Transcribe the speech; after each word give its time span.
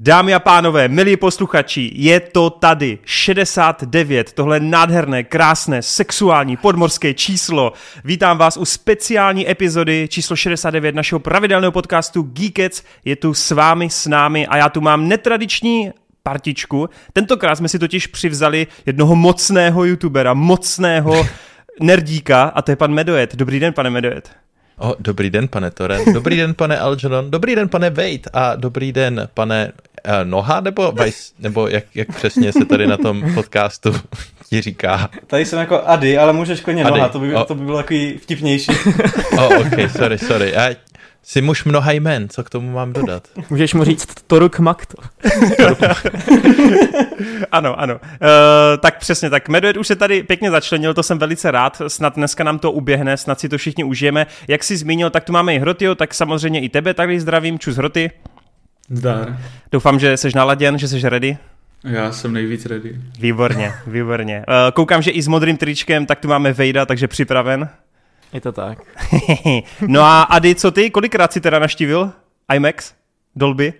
Dámy 0.00 0.34
a 0.34 0.38
pánové, 0.38 0.88
milí 0.88 1.16
posluchači, 1.16 1.90
je 1.94 2.20
to 2.20 2.50
tady 2.50 2.98
69, 3.04 4.32
tohle 4.32 4.60
nádherné, 4.60 5.24
krásné, 5.24 5.82
sexuální 5.82 6.56
podmorské 6.56 7.14
číslo. 7.14 7.72
Vítám 8.04 8.38
vás 8.38 8.56
u 8.56 8.64
speciální 8.64 9.50
epizody 9.50 10.08
číslo 10.10 10.36
69 10.36 10.94
našeho 10.94 11.18
pravidelného 11.18 11.72
podcastu 11.72 12.22
Geekets. 12.22 12.82
Je 13.04 13.16
tu 13.16 13.34
s 13.34 13.50
vámi, 13.50 13.90
s 13.90 14.06
námi 14.06 14.46
a 14.46 14.56
já 14.56 14.68
tu 14.68 14.80
mám 14.80 15.08
netradiční 15.08 15.90
partičku. 16.22 16.90
Tentokrát 17.12 17.56
jsme 17.56 17.68
si 17.68 17.78
totiž 17.78 18.06
přivzali 18.06 18.66
jednoho 18.86 19.16
mocného 19.16 19.84
youtubera, 19.84 20.34
mocného 20.34 21.26
nerdíka 21.80 22.42
a 22.42 22.62
to 22.62 22.70
je 22.70 22.76
pan 22.76 22.94
Medojet. 22.94 23.36
Dobrý 23.36 23.60
den, 23.60 23.72
pane 23.72 23.90
Medojet. 23.90 24.30
O, 24.78 24.94
dobrý 24.98 25.30
den, 25.30 25.48
pane 25.48 25.70
Toren. 25.70 26.12
Dobrý 26.12 26.36
den, 26.36 26.54
pane 26.54 26.78
Algernon. 26.78 27.30
Dobrý 27.30 27.54
den, 27.54 27.68
pane 27.68 27.90
Wade. 27.90 28.30
A 28.32 28.56
dobrý 28.56 28.92
den, 28.92 29.28
pane 29.34 29.72
Noha, 30.24 30.60
nebo 30.60 30.92
Vice, 30.92 31.32
nebo 31.38 31.68
jak, 31.68 31.84
jak 31.94 32.08
přesně 32.16 32.52
se 32.52 32.64
tady 32.64 32.86
na 32.86 32.96
tom 32.96 33.34
podcastu 33.34 33.94
ti 34.48 34.60
říká? 34.60 35.10
Tady 35.26 35.44
jsem 35.44 35.58
jako 35.58 35.82
Ady, 35.86 36.18
ale 36.18 36.32
můžeš 36.32 36.60
klidně 36.60 36.84
Ady. 36.84 36.98
Noha, 36.98 37.08
to 37.08 37.18
by, 37.18 37.34
o. 37.34 37.44
to 37.44 37.54
by 37.54 37.64
bylo 37.64 37.76
takový 37.76 38.18
vtipnější. 38.18 38.72
O, 39.38 39.46
oh, 39.46 39.60
ok, 39.60 39.90
sorry, 39.90 40.18
sorry. 40.18 40.56
A 40.56 40.76
Jsi 41.28 41.42
muž 41.42 41.64
mnoha 41.64 41.92
jmen, 41.92 42.28
co 42.28 42.44
k 42.44 42.50
tomu 42.50 42.70
mám 42.72 42.92
dodat? 42.92 43.28
Můžeš 43.50 43.74
mu 43.74 43.84
říct 43.84 44.06
Toruk 44.26 44.58
Makto. 44.58 45.02
ano, 47.52 47.80
ano. 47.80 47.94
Uh, 47.94 48.00
tak 48.80 48.98
přesně, 48.98 49.30
tak 49.30 49.48
Medved 49.48 49.76
už 49.76 49.86
se 49.86 49.96
tady 49.96 50.22
pěkně 50.22 50.50
začlenil, 50.50 50.94
to 50.94 51.02
jsem 51.02 51.18
velice 51.18 51.50
rád, 51.50 51.82
snad 51.88 52.14
dneska 52.14 52.44
nám 52.44 52.58
to 52.58 52.72
uběhne, 52.72 53.16
snad 53.16 53.40
si 53.40 53.48
to 53.48 53.58
všichni 53.58 53.84
užijeme. 53.84 54.26
Jak 54.48 54.64
jsi 54.64 54.76
zmínil, 54.76 55.10
tak 55.10 55.24
tu 55.24 55.32
máme 55.32 55.54
i 55.54 55.58
Hrotio, 55.58 55.94
tak 55.94 56.14
samozřejmě 56.14 56.60
i 56.60 56.68
tebe 56.68 56.94
tady 56.94 57.20
zdravím, 57.20 57.58
čus 57.58 57.76
Hroty. 57.76 58.10
Zdar. 58.90 59.38
Doufám, 59.72 59.98
že 59.98 60.16
jsi 60.16 60.28
naladěn, 60.34 60.78
že 60.78 60.88
jsi 60.88 61.08
ready. 61.08 61.38
Já 61.84 62.12
jsem 62.12 62.32
nejvíc 62.32 62.66
ready. 62.66 63.00
Výborně, 63.20 63.72
výborně. 63.86 64.44
Uh, 64.48 64.54
koukám, 64.74 65.02
že 65.02 65.10
i 65.10 65.22
s 65.22 65.28
modrým 65.28 65.56
tričkem, 65.56 66.06
tak 66.06 66.20
tu 66.20 66.28
máme 66.28 66.52
Vejda, 66.52 66.86
takže 66.86 67.08
připraven. 67.08 67.68
Je 68.32 68.40
to 68.40 68.52
tak. 68.52 68.78
no 69.86 70.00
a 70.00 70.22
Ady, 70.22 70.54
co 70.54 70.70
ty? 70.70 70.90
Kolikrát 70.90 71.32
si 71.32 71.40
teda 71.40 71.58
naštívil 71.58 72.12
IMAX? 72.54 72.92
Dolby? 73.36 73.72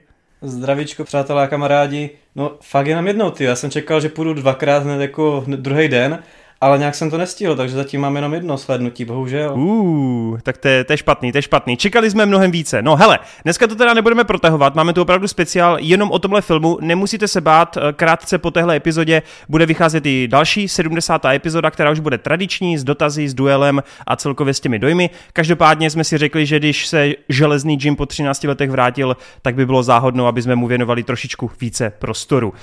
Zdravíčko, 0.42 1.04
přátelé 1.04 1.42
a 1.42 1.46
kamarádi. 1.46 2.10
No 2.36 2.56
fakt 2.62 2.86
jenom 2.86 3.06
jednou, 3.06 3.30
ty. 3.30 3.44
Já 3.44 3.56
jsem 3.56 3.70
čekal, 3.70 4.00
že 4.00 4.08
půjdu 4.08 4.34
dvakrát 4.34 4.82
hned 4.82 5.00
jako 5.00 5.44
druhý 5.46 5.88
den 5.88 6.22
ale 6.60 6.78
nějak 6.78 6.94
jsem 6.94 7.10
to 7.10 7.18
nestihl, 7.18 7.56
takže 7.56 7.74
zatím 7.74 8.00
mám 8.00 8.16
jenom 8.16 8.34
jedno 8.34 8.58
slednutí, 8.58 9.04
bohužel. 9.04 9.54
Uh, 9.54 10.38
tak 10.40 10.58
to 10.58 10.68
je, 10.68 10.84
to 10.84 10.92
je 10.92 10.96
špatný, 10.96 11.32
to 11.32 11.38
je 11.38 11.42
špatný. 11.42 11.76
Čekali 11.76 12.10
jsme 12.10 12.26
mnohem 12.26 12.50
více. 12.50 12.82
No 12.82 12.96
hele, 12.96 13.18
dneska 13.44 13.66
to 13.66 13.74
teda 13.74 13.94
nebudeme 13.94 14.24
protahovat, 14.24 14.74
máme 14.74 14.92
tu 14.92 15.02
opravdu 15.02 15.28
speciál 15.28 15.76
jenom 15.80 16.10
o 16.10 16.18
tomhle 16.18 16.42
filmu, 16.42 16.78
nemusíte 16.80 17.28
se 17.28 17.40
bát, 17.40 17.76
eh, 17.76 17.92
krátce 17.92 18.38
po 18.38 18.50
téhle 18.50 18.76
epizodě 18.76 19.22
bude 19.48 19.66
vycházet 19.66 20.06
i 20.06 20.28
další 20.28 20.68
70. 20.68 21.34
epizoda, 21.34 21.70
která 21.70 21.90
už 21.90 22.00
bude 22.00 22.18
tradiční, 22.18 22.78
s 22.78 22.84
dotazy, 22.84 23.28
s 23.28 23.34
duelem 23.34 23.82
a 24.06 24.16
celkově 24.16 24.54
s 24.54 24.60
těmi 24.60 24.78
dojmy. 24.78 25.10
Každopádně 25.32 25.90
jsme 25.90 26.04
si 26.04 26.18
řekli, 26.18 26.46
že 26.46 26.58
když 26.58 26.86
se 26.86 27.12
železný 27.28 27.78
Jim 27.82 27.96
po 27.96 28.06
13 28.06 28.44
letech 28.44 28.70
vrátil, 28.70 29.16
tak 29.42 29.54
by 29.54 29.66
bylo 29.66 29.82
záhodno, 29.82 30.26
aby 30.26 30.42
jsme 30.42 30.56
mu 30.56 30.66
věnovali 30.66 31.02
trošičku 31.02 31.50
více 31.60 31.92
prostoru. 31.98 32.48
Uh, 32.48 32.54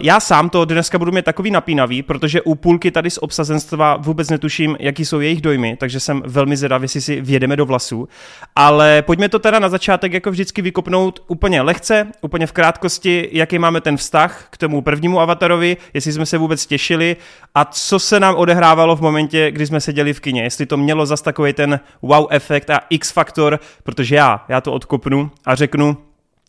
já 0.00 0.20
sám 0.20 0.50
to 0.50 0.64
dneska 0.64 0.98
budu 0.98 1.12
mít 1.12 1.24
takový 1.24 1.50
napínavý, 1.50 2.02
protože 2.02 2.42
u 2.42 2.54
půlky 2.54 2.90
tady 2.90 3.10
obsazenstva 3.20 3.96
vůbec 3.96 4.30
netuším, 4.30 4.76
jaký 4.80 5.04
jsou 5.04 5.20
jejich 5.20 5.40
dojmy, 5.40 5.76
takže 5.76 6.00
jsem 6.00 6.22
velmi 6.26 6.56
zvědavý, 6.56 6.84
jestli 6.84 7.00
si 7.00 7.20
vjedeme 7.20 7.56
do 7.56 7.66
vlasů. 7.66 8.08
Ale 8.56 9.02
pojďme 9.02 9.28
to 9.28 9.38
teda 9.38 9.58
na 9.58 9.68
začátek 9.68 10.12
jako 10.12 10.30
vždycky 10.30 10.62
vykopnout 10.62 11.24
úplně 11.26 11.62
lehce, 11.62 12.06
úplně 12.20 12.46
v 12.46 12.52
krátkosti, 12.52 13.28
jaký 13.32 13.58
máme 13.58 13.80
ten 13.80 13.96
vztah 13.96 14.46
k 14.50 14.56
tomu 14.56 14.82
prvnímu 14.82 15.20
avatarovi, 15.20 15.76
jestli 15.94 16.12
jsme 16.12 16.26
se 16.26 16.38
vůbec 16.38 16.66
těšili 16.66 17.16
a 17.54 17.64
co 17.64 17.98
se 17.98 18.20
nám 18.20 18.34
odehrávalo 18.34 18.96
v 18.96 19.00
momentě, 19.00 19.50
kdy 19.50 19.66
jsme 19.66 19.80
seděli 19.80 20.12
v 20.12 20.20
kině, 20.20 20.42
jestli 20.42 20.66
to 20.66 20.76
mělo 20.76 21.06
zas 21.06 21.22
takový 21.22 21.52
ten 21.52 21.80
wow 22.02 22.26
efekt 22.30 22.70
a 22.70 22.80
X 22.90 23.10
faktor, 23.10 23.60
protože 23.82 24.16
já, 24.16 24.44
já 24.48 24.60
to 24.60 24.72
odkopnu 24.72 25.30
a 25.44 25.54
řeknu, 25.54 25.96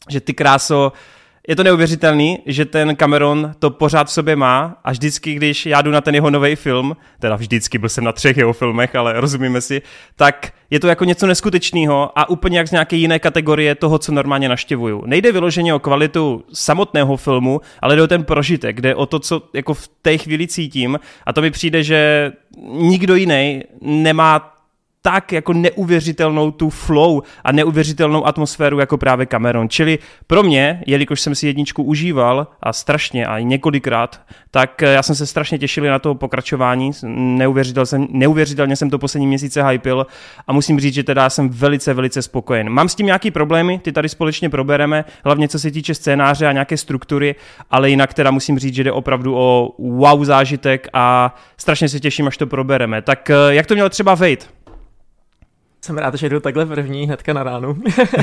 že 0.09 0.21
ty 0.21 0.33
kráso, 0.33 0.91
je 1.47 1.55
to 1.55 1.63
neuvěřitelný, 1.63 2.39
že 2.45 2.65
ten 2.65 2.95
Cameron 2.95 3.51
to 3.59 3.69
pořád 3.69 4.07
v 4.07 4.11
sobě 4.11 4.35
má 4.35 4.77
a 4.83 4.91
vždycky, 4.91 5.33
když 5.33 5.65
já 5.65 5.81
jdu 5.81 5.91
na 5.91 6.01
ten 6.01 6.15
jeho 6.15 6.29
nový 6.29 6.55
film, 6.55 6.97
teda 7.19 7.35
vždycky 7.35 7.77
byl 7.77 7.89
jsem 7.89 8.03
na 8.03 8.11
třech 8.11 8.37
jeho 8.37 8.53
filmech, 8.53 8.95
ale 8.95 9.21
rozumíme 9.21 9.61
si, 9.61 9.81
tak 10.15 10.53
je 10.69 10.79
to 10.79 10.87
jako 10.87 11.05
něco 11.05 11.27
neskutečného 11.27 12.19
a 12.19 12.29
úplně 12.29 12.57
jak 12.57 12.67
z 12.67 12.71
nějaké 12.71 12.95
jiné 12.95 13.19
kategorie 13.19 13.75
toho, 13.75 13.99
co 13.99 14.11
normálně 14.11 14.49
naštěvuju. 14.49 15.03
Nejde 15.05 15.31
vyloženě 15.31 15.73
o 15.73 15.79
kvalitu 15.79 16.43
samotného 16.53 17.17
filmu, 17.17 17.61
ale 17.79 17.95
jde 17.95 18.01
o 18.01 18.07
ten 18.07 18.23
prožitek, 18.23 18.81
jde 18.81 18.95
o 18.95 19.05
to, 19.05 19.19
co 19.19 19.41
jako 19.53 19.73
v 19.73 19.87
té 20.01 20.17
chvíli 20.17 20.47
cítím 20.47 20.99
a 21.25 21.33
to 21.33 21.41
mi 21.41 21.51
přijde, 21.51 21.83
že 21.83 22.31
nikdo 22.71 23.15
jiný 23.15 23.63
nemá 23.81 24.60
tak 25.01 25.31
jako 25.31 25.53
neuvěřitelnou 25.53 26.51
tu 26.51 26.69
flow 26.69 27.21
a 27.43 27.51
neuvěřitelnou 27.51 28.27
atmosféru 28.27 28.79
jako 28.79 28.97
právě 28.97 29.25
Cameron. 29.25 29.69
Čili 29.69 29.99
pro 30.27 30.43
mě, 30.43 30.83
jelikož 30.87 31.21
jsem 31.21 31.35
si 31.35 31.47
jedničku 31.47 31.83
užíval 31.83 32.47
a 32.63 32.73
strašně 32.73 33.27
a 33.27 33.39
několikrát, 33.39 34.21
tak 34.51 34.83
eh, 34.83 34.93
já 34.93 35.03
jsem 35.03 35.15
se 35.15 35.25
strašně 35.25 35.59
těšil 35.59 35.83
na 35.83 35.99
to 35.99 36.15
pokračování. 36.15 36.91
Neuvěřitel 37.13 37.85
jsem, 37.85 38.07
neuvěřitelně 38.09 38.75
jsem 38.75 38.89
to 38.89 38.99
poslední 38.99 39.27
měsíce 39.27 39.63
hypil 39.63 40.07
a 40.47 40.53
musím 40.53 40.79
říct, 40.79 40.93
že 40.93 41.03
teda 41.03 41.29
jsem 41.29 41.49
velice, 41.49 41.93
velice 41.93 42.21
spokojen. 42.21 42.69
Mám 42.69 42.89
s 42.89 42.95
tím 42.95 43.05
nějaký 43.05 43.31
problémy, 43.31 43.79
ty 43.79 43.91
tady 43.91 44.09
společně 44.09 44.49
probereme, 44.49 45.05
hlavně 45.25 45.47
co 45.47 45.59
se 45.59 45.71
týče 45.71 45.95
scénáře 45.95 46.47
a 46.47 46.51
nějaké 46.51 46.77
struktury, 46.77 47.35
ale 47.69 47.89
jinak 47.89 48.13
teda 48.13 48.31
musím 48.31 48.59
říct, 48.59 48.75
že 48.75 48.83
jde 48.83 48.91
opravdu 48.91 49.35
o 49.37 49.75
wow 49.79 50.25
zážitek 50.25 50.87
a 50.93 51.35
strašně 51.57 51.89
se 51.89 51.99
těším, 51.99 52.27
až 52.27 52.37
to 52.37 52.47
probereme. 52.47 53.01
Tak 53.01 53.29
eh, 53.29 53.35
jak 53.49 53.65
to 53.65 53.73
měl 53.73 53.89
třeba 53.89 54.15
Vejt? 54.15 54.60
Jsem 55.85 55.97
rád, 55.97 56.15
že 56.15 56.29
jdu 56.29 56.39
takhle 56.39 56.65
první 56.65 57.05
hnedka 57.05 57.33
na 57.33 57.43
ránu. 57.43 57.77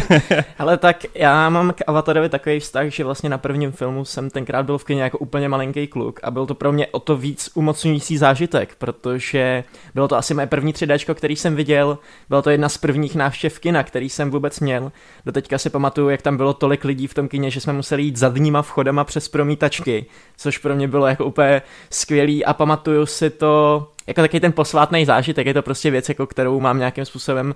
Ale 0.59 0.77
tak 0.77 1.05
já 1.15 1.49
mám 1.49 1.73
k 1.73 1.83
Avatarovi 1.87 2.29
takový 2.29 2.61
vztah, 2.61 2.87
že 2.87 3.05
vlastně 3.05 3.29
na 3.29 3.39
prvním 3.39 3.73
filmu 3.73 4.05
jsem 4.05 4.31
tenkrát 4.31 4.67
byl 4.67 4.79
v 4.79 4.85
kyně 4.85 5.03
jako 5.03 5.19
úplně 5.19 5.49
malinký 5.49 5.87
kluk 5.87 6.21
a 6.23 6.31
byl 6.31 6.47
to 6.47 6.55
pro 6.55 6.73
mě 6.73 6.87
o 6.87 7.01
to 7.01 7.17
víc 7.17 7.51
umocňující 7.55 8.19
zážitek, 8.19 8.75
protože 8.79 9.65
bylo 9.95 10.09
to 10.09 10.17
asi 10.17 10.35
moje 10.35 10.47
první 10.47 10.73
3D, 10.73 11.15
který 11.15 11.37
jsem 11.37 11.57
viděl, 11.57 11.99
bylo 12.29 12.43
to 12.43 12.51
jedna 12.51 12.69
z 12.69 12.79
prvních 12.79 13.15
návštěv 13.15 13.59
kina, 13.59 13.83
který 13.83 14.09
jsem 14.09 14.31
vůbec 14.31 14.61
měl. 14.61 14.93
Doteďka 15.27 15.59
si 15.59 15.71
pamatuju, 15.71 16.09
jak 16.09 16.23
tam 16.23 16.37
bylo 16.37 16.55
tolik 16.55 16.85
lidí 16.85 17.07
v 17.07 17.15
tom 17.15 17.29
kině, 17.29 17.51
že 17.51 17.61
jsme 17.61 17.73
museli 17.73 18.03
jít 18.03 18.17
zadníma 18.17 18.63
vchodama 18.63 19.05
přes 19.05 19.29
promítačky, 19.29 20.07
což 20.37 20.59
pro 20.59 20.75
mě 20.75 20.89
bylo 20.89 21.07
jako 21.07 21.25
úplně 21.25 21.63
skvělý 21.91 22.45
a 22.45 22.55
pamatuju 22.55 23.07
si 23.07 23.31
to 23.31 23.87
jako 24.09 24.21
taky 24.21 24.41
ten 24.41 24.53
posvátný 24.53 25.05
zážitek, 25.05 25.47
je 25.47 25.55
to 25.55 25.63
prostě 25.63 25.91
věc, 25.91 26.09
jako 26.09 26.27
kterou 26.27 26.61
mám 26.61 26.79
nějakým 26.79 27.05
způsobem 27.05 27.47
uh, 27.47 27.55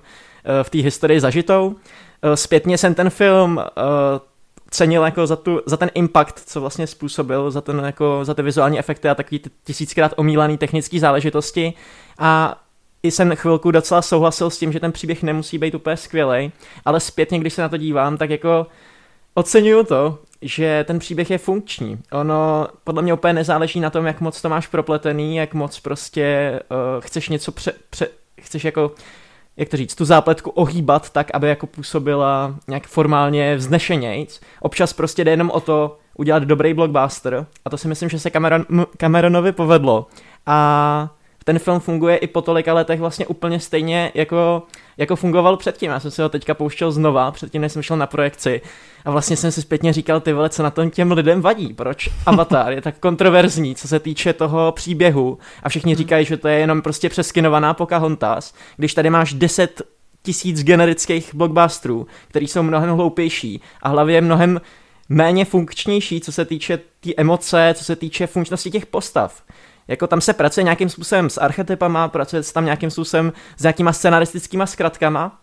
v 0.63 0.69
té 0.69 0.77
historii 0.77 1.19
zažitou. 1.19 1.67
Uh, 1.67 1.75
zpětně 2.33 2.77
jsem 2.77 2.93
ten 2.93 3.09
film 3.09 3.57
uh, 3.57 3.63
cenil 4.69 5.03
jako 5.03 5.27
za, 5.27 5.35
tu, 5.35 5.61
za 5.65 5.77
ten 5.77 5.91
impact, 5.93 6.49
co 6.49 6.61
vlastně 6.61 6.87
způsobil, 6.87 7.51
za, 7.51 7.61
ten, 7.61 7.81
jako, 7.85 8.19
za 8.25 8.33
ty 8.33 8.41
vizuální 8.41 8.79
efekty 8.79 9.09
a 9.09 9.15
takový 9.15 9.41
tisíckrát 9.63 10.13
omílaný 10.15 10.57
technické 10.57 10.99
záležitosti. 10.99 11.73
A 12.19 12.61
i 13.03 13.11
jsem 13.11 13.35
chvilku 13.35 13.71
docela 13.71 14.01
souhlasil 14.01 14.49
s 14.49 14.57
tím, 14.57 14.71
že 14.71 14.79
ten 14.79 14.91
příběh 14.91 15.23
nemusí 15.23 15.57
být 15.57 15.75
úplně 15.75 15.97
skvělý, 15.97 16.51
ale 16.85 16.99
zpětně, 16.99 17.39
když 17.39 17.53
se 17.53 17.61
na 17.61 17.69
to 17.69 17.77
dívám, 17.77 18.17
tak 18.17 18.29
jako 18.29 18.67
oceňuju 19.33 19.83
to, 19.83 20.19
že 20.43 20.83
ten 20.87 20.99
příběh 20.99 21.31
je 21.31 21.37
funkční. 21.37 21.99
Ono 22.11 22.67
podle 22.83 23.01
mě 23.01 23.13
úplně 23.13 23.33
nezáleží 23.33 23.79
na 23.79 23.89
tom, 23.89 24.05
jak 24.05 24.21
moc 24.21 24.41
to 24.41 24.49
máš 24.49 24.67
propletený, 24.67 25.35
jak 25.35 25.53
moc 25.53 25.79
prostě 25.79 26.59
uh, 26.71 27.01
chceš 27.01 27.29
něco 27.29 27.51
pře, 27.51 27.73
pře, 27.89 28.07
chceš 28.41 28.65
jako 28.65 28.91
jak 29.57 29.69
to 29.69 29.77
říct, 29.77 29.95
tu 29.95 30.05
zápletku 30.05 30.49
ohýbat 30.49 31.09
tak, 31.09 31.31
aby 31.33 31.47
jako 31.47 31.67
působila 31.67 32.55
nějak 32.67 32.87
formálně 32.87 33.55
vznešenějc. 33.55 34.41
Občas 34.61 34.93
prostě 34.93 35.23
jde 35.23 35.31
jenom 35.31 35.51
o 35.51 35.59
to 35.59 35.97
udělat 36.17 36.43
dobrý 36.43 36.73
blockbuster 36.73 37.45
a 37.65 37.69
to 37.69 37.77
si 37.77 37.87
myslím, 37.87 38.09
že 38.09 38.19
se 38.19 38.29
Cameron, 38.29 38.65
Cameronovi 38.97 39.51
povedlo. 39.51 40.07
A 40.45 41.09
ten 41.43 41.59
film 41.59 41.79
funguje 41.79 42.17
i 42.17 42.27
po 42.27 42.41
tolika 42.41 42.73
letech 42.73 42.99
vlastně 42.99 43.27
úplně 43.27 43.59
stejně 43.59 44.11
jako, 44.13 44.63
jako 44.97 45.15
fungoval 45.15 45.57
předtím. 45.57 45.91
Já 45.91 45.99
jsem 45.99 46.11
si 46.11 46.21
ho 46.21 46.29
teďka 46.29 46.53
pouštěl 46.53 46.91
znova, 46.91 47.31
předtím 47.31 47.61
než 47.61 47.71
jsem 47.71 47.81
šel 47.81 47.97
na 47.97 48.07
projekci. 48.07 48.61
A 49.05 49.11
vlastně 49.11 49.37
jsem 49.37 49.51
si 49.51 49.61
zpětně 49.61 49.93
říkal, 49.93 50.21
ty 50.21 50.33
vole, 50.33 50.49
co 50.49 50.63
na 50.63 50.69
tom 50.69 50.89
těm 50.89 51.11
lidem 51.11 51.41
vadí, 51.41 51.73
proč 51.73 52.09
Avatar 52.25 52.71
je 52.71 52.81
tak 52.81 52.99
kontroverzní, 52.99 53.75
co 53.75 53.87
se 53.87 53.99
týče 53.99 54.33
toho 54.33 54.71
příběhu? 54.71 55.37
A 55.63 55.69
všichni 55.69 55.95
říkají, 55.95 56.25
že 56.25 56.37
to 56.37 56.47
je 56.47 56.59
jenom 56.59 56.81
prostě 56.81 57.09
přeskinovaná 57.09 57.73
Pocahontas, 57.73 58.53
když 58.77 58.93
tady 58.93 59.09
máš 59.09 59.33
10 59.33 59.81
tisíc 60.23 60.63
generických 60.63 61.35
blockbusterů, 61.35 62.07
který 62.27 62.47
jsou 62.47 62.63
mnohem 62.63 62.89
hloupější 62.89 63.61
a 63.81 63.89
hlavně 63.89 64.21
mnohem 64.21 64.61
méně 65.09 65.45
funkčnější, 65.45 66.21
co 66.21 66.31
se 66.31 66.45
týče 66.45 66.77
té 66.77 66.83
tý 66.99 67.19
emoce, 67.19 67.73
co 67.77 67.83
se 67.83 67.95
týče 67.95 68.27
funkčnosti 68.27 68.71
těch 68.71 68.85
postav 68.85 69.43
jako 69.87 70.07
tam 70.07 70.21
se 70.21 70.33
pracuje 70.33 70.63
nějakým 70.63 70.89
způsobem 70.89 71.29
s 71.29 71.37
archetypama, 71.37 72.07
pracuje 72.07 72.43
se 72.43 72.53
tam 72.53 72.65
nějakým 72.65 72.89
způsobem 72.89 73.33
s 73.57 73.63
nějakýma 73.63 73.93
scenaristickýma 73.93 74.65
zkratkama. 74.65 75.39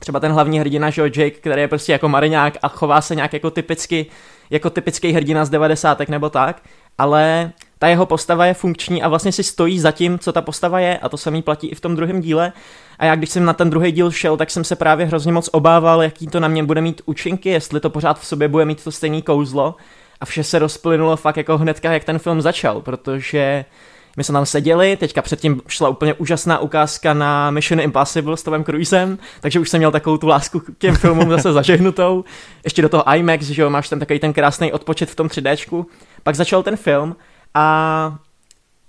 Třeba 0.00 0.20
ten 0.20 0.32
hlavní 0.32 0.60
hrdina, 0.60 0.90
že 0.90 1.02
Jake, 1.02 1.30
který 1.30 1.62
je 1.62 1.68
prostě 1.68 1.92
jako 1.92 2.08
mariňák 2.08 2.56
a 2.62 2.68
chová 2.68 3.00
se 3.00 3.14
nějak 3.14 3.32
jako 3.32 3.50
typicky 3.50 4.06
jako 4.50 4.70
typický 4.70 5.12
hrdina 5.12 5.44
z 5.44 5.50
devadesátek 5.50 6.08
nebo 6.08 6.30
tak, 6.30 6.62
ale 6.98 7.52
ta 7.78 7.88
jeho 7.88 8.06
postava 8.06 8.46
je 8.46 8.54
funkční 8.54 9.02
a 9.02 9.08
vlastně 9.08 9.32
si 9.32 9.42
stojí 9.42 9.80
za 9.80 9.92
tím, 9.92 10.18
co 10.18 10.32
ta 10.32 10.42
postava 10.42 10.80
je 10.80 10.98
a 10.98 11.08
to 11.08 11.16
samý 11.16 11.42
platí 11.42 11.68
i 11.68 11.74
v 11.74 11.80
tom 11.80 11.96
druhém 11.96 12.20
díle. 12.20 12.52
A 12.98 13.04
já 13.04 13.14
když 13.14 13.30
jsem 13.30 13.44
na 13.44 13.52
ten 13.52 13.70
druhý 13.70 13.92
díl 13.92 14.10
šel, 14.10 14.36
tak 14.36 14.50
jsem 14.50 14.64
se 14.64 14.76
právě 14.76 15.06
hrozně 15.06 15.32
moc 15.32 15.48
obával, 15.52 16.02
jaký 16.02 16.26
to 16.26 16.40
na 16.40 16.48
mě 16.48 16.64
bude 16.64 16.80
mít 16.80 17.02
účinky, 17.04 17.48
jestli 17.48 17.80
to 17.80 17.90
pořád 17.90 18.20
v 18.20 18.26
sobě 18.26 18.48
bude 18.48 18.64
mít 18.64 18.84
to 18.84 18.92
stejný 18.92 19.22
kouzlo. 19.22 19.74
A 20.20 20.24
vše 20.24 20.44
se 20.44 20.58
rozplynulo 20.58 21.16
fakt 21.16 21.36
jako 21.36 21.58
hnedka, 21.58 21.92
jak 21.92 22.04
ten 22.04 22.18
film 22.18 22.40
začal, 22.40 22.80
protože 22.80 23.64
my 24.16 24.24
jsme 24.24 24.32
tam 24.32 24.46
seděli, 24.46 24.96
teďka 24.96 25.22
předtím 25.22 25.62
šla 25.68 25.88
úplně 25.88 26.14
úžasná 26.14 26.58
ukázka 26.58 27.14
na 27.14 27.50
Mission 27.50 27.80
Impossible 27.80 28.36
s 28.36 28.42
Tomem 28.42 28.64
Cruisem, 28.64 29.18
takže 29.40 29.60
už 29.60 29.70
jsem 29.70 29.78
měl 29.78 29.92
takovou 29.92 30.16
tu 30.16 30.26
lásku 30.26 30.60
k 30.60 30.78
těm 30.78 30.96
filmům 30.96 31.30
zase 31.30 31.52
zažehnutou. 31.52 32.24
Ještě 32.64 32.82
do 32.82 32.88
toho 32.88 33.14
IMAX, 33.14 33.46
že 33.46 33.62
jo, 33.62 33.70
máš 33.70 33.88
tam 33.88 33.98
takový 33.98 34.18
ten 34.18 34.32
krásný 34.32 34.72
odpočet 34.72 35.10
v 35.10 35.14
tom 35.14 35.26
3Dčku. 35.26 35.86
Pak 36.22 36.34
začal 36.34 36.62
ten 36.62 36.76
film 36.76 37.16
a 37.54 38.18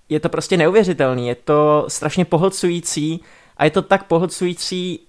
je 0.10 0.20
to 0.20 0.30
prostě 0.30 0.58
neuvěřitelný, 0.58 1.28
je 1.28 1.36
to 1.36 1.86
strašně 1.88 2.26
pohlcující 2.26 3.22
a 3.58 3.66
je 3.66 3.72
to 3.72 3.82
tak 3.82 4.04
pohlcující, 4.04 5.00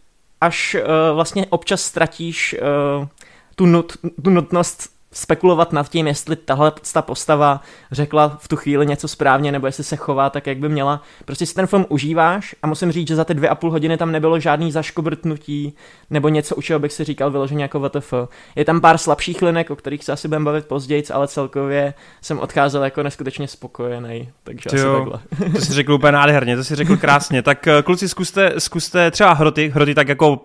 až 0.41 0.75
uh, 0.75 1.15
vlastně 1.15 1.47
občas 1.47 1.83
ztratíš 1.83 2.57
uh, 3.01 3.07
tu, 3.55 3.67
nut, 3.67 3.97
tu 4.23 4.31
nutnost 4.31 4.98
spekulovat 5.13 5.73
nad 5.73 5.89
tím, 5.89 6.07
jestli 6.07 6.37
tahle 6.37 6.73
ta 6.93 7.03
postava 7.03 7.61
řekla 7.93 8.39
v 8.41 8.49
tu 8.49 8.57
chvíli 8.57 8.87
něco 8.87 9.09
správně, 9.09 9.53
nebo 9.53 9.67
jestli 9.67 9.85
se 9.85 9.97
chová 9.97 10.31
tak, 10.31 10.47
jak 10.47 10.59
by 10.59 10.69
měla. 10.69 11.03
Prostě 11.25 11.47
si 11.47 11.55
ten 11.55 11.67
film 11.67 11.87
užíváš 11.89 12.55
a 12.63 12.67
musím 12.67 12.93
říct, 12.93 13.09
že 13.09 13.17
za 13.17 13.25
ty 13.25 13.35
dvě 13.35 13.49
a 13.49 13.55
půl 13.55 13.71
hodiny 13.71 13.97
tam 13.97 14.13
nebylo 14.13 14.41
žádný 14.41 14.73
zaškobrtnutí 14.73 15.75
nebo 16.11 16.29
něco, 16.29 16.57
u 16.57 16.63
čeho 16.63 16.81
bych 16.81 16.93
si 16.93 17.05
říkal 17.05 17.31
vyloženě 17.31 17.63
jako 17.65 17.81
VTF. 17.81 18.15
Je 18.57 18.65
tam 18.65 18.81
pár 18.81 18.99
slabších 18.99 19.43
linek, 19.43 19.71
o 19.71 19.77
kterých 19.77 20.05
se 20.05 20.13
asi 20.13 20.29
budeme 20.29 20.45
bavit 20.45 20.67
později, 20.67 21.05
ale 21.13 21.29
celkově 21.29 21.95
jsem 22.23 22.39
odcházel 22.39 22.85
jako 22.85 23.03
neskutečně 23.03 23.49
spokojený. 23.49 24.29
Takže 24.45 24.65
asi 24.67 24.79
jo, 24.79 24.97
takhle. 24.97 25.51
to 25.53 25.61
si 25.61 25.73
řekl 25.73 25.93
úplně 25.93 26.13
nádherně, 26.13 26.57
to 26.57 26.65
si 26.65 26.75
řekl 26.75 26.97
krásně. 26.97 27.43
Tak 27.43 27.67
eh, 27.67 27.83
kluci, 27.83 28.09
zkuste, 28.09 28.53
zkuste 28.59 29.11
třeba 29.11 29.33
hroty, 29.33 29.73
hroty 29.75 29.95
tak 29.95 30.09
jako, 30.09 30.41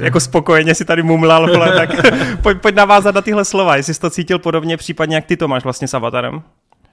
jako 0.00 0.20
spokojeně 0.20 0.74
si 0.74 0.84
tady 0.84 1.02
mumlal, 1.02 1.52
vole, 1.52 1.72
tak 1.72 1.90
pojď, 2.42 2.58
pojď 2.60 2.74
navázat 2.74 3.14
na 3.14 3.22
tyhle 3.22 3.44
slova, 3.44 3.76
jestli 3.88 3.94
jsi 3.94 4.00
to 4.00 4.10
cítil 4.10 4.38
podobně, 4.38 4.76
případně 4.76 5.16
jak 5.16 5.24
ty 5.24 5.36
to 5.36 5.48
máš 5.48 5.64
vlastně 5.64 5.88
s 5.88 5.94
Avatarem? 5.94 6.42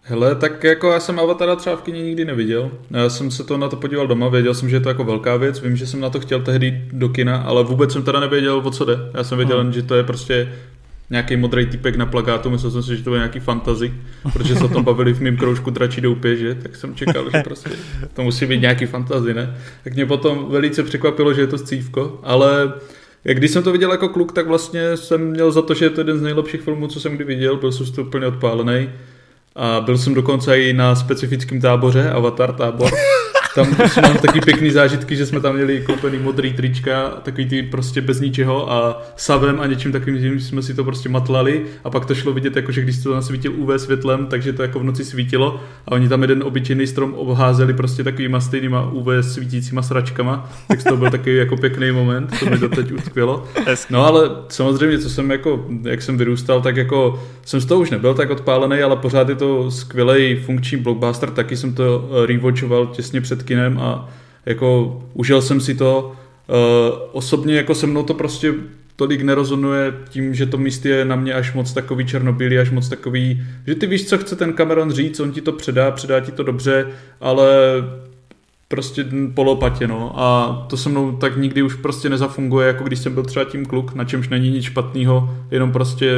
Hele, 0.01 0.35
tak 0.35 0.63
jako 0.63 0.91
já 0.91 0.99
jsem 0.99 1.19
Avatara 1.19 1.55
třeba 1.55 1.75
v 1.75 1.81
kině 1.81 2.03
nikdy 2.03 2.25
neviděl. 2.25 2.71
Já 2.91 3.09
jsem 3.09 3.31
se 3.31 3.43
to 3.43 3.57
na 3.57 3.69
to 3.69 3.75
podíval 3.75 4.07
doma, 4.07 4.29
věděl 4.29 4.53
jsem, 4.53 4.69
že 4.69 4.75
je 4.75 4.79
to 4.79 4.89
jako 4.89 5.03
velká 5.03 5.35
věc, 5.35 5.61
vím, 5.61 5.75
že 5.75 5.87
jsem 5.87 5.99
na 5.99 6.09
to 6.09 6.19
chtěl 6.19 6.41
tehdy 6.41 6.87
do 6.91 7.09
kina, 7.09 7.37
ale 7.37 7.63
vůbec 7.63 7.93
jsem 7.93 8.03
teda 8.03 8.19
nevěděl, 8.19 8.61
o 8.65 8.71
co 8.71 8.85
jde. 8.85 8.97
Já 9.13 9.23
jsem 9.23 9.37
věděl, 9.37 9.61
hmm. 9.61 9.73
že 9.73 9.81
to 9.81 9.95
je 9.95 10.03
prostě 10.03 10.49
nějaký 11.09 11.37
modrý 11.37 11.65
typek 11.65 11.95
na 11.95 12.05
plagátu, 12.05 12.49
myslel 12.49 12.71
jsem 12.71 12.83
si, 12.83 12.97
že 12.97 13.03
to 13.03 13.13
je 13.13 13.19
nějaký 13.19 13.39
fantazy, 13.39 13.93
protože 14.33 14.55
se 14.55 14.63
o 14.63 14.67
tom 14.67 14.83
bavili 14.83 15.13
v 15.13 15.21
mém 15.21 15.37
kroužku 15.37 15.69
Dračí 15.69 16.01
doupě, 16.01 16.37
že? 16.37 16.55
Tak 16.55 16.75
jsem 16.75 16.95
čekal, 16.95 17.25
že 17.31 17.43
prostě 17.43 17.69
to 18.13 18.23
musí 18.23 18.45
být 18.45 18.61
nějaký 18.61 18.85
fantazy, 18.85 19.33
ne? 19.33 19.57
Tak 19.83 19.93
mě 19.93 20.05
potom 20.05 20.45
velice 20.49 20.83
překvapilo, 20.83 21.33
že 21.33 21.41
je 21.41 21.47
to 21.47 21.57
scívko, 21.57 22.19
ale 22.23 22.73
když 23.33 23.51
jsem 23.51 23.63
to 23.63 23.71
viděl 23.71 23.91
jako 23.91 24.09
kluk, 24.09 24.31
tak 24.31 24.47
vlastně 24.47 24.97
jsem 24.97 25.29
měl 25.29 25.51
za 25.51 25.61
to, 25.61 25.73
že 25.73 25.85
je 25.85 25.89
to 25.89 26.01
jeden 26.01 26.19
z 26.19 26.21
nejlepších 26.21 26.61
filmů, 26.61 26.87
co 26.87 26.99
jsem 26.99 27.15
kdy 27.15 27.23
viděl, 27.23 27.57
byl 27.57 27.71
jsem 27.71 27.85
z 27.85 27.97
úplně 27.97 28.27
odpálený. 28.27 28.89
A 29.55 29.81
byl 29.81 29.97
jsem 29.97 30.13
dokonce 30.13 30.59
i 30.59 30.73
na 30.73 30.95
specifickém 30.95 31.61
táboře, 31.61 32.09
Avatar 32.09 32.53
tábor. 32.53 32.91
Tam 33.55 33.67
mám 34.01 34.17
taky 34.17 34.41
pěkný 34.41 34.71
zážitky, 34.71 35.15
že 35.15 35.25
jsme 35.25 35.39
tam 35.39 35.55
měli 35.55 35.81
koupený 35.81 36.17
modrý 36.17 36.53
trička, 36.53 37.09
takový 37.09 37.45
ty 37.45 37.63
prostě 37.63 38.01
bez 38.01 38.19
ničeho 38.19 38.71
a 38.71 39.03
savem 39.15 39.59
a 39.59 39.65
něčím 39.65 39.91
takovým 39.91 40.39
jsme 40.39 40.61
si 40.61 40.73
to 40.73 40.83
prostě 40.83 41.09
matlali. 41.09 41.65
A 41.83 41.89
pak 41.89 42.05
to 42.05 42.15
šlo 42.15 42.33
vidět, 42.33 42.55
jako 42.55 42.71
že 42.71 42.81
když 42.81 43.03
to 43.03 43.13
nasvítil 43.13 43.53
UV 43.55 43.81
světlem, 43.81 44.27
takže 44.27 44.53
to 44.53 44.61
jako 44.61 44.79
v 44.79 44.83
noci 44.83 45.05
svítilo. 45.05 45.59
A 45.87 45.91
oni 45.91 46.09
tam 46.09 46.21
jeden 46.21 46.43
obyčejný 46.43 46.87
strom 46.87 47.13
obházeli 47.13 47.73
prostě 47.73 48.03
takovýma 48.03 48.39
stejnýma 48.39 48.91
UV 48.91 49.07
svítícíma 49.21 49.81
sračkama, 49.81 50.49
tak 50.67 50.83
to 50.83 50.97
byl 50.97 51.11
takový 51.11 51.35
jako 51.35 51.57
pěkný 51.57 51.91
moment, 51.91 52.39
to 52.39 52.45
mi 52.45 52.57
to 52.57 52.69
teď 52.69 52.91
utkvělo. 52.91 53.43
No 53.89 54.05
ale 54.05 54.29
samozřejmě, 54.49 54.99
co 54.99 55.09
jsem 55.09 55.31
jako, 55.31 55.65
jak 55.83 56.01
jsem 56.01 56.17
vyrůstal, 56.17 56.61
tak 56.61 56.77
jako 56.77 57.23
jsem 57.45 57.61
z 57.61 57.65
toho 57.65 57.81
už 57.81 57.89
nebyl 57.89 58.13
tak 58.13 58.29
odpálený, 58.29 58.81
ale 58.81 58.95
pořád 58.95 59.29
je 59.29 59.35
to 59.35 59.71
skvělý 59.71 60.35
funkční 60.35 60.77
blockbuster, 60.77 61.29
taky 61.29 61.57
jsem 61.57 61.73
to 61.73 62.09
rewatchoval 62.25 62.87
těsně 62.87 63.21
před 63.21 63.44
kinem 63.45 63.79
a 63.79 64.09
jako 64.45 65.01
užil 65.13 65.41
jsem 65.41 65.61
si 65.61 65.75
to. 65.75 66.15
Uh, 66.47 66.97
osobně 67.11 67.55
jako 67.55 67.75
se 67.75 67.87
mnou 67.87 68.03
to 68.03 68.13
prostě 68.13 68.53
tolik 68.95 69.21
nerozonuje 69.21 69.93
tím, 70.09 70.35
že 70.35 70.45
to 70.45 70.57
míst 70.57 70.85
je 70.85 71.05
na 71.05 71.15
mě 71.15 71.33
až 71.33 71.53
moc 71.53 71.73
takový 71.73 72.05
černobílý, 72.05 72.57
až 72.57 72.71
moc 72.71 72.89
takový, 72.89 73.43
že 73.67 73.75
ty 73.75 73.87
víš, 73.87 74.07
co 74.07 74.17
chce 74.17 74.35
ten 74.35 74.53
Cameron 74.53 74.91
říct, 74.91 75.19
on 75.19 75.31
ti 75.31 75.41
to 75.41 75.51
předá, 75.51 75.91
předá 75.91 76.19
ti 76.19 76.31
to 76.31 76.43
dobře, 76.43 76.87
ale 77.21 77.47
prostě 78.67 79.05
polopatě, 79.33 79.87
no. 79.87 80.13
A 80.15 80.65
to 80.69 80.77
se 80.77 80.89
mnou 80.89 81.11
tak 81.11 81.37
nikdy 81.37 81.61
už 81.61 81.75
prostě 81.75 82.09
nezafunguje, 82.09 82.67
jako 82.67 82.83
když 82.83 82.99
jsem 82.99 83.13
byl 83.13 83.23
třeba 83.23 83.45
tím 83.45 83.65
kluk, 83.65 83.93
na 83.93 84.05
čemž 84.05 84.29
není 84.29 84.49
nic 84.49 84.63
špatného, 84.63 85.35
jenom 85.51 85.71
prostě 85.71 86.15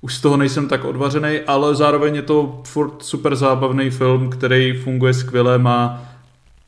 už 0.00 0.14
z 0.14 0.20
toho 0.20 0.36
nejsem 0.36 0.68
tak 0.68 0.84
odvařený, 0.84 1.40
ale 1.46 1.74
zároveň 1.74 2.14
je 2.14 2.22
to 2.22 2.60
furt 2.64 3.02
super 3.02 3.36
zábavný 3.36 3.90
film, 3.90 4.30
který 4.30 4.72
funguje 4.72 5.14
skvěle, 5.14 5.58
má 5.58 6.13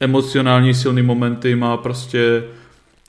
emocionální 0.01 0.75
silný 0.75 1.03
momenty, 1.03 1.55
má 1.57 1.77
prostě 1.77 2.43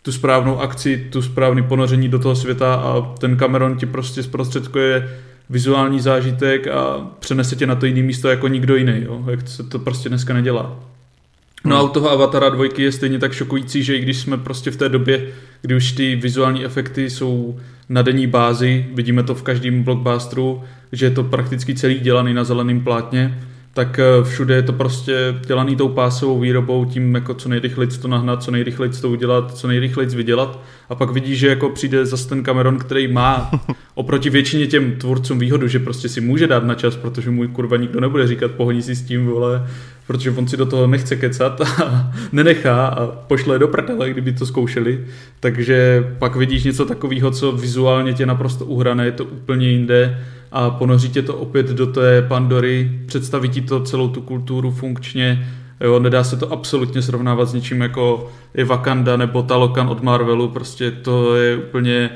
tu 0.02 0.12
správnou 0.12 0.60
akci, 0.60 1.08
tu 1.10 1.22
správný 1.22 1.64
ponoření 1.64 2.10
do 2.10 2.20
toho 2.20 2.36
světa 2.36 2.76
a 2.76 3.02
ten 3.02 3.38
Cameron 3.38 3.78
ti 3.78 3.86
prostě 3.86 4.24
zprostředkuje 4.24 5.20
vizuální 5.50 6.00
zážitek 6.00 6.68
a 6.68 7.12
přenese 7.20 7.56
tě 7.56 7.68
na 7.68 7.76
to 7.76 7.86
jiné 7.86 8.02
místo 8.02 8.30
jako 8.30 8.48
nikdo 8.48 8.76
jiný, 8.76 9.04
jo? 9.06 9.24
jak 9.30 9.48
se 9.48 9.64
to 9.64 9.80
prostě 9.80 10.10
dneska 10.10 10.34
nedělá. 10.34 10.80
No 11.66 11.78
a 11.78 11.82
u 11.82 11.88
toho 11.88 12.12
Avatara 12.12 12.50
dvojky 12.50 12.84
je 12.84 12.92
stejně 12.92 13.20
tak 13.20 13.34
šokující, 13.34 13.84
že 13.84 13.96
i 13.96 14.02
když 14.02 14.18
jsme 14.18 14.38
prostě 14.38 14.72
v 14.72 14.78
té 14.78 14.90
době, 14.90 15.28
kdy 15.62 15.76
už 15.76 15.92
ty 15.92 16.16
vizuální 16.16 16.66
efekty 16.66 17.10
jsou 17.10 17.60
na 17.90 18.02
denní 18.02 18.28
bázi, 18.28 18.86
vidíme 18.94 19.24
to 19.24 19.36
v 19.36 19.44
každém 19.44 19.84
blockbusteru, 19.84 20.64
že 20.92 21.06
je 21.06 21.12
to 21.12 21.24
prakticky 21.24 21.76
celý 21.76 22.00
dělaný 22.00 22.34
na 22.34 22.44
zeleném 22.44 22.82
plátně, 22.82 23.40
tak 23.78 24.00
eh, 24.00 24.24
všude 24.24 24.56
je 24.56 24.62
to 24.62 24.74
prostě 24.74 25.36
dělaný 25.48 25.76
tou 25.76 25.90
pásovou 25.90 26.40
výrobou, 26.40 26.86
tím 26.86 27.16
jako 27.16 27.34
co 27.34 27.50
nejrychleji 27.50 27.90
to 27.90 28.08
nahnat, 28.08 28.44
co 28.44 28.52
nejrychleji 28.52 28.92
to 29.02 29.10
udělat, 29.10 29.58
co 29.58 29.68
nejrychleji 29.68 30.10
vydělat 30.10 30.60
a 30.90 30.96
pak 30.96 31.12
vidíš, 31.12 31.40
že 31.40 31.48
jako 31.48 31.70
přijde 31.70 32.06
zase 32.06 32.30
ten 32.30 32.44
Cameron, 32.44 32.78
který 32.78 33.08
má 33.08 33.52
oproti 33.96 34.30
většině 34.30 34.68
těm 34.68 34.92
tvůrcům 34.92 35.40
výhodu, 35.40 35.68
že 35.68 35.80
prostě 35.80 36.10
si 36.10 36.22
může 36.22 36.48
dát 36.48 36.64
na 36.64 36.76
čas, 36.76 36.96
protože 36.96 37.32
můj 37.32 37.48
kurva 37.48 37.78
nikdo 37.78 38.00
nebude 38.00 38.28
říkat 38.28 38.52
pohoní 38.52 38.82
si 38.82 38.96
s 38.96 39.02
tím, 39.02 39.26
vole, 39.26 39.68
protože 40.08 40.32
on 40.32 40.48
si 40.48 40.58
do 40.58 40.66
toho 40.66 40.88
nechce 40.88 41.16
kecat 41.16 41.62
a 41.62 42.12
nenechá 42.32 42.88
a 42.88 43.06
pošle 43.06 43.60
do 43.60 43.68
prdele, 43.68 44.10
kdyby 44.10 44.34
to 44.34 44.46
zkoušeli. 44.46 45.06
Takže 45.40 46.08
pak 46.20 46.36
vidíš 46.36 46.64
něco 46.64 46.86
takového, 46.86 47.32
co 47.32 47.52
vizuálně 47.52 48.14
tě 48.14 48.26
naprosto 48.26 48.66
uhrané, 48.66 49.06
je 49.06 49.12
to 49.12 49.26
úplně 49.26 49.70
jinde. 49.70 50.20
A 50.52 50.70
ponoří 50.70 51.10
tě 51.10 51.22
to 51.22 51.36
opět 51.36 51.68
do 51.68 51.88
té 51.88 52.22
Pandory, 52.22 52.92
představí 53.06 53.50
ti 53.50 53.62
to 53.62 53.84
celou 53.84 54.10
tu 54.10 54.22
kulturu 54.22 54.72
funkčně, 54.72 55.48
jo, 55.82 56.00
nedá 56.00 56.24
se 56.24 56.38
to 56.38 56.52
absolutně 56.52 57.02
srovnávat 57.02 57.50
s 57.50 57.54
ničím 57.54 57.82
jako 57.82 58.32
je 58.54 58.66
Wakanda 58.66 59.18
nebo 59.18 59.44
Talokan 59.44 59.88
od 59.88 60.04
Marvelu, 60.04 60.48
prostě 60.48 60.92
to 60.92 61.36
je 61.36 61.56
úplně 61.56 62.10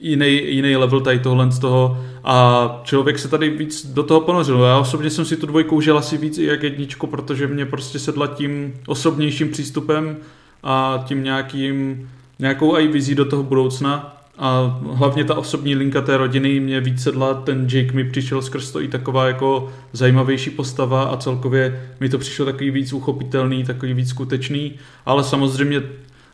jiný, 0.00 0.54
jiný 0.54 0.76
level 0.76 1.00
tady 1.00 1.18
tohle 1.18 1.52
z 1.52 1.58
toho. 1.58 1.98
A 2.24 2.80
člověk 2.84 3.18
se 3.18 3.28
tady 3.28 3.50
víc 3.50 3.86
do 3.86 4.02
toho 4.02 4.20
ponořil. 4.20 4.62
Já 4.62 4.78
osobně 4.78 5.10
jsem 5.10 5.24
si 5.24 5.36
tu 5.36 5.46
dvojku 5.46 5.76
užil 5.76 5.98
asi 5.98 6.18
víc 6.18 6.38
i 6.38 6.44
jak 6.44 6.62
jedničku, 6.62 7.06
protože 7.06 7.46
mě 7.46 7.66
prostě 7.66 7.98
sedla 7.98 8.26
tím 8.26 8.74
osobnějším 8.86 9.48
přístupem 9.48 10.16
a 10.62 11.04
tím 11.06 11.24
nějakým, 11.24 12.08
nějakou 12.38 12.76
i 12.76 12.88
vizí 12.88 13.14
do 13.14 13.24
toho 13.24 13.42
budoucna. 13.42 14.10
A 14.38 14.80
hlavně 14.92 15.24
ta 15.24 15.34
osobní 15.34 15.74
linka 15.74 16.00
té 16.00 16.16
rodiny 16.16 16.60
mě 16.60 16.80
víc 16.80 17.02
sedla, 17.02 17.34
ten 17.34 17.66
Jake 17.72 17.92
mi 17.92 18.04
přišel 18.04 18.42
skrz 18.42 18.70
to 18.70 18.80
i 18.80 18.88
taková 18.88 19.26
jako 19.26 19.72
zajímavější 19.92 20.50
postava 20.50 21.02
a 21.02 21.16
celkově 21.16 21.90
mi 22.00 22.08
to 22.08 22.18
přišlo 22.18 22.44
takový 22.44 22.70
víc 22.70 22.92
uchopitelný, 22.92 23.64
takový 23.64 23.94
víc 23.94 24.08
skutečný, 24.08 24.72
ale 25.06 25.24
samozřejmě 25.24 25.82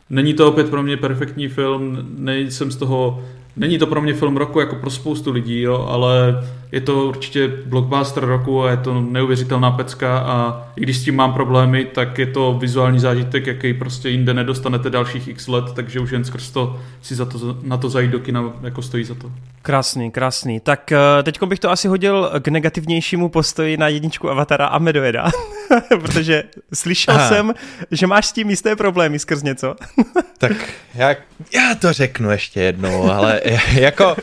není 0.09 0.33
to 0.33 0.47
opět 0.47 0.69
pro 0.69 0.83
mě 0.83 0.97
perfektní 0.97 1.47
film, 1.47 1.97
nejsem 2.17 2.71
z 2.71 2.75
toho 2.75 3.23
Není 3.55 3.77
to 3.77 3.87
pro 3.87 4.01
mě 4.01 4.13
film 4.13 4.37
roku 4.37 4.59
jako 4.59 4.75
pro 4.75 4.89
spoustu 4.89 5.31
lidí, 5.31 5.61
jo, 5.61 5.87
ale 5.89 6.43
je 6.71 6.81
to 6.81 7.05
určitě 7.05 7.47
blockbuster 7.65 8.25
roku 8.25 8.63
a 8.63 8.71
je 8.71 8.77
to 8.77 9.01
neuvěřitelná 9.01 9.71
pecka 9.71 10.19
a 10.19 10.67
i 10.75 10.81
když 10.81 10.97
s 10.97 11.03
tím 11.03 11.15
mám 11.15 11.33
problémy, 11.33 11.85
tak 11.85 12.19
je 12.19 12.25
to 12.25 12.57
vizuální 12.59 12.99
zážitek, 12.99 13.47
jaký 13.47 13.73
prostě 13.73 14.09
jinde 14.09 14.33
nedostanete 14.33 14.89
dalších 14.89 15.27
x 15.27 15.47
let, 15.47 15.65
takže 15.75 15.99
už 15.99 16.11
jen 16.11 16.23
skrz 16.23 16.49
to 16.51 16.79
si 17.01 17.15
za 17.15 17.25
to, 17.25 17.57
na 17.63 17.77
to 17.77 17.89
zajít 17.89 18.11
do 18.11 18.19
kina 18.19 18.53
jako 18.61 18.81
stojí 18.81 19.03
za 19.03 19.15
to. 19.15 19.31
Krásný, 19.61 20.11
krásný. 20.11 20.59
Tak 20.59 20.91
eh, 20.91 21.23
teď 21.23 21.43
bych 21.43 21.59
to 21.59 21.71
asi 21.71 21.87
hodil 21.87 22.31
k 22.39 22.47
negativnějšímu 22.47 23.29
postoji 23.29 23.77
na 23.77 23.87
jedničku 23.87 24.29
Avatara 24.29 24.65
a 24.65 24.79
Medoeda, 24.79 25.29
protože 26.01 26.43
slyšel 26.73 27.15
Aha. 27.15 27.29
jsem, 27.29 27.53
že 27.91 28.07
máš 28.07 28.25
s 28.25 28.31
tím 28.31 28.49
jisté 28.49 28.75
problémy 28.75 29.19
skrz 29.19 29.43
něco. 29.43 29.75
tak 30.37 30.51
já, 30.93 31.15
já 31.53 31.75
to 31.75 31.93
řeknu 31.93 32.31
ještě 32.31 32.61
jednou, 32.61 33.11
ale 33.11 33.41
jako 33.73 34.15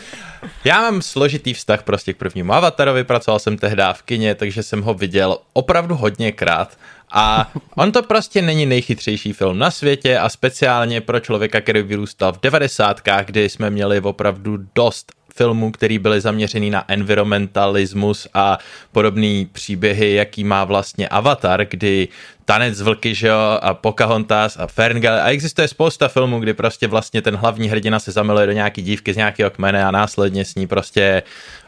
Já 0.65 0.81
mám 0.81 1.03
složitý 1.03 1.55
vztah 1.55 1.83
prostě 1.83 2.13
k 2.13 2.17
prvnímu 2.17 2.53
Avatarovi, 2.53 3.05
pracoval 3.05 3.39
jsem 3.39 3.59
tehdy 3.59 3.83
v 3.93 4.03
kině, 4.03 4.35
takže 4.35 4.63
jsem 4.63 4.83
ho 4.83 4.95
viděl 4.95 5.39
opravdu 5.53 5.95
hodněkrát. 5.95 6.79
A 7.13 7.53
on 7.75 7.93
to 7.93 8.03
prostě 8.03 8.43
není 8.43 8.67
nejchytřejší 8.67 9.33
film 9.33 9.59
na 9.59 9.71
světě 9.71 10.19
a 10.19 10.29
speciálně 10.29 11.01
pro 11.01 11.21
člověka, 11.21 11.61
který 11.61 11.83
vyrůstal 11.83 12.33
v 12.33 12.41
devadesátkách, 12.41 13.27
kdy 13.27 13.49
jsme 13.49 13.71
měli 13.71 14.01
opravdu 14.01 14.59
dost 14.75 15.13
filmů, 15.39 15.71
který 15.71 15.99
byly 15.99 16.21
zaměřený 16.21 16.71
na 16.71 16.85
environmentalismus 16.89 18.27
a 18.35 18.59
podobné 18.93 19.47
příběhy, 19.53 20.15
jaký 20.15 20.45
má 20.45 20.65
vlastně 20.65 21.09
Avatar, 21.09 21.67
kdy 21.71 22.09
Tanec 22.45 22.81
vlky, 22.81 23.15
že 23.15 23.29
jo, 23.29 23.59
a 23.63 23.75
Pocahontas 23.75 24.57
a 24.57 24.67
Ferngale 24.67 25.23
a 25.23 25.29
existuje 25.29 25.69
spousta 25.69 26.09
filmů, 26.09 26.41
kdy 26.41 26.55
prostě 26.55 26.89
vlastně 26.89 27.23
ten 27.23 27.37
hlavní 27.37 27.69
hrdina 27.69 27.99
se 28.01 28.13
zamiluje 28.13 28.47
do 28.47 28.53
nějaký 28.53 28.83
dívky 28.83 29.13
z 29.15 29.17
nějakého 29.17 29.51
kmene 29.51 29.85
a 29.85 29.91
následně 29.91 30.45
s 30.45 30.55
ní 30.55 30.67
prostě 30.67 31.23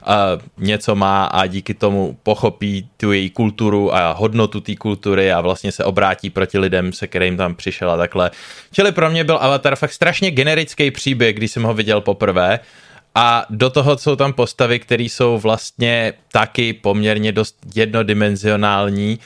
uh, 0.07 0.65
něco 0.65 0.95
má 0.97 1.25
a 1.25 1.47
díky 1.47 1.75
tomu 1.75 2.17
pochopí 2.23 2.89
tu 2.97 3.13
její 3.13 3.31
kulturu 3.31 3.95
a 3.95 4.13
hodnotu 4.13 4.61
té 4.61 4.77
kultury 4.77 5.33
a 5.33 5.41
vlastně 5.41 5.73
se 5.73 5.85
obrátí 5.85 6.31
proti 6.31 6.59
lidem, 6.59 6.93
se 6.93 7.07
kterým 7.07 7.37
tam 7.37 7.55
přišel 7.55 7.91
a 7.91 7.97
takhle. 7.97 8.31
Čili 8.73 8.93
pro 8.93 9.11
mě 9.11 9.25
byl 9.25 9.39
Avatar 9.41 9.77
fakt 9.77 9.93
strašně 9.93 10.31
generický 10.31 10.91
příběh, 10.91 11.37
když 11.37 11.51
jsem 11.51 11.63
ho 11.63 11.75
viděl 11.75 12.01
poprvé 12.01 12.61
a 13.15 13.47
do 13.51 13.71
toho 13.71 13.99
jsou 13.99 14.17
tam 14.17 14.33
postavy, 14.33 14.79
které 14.79 15.03
jsou 15.03 15.39
vlastně 15.39 16.13
taky 16.33 16.73
poměrně 16.73 17.33
dost 17.33 17.57
jednodimenzionální, 17.75 19.19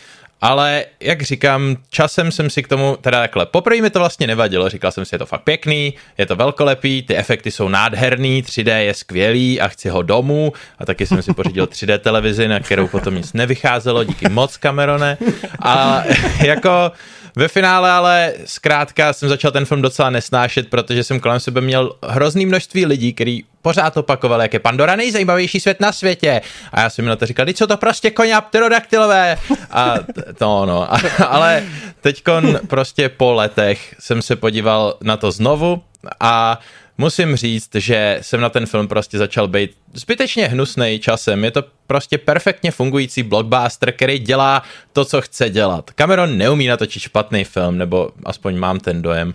ale 0.44 0.84
jak 1.00 1.22
říkám, 1.22 1.76
časem 1.90 2.32
jsem 2.32 2.50
si 2.50 2.62
k 2.62 2.68
tomu, 2.68 2.96
teda 3.00 3.20
takhle, 3.20 3.46
poprvé 3.46 3.80
mi 3.80 3.90
to 3.90 3.98
vlastně 3.98 4.26
nevadilo, 4.26 4.68
říkal 4.68 4.92
jsem 4.92 5.04
si, 5.04 5.14
je 5.14 5.18
to 5.18 5.26
fakt 5.26 5.42
pěkný, 5.42 5.94
je 6.18 6.26
to 6.26 6.36
velkolepý, 6.36 7.02
ty 7.02 7.16
efekty 7.16 7.50
jsou 7.50 7.68
nádherný, 7.68 8.42
3D 8.42 8.78
je 8.78 8.94
skvělý 8.94 9.60
a 9.60 9.68
chci 9.68 9.88
ho 9.88 10.02
domů. 10.02 10.52
A 10.78 10.86
taky 10.86 11.06
jsem 11.06 11.22
si 11.22 11.34
pořídil 11.34 11.66
3D 11.66 11.98
televizi, 11.98 12.48
na 12.48 12.60
kterou 12.60 12.88
potom 12.88 13.14
nic 13.14 13.32
nevycházelo, 13.32 14.04
díky 14.04 14.28
moc 14.28 14.56
Camerone. 14.56 15.18
A 15.62 16.02
jako 16.44 16.92
ve 17.36 17.48
finále 17.48 17.90
ale 17.90 18.32
zkrátka 18.44 19.12
jsem 19.12 19.28
začal 19.28 19.50
ten 19.50 19.64
film 19.64 19.82
docela 19.82 20.10
nesnášet, 20.10 20.70
protože 20.70 21.04
jsem 21.04 21.20
kolem 21.20 21.40
sebe 21.40 21.60
měl 21.60 21.96
hrozný 22.02 22.46
množství 22.46 22.86
lidí, 22.86 23.12
který 23.12 23.42
pořád 23.62 23.96
opakoval, 23.96 24.42
jak 24.42 24.52
je 24.52 24.60
Pandora 24.60 24.96
nejzajímavější 24.96 25.60
svět 25.60 25.80
na 25.80 25.92
světě. 25.92 26.40
A 26.72 26.80
já 26.80 26.90
jsem 26.90 27.04
mi 27.04 27.08
na 27.08 27.16
to 27.16 27.26
říkal, 27.26 27.46
co 27.54 27.66
to 27.66 27.76
prostě 27.76 28.10
koně 28.10 28.36
pterodaktilové. 28.40 29.38
A 29.70 29.94
to 30.38 30.66
no, 30.66 30.88
ale 31.28 31.62
teďkon 32.00 32.60
prostě 32.66 33.08
po 33.08 33.32
letech 33.32 33.94
jsem 33.98 34.22
se 34.22 34.36
podíval 34.36 34.96
na 35.00 35.16
to 35.16 35.30
znovu 35.30 35.82
a 36.20 36.58
musím 36.98 37.36
říct, 37.36 37.74
že 37.74 38.18
jsem 38.22 38.40
na 38.40 38.48
ten 38.48 38.66
film 38.66 38.88
prostě 38.88 39.18
začal 39.18 39.48
být 39.48 39.70
zbytečně 39.92 40.48
hnusný 40.48 40.98
časem. 40.98 41.44
Je 41.44 41.50
to 41.50 41.64
prostě 41.86 42.18
perfektně 42.18 42.70
fungující 42.70 43.22
blockbuster, 43.22 43.92
který 43.92 44.18
dělá 44.18 44.62
to, 44.92 45.04
co 45.04 45.20
chce 45.20 45.50
dělat. 45.50 45.90
Cameron 45.90 46.38
neumí 46.38 46.66
natočit 46.66 47.02
špatný 47.02 47.44
film, 47.44 47.78
nebo 47.78 48.10
aspoň 48.24 48.56
mám 48.56 48.80
ten 48.80 49.02
dojem. 49.02 49.34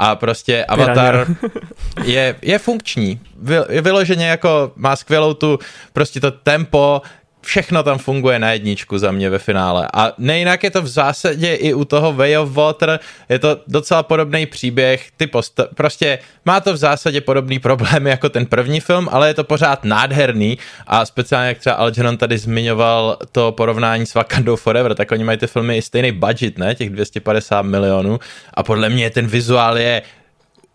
A 0.00 0.16
prostě 0.16 0.64
Avatar 0.64 1.26
je, 2.04 2.36
je 2.42 2.58
funkční. 2.58 3.20
Je 3.68 3.82
vyloženě 3.82 4.26
jako 4.26 4.72
má 4.76 4.96
skvělou 4.96 5.34
tu 5.34 5.58
prostě 5.92 6.20
to 6.20 6.30
tempo, 6.30 7.02
všechno 7.48 7.82
tam 7.82 7.98
funguje 7.98 8.38
na 8.38 8.52
jedničku 8.52 8.98
za 8.98 9.10
mě 9.12 9.30
ve 9.30 9.38
finále. 9.38 9.88
A 9.94 10.12
nejinak 10.18 10.64
je 10.64 10.70
to 10.70 10.82
v 10.82 10.88
zásadě 10.88 11.54
i 11.54 11.74
u 11.74 11.84
toho 11.84 12.12
Way 12.12 12.38
of 12.38 12.52
Water, 12.52 13.00
je 13.28 13.38
to 13.38 13.60
docela 13.66 14.02
podobný 14.02 14.46
příběh, 14.46 15.08
ty 15.16 15.26
posta- 15.26 15.68
prostě 15.74 16.18
má 16.44 16.60
to 16.60 16.72
v 16.72 16.76
zásadě 16.76 17.20
podobný 17.20 17.58
problém 17.58 18.06
jako 18.14 18.28
ten 18.28 18.46
první 18.46 18.80
film, 18.80 19.08
ale 19.12 19.28
je 19.28 19.34
to 19.34 19.44
pořád 19.44 19.84
nádherný 19.84 20.58
a 20.86 21.06
speciálně 21.06 21.48
jak 21.48 21.58
třeba 21.58 21.76
Algernon 21.76 22.16
tady 22.16 22.38
zmiňoval 22.38 23.16
to 23.32 23.52
porovnání 23.52 24.06
s 24.06 24.14
Wakandou 24.14 24.56
Forever, 24.56 24.94
tak 24.94 25.12
oni 25.12 25.24
mají 25.24 25.38
ty 25.38 25.46
filmy 25.46 25.76
i 25.76 25.82
stejný 25.82 26.12
budget, 26.12 26.58
ne, 26.58 26.74
těch 26.74 26.90
250 26.90 27.62
milionů 27.62 28.20
a 28.54 28.62
podle 28.62 28.88
mě 28.88 29.10
ten 29.10 29.26
vizuál 29.26 29.78
je 29.78 30.02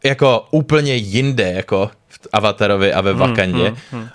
jako 0.03 0.47
úplně 0.51 0.95
jinde, 0.95 1.51
jako 1.51 1.91
v 2.09 2.27
Avatarovi 2.33 2.93
a 2.93 3.01
ve 3.01 3.13
Wakandě. 3.13 3.63
Hmm, 3.63 3.77
hmm, 3.91 4.01
hmm. 4.01 4.09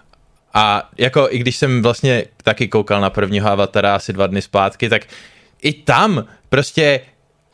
A 0.54 0.90
jako 0.98 1.28
i 1.30 1.38
když 1.38 1.56
jsem 1.56 1.82
vlastně 1.82 2.24
taky 2.42 2.68
koukal 2.68 3.00
na 3.00 3.10
prvního 3.10 3.50
Avatara 3.50 3.94
asi 3.94 4.12
dva 4.12 4.26
dny 4.26 4.42
zpátky, 4.42 4.88
tak 4.88 5.02
i 5.62 5.72
tam 5.72 6.24
prostě 6.48 7.00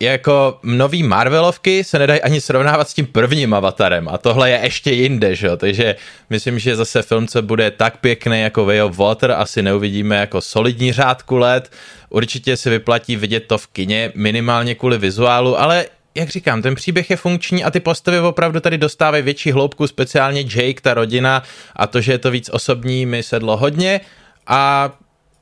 jako 0.01 0.59
nový 0.63 1.03
Marvelovky 1.03 1.85
se 1.85 1.99
nedají 1.99 2.21
ani 2.21 2.41
srovnávat 2.41 2.89
s 2.89 2.95
tím 2.95 3.07
prvním 3.07 3.55
avatarem 3.55 4.09
a 4.09 4.19
tohle 4.19 4.51
je 4.51 4.61
ještě 4.63 4.91
jinde, 4.91 5.35
že 5.35 5.47
jo? 5.47 5.57
takže 5.57 5.97
myslím, 6.31 6.59
že 6.59 6.77
zase 6.77 7.03
film, 7.03 7.29
co 7.29 7.43
bude 7.43 7.71
tak 7.71 7.97
pěkný 7.97 8.41
jako 8.41 8.65
Way 8.65 8.83
of 8.83 8.99
Water, 8.99 9.31
asi 9.31 9.63
neuvidíme 9.63 10.17
jako 10.17 10.41
solidní 10.41 10.93
řádku 10.93 11.37
let, 11.37 11.73
určitě 12.11 12.57
se 12.57 12.71
vyplatí 12.71 13.17
vidět 13.17 13.41
to 13.47 13.59
v 13.59 13.67
kině, 13.67 14.13
minimálně 14.15 14.75
kvůli 14.75 14.99
vizuálu, 14.99 15.61
ale 15.61 15.87
jak 16.15 16.29
říkám, 16.29 16.63
ten 16.63 16.75
příběh 16.75 17.11
je 17.11 17.17
funkční 17.17 17.65
a 17.65 17.71
ty 17.71 17.81
postavy 17.81 18.21
opravdu 18.21 18.61
tady 18.61 18.79
dostávají 18.79 19.23
větší 19.23 19.53
hloubku, 19.53 19.87
speciálně 19.87 20.41
Jake, 20.41 20.81
ta 20.81 20.95
rodina 20.95 21.43
a 21.77 21.87
to, 21.87 22.01
že 22.01 22.13
je 22.13 22.19
to 22.19 22.31
víc 22.31 22.51
osobní, 22.53 23.07
mi 23.07 23.23
sedlo 23.23 23.57
hodně 23.57 24.01
a 24.47 24.91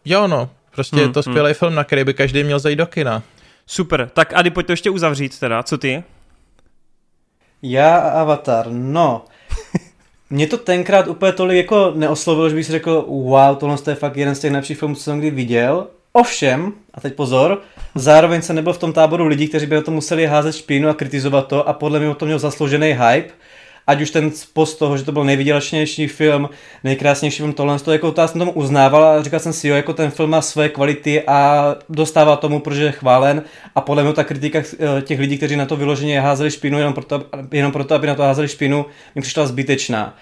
jo 0.04 0.26
no, 0.26 0.50
prostě 0.74 0.96
hmm, 0.96 1.06
je 1.06 1.12
to 1.12 1.20
hmm. 1.20 1.32
skvělý 1.32 1.48
hmm. 1.48 1.54
film, 1.54 1.74
na 1.74 1.84
který 1.84 2.04
by 2.04 2.14
každý 2.14 2.44
měl 2.44 2.58
zajít 2.58 2.78
do 2.78 2.86
kina. 2.86 3.22
Super, 3.66 4.10
tak 4.14 4.32
Ady, 4.34 4.50
pojď 4.50 4.66
to 4.66 4.72
ještě 4.72 4.90
uzavřít 4.90 5.38
teda, 5.38 5.62
co 5.62 5.78
ty? 5.78 6.02
Já 7.62 7.96
a 7.96 8.20
Avatar, 8.20 8.66
no. 8.70 9.24
Mě 10.30 10.46
to 10.46 10.58
tenkrát 10.58 11.08
úplně 11.08 11.32
tolik 11.32 11.56
jako 11.56 11.92
neoslovilo, 11.94 12.48
že 12.48 12.54
bych 12.54 12.66
si 12.66 12.72
řekl, 12.72 13.04
wow, 13.08 13.56
tohle 13.56 13.76
je 13.88 13.94
fakt 13.94 14.16
jeden 14.16 14.34
z 14.34 14.40
těch 14.40 14.50
nejlepších 14.50 14.78
filmů, 14.78 14.94
co 14.94 15.02
jsem 15.02 15.18
kdy 15.18 15.30
viděl. 15.30 15.86
Ovšem, 16.12 16.73
a 16.95 17.00
teď 17.00 17.14
pozor, 17.14 17.61
zároveň 17.95 18.42
se 18.42 18.52
nebyl 18.52 18.73
v 18.73 18.78
tom 18.78 18.92
táboru 18.92 19.26
lidí, 19.26 19.49
kteří 19.49 19.66
by 19.66 19.75
na 19.75 19.83
to 19.83 19.90
museli 19.90 20.26
házet 20.26 20.57
špínu 20.57 20.88
a 20.88 20.95
kritizovat 20.95 21.49
to 21.49 21.69
a 21.69 21.73
podle 21.73 22.00
mě 22.00 22.14
to 22.14 22.26
měl 22.26 22.38
zasloužený 22.38 22.87
hype. 22.87 23.31
Ať 23.87 24.00
už 24.00 24.11
ten 24.11 24.31
post 24.52 24.75
toho, 24.75 24.97
že 24.97 25.04
to 25.04 25.12
byl 25.12 25.25
nejvydělačnější 25.25 26.09
film, 26.09 26.49
nejkrásnější 26.85 27.37
film, 27.37 27.52
tohle, 27.52 27.78
to 27.78 27.92
jako 27.92 28.12
to 28.12 28.28
jsem 28.28 28.38
tomu 28.38 28.52
uznával 28.52 29.04
a 29.04 29.23
říkal 29.23 29.40
jsem 29.40 29.52
si, 29.52 29.69
jo, 29.69 29.76
jako 29.76 29.92
ten 29.92 30.11
film 30.11 30.31
má 30.31 30.42
své 30.42 30.69
kvality 30.69 31.23
a 31.26 31.66
dostává 31.88 32.37
tomu, 32.37 32.61
protože 32.61 32.85
je 32.85 32.92
chválen 32.92 33.42
a 33.75 33.81
podle 33.81 34.02
mě 34.02 34.12
ta 34.12 34.25
kritika 34.25 34.59
eh, 34.59 35.02
těch 35.02 35.19
lidí, 35.19 35.37
kteří 35.37 35.57
na 35.57 35.66
to 35.66 35.76
vyloženě 35.76 36.21
házeli 36.21 36.50
špínu 36.50 36.78
jenom 36.78 36.95
proto, 36.95 37.25
jenom 37.52 37.73
proto 37.73 37.95
aby 37.95 38.07
na 38.07 38.14
to 38.14 38.23
házeli 38.23 38.49
špínu, 38.49 38.87
mi 39.14 39.23
přišla 39.23 39.47
zbytečná. 39.47 40.16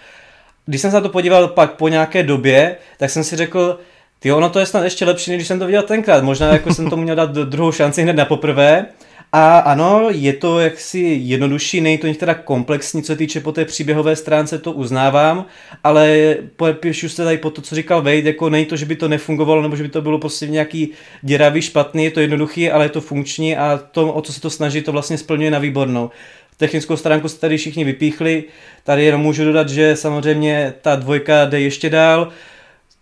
Když 0.66 0.80
jsem 0.80 0.90
se 0.90 0.96
na 0.96 1.00
to 1.00 1.08
podíval 1.08 1.48
pak 1.48 1.72
po 1.72 1.88
nějaké 1.88 2.22
době, 2.22 2.76
tak 2.98 3.10
jsem 3.10 3.24
si 3.24 3.36
řekl, 3.36 3.78
ty 4.20 4.32
ono 4.32 4.50
to 4.50 4.58
je 4.58 4.66
snad 4.66 4.84
ještě 4.84 5.04
lepší, 5.04 5.30
než 5.30 5.46
jsem 5.46 5.58
to 5.58 5.66
viděl 5.66 5.82
tenkrát. 5.82 6.24
Možná 6.24 6.46
jako 6.52 6.74
jsem 6.74 6.90
tomu 6.90 7.02
měl 7.02 7.16
dát 7.16 7.30
druhou 7.30 7.72
šanci 7.72 8.02
hned 8.02 8.16
na 8.16 8.24
poprvé. 8.24 8.86
A 9.32 9.58
ano, 9.58 10.08
je 10.10 10.32
to 10.32 10.60
jaksi 10.60 11.18
jednodušší, 11.22 11.80
není 11.80 11.98
to 11.98 12.06
některá 12.06 12.34
komplexní, 12.34 13.02
co 13.02 13.06
se 13.06 13.16
týče 13.16 13.40
po 13.40 13.52
té 13.52 13.64
příběhové 13.64 14.16
stránce, 14.16 14.58
to 14.58 14.72
uznávám, 14.72 15.44
ale 15.84 16.36
píšu 16.72 17.08
se 17.08 17.24
tady 17.24 17.38
po 17.38 17.50
to, 17.50 17.62
co 17.62 17.74
říkal 17.74 18.02
Wade, 18.02 18.16
jako 18.16 18.50
není 18.50 18.66
to, 18.66 18.76
že 18.76 18.86
by 18.86 18.96
to 18.96 19.08
nefungovalo, 19.08 19.62
nebo 19.62 19.76
že 19.76 19.82
by 19.82 19.88
to 19.88 20.02
bylo 20.02 20.18
prostě 20.18 20.46
nějaký 20.46 20.90
děravý, 21.22 21.62
špatný, 21.62 22.04
je 22.04 22.10
to 22.10 22.20
jednoduchý, 22.20 22.70
ale 22.70 22.84
je 22.84 22.88
to 22.88 23.00
funkční 23.00 23.56
a 23.56 23.80
to, 23.90 24.12
o 24.12 24.22
co 24.22 24.32
se 24.32 24.40
to 24.40 24.50
snaží, 24.50 24.82
to 24.82 24.92
vlastně 24.92 25.18
splňuje 25.18 25.50
na 25.50 25.58
výbornou. 25.58 26.10
Technickou 26.56 26.96
stránku 26.96 27.28
se 27.28 27.40
tady 27.40 27.56
všichni 27.56 27.84
vypíchli, 27.84 28.44
tady 28.84 29.04
jenom 29.04 29.20
můžu 29.20 29.44
dodat, 29.44 29.68
že 29.68 29.96
samozřejmě 29.96 30.74
ta 30.82 30.96
dvojka 30.96 31.44
jde 31.44 31.60
ještě 31.60 31.90
dál, 31.90 32.28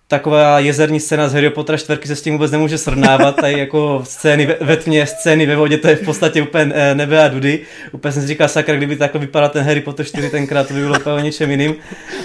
taková 0.08 0.58
jezerní 0.58 1.00
scéna 1.00 1.28
z 1.28 1.32
Harry 1.32 1.50
Pottera 1.50 1.78
čtvrky 1.78 2.08
se 2.08 2.16
s 2.16 2.22
tím 2.22 2.32
vůbec 2.34 2.50
nemůže 2.50 2.78
srovnávat, 2.78 3.36
tady 3.36 3.58
jako 3.58 4.02
scény 4.04 4.46
ve, 4.46 4.56
ve 4.60 4.76
tmě, 4.76 5.06
scény 5.06 5.46
ve 5.46 5.56
vodě, 5.56 5.78
to 5.78 5.88
je 5.88 5.96
v 5.96 6.04
podstatě 6.04 6.42
úplně 6.42 6.72
eh, 6.74 6.94
nebe 6.94 7.24
a 7.24 7.28
dudy. 7.28 7.60
Úplně 7.92 8.12
jsem 8.12 8.22
si 8.22 8.28
říkal, 8.28 8.48
sakra, 8.48 8.76
kdyby 8.76 8.96
takhle 8.96 9.20
vypadal 9.20 9.48
ten 9.48 9.64
Harry 9.64 9.80
Potter 9.80 10.06
4 10.06 10.30
tenkrát, 10.30 10.68
to 10.68 10.74
by 10.74 10.80
bylo 10.80 10.98
úplně 10.98 11.14
o 11.14 11.18
něčem 11.18 11.50
jiným. 11.50 11.74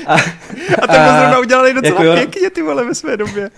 A, 0.07 0.13
a 0.81 0.87
to 0.87 0.93
zrovna 0.93 1.39
udělali 1.39 1.73
docela 1.73 2.03
jako, 2.03 2.15
pěkně, 2.15 2.49
ty 2.49 2.61
vole, 2.61 2.85
ve 2.85 2.95
své 2.95 3.17
době. 3.17 3.49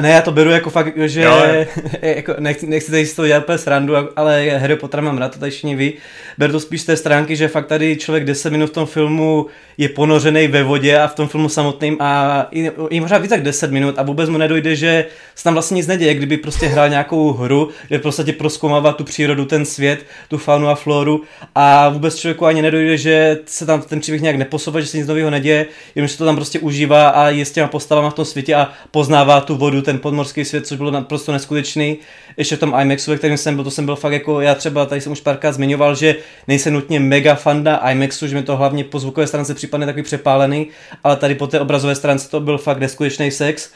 Ne, 0.00 0.10
já 0.10 0.22
to 0.22 0.32
beru 0.32 0.50
jako 0.50 0.70
fakt, 0.70 0.92
že 0.96 1.22
jo, 1.22 1.42
jako 2.02 2.34
nechci, 2.38 2.66
nechci 2.66 2.90
tady 2.90 3.06
z 3.06 3.14
toho 3.14 3.26
dělat 3.26 3.42
úplně 3.42 3.58
srandu, 3.58 3.94
ale 4.16 4.48
Harry 4.48 4.76
Potter 4.76 5.02
mám 5.02 5.18
rád, 5.18 5.32
to 5.32 5.38
tady 5.38 5.50
všichni 5.50 5.76
ví. 5.76 5.92
Beru 6.38 6.52
to 6.52 6.60
spíš 6.60 6.80
z 6.80 6.84
té 6.84 6.96
stránky, 6.96 7.36
že 7.36 7.48
fakt 7.48 7.66
tady 7.66 7.96
člověk 7.96 8.24
10 8.24 8.50
minut 8.50 8.66
v 8.66 8.72
tom 8.72 8.86
filmu 8.86 9.46
je 9.78 9.88
ponořený 9.88 10.48
ve 10.48 10.62
vodě 10.62 10.98
a 10.98 11.06
v 11.06 11.14
tom 11.14 11.28
filmu 11.28 11.48
samotným 11.48 11.96
a 12.00 12.16
a 12.16 12.48
i, 12.50 12.70
i 12.90 13.00
možná 13.00 13.18
víc 13.18 13.30
jak 13.30 13.42
10 13.42 13.70
minut 13.70 13.98
a 13.98 14.02
vůbec 14.02 14.28
mu 14.28 14.38
nedojde, 14.38 14.76
že 14.76 15.06
se 15.34 15.44
tam 15.44 15.52
vlastně 15.52 15.74
nic 15.74 15.86
neděje, 15.86 16.14
kdyby 16.14 16.36
prostě 16.36 16.66
hrál 16.66 16.88
nějakou 16.88 17.32
hru, 17.32 17.70
kde 17.88 17.98
prostě 17.98 18.32
proskoumává 18.32 18.92
tu 18.92 19.04
přírodu, 19.04 19.44
ten 19.44 19.64
svět, 19.64 20.06
tu 20.28 20.38
faunu 20.38 20.68
a 20.68 20.74
floru 20.74 21.22
a 21.54 21.88
vůbec 21.88 22.16
člověku 22.16 22.46
ani 22.46 22.62
nedojde, 22.62 22.96
že 22.96 23.38
se 23.46 23.66
tam 23.66 23.82
ten 23.82 24.00
příběh 24.00 24.22
nějak 24.22 24.36
neposouvá, 24.36 24.80
že 24.80 24.86
se 24.86 24.98
nic 24.98 25.06
nového 25.06 25.30
neděje, 25.30 25.66
jenom 25.94 26.08
se 26.08 26.18
to 26.18 26.24
tam 26.24 26.36
prostě 26.36 26.58
užívá 26.58 27.08
a 27.08 27.28
je 27.28 27.44
s 27.44 27.52
těma 27.52 27.68
postavama 27.68 28.10
v 28.10 28.14
tom 28.14 28.24
světě 28.24 28.54
a 28.54 28.72
poznává 28.90 29.40
tu 29.40 29.56
vodu, 29.56 29.82
ten 29.82 29.98
podmorský 29.98 30.44
svět, 30.44 30.66
což 30.66 30.78
bylo 30.78 30.90
naprosto 30.90 31.32
neskutečný. 31.32 31.98
Ještě 32.36 32.56
v 32.56 32.60
tom 32.60 32.74
IMAXu, 32.82 33.10
ve 33.10 33.18
kterém 33.18 33.36
jsem 33.36 33.54
byl, 33.54 33.64
to 33.64 33.70
jsem 33.70 33.84
byl 33.84 33.96
fakt 33.96 34.12
jako, 34.12 34.40
já 34.40 34.54
třeba 34.54 34.86
tady 34.86 35.00
jsem 35.00 35.12
už 35.12 35.20
párkrát 35.20 35.52
zmiňoval, 35.52 35.94
že 35.94 36.16
nejsem 36.48 36.72
nutně 36.72 37.00
mega 37.00 37.34
fanda 37.34 37.76
IMAXu, 37.76 38.26
že 38.26 38.36
mi 38.36 38.42
to 38.42 38.56
hlavně 38.56 38.84
po 38.84 38.98
zvukové 38.98 39.26
stránce 39.26 39.54
připadne 39.54 39.86
takový 39.86 40.02
přepálený, 40.02 40.66
ale 41.04 41.16
tady 41.16 41.34
po 41.34 41.46
té 41.46 41.60
obrazové 41.60 41.94
stránce 41.94 42.30
to 42.30 42.40
byl 42.40 42.58
fakt 42.58 42.78
neskutečný 42.78 43.30
sex. 43.30 43.70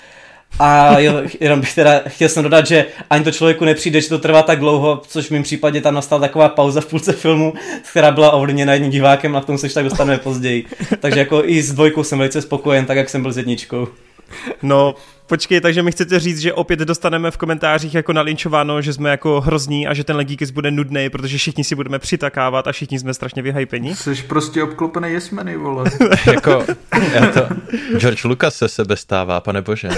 A 0.59 0.99
jo, 0.99 1.23
jenom 1.41 1.61
bych 1.61 1.75
teda 1.75 2.03
chtěl 2.07 2.29
jsem 2.29 2.43
dodat, 2.43 2.67
že 2.67 2.87
ani 3.11 3.25
to 3.25 3.31
člověku 3.31 3.65
nepřijde, 3.65 4.01
že 4.01 4.09
to 4.09 4.19
trvá 4.19 4.43
tak 4.43 4.59
dlouho, 4.59 5.03
což 5.09 5.27
v 5.27 5.31
mém 5.31 5.43
případě 5.43 5.81
tam 5.81 5.95
nastala 5.95 6.21
taková 6.21 6.49
pauza 6.49 6.81
v 6.81 6.87
půlce 6.87 7.13
filmu, 7.13 7.55
která 7.91 8.11
byla 8.11 8.31
ovlivněna 8.31 8.73
jedním 8.73 8.91
divákem 8.91 9.37
a 9.37 9.41
k 9.41 9.45
tomu 9.45 9.59
se 9.59 9.69
tak 9.69 9.85
dostaneme 9.85 10.19
později. 10.19 10.67
Takže 11.01 11.19
jako 11.19 11.43
i 11.45 11.63
s 11.63 11.73
dvojkou 11.73 12.05
jsem 12.05 12.19
velice 12.19 12.43
spokojen, 12.43 12.87
tak 12.87 12.97
jak 12.97 13.09
jsem 13.09 13.23
byl 13.23 13.33
s 13.33 13.37
jedničkou. 13.37 13.89
No, 14.63 14.97
Počkej, 15.31 15.61
takže 15.61 15.83
mi 15.83 15.93
chcete 15.93 16.21
říct, 16.21 16.39
že 16.39 16.53
opět 16.53 16.79
dostaneme 16.79 17.31
v 17.31 17.37
komentářích 17.37 17.95
jako 17.95 18.13
nalinčováno, 18.13 18.83
že 18.83 18.93
jsme 18.93 19.11
jako 19.11 19.41
hrozní 19.41 19.87
a 19.87 19.95
že 19.95 20.05
ten 20.05 20.17
Legíkis 20.17 20.51
bude 20.51 20.71
nudný, 20.71 21.11
protože 21.11 21.39
všichni 21.39 21.65
si 21.65 21.75
budeme 21.75 21.99
přitakávat 21.99 22.69
a 22.69 22.73
všichni 22.73 22.99
jsme 22.99 23.15
strašně 23.15 23.43
vyhypení. 23.43 23.95
Jsi 23.95 24.15
prostě 24.15 24.63
obklopený 24.63 25.13
jesmeny, 25.13 25.57
vole. 25.57 25.85
jako, 26.27 26.65
já 27.13 27.27
to, 27.27 27.41
George 27.99 28.25
Lucas 28.25 28.55
se 28.55 28.69
sebe 28.69 28.97
stává, 28.97 29.41
pane 29.41 29.63
bože. 29.63 29.89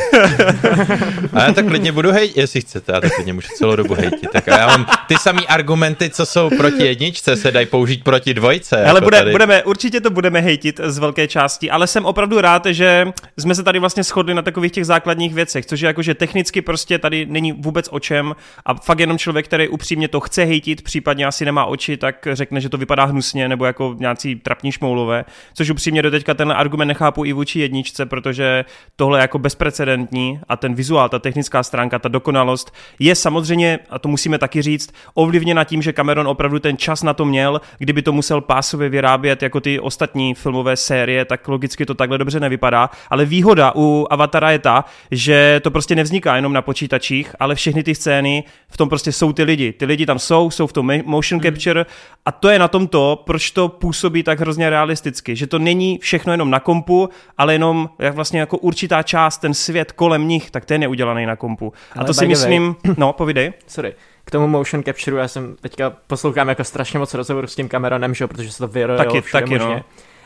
A 1.33 1.43
já 1.43 1.53
tak 1.53 1.67
klidně 1.67 1.93
budu 1.93 2.13
hejtit, 2.13 2.37
jestli 2.37 2.61
chcete, 2.61 2.93
já 2.93 3.01
tak 3.01 3.15
klidně 3.15 3.33
můžu 3.33 3.49
celou 3.57 3.77
dobu 3.77 3.95
hejtit. 3.95 4.31
Tak 4.33 4.47
já 4.47 4.67
mám 4.67 4.87
ty 5.09 5.15
samé 5.21 5.43
argumenty, 5.43 6.11
co 6.11 6.27
jsou 6.27 6.51
proti 6.57 6.85
jedničce, 6.85 7.37
se 7.37 7.51
dají 7.51 7.67
použít 7.67 8.05
proti 8.05 8.35
dvojce. 8.35 8.77
Ale 8.77 8.87
jako 8.87 9.05
bude, 9.05 9.19
tady. 9.19 9.31
budeme, 9.31 9.63
určitě 9.63 10.01
to 10.01 10.11
budeme 10.11 10.41
hejtit 10.41 10.81
z 10.85 10.99
velké 10.99 11.29
části, 11.29 11.71
ale 11.71 11.87
jsem 11.87 12.05
opravdu 12.05 12.41
rád, 12.41 12.67
že 12.67 13.07
jsme 13.39 13.55
se 13.55 13.63
tady 13.63 13.79
vlastně 13.79 14.03
shodli 14.03 14.35
na 14.35 14.43
takových 14.43 14.73
těch 14.73 14.87
základních 14.87 15.22
základních 15.23 15.35
věcech, 15.35 15.67
což 15.67 15.81
je 15.81 15.87
jako, 15.87 16.03
že 16.03 16.15
technicky 16.15 16.63
prostě 16.63 16.99
tady 16.99 17.27
není 17.27 17.53
vůbec 17.53 17.89
o 17.93 18.01
čem 18.01 18.35
a 18.65 18.75
fakt 18.75 19.01
jenom 19.01 19.19
člověk, 19.19 19.47
který 19.47 19.69
upřímně 19.69 20.09
to 20.09 20.21
chce 20.21 20.45
hejtit, 20.45 20.83
případně 20.83 21.27
asi 21.27 21.45
nemá 21.45 21.65
oči, 21.65 21.97
tak 21.97 22.29
řekne, 22.33 22.61
že 22.61 22.69
to 22.69 22.79
vypadá 22.79 23.05
hnusně 23.05 23.49
nebo 23.49 23.65
jako 23.65 23.95
nějací 23.99 24.37
trapní 24.37 24.73
šmoulové, 24.73 25.25
což 25.55 25.71
upřímně 25.71 26.03
do 26.03 26.11
teďka 26.11 26.35
ten 26.35 26.53
argument 26.53 26.89
nechápu 26.89 27.25
i 27.25 27.33
vůči 27.33 27.61
jedničce, 27.61 28.07
protože 28.07 28.65
tohle 28.97 29.19
je 29.19 29.21
jako 29.21 29.39
bezprecedentní 29.39 30.41
a 30.49 30.57
ten 30.57 30.75
vizuál, 30.75 31.09
ta 31.09 31.19
technická 31.19 31.63
stránka, 31.63 31.99
ta 31.99 32.09
dokonalost 32.09 32.75
je 32.99 33.15
samozřejmě, 33.15 33.79
a 33.91 33.99
to 33.99 34.09
musíme 34.09 34.39
taky 34.39 34.63
říct, 34.63 34.93
ovlivněna 35.15 35.65
tím, 35.65 35.83
že 35.83 35.93
Cameron 35.93 36.29
opravdu 36.29 36.59
ten 36.59 36.77
čas 36.77 37.03
na 37.03 37.15
to 37.15 37.25
měl, 37.25 37.61
kdyby 37.79 38.03
to 38.03 38.13
musel 38.13 38.41
pásově 38.41 38.89
vyrábět 38.89 39.43
jako 39.43 39.61
ty 39.61 39.81
ostatní 39.81 40.35
filmové 40.35 40.77
série, 40.77 41.25
tak 41.25 41.49
logicky 41.49 41.87
to 41.87 41.95
takhle 41.95 42.19
dobře 42.19 42.41
nevypadá, 42.41 42.91
ale 43.11 43.25
výhoda 43.25 43.73
u 43.77 44.07
Avatara 44.11 44.51
je 44.51 44.59
ta, 44.59 44.85
že 45.13 45.61
to 45.63 45.71
prostě 45.71 45.95
nevzniká 45.95 46.37
jenom 46.37 46.53
na 46.53 46.63
počítačích, 46.63 47.35
ale 47.41 47.55
všechny 47.55 47.83
ty 47.83 47.95
scény 47.95 48.45
v 48.69 48.77
tom 48.77 48.89
prostě 48.89 49.13
jsou 49.13 49.33
ty 49.33 49.43
lidi. 49.43 49.73
Ty 49.73 49.85
lidi 49.85 50.07
tam 50.07 50.19
jsou, 50.19 50.51
jsou 50.51 50.67
v 50.67 50.73
tom 50.73 50.93
motion 51.05 51.41
hmm. 51.41 51.53
capture 51.53 51.87
a 52.25 52.33
to 52.33 52.49
je 52.49 52.59
na 52.59 52.69
tom 52.69 52.87
to, 52.89 53.23
proč 53.27 53.51
to 53.51 53.69
působí 53.69 54.23
tak 54.23 54.41
hrozně 54.41 54.71
realisticky, 54.71 55.37
že 55.37 55.47
to 55.47 55.59
není 55.59 55.99
všechno 55.99 56.33
jenom 56.33 56.51
na 56.51 56.61
kompu, 56.61 57.09
ale 57.39 57.53
jenom 57.53 57.91
jak 57.99 58.15
vlastně 58.15 58.41
jako 58.41 58.59
určitá 58.59 59.03
část, 59.03 59.39
ten 59.39 59.55
svět 59.55 59.93
kolem 59.93 60.29
nich, 60.29 60.51
tak 60.51 60.65
ten 60.65 60.83
je 60.83 60.89
udělaný 60.89 61.27
na 61.27 61.37
kompu. 61.37 61.73
Ale 61.97 62.05
a 62.05 62.07
to 62.07 62.15
si 62.15 62.27
myslím, 62.27 62.77
no, 62.97 63.13
povidej. 63.13 63.53
Sorry 63.67 63.95
k 64.25 64.31
tomu 64.31 64.47
motion 64.47 64.85
capture, 64.85 65.21
já 65.21 65.29
jsem 65.29 65.57
teďka 65.61 65.91
poslouchám 66.07 66.49
jako 66.49 66.65
strašně 66.65 66.99
moc 66.99 67.15
rozhovorů 67.15 67.47
s 67.47 67.55
tím 67.55 67.69
Cameronem, 67.69 68.15
že? 68.15 68.27
protože 68.27 68.53
se 68.53 68.59
to 68.59 68.69
vyrojilo 68.69 69.05
taky, 69.05 69.23
taky, 69.33 69.51
možně. 69.51 69.75
No 69.75 69.83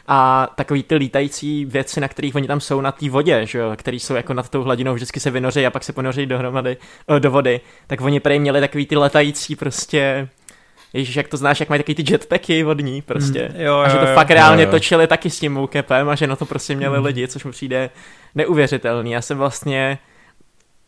a 0.09 0.49
takový 0.55 0.83
ty 0.83 0.95
lítající 0.95 1.65
věci, 1.65 2.01
na 2.01 2.09
kterých 2.09 2.35
oni 2.35 2.47
tam 2.47 2.61
jsou 2.61 2.81
na 2.81 2.93
té 2.93 3.11
vodě, 3.11 3.47
že 3.47 3.59
jo, 3.59 3.73
který 3.77 4.01
jsou 4.01 4.15
jako 4.15 4.35
nad 4.35 4.49
tou 4.49 4.63
hladinou, 4.63 4.95
vždycky 4.95 5.21
se 5.21 5.31
vynoří 5.31 5.67
a 5.67 5.71
pak 5.71 5.85
se 5.85 5.93
ponoří 5.93 6.27
dohromady, 6.27 6.77
eh, 7.17 7.21
do 7.21 7.31
vody, 7.31 7.61
tak 7.87 8.01
oni 8.01 8.21
prý 8.21 8.39
měli 8.39 8.61
takový 8.61 8.87
ty 8.87 8.97
letající 8.97 9.57
prostě 9.57 10.29
Ježíš, 10.93 11.17
jak 11.17 11.29
to 11.29 11.37
znáš, 11.37 11.61
jak 11.61 11.69
mají 11.69 11.79
takový 11.79 11.95
ty 11.95 12.13
jetpacky 12.13 12.63
vodní 12.63 13.03
prostě. 13.03 13.49
Mm, 13.55 13.61
jo, 13.61 13.67
jo, 13.67 13.79
a 13.79 13.89
že 13.89 13.99
to 13.99 14.07
jo, 14.07 14.15
fakt 14.15 14.31
jo, 14.31 14.35
reálně 14.35 14.65
jo. 14.65 14.71
točili 14.71 15.07
taky 15.07 15.31
s 15.31 15.39
tím 15.39 15.53
mookepem 15.53 16.09
a 16.09 16.15
že 16.15 16.27
na 16.27 16.37
to 16.37 16.47
prostě 16.47 16.75
měli 16.75 16.99
mm. 16.99 17.05
lidi, 17.05 17.29
což 17.29 17.45
mi 17.45 17.51
přijde 17.51 17.91
neuvěřitelný. 18.35 19.11
Já 19.11 19.23
jsem 19.23 19.39
vlastně 19.39 19.99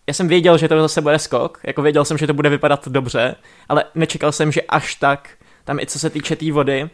já 0.06 0.14
jsem 0.14 0.28
věděl, 0.28 0.58
že 0.58 0.68
to 0.68 0.80
zase 0.80 1.00
bude 1.00 1.18
skok, 1.18 1.60
jako 1.64 1.82
věděl 1.82 2.04
jsem, 2.04 2.18
že 2.18 2.26
to 2.26 2.34
bude 2.34 2.48
vypadat 2.48 2.88
dobře, 2.88 3.34
ale 3.68 3.84
nečekal 3.94 4.32
jsem, 4.32 4.52
že 4.52 4.62
až 4.62 4.94
tak 4.94 5.30
tam 5.64 5.78
i 5.80 5.86
co 5.86 5.98
se 5.98 6.10
týče 6.10 6.36
té 6.36 6.40
tý 6.40 6.50
vody, 6.50 6.90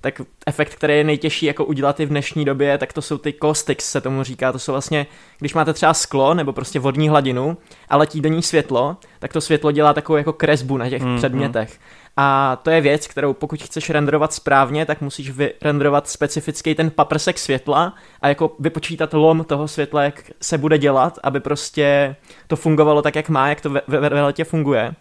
tak 0.00 0.20
efekt, 0.46 0.74
který 0.74 0.94
je 0.94 1.04
nejtěžší 1.04 1.46
jako 1.46 1.64
udělat 1.64 2.00
i 2.00 2.06
v 2.06 2.08
dnešní 2.08 2.44
době, 2.44 2.78
tak 2.78 2.92
to 2.92 3.02
jsou 3.02 3.18
ty 3.18 3.34
caustics, 3.42 3.90
se 3.90 4.00
tomu 4.00 4.22
říká. 4.22 4.52
To 4.52 4.58
jsou 4.58 4.72
vlastně, 4.72 5.06
když 5.38 5.54
máte 5.54 5.72
třeba 5.72 5.94
sklo 5.94 6.34
nebo 6.34 6.52
prostě 6.52 6.78
vodní 6.78 7.08
hladinu 7.08 7.56
a 7.88 7.96
letí 7.96 8.20
do 8.20 8.28
ní 8.28 8.42
světlo, 8.42 8.96
tak 9.18 9.32
to 9.32 9.40
světlo 9.40 9.72
dělá 9.72 9.92
takovou 9.92 10.16
jako 10.16 10.32
kresbu 10.32 10.76
na 10.76 10.90
těch 10.90 11.02
mm, 11.02 11.16
předmětech. 11.16 11.78
A 12.16 12.56
to 12.62 12.70
je 12.70 12.80
věc, 12.80 13.06
kterou 13.06 13.32
pokud 13.32 13.62
chceš 13.62 13.90
renderovat 13.90 14.32
správně, 14.32 14.86
tak 14.86 15.00
musíš 15.00 15.30
vyrenderovat 15.30 16.08
specifický 16.08 16.74
ten 16.74 16.90
paprsek 16.90 17.38
světla 17.38 17.94
a 18.20 18.28
jako 18.28 18.52
vypočítat 18.58 19.14
lom 19.14 19.44
toho 19.44 19.68
světla, 19.68 20.02
jak 20.02 20.30
se 20.42 20.58
bude 20.58 20.78
dělat, 20.78 21.18
aby 21.22 21.40
prostě 21.40 22.16
to 22.46 22.56
fungovalo 22.56 23.02
tak, 23.02 23.16
jak 23.16 23.28
má, 23.28 23.48
jak 23.48 23.60
to 23.60 23.70
ve, 23.70 23.80
ve, 23.86 24.00
ve 24.08 24.22
letě 24.22 24.44
funguje. 24.44 24.94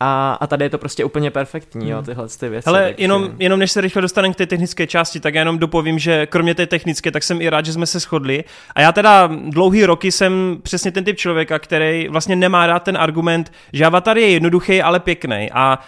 A, 0.00 0.38
a 0.40 0.46
tady 0.46 0.64
je 0.64 0.70
to 0.70 0.78
prostě 0.78 1.04
úplně 1.04 1.30
perfektní, 1.30 1.90
jo, 1.90 1.96
hmm. 1.96 2.06
tyhle 2.06 2.28
ty 2.28 2.48
věci. 2.48 2.68
Ale 2.68 2.82
takže... 2.82 3.02
jenom, 3.02 3.30
jenom 3.38 3.58
než 3.58 3.72
se 3.72 3.80
rychle 3.80 4.02
dostaneme 4.02 4.34
k 4.34 4.36
té 4.36 4.46
technické 4.46 4.86
části, 4.86 5.20
tak 5.20 5.34
já 5.34 5.40
jenom 5.40 5.58
dopovím, 5.58 5.98
že 5.98 6.26
kromě 6.26 6.54
té 6.54 6.66
technické, 6.66 7.10
tak 7.10 7.22
jsem 7.22 7.42
i 7.42 7.50
rád, 7.50 7.66
že 7.66 7.72
jsme 7.72 7.86
se 7.86 7.98
shodli. 7.98 8.44
A 8.74 8.80
já 8.80 8.92
teda 8.92 9.30
dlouhý 9.48 9.84
roky 9.84 10.12
jsem 10.12 10.58
přesně 10.62 10.92
ten 10.92 11.04
typ 11.04 11.16
člověka, 11.16 11.58
který 11.58 12.08
vlastně 12.08 12.36
nemá 12.36 12.66
rád 12.66 12.82
ten 12.82 12.96
argument, 12.96 13.52
že 13.72 13.86
Avatar 13.86 14.18
je 14.18 14.30
jednoduchý, 14.30 14.82
ale 14.82 15.00
pěkný. 15.00 15.50
A 15.52 15.78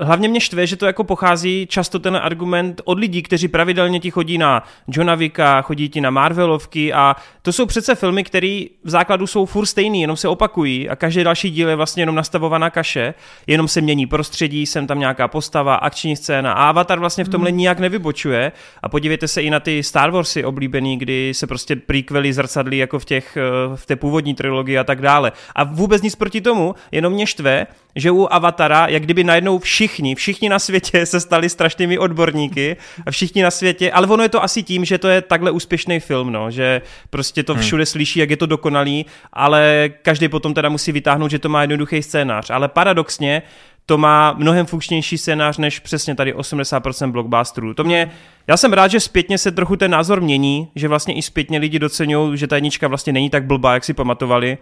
hlavně 0.00 0.28
mě 0.28 0.40
štve, 0.40 0.66
že 0.66 0.76
to 0.76 0.86
jako 0.86 1.04
pochází 1.04 1.66
často 1.70 1.98
ten 1.98 2.16
argument 2.16 2.80
od 2.84 2.98
lidí, 2.98 3.22
kteří 3.22 3.48
pravidelně 3.48 4.00
ti 4.00 4.10
chodí 4.10 4.38
na 4.38 4.62
Johna 4.88 5.14
Vicka, 5.14 5.62
chodí 5.62 5.88
ti 5.88 6.00
na 6.00 6.10
Marvelovky 6.10 6.92
a 6.92 7.16
to 7.42 7.52
jsou 7.52 7.66
přece 7.66 7.94
filmy, 7.94 8.24
které 8.24 8.64
v 8.84 8.90
základu 8.90 9.26
jsou 9.26 9.46
furt 9.46 9.66
stejný, 9.66 10.00
jenom 10.00 10.16
se 10.16 10.28
opakují 10.28 10.88
a 10.88 10.96
každý 10.96 11.24
další 11.24 11.50
díl 11.50 11.68
je 11.68 11.76
vlastně 11.76 12.02
jenom 12.02 12.14
nastavovaná 12.14 12.70
kaše, 12.70 13.14
jenom 13.46 13.68
se 13.68 13.80
mění 13.80 14.06
prostředí, 14.06 14.66
jsem 14.66 14.86
tam 14.86 14.98
nějaká 14.98 15.28
postava, 15.28 15.74
akční 15.74 16.16
scéna 16.16 16.52
a 16.52 16.68
Avatar 16.68 16.98
vlastně 16.98 17.24
v 17.24 17.28
tomhle 17.28 17.50
hmm. 17.50 17.58
nijak 17.58 17.78
nevybočuje 17.78 18.52
a 18.82 18.88
podívejte 18.88 19.28
se 19.28 19.42
i 19.42 19.50
na 19.50 19.60
ty 19.60 19.82
Star 19.82 20.10
Warsy 20.10 20.44
oblíbený, 20.44 20.98
kdy 20.98 21.32
se 21.34 21.46
prostě 21.46 21.76
prequely 21.76 22.32
zrcadlí 22.32 22.78
jako 22.78 22.98
v, 22.98 23.04
těch, 23.04 23.36
eh, 23.36 23.76
v 23.76 23.86
té 23.86 23.96
původní 23.96 24.34
trilogii 24.34 24.78
a 24.78 24.84
tak 24.84 25.02
dále. 25.02 25.32
A 25.54 25.64
vůbec 25.64 26.02
nic 26.02 26.14
proti 26.14 26.40
tomu, 26.40 26.74
jenom 26.92 27.12
mě 27.12 27.26
štve, 27.26 27.66
že 27.96 28.10
u 28.10 28.28
Avatara, 28.30 28.86
jak 28.86 29.02
kdyby 29.02 29.24
najednou 29.24 29.58
všichni, 29.58 30.14
všichni 30.14 30.48
na 30.48 30.58
světě 30.58 31.06
se 31.06 31.20
stali 31.20 31.48
strašnými 31.48 31.98
odborníky 31.98 32.76
a 33.06 33.10
všichni 33.10 33.42
na 33.42 33.50
světě, 33.50 33.92
ale 33.92 34.06
ono 34.06 34.22
je 34.22 34.28
to 34.28 34.42
asi 34.42 34.62
tím, 34.62 34.84
že 34.84 34.98
to 34.98 35.08
je 35.08 35.22
takhle 35.22 35.50
úspěšný 35.50 36.00
film, 36.00 36.32
no, 36.32 36.50
že 36.50 36.82
prostě 37.10 37.42
to 37.42 37.54
hmm. 37.54 37.62
všude 37.62 37.80
hmm. 37.80 37.86
slyší, 37.86 38.20
jak 38.20 38.30
je 38.30 38.36
to 38.36 38.46
dokonalý, 38.46 39.06
ale 39.32 39.90
každý 40.02 40.28
potom 40.28 40.54
teda 40.54 40.68
musí 40.68 40.92
vytáhnout, 40.92 41.30
že 41.30 41.38
to 41.38 41.48
má 41.48 41.60
jednoduchý 41.60 42.02
scénář. 42.02 42.50
Ale 42.50 42.68
paradoxně 42.68 43.42
to 43.86 43.98
má 43.98 44.32
mnohem 44.32 44.66
funkčnější 44.66 45.18
scénář 45.18 45.58
než 45.58 45.78
přesně 45.78 46.14
tady 46.14 46.34
80% 46.34 47.10
blockbusterů. 47.10 47.74
To 47.74 47.84
mě, 47.84 48.10
já 48.46 48.56
jsem 48.56 48.72
rád, 48.72 48.88
že 48.88 49.00
zpětně 49.00 49.38
se 49.38 49.52
trochu 49.52 49.76
ten 49.76 49.90
názor 49.90 50.20
mění, 50.20 50.68
že 50.74 50.88
vlastně 50.88 51.14
i 51.14 51.22
zpětně 51.22 51.58
lidi 51.58 51.78
docenují, 51.78 52.38
že 52.38 52.46
ta 52.46 52.56
jednička 52.56 52.88
vlastně 52.88 53.12
není 53.12 53.30
tak 53.30 53.44
blbá, 53.44 53.74
jak 53.74 53.84
si 53.84 53.94
pamatovali, 53.94 54.58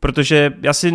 protože 0.00 0.52
já 0.62 0.72
si, 0.72 0.94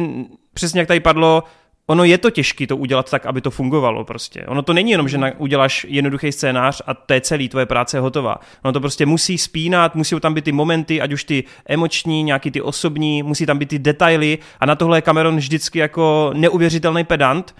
přesně 0.53 0.79
jak 0.79 0.87
tady 0.87 0.99
padlo, 0.99 1.43
ono 1.87 2.03
je 2.03 2.17
to 2.17 2.29
těžké 2.29 2.67
to 2.67 2.77
udělat 2.77 3.11
tak, 3.11 3.25
aby 3.25 3.41
to 3.41 3.51
fungovalo 3.51 4.03
prostě. 4.03 4.45
Ono 4.45 4.61
to 4.61 4.73
není 4.73 4.91
jenom, 4.91 5.07
že 5.07 5.17
na, 5.17 5.31
uděláš 5.37 5.85
jednoduchý 5.89 6.31
scénář 6.31 6.81
a 6.87 6.93
to 6.93 7.13
je 7.13 7.21
celý, 7.21 7.49
tvoje 7.49 7.65
práce 7.65 7.97
je 7.97 8.01
hotová. 8.01 8.39
Ono 8.63 8.73
to 8.73 8.79
prostě 8.79 9.05
musí 9.05 9.37
spínat, 9.37 9.95
musí 9.95 10.19
tam 10.19 10.33
být 10.33 10.45
ty 10.45 10.51
momenty, 10.51 11.01
ať 11.01 11.11
už 11.11 11.23
ty 11.23 11.43
emoční, 11.65 12.23
nějaký 12.23 12.51
ty 12.51 12.61
osobní, 12.61 13.23
musí 13.23 13.45
tam 13.45 13.57
být 13.57 13.69
ty 13.69 13.79
detaily 13.79 14.37
a 14.59 14.65
na 14.65 14.75
tohle 14.75 14.97
je 14.97 15.01
Cameron 15.01 15.37
vždycky 15.37 15.79
jako 15.79 16.31
neuvěřitelný 16.33 17.03
pedant. 17.03 17.55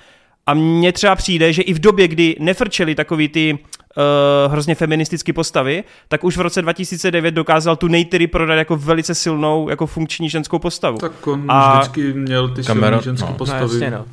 A 0.47 0.53
mně 0.53 0.91
třeba 0.91 1.15
přijde, 1.15 1.53
že 1.53 1.61
i 1.61 1.73
v 1.73 1.79
době, 1.79 2.07
kdy 2.07 2.35
nefrčeli 2.39 2.95
takový 2.95 3.29
ty 3.29 3.53
uh, 3.53 4.51
hrozně 4.51 4.75
feministické 4.75 5.33
postavy, 5.33 5.83
tak 6.07 6.23
už 6.23 6.37
v 6.37 6.41
roce 6.41 6.61
2009 6.61 7.31
dokázal 7.31 7.75
tu 7.75 7.87
Neytiri 7.87 8.27
prodat 8.27 8.55
jako 8.55 8.77
velice 8.77 9.15
silnou, 9.15 9.69
jako 9.69 9.87
funkční 9.87 10.29
ženskou 10.29 10.59
postavu. 10.59 10.97
Tak 10.97 11.27
on 11.27 11.45
a... 11.47 11.79
vždycky 11.79 12.13
měl 12.13 12.49
ty 12.49 12.63
silné 12.63 12.99
ženské 13.03 13.29
no. 13.29 13.37
postavy. 13.37 13.61
No, 13.61 13.73
jasně, 13.73 13.91
no. 13.91 14.05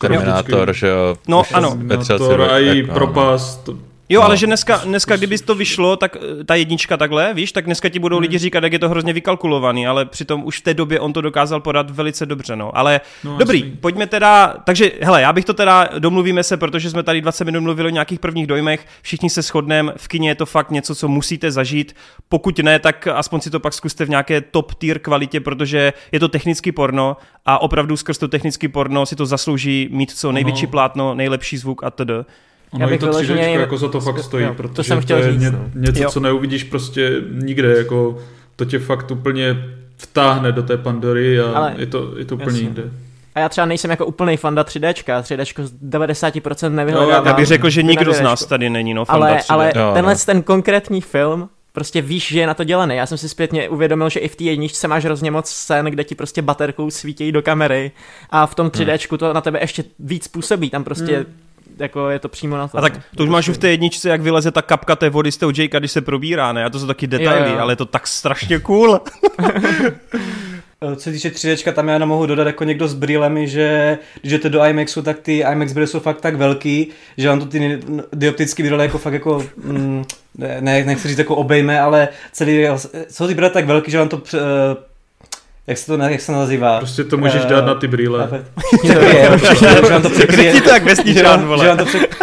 Terminátor, 0.00 0.74
že 0.74 0.86
jo. 0.86 1.16
No, 1.28 1.42
ano. 1.52 1.70
Terminátor 1.70 2.42
a 2.42 2.58
i 2.58 2.82
propast, 2.82 3.68
Jo, 4.12 4.20
No. 4.20 4.26
ale 4.26 4.36
že 4.36 4.46
dneska, 4.46 4.76
dneska, 4.84 5.16
kdyby 5.16 5.38
to 5.38 5.54
vyšlo, 5.54 5.96
tak 5.96 6.16
eh, 6.40 6.44
ta 6.44 6.54
jednička 6.54 6.96
takhle, 6.96 7.34
víš, 7.34 7.52
tak 7.52 7.64
dneska 7.64 7.88
ti 7.88 7.98
budou 7.98 8.16
Hmm. 8.16 8.22
lidi 8.22 8.38
říkat, 8.38 8.62
jak 8.62 8.72
je 8.72 8.78
to 8.78 8.88
hrozně 8.88 9.12
vykalkulovaný, 9.12 9.86
ale 9.86 10.04
přitom 10.04 10.44
už 10.44 10.58
v 10.58 10.62
té 10.62 10.74
době 10.74 11.00
on 11.00 11.12
to 11.12 11.20
dokázal 11.20 11.60
podat 11.60 11.90
velice 11.90 12.26
dobře, 12.26 12.56
no. 12.56 12.76
Ale 12.76 13.00
No, 13.24 13.36
dobrý, 13.38 13.58
jasný. 13.60 13.76
pojďme 13.76 14.06
teda, 14.06 14.54
takže 14.64 14.92
hele, 15.00 15.22
já 15.22 15.32
bych 15.32 15.44
to 15.44 15.54
teda, 15.54 15.88
domluvíme 15.98 16.42
se, 16.42 16.56
protože 16.56 16.90
jsme 16.90 17.02
tady 17.02 17.20
20 17.20 17.44
minut 17.44 17.60
mluvili 17.60 17.86
o 17.88 17.90
nějakých 17.92 18.18
prvních 18.20 18.46
dojmech, 18.46 18.86
všichni 19.02 19.30
se 19.30 19.42
shodneme, 19.42 19.92
v 19.96 20.08
kině 20.08 20.28
je 20.30 20.34
to 20.34 20.46
fakt 20.46 20.70
něco, 20.70 20.94
co 20.94 21.08
musíte 21.08 21.50
zažít, 21.50 21.96
pokud 22.28 22.58
ne, 22.58 22.78
tak 22.78 23.06
aspoň 23.06 23.40
si 23.40 23.50
to 23.50 23.60
pak 23.60 23.72
zkuste 23.74 24.04
v 24.04 24.08
nějaké 24.08 24.40
top 24.40 24.74
tier 24.74 24.98
kvalitě, 24.98 25.40
protože 25.40 25.92
je 26.12 26.20
to 26.20 26.28
technický 26.28 26.72
porno 26.72 27.16
a 27.46 27.62
opravdu 27.62 27.96
skrz 27.96 28.18
to 28.18 28.28
technický 28.28 28.68
porno 28.68 29.06
si 29.06 29.16
to 29.16 29.26
zaslouží 29.26 29.88
mít 29.92 30.10
co 30.10 30.32
největší 30.32 30.66
No. 30.66 30.70
plátno, 30.70 31.14
nejlepší 31.14 31.56
zvuk 31.56 31.84
a 31.84 31.90
td. 31.90 32.10
Ono 32.72 32.86
bych 32.86 32.96
i 32.96 32.98
to 32.98 33.06
vyloženě 33.06 33.42
3D 33.42 33.48
jen- 33.52 33.60
jako 33.60 33.76
za 33.78 33.88
to 33.88 34.00
fakt 34.00 34.18
stojí, 34.22 34.44
jo, 34.44 34.50
to 34.50 34.54
protože 34.62 34.88
jsem 34.88 35.00
chtěl 35.00 35.18
je 35.18 35.32
říct, 35.32 35.40
ně, 35.40 35.50
no. 35.50 35.64
něco, 35.74 36.02
Jo. 36.02 36.10
co 36.10 36.20
neuvidíš 36.20 36.64
prostě 36.64 37.12
nikde, 37.32 37.74
jako 37.78 38.18
to 38.56 38.64
tě 38.64 38.78
fakt 38.78 39.10
úplně 39.10 39.56
vtáhne 39.96 40.52
do 40.52 40.62
té 40.62 40.76
Pandory 40.76 41.40
a 41.40 41.44
Ale- 41.54 41.74
je 41.78 41.86
to, 41.86 42.12
je 42.18 42.24
to 42.24 42.34
úplně 42.34 42.50
jasně. 42.50 42.62
jinde. 42.62 42.82
A 43.34 43.40
já 43.40 43.48
třeba 43.48 43.64
nejsem 43.66 43.90
jako 43.90 44.06
úplný 44.06 44.36
fanda 44.36 44.62
3Dčka, 44.64 45.22
3Dčko 45.22 45.62
z 45.64 45.72
90% 45.82 46.74
nevyhledávám. 46.74 47.26
Já 47.26 47.32
bych 47.34 47.46
řekl, 47.46 47.70
že 47.70 47.82
nikdo 47.82 48.12
z 48.12 48.20
nás 48.20 48.44
tady 48.46 48.70
není, 48.70 48.94
no, 48.94 49.04
fanda 49.04 49.26
ale, 49.26 49.36
3D. 49.36 49.44
ale 49.48 49.72
Jo, 49.76 49.90
tenhle 49.94 50.12
no. 50.14 50.18
ten 50.26 50.42
konkrétní 50.42 51.00
film, 51.00 51.48
prostě 51.72 52.02
víš, 52.02 52.28
že 52.28 52.40
je 52.40 52.46
na 52.46 52.54
to 52.54 52.64
dělaný. 52.64 52.96
Já 52.96 53.06
jsem 53.06 53.18
si 53.18 53.28
zpětně 53.28 53.68
uvědomil, 53.68 54.08
že 54.08 54.20
i 54.20 54.28
v 54.28 54.36
té 54.36 54.44
jedničce 54.44 54.88
máš 54.88 55.04
hrozně 55.04 55.30
moc 55.30 55.48
scén, 55.50 55.86
kde 55.86 56.04
ti 56.04 56.14
prostě 56.14 56.42
baterkou 56.42 56.90
svítí 56.90 57.32
do 57.32 57.42
kamery 57.42 57.92
a 58.30 58.46
v 58.46 58.54
tom 58.54 58.68
3Dčku 58.70 59.16
to 59.16 59.32
na 59.32 59.40
tebe 59.40 59.58
ještě 59.60 59.84
víc 59.98 60.28
působí, 60.28 60.70
tam 60.70 60.84
prostě 60.84 61.26
jako 61.78 62.10
je 62.10 62.18
to 62.18 62.28
přímo 62.28 62.56
na 62.56 62.68
to. 62.68 62.78
A 62.78 62.80
tak 62.80 62.92
to 63.16 63.22
už 63.22 63.28
máš 63.28 63.48
už 63.48 63.56
v 63.56 63.60
té 63.60 63.68
jedničce, 63.68 64.08
jak 64.08 64.20
vyleze 64.20 64.50
ta 64.50 64.62
kapka 64.62 64.96
té 64.96 65.10
vody 65.10 65.32
z 65.32 65.36
toho 65.36 65.52
Jakea, 65.56 65.78
když 65.80 65.92
se 65.92 66.00
probírá, 66.00 66.52
ne? 66.52 66.64
A 66.64 66.70
to 66.70 66.78
jsou 66.80 66.86
taky 66.86 67.06
detaily, 67.06 67.48
Jo, 67.50 67.54
jo. 67.56 67.60
ale 67.62 67.72
je 67.72 67.76
to 67.76 67.86
tak 67.86 68.06
strašně 68.06 68.58
cool. 68.58 69.00
Eh, 70.82 70.96
Co 70.96 71.02
se 71.02 71.12
týče 71.12 71.28
3D, 71.28 71.72
tam 71.72 71.88
já 71.88 71.94
jenom 71.94 72.08
mohu 72.08 72.26
dodat 72.26 72.46
jako 72.46 72.64
někdo 72.64 72.88
s 72.88 72.94
brýlemi, 72.94 73.48
že 73.48 73.98
když 74.20 74.32
jdete 74.32 74.48
do 74.48 74.64
IMAXu, 74.64 75.02
tak 75.02 75.18
ty 75.18 75.38
IMAX 75.52 75.72
brýle 75.72 75.86
jsou 75.86 76.00
fakt 76.00 76.20
tak 76.20 76.36
velký, 76.36 76.88
že 77.16 77.28
vám 77.28 77.40
to 77.40 77.46
ty 77.46 77.80
dioptické 78.12 78.62
brýle 78.62 78.84
jako 78.84 78.98
fakt 78.98 79.12
jako, 79.12 79.46
mm, 79.64 80.04
ne, 80.38 80.56
ne, 80.60 80.84
nechci 80.84 81.08
říct 81.08 81.18
jako 81.18 81.36
obejme, 81.36 81.80
ale 81.80 82.08
celý, 82.32 82.66
jsou 83.10 83.26
ty 83.26 83.34
brýle 83.34 83.50
tak 83.50 83.66
velký, 83.66 83.90
že 83.90 83.98
vám 83.98 84.08
to, 84.08 84.22
eh, 84.34 84.38
jak 85.70 85.78
se 85.78 85.86
to, 85.86 85.96
ne- 85.96 86.12
jak 86.12 86.20
se 86.20 86.32
nazývá? 86.32 86.78
Prostě 86.78 87.04
to 87.04 87.16
můžeš 87.16 87.42
Eh, 87.44 87.48
dát 87.48 87.64
na 87.66 87.74
ty 87.74 87.88
brýle. 87.88 88.28
Překryje, 88.82 89.30
že 89.86 89.92
vám 89.92 90.02
to 90.02 90.10
překryje. 90.10 90.52
Ti 90.52 90.60
to 90.60 90.70
jak 90.70 90.84
vesničan, 90.84 91.14
že 91.14 91.22
vám, 91.22 91.44
vole. 91.46 91.64
že 91.64 91.68
vám 91.68 91.78
to 91.78 91.84
přek... 91.84 92.16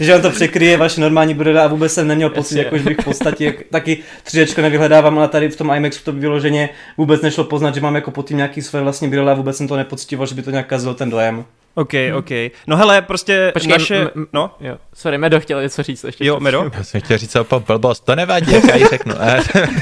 že 0.00 0.12
vám 0.12 0.22
to 0.22 0.30
překryje 0.30 0.76
vaše 0.76 1.00
normální 1.00 1.34
brýle 1.34 1.62
a 1.62 1.66
vůbec 1.66 1.92
jsem 1.92 2.08
neměl 2.08 2.30
pocit, 2.30 2.58
jako, 2.58 2.78
že 2.78 2.84
bych 2.84 2.98
v 2.98 3.04
podstatě 3.04 3.44
jak- 3.44 3.56
taky 3.70 3.98
3D 4.26 4.62
nevyhledávám, 4.62 5.18
ale 5.18 5.28
tady 5.28 5.48
v 5.48 5.56
tom 5.56 5.70
IMAXu 5.76 6.04
to 6.04 6.12
vyloženě 6.12 6.68
vůbec 6.98 7.22
nešlo 7.22 7.44
poznat, 7.44 7.74
že 7.74 7.80
mám 7.80 7.94
jako 7.94 8.10
pod 8.10 8.28
tím 8.28 8.36
nějaký 8.36 8.62
své 8.62 8.80
vlastní 8.80 9.08
brýle 9.08 9.32
a 9.32 9.34
vůbec 9.34 9.56
jsem 9.56 9.68
to 9.68 9.76
nepocitoval, 9.76 10.26
že 10.26 10.34
by 10.34 10.42
to 10.42 10.50
nějak 10.50 10.66
kazilo 10.66 10.94
ten 10.94 11.10
dojem. 11.10 11.44
OK, 11.74 11.92
OK. 12.18 12.30
No 12.66 12.76
hele, 12.76 13.02
prostě 13.02 13.50
Počkej, 13.54 13.72
naše... 13.72 13.96
m- 13.96 14.10
m- 14.14 14.26
No, 14.32 14.54
Jo, 14.60 14.76
sorry, 14.94 15.18
Medo 15.18 15.40
chtěl 15.40 15.62
něco 15.62 15.82
říct 15.82 16.04
ještě. 16.04 16.24
jo, 16.26 16.40
Medo? 16.40 16.70
Já 16.74 16.84
jsem 16.84 17.00
chtěl 17.00 17.18
říct 17.18 17.36
opa 17.36 17.58
blbost, 17.58 18.00
to 18.04 18.14
nevadí, 18.16 18.52
jak 18.52 18.64
já 18.64 18.76
ji 18.76 18.86
řeknu. 18.86 19.14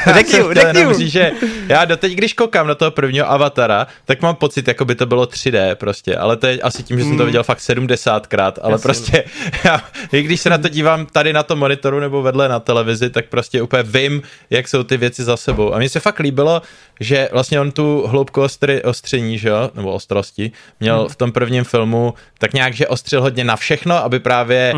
Já 0.07 0.13
Řekni, 0.15 0.39
řekni. 0.55 0.95
říct, 0.95 1.13
že 1.13 1.33
já 1.69 1.85
doteď, 1.85 2.13
když 2.13 2.33
koukám 2.35 2.67
na 2.67 2.75
toho 2.75 2.91
prvního 2.91 3.31
avatara, 3.31 3.87
tak 4.05 4.23
mám 4.23 4.35
pocit, 4.35 4.69
jako 4.69 4.85
by 4.85 4.95
to 4.95 5.07
bylo 5.07 5.25
3D 5.25 5.75
prostě, 5.75 6.17
ale 6.17 6.37
to 6.37 6.47
je 6.47 6.61
asi 6.61 6.83
tím, 6.83 6.99
že 6.99 7.05
jsem 7.05 7.19
to 7.19 7.25
viděl 7.27 7.43
fakt 7.43 7.59
70krát, 7.59 8.53
ale 8.63 8.73
Jasně. 8.75 8.83
prostě 8.83 9.25
já, 9.65 9.81
i 10.13 10.23
když 10.23 10.41
se 10.41 10.51
na 10.51 10.59
to 10.59 10.69
dívám 10.69 11.07
tady 11.07 11.33
na 11.33 11.43
tom 11.43 11.59
monitoru 11.59 12.01
nebo 12.01 12.23
vedle 12.23 12.49
na 12.49 12.61
televizi, 12.61 13.11
tak 13.11 13.27
prostě 13.27 13.63
úplně 13.63 13.83
vím, 13.83 14.23
jak 14.51 14.69
jsou 14.69 14.83
ty 14.83 14.97
věci 14.97 15.25
za 15.25 15.37
sebou. 15.37 15.75
A 15.75 15.79
mně 15.79 15.89
se 15.89 16.01
fakt 16.01 16.19
líbilo, 16.19 16.63
že 17.01 17.29
vlastně 17.33 17.61
on 17.61 17.73
tu 17.73 18.05
hloubku 18.07 18.43
ostry, 18.43 18.83
ostření, 18.83 19.39
že 19.39 19.49
jo, 19.49 19.71
nebo 19.75 19.93
ostrosti, 19.93 20.53
měl 20.81 21.09
v 21.09 21.17
tom 21.17 21.33
prvním 21.33 21.65
filmu 21.65 21.82
tak 22.39 22.55
nějak, 22.55 22.75
že 22.75 22.87
ostřil 22.87 23.23
hodně 23.23 23.45
na 23.45 23.57
všechno, 23.57 23.95
aby 24.05 24.21
právě 24.21 24.75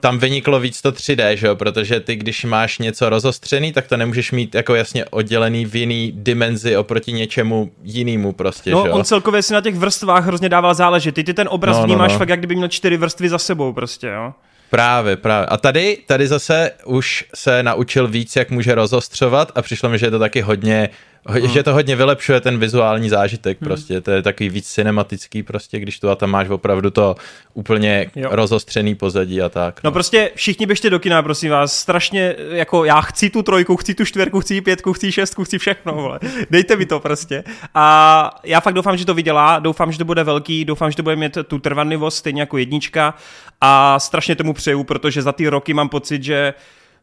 tam 0.00 0.18
vyniklo 0.18 0.60
víc 0.60 0.82
to 0.82 0.92
3D, 0.92 1.32
že 1.32 1.46
jo, 1.46 1.56
protože 1.56 2.00
ty, 2.00 2.16
když 2.16 2.44
máš 2.44 2.78
něco 2.78 3.08
rozostřený, 3.08 3.72
tak 3.72 3.86
to 3.86 3.96
nemůžeš 3.96 4.32
mít 4.32 4.54
jako 4.54 4.74
jasně 4.74 5.04
oddělený 5.04 5.64
v 5.66 5.76
jiný 5.76 6.12
dimenzi 6.16 6.76
oproti 6.76 7.12
něčemu 7.12 7.70
jinému 7.82 8.32
prostě, 8.32 8.70
No, 8.70 8.82
že 8.82 8.88
jo. 8.88 8.94
on 8.94 9.04
celkově 9.04 9.42
si 9.42 9.52
na 9.52 9.60
těch 9.60 9.74
vrstvách 9.74 10.24
hrozně 10.24 10.48
dával 10.48 10.74
záležet. 10.74 11.14
Ty, 11.14 11.24
ty 11.24 11.34
ten 11.34 11.48
obraz 11.50 11.76
No, 11.76 11.80
no, 11.82 11.86
vnímáš 11.86 12.12
no. 12.12 12.18
fakt, 12.18 12.28
jak 12.28 12.38
kdyby 12.38 12.54
měl 12.56 12.68
čtyři 12.68 12.96
vrstvy 12.96 13.28
za 13.28 13.38
sebou 13.38 13.72
prostě, 13.72 14.06
jo. 14.06 14.32
Právě, 14.70 15.16
právě. 15.16 15.46
A 15.46 15.56
tady, 15.56 15.98
tady 16.06 16.28
zase 16.28 16.70
už 16.84 17.24
se 17.34 17.62
naučil 17.62 18.08
víc, 18.08 18.36
jak 18.36 18.50
může 18.50 18.74
rozostřovat 18.74 19.52
a 19.54 19.62
přišlo 19.62 19.88
mi, 19.88 19.98
že 19.98 20.06
je 20.06 20.10
to 20.10 20.18
taky 20.18 20.40
hodně, 20.40 20.88
ho, 20.88 21.15
Hmm. 21.28 21.48
že 21.48 21.62
to 21.62 21.72
hodně 21.74 21.96
vylepšuje 21.96 22.40
ten 22.40 22.58
vizuální 22.58 23.08
zážitek 23.08 23.58
prostě, 23.58 24.00
to 24.00 24.10
je 24.10 24.22
takový 24.22 24.48
víc 24.48 24.68
cinematický 24.72 25.42
prostě, 25.42 25.78
když 25.80 26.00
tu 26.00 26.10
a 26.10 26.14
tam 26.14 26.30
máš 26.30 26.48
opravdu 26.48 26.90
to 26.90 27.16
úplně 27.54 28.10
Jo. 28.16 28.28
rozostřený 28.32 28.94
pozadí 28.94 29.42
a 29.42 29.48
tak. 29.48 29.80
No 29.84 29.92
prostě 29.92 30.30
všichni 30.34 30.66
běžte 30.66 30.90
do 30.90 30.98
kina, 30.98 31.22
prosím 31.22 31.50
vás, 31.50 31.76
strašně, 31.76 32.36
jako 32.50 32.84
já 32.84 33.00
chci 33.00 33.30
tu 33.30 33.42
trojku, 33.42 33.76
chci 33.76 33.94
tu 33.94 34.04
čtverku, 34.04 34.40
chci 34.40 34.60
pětku, 34.60 34.92
chci 34.92 35.12
šestku, 35.12 35.44
chci 35.44 35.58
všechno, 35.58 35.92
vole. 35.94 36.18
Dejte 36.50 36.76
mi 36.76 36.86
to 36.86 37.00
prostě. 37.00 37.44
A 37.74 38.40
já 38.44 38.60
fakt 38.60 38.74
doufám, 38.74 38.96
že 38.96 39.04
to 39.06 39.14
vydělá, 39.14 39.58
doufám, 39.58 39.92
že 39.92 39.98
to 39.98 40.04
bude 40.04 40.24
velký, 40.24 40.64
doufám, 40.64 40.90
že 40.90 40.96
to 40.96 41.02
bude 41.02 41.16
mít 41.16 41.38
tu 41.46 41.58
trvanlivost, 41.58 42.18
stejně 42.18 42.42
jako 42.42 42.58
jednička 42.58 43.14
a 43.60 43.98
strašně 44.00 44.36
tomu 44.36 44.52
přeju, 44.52 44.84
protože 44.84 45.22
za 45.22 45.32
ty 45.32 45.48
roky 45.48 45.74
mám 45.74 45.88
pocit, 45.88 46.22
že 46.22 46.54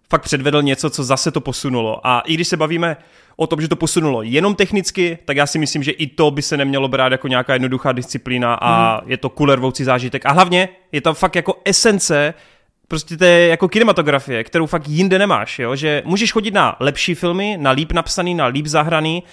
fakt 0.09 0.21
předvedl 0.21 0.62
něco, 0.62 0.89
co 0.89 1.03
zase 1.03 1.31
to 1.31 1.41
posunulo. 1.41 2.07
A 2.07 2.19
i 2.19 2.33
když 2.33 2.47
se 2.47 2.57
bavíme 2.57 2.97
o 3.43 3.47
tom, 3.47 3.62
že 3.62 3.67
to 3.67 3.75
posunulo 3.75 4.21
jenom 4.21 4.56
technicky, 4.56 5.17
tak 5.25 5.38
já 5.38 5.47
si 5.47 5.60
myslím, 5.60 5.84
že 5.84 5.91
i 5.91 6.08
to 6.08 6.32
by 6.32 6.41
se 6.41 6.58
nemělo 6.58 6.88
brát 6.88 7.12
jako 7.12 7.27
nějaká 7.27 7.53
jednoduchá 7.53 7.91
disciplína 7.91 8.58
a 8.62 9.01
je 9.06 9.17
to 9.17 9.29
kulervoucí 9.29 9.84
zážitek. 9.84 10.25
A 10.25 10.32
hlavně 10.32 10.69
je 10.91 11.01
tam 11.01 11.13
fakt 11.13 11.36
jako 11.36 11.56
esence 11.65 12.34
prostě 12.88 13.25
je 13.25 13.47
jako 13.47 13.67
kinematografie, 13.67 14.43
kterou 14.43 14.65
fakt 14.65 14.88
jinde 14.88 15.19
nemáš, 15.19 15.60
jo? 15.60 15.75
že 15.75 16.03
můžeš 16.06 16.32
chodit 16.32 16.53
na 16.53 16.75
lepší 16.79 17.15
filmy, 17.15 17.58
na 17.60 17.71
líp 17.71 17.91
napsaný, 17.91 18.36
na 18.36 18.45
líp 18.45 18.65
zahraný, 18.65 19.23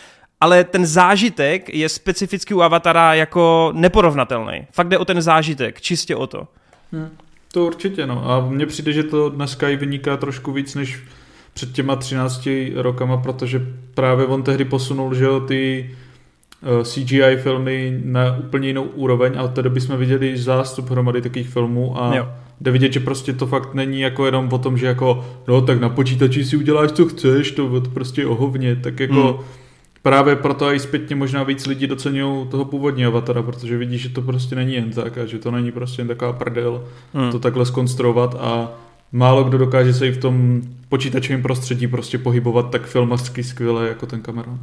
ale 0.40 0.64
ten 0.64 0.87
zážitek 0.87 1.75
je 1.75 1.88
specificky 1.88 2.55
u 2.55 2.61
Avatara 2.61 3.14
jako 3.14 3.73
neporovnatelný. 3.75 4.66
Fakt 4.73 4.88
jde 4.88 4.99
o 4.99 5.05
ten 5.05 5.23
zážitek, 5.23 5.81
čistě 5.81 6.16
o 6.16 6.27
to. 6.27 6.49
To 7.53 7.66
určitě, 7.66 8.07
no. 8.07 8.31
A 8.31 8.40
mně 8.40 8.66
přijde, 8.66 8.92
že 8.92 9.03
to 9.03 9.29
dneska 9.29 9.68
i 9.68 9.77
vyniká 9.77 10.16
trošku 10.16 10.53
víc 10.53 10.75
než 10.75 11.03
před 11.55 11.73
těma 11.73 11.97
13 11.97 12.49
rokama, 12.77 13.17
protože 13.17 13.67
právě 13.95 14.27
on 14.27 14.43
tehdy 14.43 14.65
posunul, 14.65 15.15
že 15.15 15.25
jo, 15.25 15.41
ty 15.41 15.91
eh, 16.81 16.85
CGI 16.85 17.37
filmy 17.43 18.01
na 18.05 18.37
úplně 18.39 18.69
jinou 18.69 18.83
úroveň 18.83 19.33
a 19.39 19.43
od 19.43 19.53
té 19.53 19.63
doby 19.63 19.81
jsme 19.81 19.97
viděli 19.97 20.37
zástup 20.37 20.91
hromady 20.91 21.23
takových 21.23 21.49
filmů 21.49 22.03
a 22.03 22.17
Jo. 22.17 22.29
jde 22.61 22.71
vidět, 22.71 22.93
že 22.93 23.01
prostě 23.01 23.33
to 23.33 23.47
fakt 23.47 23.75
není 23.75 24.01
jako 24.01 24.27
jenom 24.27 24.49
o 24.53 24.59
tom, 24.59 24.77
že 24.79 24.87
jako 24.87 25.25
no 25.49 25.61
tak 25.61 25.81
na 25.81 25.89
počítači 25.89 26.45
si 26.45 26.57
uděláš, 26.57 26.93
co 26.93 27.07
chceš, 27.07 27.51
to, 27.53 27.83
prostě 27.95 28.21
je 28.21 28.27
o 28.27 28.35
hovně, 28.35 28.77
tak 28.77 29.01
jako 29.01 29.23
Hmm. 29.23 29.45
Právě 30.03 30.37
proto 30.37 30.73
i 30.73 30.81
zpětně 30.81 31.17
možná 31.17 31.43
víc 31.43 31.67
lidí 31.67 31.87
docenují 31.87 32.47
toho 32.49 32.65
původního 32.65 33.11
avatara, 33.11 33.43
protože 33.43 33.79
vidí, 33.79 33.99
že 33.99 34.09
to 34.09 34.23
prostě 34.23 34.55
není 34.55 34.75
jen 34.75 34.91
tak 34.91 35.19
a 35.19 35.27
že 35.27 35.39
to 35.39 35.51
není 35.51 35.73
prostě 35.73 36.01
jen 36.01 36.09
taková 36.09 36.33
prdel 36.33 36.85
Hmm. 37.15 37.31
to 37.33 37.39
takhle 37.39 37.67
skonstruovat 37.67 38.37
a 38.41 38.69
málo 39.12 39.44
kdo 39.44 39.59
dokáže 39.59 39.94
se 39.94 40.07
i 40.07 40.11
v 40.11 40.18
tom 40.20 40.62
počítačovém 40.88 41.42
prostředí 41.42 41.87
prostě 41.87 42.18
pohybovat 42.18 42.70
tak 42.70 42.87
filmařsky 42.87 43.44
skvěle 43.44 43.88
jako 43.88 44.07
ten 44.07 44.23
Cameron. 44.23 44.59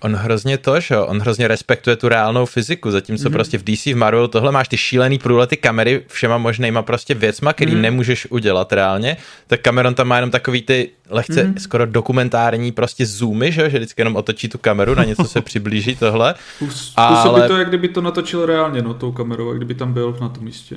On 0.00 0.14
hrozně 0.14 0.58
to, 0.58 0.80
že 0.80 0.98
on 0.98 1.20
hrozně 1.20 1.48
respektuje 1.48 1.96
tu 1.96 2.08
reálnou 2.08 2.46
fyziku, 2.46 2.90
zatímco 2.90 3.28
mm-hmm. 3.28 3.32
prostě 3.32 3.58
v 3.58 3.62
DC, 3.62 3.86
v 3.86 3.94
Marvelu 3.94 4.28
tohle 4.28 4.52
máš 4.52 4.68
ty 4.68 4.76
šílený 4.76 5.18
průlety 5.18 5.56
kamery 5.56 6.04
všema 6.06 6.38
možnýma 6.38 6.82
prostě 6.82 7.14
věcma, 7.14 7.52
který 7.52 7.72
mm-hmm. 7.72 7.80
nemůžeš 7.80 8.26
udělat 8.30 8.72
reálně, 8.72 9.16
tak 9.46 9.60
Cameron 9.60 9.94
tam 9.94 10.08
má 10.08 10.16
jenom 10.16 10.30
takový 10.30 10.62
ty 10.62 10.90
lehce 11.10 11.44
mm-hmm. 11.44 11.58
skoro 11.58 11.86
dokumentární 11.86 12.72
prostě 12.72 13.06
zoomy, 13.06 13.52
že 13.52 13.70
že 13.70 13.78
vždycky 13.78 14.00
jenom 14.00 14.16
otočí 14.16 14.48
tu 14.48 14.58
kameru, 14.58 14.94
na 14.94 15.04
něco 15.04 15.24
se 15.24 15.40
přiblíží 15.48 15.96
tohle. 15.96 16.34
Působí 16.58 16.92
Ale- 16.96 17.48
to, 17.48 17.56
jak 17.56 17.68
kdyby 17.68 17.88
to 17.88 18.00
natočil 18.00 18.46
reálně, 18.46 18.82
no, 18.82 18.94
tou 18.94 19.12
kamerou, 19.12 19.48
jak 19.48 19.56
kdyby 19.56 19.74
tam 19.74 19.92
byl 19.92 20.16
na 20.20 20.28
tom 20.28 20.44
místě. 20.44 20.76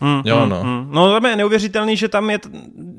Mm, 0.00 0.20
Jo, 0.24 0.40
mm, 0.42 0.48
no. 0.48 0.64
mm. 0.64 0.88
No 0.90 1.12
tam 1.12 1.24
je 1.26 1.36
neuvěřitelný, 1.36 1.96
že 1.96 2.08
tam 2.08 2.30
je 2.30 2.38
t- 2.38 2.48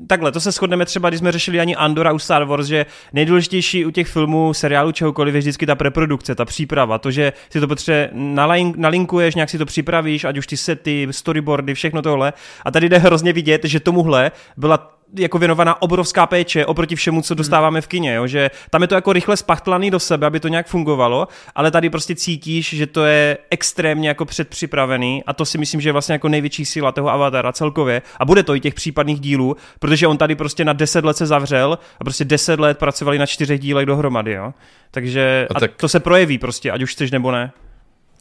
takhle, 0.06 0.32
to 0.32 0.40
se 0.40 0.50
shodneme 0.52 0.84
třeba, 0.84 1.08
když 1.08 1.18
jsme 1.18 1.32
řešili 1.32 1.60
ani 1.60 1.76
Andora 1.76 2.12
u 2.12 2.18
Star 2.18 2.44
Wars, 2.44 2.66
že 2.66 2.86
nejdůležitější 3.12 3.84
u 3.86 3.90
těch 3.90 4.08
filmů, 4.08 4.54
seriálů, 4.54 4.92
čehokoliv 4.92 5.34
je 5.34 5.38
vždycky 5.40 5.66
ta 5.66 5.74
preprodukce, 5.74 6.34
ta 6.34 6.44
příprava, 6.44 6.98
to, 6.98 7.10
že 7.10 7.32
si 7.50 7.60
to 7.60 7.68
potřebuje 7.68 8.10
nalin- 8.14 8.74
nalinkuješ, 8.76 9.34
nějak 9.34 9.50
si 9.50 9.58
to 9.58 9.66
připravíš, 9.66 10.24
ať 10.24 10.38
už 10.38 10.46
ty 10.46 10.56
sety, 10.56 11.08
storyboardy, 11.10 11.74
všechno 11.74 12.02
tohle. 12.02 12.32
A 12.64 12.70
tady 12.70 12.88
jde 12.88 12.98
hrozně 12.98 13.32
vidět, 13.32 13.64
že 13.64 13.80
tomuhle 13.80 14.30
byla 14.56 14.95
jako 15.14 15.38
věnovaná 15.38 15.82
obrovská 15.82 16.26
péče 16.26 16.66
oproti 16.66 16.96
všemu, 16.96 17.22
co 17.22 17.34
dostáváme 17.34 17.80
v 17.80 17.86
kině, 17.86 18.14
jo? 18.14 18.26
že 18.26 18.50
tam 18.70 18.82
je 18.82 18.88
to 18.88 18.94
jako 18.94 19.12
rychle 19.12 19.36
spachtlaný 19.36 19.90
do 19.90 20.00
sebe, 20.00 20.26
aby 20.26 20.40
to 20.40 20.48
nějak 20.48 20.66
fungovalo, 20.66 21.28
ale 21.54 21.70
tady 21.70 21.90
prostě 21.90 22.14
cítíš, 22.14 22.74
že 22.74 22.86
to 22.86 23.04
je 23.04 23.38
extrémně 23.50 24.08
jako 24.08 24.24
předpřipravený 24.24 25.22
a 25.26 25.32
to 25.32 25.44
si 25.44 25.58
myslím, 25.58 25.80
že 25.80 25.88
je 25.88 25.92
vlastně 25.92 26.12
jako 26.12 26.28
největší 26.28 26.64
síla 26.64 26.92
toho 26.92 27.10
avatara 27.10 27.52
celkově 27.52 28.02
a 28.20 28.24
bude 28.24 28.42
to 28.42 28.54
i 28.54 28.60
těch 28.60 28.74
případných 28.74 29.20
dílů, 29.20 29.56
protože 29.78 30.06
on 30.06 30.18
tady 30.18 30.34
prostě 30.34 30.64
na 30.64 30.72
10 30.72 31.04
let 31.04 31.16
se 31.16 31.26
zavřel 31.26 31.78
a 32.00 32.04
prostě 32.04 32.24
10 32.24 32.60
let 32.60 32.78
pracovali 32.78 33.18
na 33.18 33.26
čtyřech 33.26 33.60
dílech 33.60 33.86
dohromady, 33.86 34.32
jo. 34.32 34.54
Takže 34.90 35.46
a, 35.50 35.56
a 35.56 35.60
tak... 35.60 35.70
to 35.76 35.88
se 35.88 36.00
projeví 36.00 36.38
prostě, 36.38 36.70
ať 36.70 36.82
už 36.82 36.92
chceš 36.92 37.10
nebo 37.10 37.32
ne. 37.32 37.52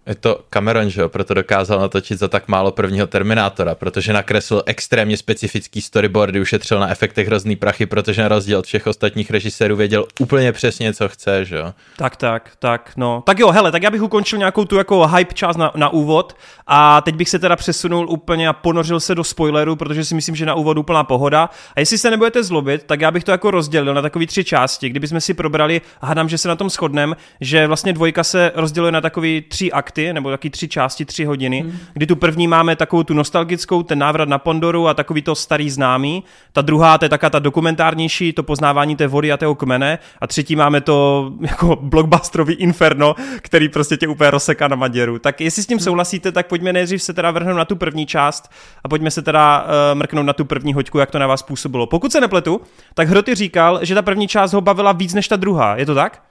Je 0.08 0.16
to 0.16 0.40
Cameron, 0.50 0.90
že 0.90 1.02
jo, 1.02 1.10
proto 1.10 1.34
dokázal 1.34 1.80
natočit 1.80 2.20
za 2.20 2.28
tak 2.28 2.48
málo 2.48 2.72
prvního 2.72 3.08
Terminátora, 3.08 3.76
protože 3.76 4.14
nakreslil 4.14 4.64
extrémně 4.66 5.18
specifický 5.18 5.82
storyboardy, 5.82 6.42
ušetřil 6.42 6.80
na 6.80 6.90
efektech 6.90 7.28
hrozný 7.28 7.56
prachy, 7.56 7.86
protože 7.86 8.22
na 8.22 8.28
rozdíl 8.28 8.60
od 8.60 8.66
všech 8.66 8.88
ostatních 8.88 9.32
režisérů 9.32 9.76
věděl 9.76 10.06
úplně 10.20 10.52
přesně, 10.52 10.94
co 10.94 11.10
chce, 11.10 11.46
že 11.46 11.56
jo. 11.56 11.74
Tak, 11.98 12.16
tak, 12.16 12.52
tak, 12.60 12.92
no. 12.98 13.24
Tak 13.26 13.40
jo, 13.40 13.52
hele, 13.52 13.72
tak 13.72 13.84
já 13.84 13.92
bych 13.92 14.02
ukončil 14.02 14.40
nějakou 14.40 14.66
tu 14.66 14.76
jako 14.76 15.08
hype 15.08 15.34
část 15.34 15.58
na, 15.58 15.72
na 15.76 15.90
úvod 15.90 16.36
a 16.68 17.02
teď 17.02 17.16
bych 17.16 17.30
se 17.30 17.40
teda 17.40 17.56
přesunul 17.56 18.10
úplně 18.10 18.48
a 18.48 18.54
ponořil 18.54 19.00
se 19.00 19.16
do 19.16 19.24
spoileru, 19.24 19.76
protože 19.76 20.06
si 20.06 20.16
myslím, 20.16 20.36
že 20.36 20.46
na 20.46 20.56
úvod 20.56 20.78
úplná 20.78 21.04
pohoda. 21.04 21.50
A 21.76 21.80
jestli 21.80 21.98
se 21.98 22.12
nebudete 22.12 22.44
zlobit, 22.44 22.84
tak 22.84 23.02
já 23.02 23.12
bych 23.12 23.24
to 23.24 23.32
jako 23.32 23.52
rozdělil 23.52 23.94
na 23.94 24.02
takové 24.02 24.28
tři 24.28 24.44
části, 24.44 24.90
kdybychom 24.90 25.22
si 25.22 25.34
probrali, 25.34 25.82
hádám, 26.02 26.30
že 26.30 26.38
se 26.38 26.48
na 26.48 26.56
tom 26.56 26.70
shodneme, 26.70 27.16
že 27.42 27.68
vlastně 27.68 27.94
dvojka 27.94 28.24
se 28.24 28.52
rozděluje 28.56 28.92
na 28.92 29.02
takový 29.02 29.42
tři 29.42 29.72
akty 29.72 29.95
akty, 29.96 30.14
nebo 30.14 30.32
taky 30.32 30.50
tři 30.50 30.68
části, 30.68 31.06
tři 31.06 31.26
hodiny, 31.26 31.62
hmm. 31.62 31.78
kdy 31.94 32.06
tu 32.06 32.16
první 32.16 32.48
máme 32.48 32.76
takovou 32.76 33.04
tu 33.04 33.14
nostalgickou, 33.14 33.84
ten 33.84 34.00
návrat 34.00 34.30
na 34.30 34.38
Pondoru 34.38 34.88
a 34.88 34.94
takový 34.94 35.22
to 35.22 35.36
starý 35.36 35.70
známý. 35.70 36.24
Ta 36.54 36.62
druhá, 36.62 36.98
to 36.98 37.06
je 37.06 37.10
taká 37.10 37.30
ta 37.30 37.40
dokumentárnější, 37.40 38.34
to 38.34 38.44
poznávání 38.44 38.96
té 38.96 39.08
vody 39.08 39.32
a 39.32 39.38
tého 39.38 39.56
kmene. 39.56 40.00
A 40.22 40.28
třetí 40.28 40.56
máme 40.56 40.82
to 40.82 41.32
jako 41.42 41.76
blockbusterový 41.82 42.54
inferno, 42.54 43.16
který 43.42 43.70
prostě 43.70 43.98
tě 43.98 44.08
úplně 44.08 44.32
rozseká 44.32 44.68
na 44.68 44.76
Maděru. 44.76 45.20
Tak 45.20 45.42
jestli 45.42 45.64
s 45.64 45.68
tím 45.68 45.80
souhlasíte, 45.80 46.32
tak 46.32 46.48
pojďme 46.48 46.74
nejdřív 46.74 47.02
se 47.02 47.14
teda 47.14 47.32
vrhnout 47.32 47.58
na 47.58 47.66
tu 47.66 47.76
první 47.76 48.06
část 48.06 48.52
a 48.84 48.90
pojďme 48.90 49.12
se 49.12 49.22
teda 49.22 49.64
uh, 49.64 49.98
mrknout 49.98 50.26
na 50.26 50.34
tu 50.34 50.46
první 50.46 50.74
hoďku, 50.74 50.98
jak 50.98 51.12
to 51.12 51.20
na 51.20 51.28
vás 51.28 51.44
působilo. 51.44 51.88
Pokud 51.88 52.12
se 52.12 52.22
nepletu, 52.22 52.62
tak 52.94 53.08
Hroty 53.08 53.36
říkal, 53.36 53.80
že 53.82 53.96
ta 53.96 54.02
první 54.02 54.28
část 54.28 54.54
ho 54.54 54.62
bavila 54.62 54.92
víc 54.92 55.14
než 55.14 55.28
ta 55.28 55.36
druhá. 55.36 55.76
Je 55.76 55.86
to 55.86 55.96
tak? 55.96 56.25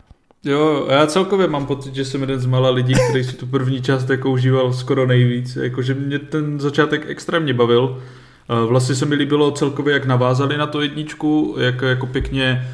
Jo, 0.45 0.87
já 0.91 1.07
celkově 1.07 1.49
mám 1.49 1.67
pocit, 1.67 1.95
že 1.95 2.05
jsem 2.05 2.21
jeden 2.21 2.41
z 2.41 2.47
mála 2.47 2.71
lidí, 2.71 2.95
který 3.09 3.25
si 3.25 3.37
tu 3.37 3.47
první 3.47 3.83
část 3.83 4.11
jako 4.11 4.31
užíval 4.31 4.73
skoro 4.73 5.07
nejvíc. 5.07 5.57
Jakože 5.57 5.95
mě 5.95 6.19
ten 6.19 6.61
začátek 6.61 7.05
extrémně 7.09 7.55
bavil. 7.55 8.03
Vlastně 8.67 8.95
se 8.95 9.07
mi 9.07 9.15
líbilo 9.15 9.51
celkově, 9.51 9.95
jak 9.95 10.07
navázali 10.07 10.59
na 10.59 10.67
to 10.67 10.81
jedničku, 10.81 11.57
jak 11.59 11.83
jako 11.83 12.07
pěkně 12.07 12.69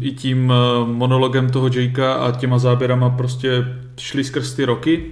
i 0.00 0.12
tím 0.12 0.52
eh, 0.52 0.86
monologem 0.92 1.50
toho 1.50 1.70
Jakea 1.74 2.12
a 2.12 2.32
těma 2.32 2.58
záběrama 2.58 3.10
prostě 3.10 3.64
šli 3.98 4.24
skrz 4.24 4.54
ty 4.54 4.64
roky, 4.64 5.04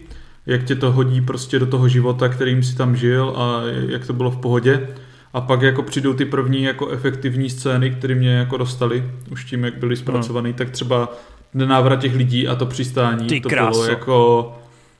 jak 0.46 0.64
tě 0.64 0.74
to 0.74 0.92
hodí 0.92 1.20
prostě 1.20 1.58
do 1.58 1.66
toho 1.66 1.88
života, 1.88 2.28
kterým 2.28 2.62
si 2.62 2.76
tam 2.76 2.96
žil 2.96 3.34
a 3.36 3.60
jak 3.88 4.06
to 4.06 4.12
bylo 4.12 4.30
v 4.30 4.36
pohodě. 4.36 4.88
A 5.32 5.40
pak 5.40 5.62
jako 5.62 5.82
přijdou 5.82 6.14
ty 6.14 6.24
první 6.24 6.62
jako 6.62 6.88
efektivní 6.88 7.50
scény, 7.50 7.90
které 7.90 8.14
mě 8.14 8.30
jako 8.30 8.56
dostali, 8.56 9.04
už 9.30 9.44
tím, 9.44 9.64
jak 9.64 9.78
byly 9.78 9.96
zpracovaný, 9.96 10.50
no. 10.50 10.56
tak 10.58 10.70
třeba 10.70 11.08
nenávrat 11.56 12.00
těch 12.00 12.14
lidí 12.14 12.48
a 12.48 12.54
to 12.54 12.66
přistání, 12.66 13.26
Ty 13.26 13.40
to 13.40 13.48
bylo 13.48 13.84
jako, 13.84 14.52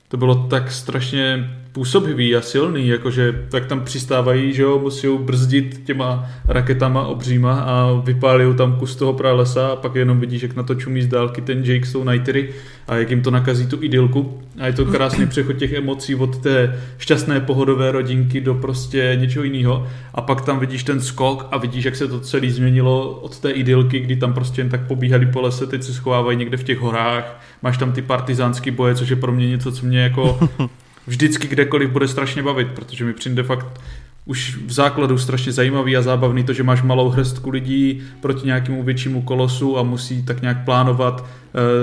to 0.08 0.16
bylo 0.16 0.34
tak 0.34 0.72
strašně 0.72 1.50
působivý 1.76 2.36
a 2.36 2.40
silný, 2.40 2.88
jakože 2.88 3.44
tak 3.48 3.66
tam 3.66 3.80
přistávají, 3.80 4.52
že 4.52 4.62
jo, 4.62 4.78
musí 4.78 5.08
brzdit 5.18 5.84
těma 5.84 6.30
raketama 6.48 7.06
obříma 7.06 7.60
a 7.60 8.00
vypálí 8.04 8.44
tam 8.56 8.78
kus 8.78 8.96
toho 8.96 9.12
pralesa 9.12 9.68
a 9.68 9.76
pak 9.76 9.94
jenom 9.94 10.20
vidíš, 10.20 10.42
jak 10.42 10.56
na 10.56 10.62
to 10.62 10.74
čumí 10.74 11.02
z 11.02 11.06
dálky 11.06 11.40
ten 11.40 11.64
Jake 11.64 11.86
s 11.86 11.92
tou 11.92 12.04
Nightery 12.04 12.48
a 12.88 12.96
jak 12.96 13.10
jim 13.10 13.22
to 13.22 13.30
nakazí 13.30 13.66
tu 13.66 13.82
idylku. 13.82 14.40
A 14.58 14.66
je 14.66 14.72
to 14.72 14.84
krásný 14.84 15.26
přechod 15.28 15.52
těch 15.52 15.72
emocí 15.72 16.14
od 16.14 16.38
té 16.38 16.80
šťastné 16.98 17.40
pohodové 17.40 17.92
rodinky 17.92 18.40
do 18.40 18.54
prostě 18.54 19.16
něčeho 19.20 19.44
jiného. 19.44 19.86
A 20.14 20.20
pak 20.20 20.40
tam 20.40 20.58
vidíš 20.58 20.84
ten 20.84 21.00
skok 21.00 21.48
a 21.50 21.58
vidíš, 21.58 21.84
jak 21.84 21.96
se 21.96 22.08
to 22.08 22.20
celé 22.20 22.50
změnilo 22.50 23.10
od 23.10 23.38
té 23.38 23.50
idylky, 23.50 24.00
kdy 24.00 24.16
tam 24.16 24.32
prostě 24.32 24.60
jen 24.60 24.68
tak 24.68 24.86
pobíhali 24.86 25.26
po 25.26 25.40
lese, 25.40 25.66
teď 25.66 25.82
se 25.82 25.94
schovávají 25.94 26.38
někde 26.38 26.56
v 26.56 26.64
těch 26.64 26.78
horách, 26.78 27.40
máš 27.62 27.78
tam 27.78 27.92
ty 27.92 28.02
partizánský 28.02 28.70
boje, 28.70 28.94
což 28.94 29.08
je 29.08 29.16
pro 29.16 29.32
mě 29.32 29.48
něco, 29.48 29.72
co 29.72 29.86
mě 29.86 30.00
jako 30.00 30.38
vždycky 31.06 31.48
kdekoliv 31.48 31.90
bude 31.90 32.08
strašně 32.08 32.42
bavit, 32.42 32.68
protože 32.68 33.04
mi 33.04 33.12
přijde 33.12 33.42
fakt 33.42 33.66
už 34.26 34.58
v 34.66 34.72
základu 34.72 35.18
strašně 35.18 35.52
zajímavý 35.52 35.96
a 35.96 36.02
zábavný 36.02 36.44
to, 36.44 36.52
že 36.52 36.62
máš 36.62 36.82
malou 36.82 37.08
hrstku 37.08 37.50
lidí 37.50 38.02
proti 38.20 38.46
nějakému 38.46 38.82
většímu 38.82 39.22
kolosu 39.22 39.78
a 39.78 39.82
musí 39.82 40.22
tak 40.22 40.42
nějak 40.42 40.64
plánovat, 40.64 41.24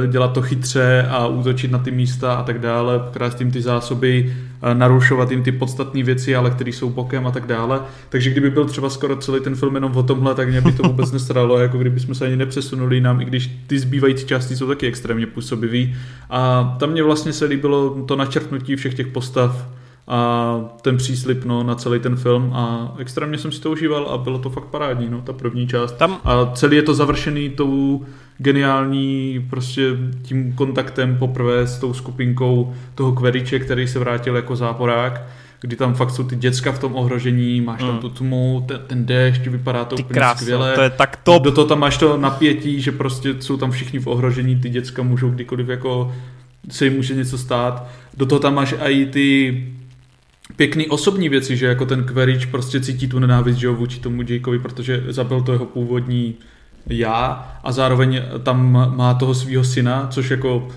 eh, 0.04 0.08
dělat 0.08 0.34
to 0.34 0.42
chytře 0.42 1.08
a 1.10 1.28
útočit 1.28 1.72
na 1.72 1.80
ty 1.80 1.92
místa 1.92 2.34
a 2.34 2.44
tak 2.44 2.60
dále, 2.60 3.02
krást 3.12 3.40
jim 3.40 3.52
ty 3.52 3.62
zásoby, 3.62 4.36
eh, 4.62 4.76
narušovat 4.76 5.32
jim 5.32 5.44
ty 5.44 5.52
podstatné 5.52 6.04
věci, 6.04 6.36
ale 6.36 6.52
které 6.52 6.70
jsou 6.70 6.90
bokem 6.90 7.28
a 7.28 7.32
tak 7.32 7.48
dále. 7.48 7.82
Takže 8.10 8.30
kdyby 8.30 8.50
byl 8.50 8.66
třeba 8.66 8.90
skoro 8.90 9.16
celý 9.16 9.42
ten 9.42 9.56
film 9.56 9.76
jenom 9.76 9.96
o 9.96 10.04
tomhle, 10.04 10.36
tak 10.36 10.50
mě 10.50 10.62
by 10.62 10.72
to 10.72 10.84
vůbec 10.84 11.12
nestralo, 11.12 11.60
jako 11.60 11.78
kdyby 11.78 12.00
jsme 12.00 12.16
se 12.16 12.26
ani 12.26 12.36
nepřesunuli 12.36 13.02
nám, 13.02 13.22
i 13.22 13.26
když 13.26 13.52
ty 13.68 13.80
zbývající 13.80 14.26
části 14.26 14.56
jsou 14.56 14.68
taky 14.68 14.88
extrémně 14.88 15.28
působivý. 15.28 15.96
A 16.30 16.76
tam 16.80 16.90
mě 16.90 17.04
vlastně 17.04 17.34
se 17.34 17.46
líbilo 17.46 17.90
to 18.08 18.16
načrtnutí 18.16 18.76
všech 18.76 18.94
těch 18.94 19.08
postav, 19.08 19.68
a 20.08 20.60
ten 20.82 20.98
příslip 20.98 21.46
no, 21.46 21.64
na 21.64 21.76
celý 21.76 22.00
ten 22.00 22.16
film 22.16 22.52
a 22.54 22.96
extrémně 22.98 23.38
jsem 23.38 23.52
si 23.52 23.62
to 23.62 23.72
užíval 23.72 24.08
a 24.08 24.18
bylo 24.18 24.40
to 24.40 24.50
fakt 24.50 24.66
parádní, 24.66 25.10
no, 25.10 25.22
ta 25.22 25.34
první 25.34 25.68
část. 25.68 25.92
Tam... 25.92 26.20
A 26.24 26.52
celý 26.54 26.76
je 26.76 26.84
to 26.84 26.94
završený 26.94 27.50
tou 27.50 28.06
geniální 28.38 29.46
prostě 29.50 29.90
tím 30.22 30.54
kontaktem 30.54 31.18
poprvé 31.18 31.68
s 31.68 31.80
tou 31.80 31.94
skupinkou 31.94 32.74
toho 32.96 33.12
Kveriče, 33.12 33.60
který 33.60 33.88
se 33.88 34.00
vrátil 34.00 34.36
jako 34.36 34.56
záporák 34.56 35.22
kdy 35.64 35.76
tam 35.76 35.94
fakt 35.94 36.12
jsou 36.12 36.24
ty 36.24 36.36
děcka 36.36 36.72
v 36.72 36.80
tom 36.80 36.96
ohrožení, 36.96 37.62
máš 37.62 37.80
tam 37.80 37.94
mm. 37.94 38.00
tu 38.00 38.10
tmu, 38.10 38.66
ten, 38.68 38.80
ten 38.88 39.06
déšť, 39.06 39.48
vypadá 39.48 39.86
to 39.86 39.96
ty 39.96 40.04
úplně 40.04 40.20
krásno, 40.20 40.42
skvěle. 40.42 40.76
to 40.76 40.82
je 40.82 40.90
tak 40.90 41.20
top. 41.24 41.44
Do 41.44 41.52
toho 41.52 41.68
tam 41.68 41.80
máš 41.80 41.98
to 41.98 42.18
napětí, 42.18 42.82
že 42.82 42.92
prostě 42.92 43.36
jsou 43.40 43.58
tam 43.58 43.72
všichni 43.72 44.00
v 44.00 44.08
ohrožení, 44.08 44.56
ty 44.56 44.70
děcka 44.70 45.04
můžou 45.04 45.30
kdykoliv 45.30 45.68
jako 45.68 46.16
se 46.70 46.86
jim 46.86 46.94
může 46.94 47.16
něco 47.16 47.38
stát. 47.38 47.88
Do 48.18 48.26
toho 48.26 48.40
tam 48.40 48.56
máš 48.56 48.76
i 48.80 49.06
ty 49.06 49.58
pěkný 50.56 50.88
osobní 50.88 51.30
věci, 51.30 51.58
že 51.58 51.66
jako 51.66 51.86
ten 51.86 52.04
Querič 52.04 52.46
prostě 52.46 52.82
cítí 52.82 53.08
tu 53.08 53.20
nenávist 53.20 53.58
že 53.58 53.68
jo, 53.68 53.76
vůči 53.76 54.00
tomu 54.00 54.22
Jakeovi, 54.22 54.60
protože 54.60 55.04
zabil 55.08 55.42
to 55.42 55.52
jeho 55.52 55.66
původní 55.66 56.36
já 56.90 57.52
a 57.64 57.72
zároveň 57.72 58.22
tam 58.44 58.72
má 58.98 59.14
toho 59.14 59.34
svého 59.34 59.64
syna, 59.64 60.08
což 60.12 60.32
jako 60.32 60.68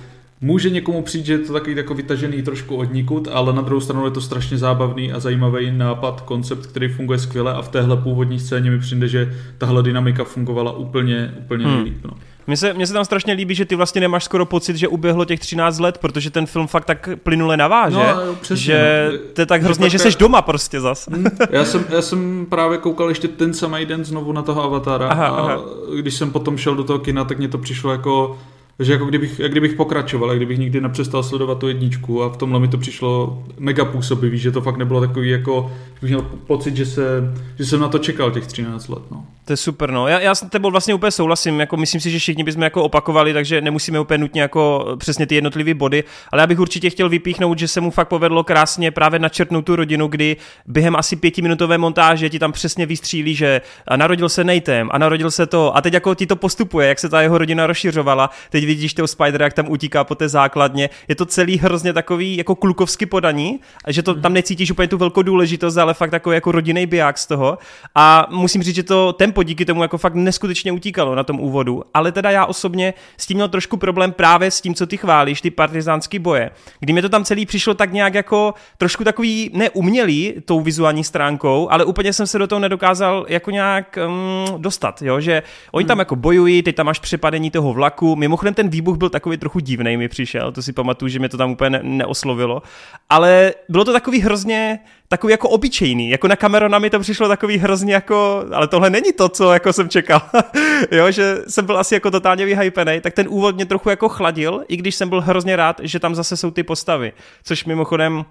může 0.40 0.70
někomu 0.70 1.02
přijít, 1.02 1.26
že 1.26 1.32
je 1.32 1.38
to 1.38 1.52
takový 1.52 1.76
jako 1.76 1.94
vytažený 1.94 2.42
trošku 2.42 2.76
odnikud, 2.76 3.28
ale 3.32 3.52
na 3.52 3.62
druhou 3.62 3.80
stranu 3.80 4.04
je 4.04 4.10
to 4.10 4.20
strašně 4.20 4.58
zábavný 4.58 5.12
a 5.12 5.20
zajímavý 5.20 5.70
nápad, 5.70 6.20
koncept, 6.20 6.66
který 6.66 6.88
funguje 6.88 7.18
skvěle 7.18 7.54
a 7.54 7.62
v 7.62 7.68
téhle 7.68 7.96
původní 7.96 8.40
scéně 8.40 8.70
mi 8.70 8.78
přijde, 8.78 9.08
že 9.08 9.34
tahle 9.58 9.82
dynamika 9.82 10.24
fungovala 10.24 10.72
úplně, 10.72 11.34
úplně 11.38 11.64
hmm. 11.64 11.74
nejlíp. 11.74 12.04
No. 12.04 12.10
Mně 12.46 12.56
se, 12.56 12.72
mně 12.72 12.86
se 12.86 12.92
tam 12.92 13.04
strašně 13.04 13.32
líbí, 13.32 13.54
že 13.54 13.64
ty 13.64 13.74
vlastně 13.74 14.00
nemáš 14.00 14.24
skoro 14.24 14.46
pocit, 14.46 14.76
že 14.76 14.88
uběhlo 14.88 15.24
těch 15.24 15.40
13 15.40 15.78
let, 15.78 15.98
protože 15.98 16.30
ten 16.30 16.46
film 16.46 16.66
fakt 16.66 16.84
tak 16.84 17.08
plynule 17.22 17.56
naváže, 17.56 17.96
no, 17.96 18.34
přesně, 18.40 18.64
že 18.64 19.10
to 19.32 19.40
je 19.40 19.46
tak 19.46 19.62
hrozně, 19.62 19.90
že 19.90 19.98
jsi 19.98 20.18
doma 20.18 20.42
prostě 20.42 20.80
zas. 20.80 21.08
Hmm. 21.08 21.26
Já 21.50 21.64
jsem, 21.64 21.84
já 21.88 22.02
jsem 22.02 22.46
právě 22.50 22.78
koukal 22.78 23.08
ještě 23.08 23.28
ten 23.28 23.54
samý 23.54 23.86
den 23.86 24.04
znovu 24.04 24.32
na 24.32 24.42
toho 24.42 24.62
Avatara 24.62 25.08
aha, 25.08 25.26
a 25.26 25.40
aha. 25.40 25.60
když 26.00 26.14
jsem 26.14 26.30
potom 26.30 26.58
šel 26.58 26.74
do 26.74 26.84
toho 26.84 26.98
kina, 26.98 27.24
tak 27.24 27.38
mě 27.38 27.48
to 27.48 27.58
přišlo 27.58 27.92
jako 27.92 28.38
takže 28.76 28.92
jako 28.92 29.04
kdybych, 29.04 29.38
jak 29.38 29.50
kdybych 29.50 29.74
pokračoval, 29.74 30.28
jak 30.28 30.38
kdybych 30.38 30.58
nikdy 30.58 30.80
nepřestal 30.80 31.22
sledovat 31.22 31.58
tu 31.58 31.68
jedničku 31.68 32.22
a 32.22 32.28
v 32.28 32.36
tomhle 32.36 32.60
mi 32.60 32.68
to 32.68 32.78
přišlo 32.78 33.42
mega 33.58 33.84
působivý, 33.84 34.38
že 34.38 34.52
to 34.52 34.60
fakt 34.60 34.76
nebylo 34.76 35.00
takový 35.00 35.30
jako, 35.30 35.72
bych 36.00 36.10
měl 36.10 36.22
pocit, 36.46 36.76
že, 36.76 36.86
se, 36.86 37.34
že 37.58 37.64
jsem 37.64 37.80
na 37.80 37.88
to 37.88 37.98
čekal 37.98 38.30
těch 38.30 38.46
13 38.46 38.88
let. 38.88 39.02
No. 39.10 39.24
To 39.46 39.52
je 39.52 39.56
super, 39.56 39.90
no. 39.90 40.08
Já, 40.08 40.20
já 40.20 40.34
s 40.34 40.48
tebou 40.48 40.70
vlastně 40.70 40.94
úplně 40.94 41.10
souhlasím, 41.10 41.60
jako 41.60 41.76
myslím 41.76 42.00
si, 42.00 42.10
že 42.10 42.18
všichni 42.18 42.44
bychom 42.44 42.62
jako 42.62 42.82
opakovali, 42.82 43.32
takže 43.32 43.60
nemusíme 43.60 44.00
úplně 44.00 44.18
nutně 44.18 44.40
jako 44.40 44.94
přesně 44.98 45.26
ty 45.26 45.34
jednotlivé 45.34 45.74
body, 45.74 46.04
ale 46.32 46.42
já 46.42 46.46
bych 46.46 46.60
určitě 46.60 46.90
chtěl 46.90 47.08
vypíchnout, 47.08 47.58
že 47.58 47.68
se 47.68 47.80
mu 47.80 47.90
fakt 47.90 48.08
povedlo 48.08 48.44
krásně 48.44 48.90
právě 48.90 49.18
načrtnout 49.18 49.64
tu 49.64 49.76
rodinu, 49.76 50.08
kdy 50.08 50.36
během 50.66 50.96
asi 50.96 51.16
pětiminutové 51.16 51.78
montáže 51.78 52.30
ti 52.30 52.38
tam 52.38 52.52
přesně 52.52 52.86
vystřílí, 52.86 53.34
že 53.34 53.60
narodil 53.96 54.28
se 54.28 54.44
Natem 54.44 54.88
a 54.92 54.98
narodil 54.98 55.30
se 55.30 55.46
to 55.46 55.76
a 55.76 55.80
teď 55.80 55.94
jako 55.94 56.14
ti 56.14 56.26
to 56.26 56.36
postupuje, 56.36 56.88
jak 56.88 56.98
se 56.98 57.08
ta 57.08 57.22
jeho 57.22 57.38
rodina 57.38 57.66
rozšiřovala. 57.66 58.30
Teď 58.50 58.66
vidíš 58.66 58.94
toho 58.94 59.08
Spidera, 59.08 59.44
jak 59.44 59.52
tam 59.52 59.68
utíká 59.68 60.04
po 60.04 60.14
té 60.14 60.28
základně. 60.28 60.90
Je 61.08 61.14
to 61.14 61.26
celý 61.26 61.58
hrozně 61.58 61.92
takový 61.92 62.36
jako 62.36 62.54
klukovsky 62.54 63.06
podaní, 63.06 63.60
že 63.88 64.02
to 64.02 64.14
tam 64.14 64.32
necítíš 64.32 64.70
úplně 64.70 64.88
tu 64.88 64.98
velkou 64.98 65.22
důležitost, 65.22 65.76
ale 65.76 65.94
fakt 65.94 66.10
takový 66.10 66.34
jako 66.34 66.52
rodinný 66.52 66.86
biják 66.86 67.18
z 67.18 67.26
toho. 67.26 67.58
A 67.94 68.26
musím 68.30 68.62
říct, 68.62 68.74
že 68.74 68.82
to 68.82 69.12
tempo 69.36 69.42
díky 69.42 69.64
tomu 69.64 69.82
jako 69.82 69.98
fakt 69.98 70.14
neskutečně 70.14 70.72
utíkalo 70.72 71.14
na 71.14 71.24
tom 71.24 71.40
úvodu. 71.40 71.82
Ale 71.94 72.12
teda 72.12 72.30
já 72.30 72.46
osobně 72.46 72.94
s 73.16 73.26
tím 73.26 73.36
měl 73.36 73.48
trošku 73.48 73.76
problém 73.76 74.12
právě 74.12 74.50
s 74.50 74.60
tím, 74.60 74.74
co 74.74 74.86
ty 74.86 74.96
chválíš, 74.96 75.40
ty 75.40 75.50
partizánský 75.50 76.18
boje. 76.18 76.50
Kdy 76.80 76.92
mi 76.92 77.02
to 77.02 77.08
tam 77.08 77.24
celý 77.24 77.46
přišlo 77.46 77.74
tak 77.74 77.92
nějak 77.92 78.14
jako 78.14 78.54
trošku 78.78 79.04
takový 79.04 79.50
neumělý 79.52 80.34
tou 80.44 80.60
vizuální 80.60 81.04
stránkou, 81.04 81.68
ale 81.70 81.84
úplně 81.84 82.12
jsem 82.12 82.26
se 82.26 82.38
do 82.38 82.46
toho 82.46 82.58
nedokázal 82.58 83.26
jako 83.28 83.50
nějak 83.50 83.98
um, 83.98 84.62
dostat, 84.62 85.02
jo, 85.02 85.20
že 85.20 85.42
oni 85.72 85.86
tam 85.86 85.96
hmm. 85.96 86.00
jako 86.00 86.16
bojují, 86.16 86.62
teď 86.62 86.76
tam 86.76 86.86
máš 86.86 86.98
přepadení 86.98 87.50
toho 87.50 87.72
vlaku. 87.72 88.16
Mimochodem 88.16 88.54
ten 88.54 88.68
výbuch 88.68 88.96
byl 88.96 89.08
takový 89.08 89.36
trochu 89.36 89.60
divný, 89.60 89.96
mi 89.96 90.08
přišel, 90.08 90.52
to 90.52 90.62
si 90.62 90.72
pamatuju, 90.72 91.08
že 91.08 91.18
mě 91.18 91.28
to 91.28 91.36
tam 91.36 91.50
úplně 91.50 91.70
ne- 91.70 91.80
neoslovilo, 91.82 92.62
ale 93.10 93.54
bylo 93.68 93.84
to 93.84 93.92
takový 93.92 94.20
hrozně 94.20 94.78
takový 95.08 95.30
jako 95.30 95.48
obyčejný, 95.48 96.10
jako 96.10 96.28
na 96.28 96.36
Camerona 96.36 96.78
mi 96.78 96.90
to 96.90 97.00
přišlo 97.00 97.28
takový 97.28 97.58
hrozně 97.58 97.94
jako, 97.94 98.44
ale 98.52 98.68
tohle 98.68 98.90
není 98.90 99.12
to, 99.12 99.28
co 99.28 99.52
jako 99.52 99.72
jsem 99.72 99.88
čekal, 99.88 100.22
jo, 100.90 101.10
že 101.10 101.38
jsem 101.48 101.66
byl 101.66 101.78
asi 101.78 101.94
jako 101.94 102.10
totálně 102.10 102.44
vyhypený, 102.44 103.00
tak 103.00 103.14
ten 103.14 103.26
úvod 103.30 103.54
mě 103.54 103.66
trochu 103.66 103.90
jako 103.90 104.08
chladil, 104.08 104.64
i 104.68 104.76
když 104.76 104.94
jsem 104.94 105.08
byl 105.08 105.20
hrozně 105.20 105.56
rád, 105.56 105.80
že 105.82 106.00
tam 106.00 106.14
zase 106.14 106.36
jsou 106.36 106.50
ty 106.50 106.62
postavy, 106.62 107.12
což 107.44 107.64
mimochodem 107.64 108.24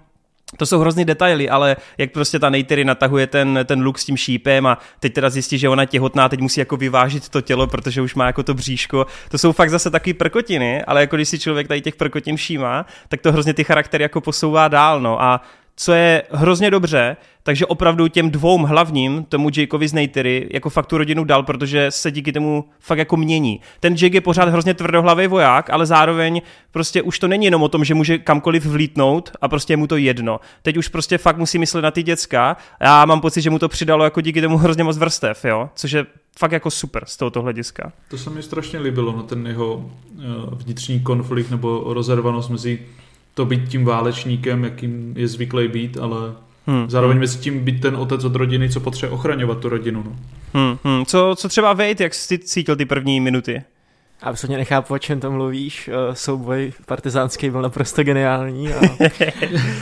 to 0.56 0.66
jsou 0.66 0.78
hrozný 0.78 1.04
detaily, 1.04 1.48
ale 1.48 1.76
jak 1.98 2.12
prostě 2.12 2.38
ta 2.38 2.50
Neytiri 2.50 2.84
natahuje 2.84 3.26
ten, 3.26 3.58
ten 3.64 3.82
luk 3.82 3.98
s 3.98 4.04
tím 4.04 4.16
šípem 4.16 4.66
a 4.66 4.78
teď 5.00 5.12
teda 5.12 5.30
zjistí, 5.30 5.58
že 5.58 5.68
ona 5.68 5.84
těhotná, 5.84 6.28
teď 6.28 6.40
musí 6.40 6.60
jako 6.60 6.76
vyvážit 6.76 7.28
to 7.28 7.40
tělo, 7.40 7.66
protože 7.66 8.02
už 8.02 8.14
má 8.14 8.26
jako 8.26 8.42
to 8.42 8.54
bříško. 8.54 9.06
To 9.28 9.38
jsou 9.38 9.52
fakt 9.52 9.70
zase 9.70 9.90
takové 9.90 10.14
prkotiny, 10.14 10.84
ale 10.84 11.00
jako 11.00 11.16
když 11.16 11.28
si 11.28 11.38
člověk 11.38 11.68
tady 11.68 11.80
těch 11.80 11.96
prkotin 11.96 12.36
všímá, 12.36 12.86
tak 13.08 13.20
to 13.20 13.32
hrozně 13.32 13.54
ty 13.54 13.64
charaktery 13.64 14.02
jako 14.02 14.20
posouvá 14.20 14.68
dál, 14.68 15.00
no 15.00 15.22
a 15.22 15.40
co 15.76 15.92
je 15.92 16.22
hrozně 16.30 16.70
dobře, 16.70 17.16
takže 17.42 17.66
opravdu 17.66 18.08
těm 18.08 18.30
dvou 18.30 18.66
hlavním, 18.66 19.24
tomu 19.24 19.50
Jakeovi 19.56 19.88
z 19.88 19.92
Neytery, 19.92 20.48
jako 20.52 20.70
fakt 20.70 20.86
tu 20.86 20.98
rodinu 20.98 21.24
dal, 21.24 21.42
protože 21.42 21.90
se 21.90 22.10
díky 22.10 22.32
tomu 22.32 22.64
fakt 22.80 22.98
jako 22.98 23.16
mění. 23.16 23.60
Ten 23.80 23.94
Jake 23.94 24.16
je 24.16 24.20
pořád 24.20 24.48
hrozně 24.48 24.74
tvrdohlavý 24.74 25.26
voják, 25.26 25.70
ale 25.70 25.86
zároveň 25.86 26.42
prostě 26.70 27.02
už 27.02 27.18
to 27.18 27.28
není 27.28 27.44
jenom 27.44 27.62
o 27.62 27.68
tom, 27.68 27.84
že 27.84 27.94
může 27.94 28.18
kamkoliv 28.18 28.66
vlítnout 28.66 29.30
a 29.40 29.48
prostě 29.48 29.72
je 29.72 29.76
mu 29.76 29.86
to 29.86 29.96
jedno. 29.96 30.40
Teď 30.62 30.76
už 30.76 30.88
prostě 30.88 31.18
fakt 31.18 31.36
musí 31.38 31.58
myslet 31.58 31.82
na 31.82 31.90
ty 31.90 32.02
děcka. 32.02 32.56
Já 32.80 33.04
mám 33.04 33.20
pocit, 33.20 33.42
že 33.42 33.50
mu 33.50 33.58
to 33.58 33.68
přidalo 33.68 34.04
jako 34.04 34.20
díky 34.20 34.42
tomu 34.42 34.56
hrozně 34.56 34.84
moc 34.84 34.98
vrstev, 34.98 35.44
jo, 35.44 35.70
což 35.74 35.92
je 35.92 36.06
fakt 36.38 36.52
jako 36.52 36.70
super 36.70 37.04
z 37.06 37.16
tohoto 37.16 37.42
hlediska. 37.42 37.92
To 38.10 38.18
se 38.18 38.30
mi 38.30 38.42
strašně 38.42 38.78
líbilo, 38.78 39.12
no 39.12 39.22
ten 39.22 39.46
jeho 39.46 39.90
eh, 40.18 40.22
vnitřní 40.52 41.00
konflikt 41.00 41.50
nebo 41.50 41.84
rozervanost 41.86 42.50
mezi 42.50 42.78
to 43.36 43.44
být 43.44 43.68
tím 43.68 43.84
válečníkem, 43.84 44.64
jakým 44.64 45.14
je 45.16 45.28
zvyklý 45.28 45.68
být, 45.68 45.96
ale 45.96 46.18
hmm. 46.66 46.90
zároveň 46.90 47.14
hmm. 47.14 47.20
mezi 47.20 47.38
tím 47.38 47.64
být 47.64 47.80
ten 47.80 47.96
otec 47.96 48.24
od 48.24 48.34
rodiny, 48.34 48.70
co 48.70 48.80
potřebuje 48.80 49.14
ochraňovat 49.14 49.58
tu 49.58 49.68
rodinu. 49.68 50.02
No. 50.06 50.16
Hmm, 50.54 50.78
hmm. 50.84 51.04
Co, 51.04 51.34
co 51.38 51.48
třeba 51.48 51.72
Vejt, 51.72 52.00
jak 52.00 52.14
jsi 52.14 52.38
cítil 52.38 52.76
ty 52.76 52.84
první 52.84 53.20
minuty? 53.20 53.62
Absolutně 54.22 54.56
nechápu, 54.56 54.94
o 54.94 54.98
čem 54.98 55.20
to 55.20 55.30
mluvíš. 55.30 55.88
Eh, 55.88 56.14
souboj 56.14 56.72
partizánský 56.86 57.50
byl 57.50 57.62
naprosto 57.62 58.04
geniální. 58.04 58.68
A... 58.68 58.80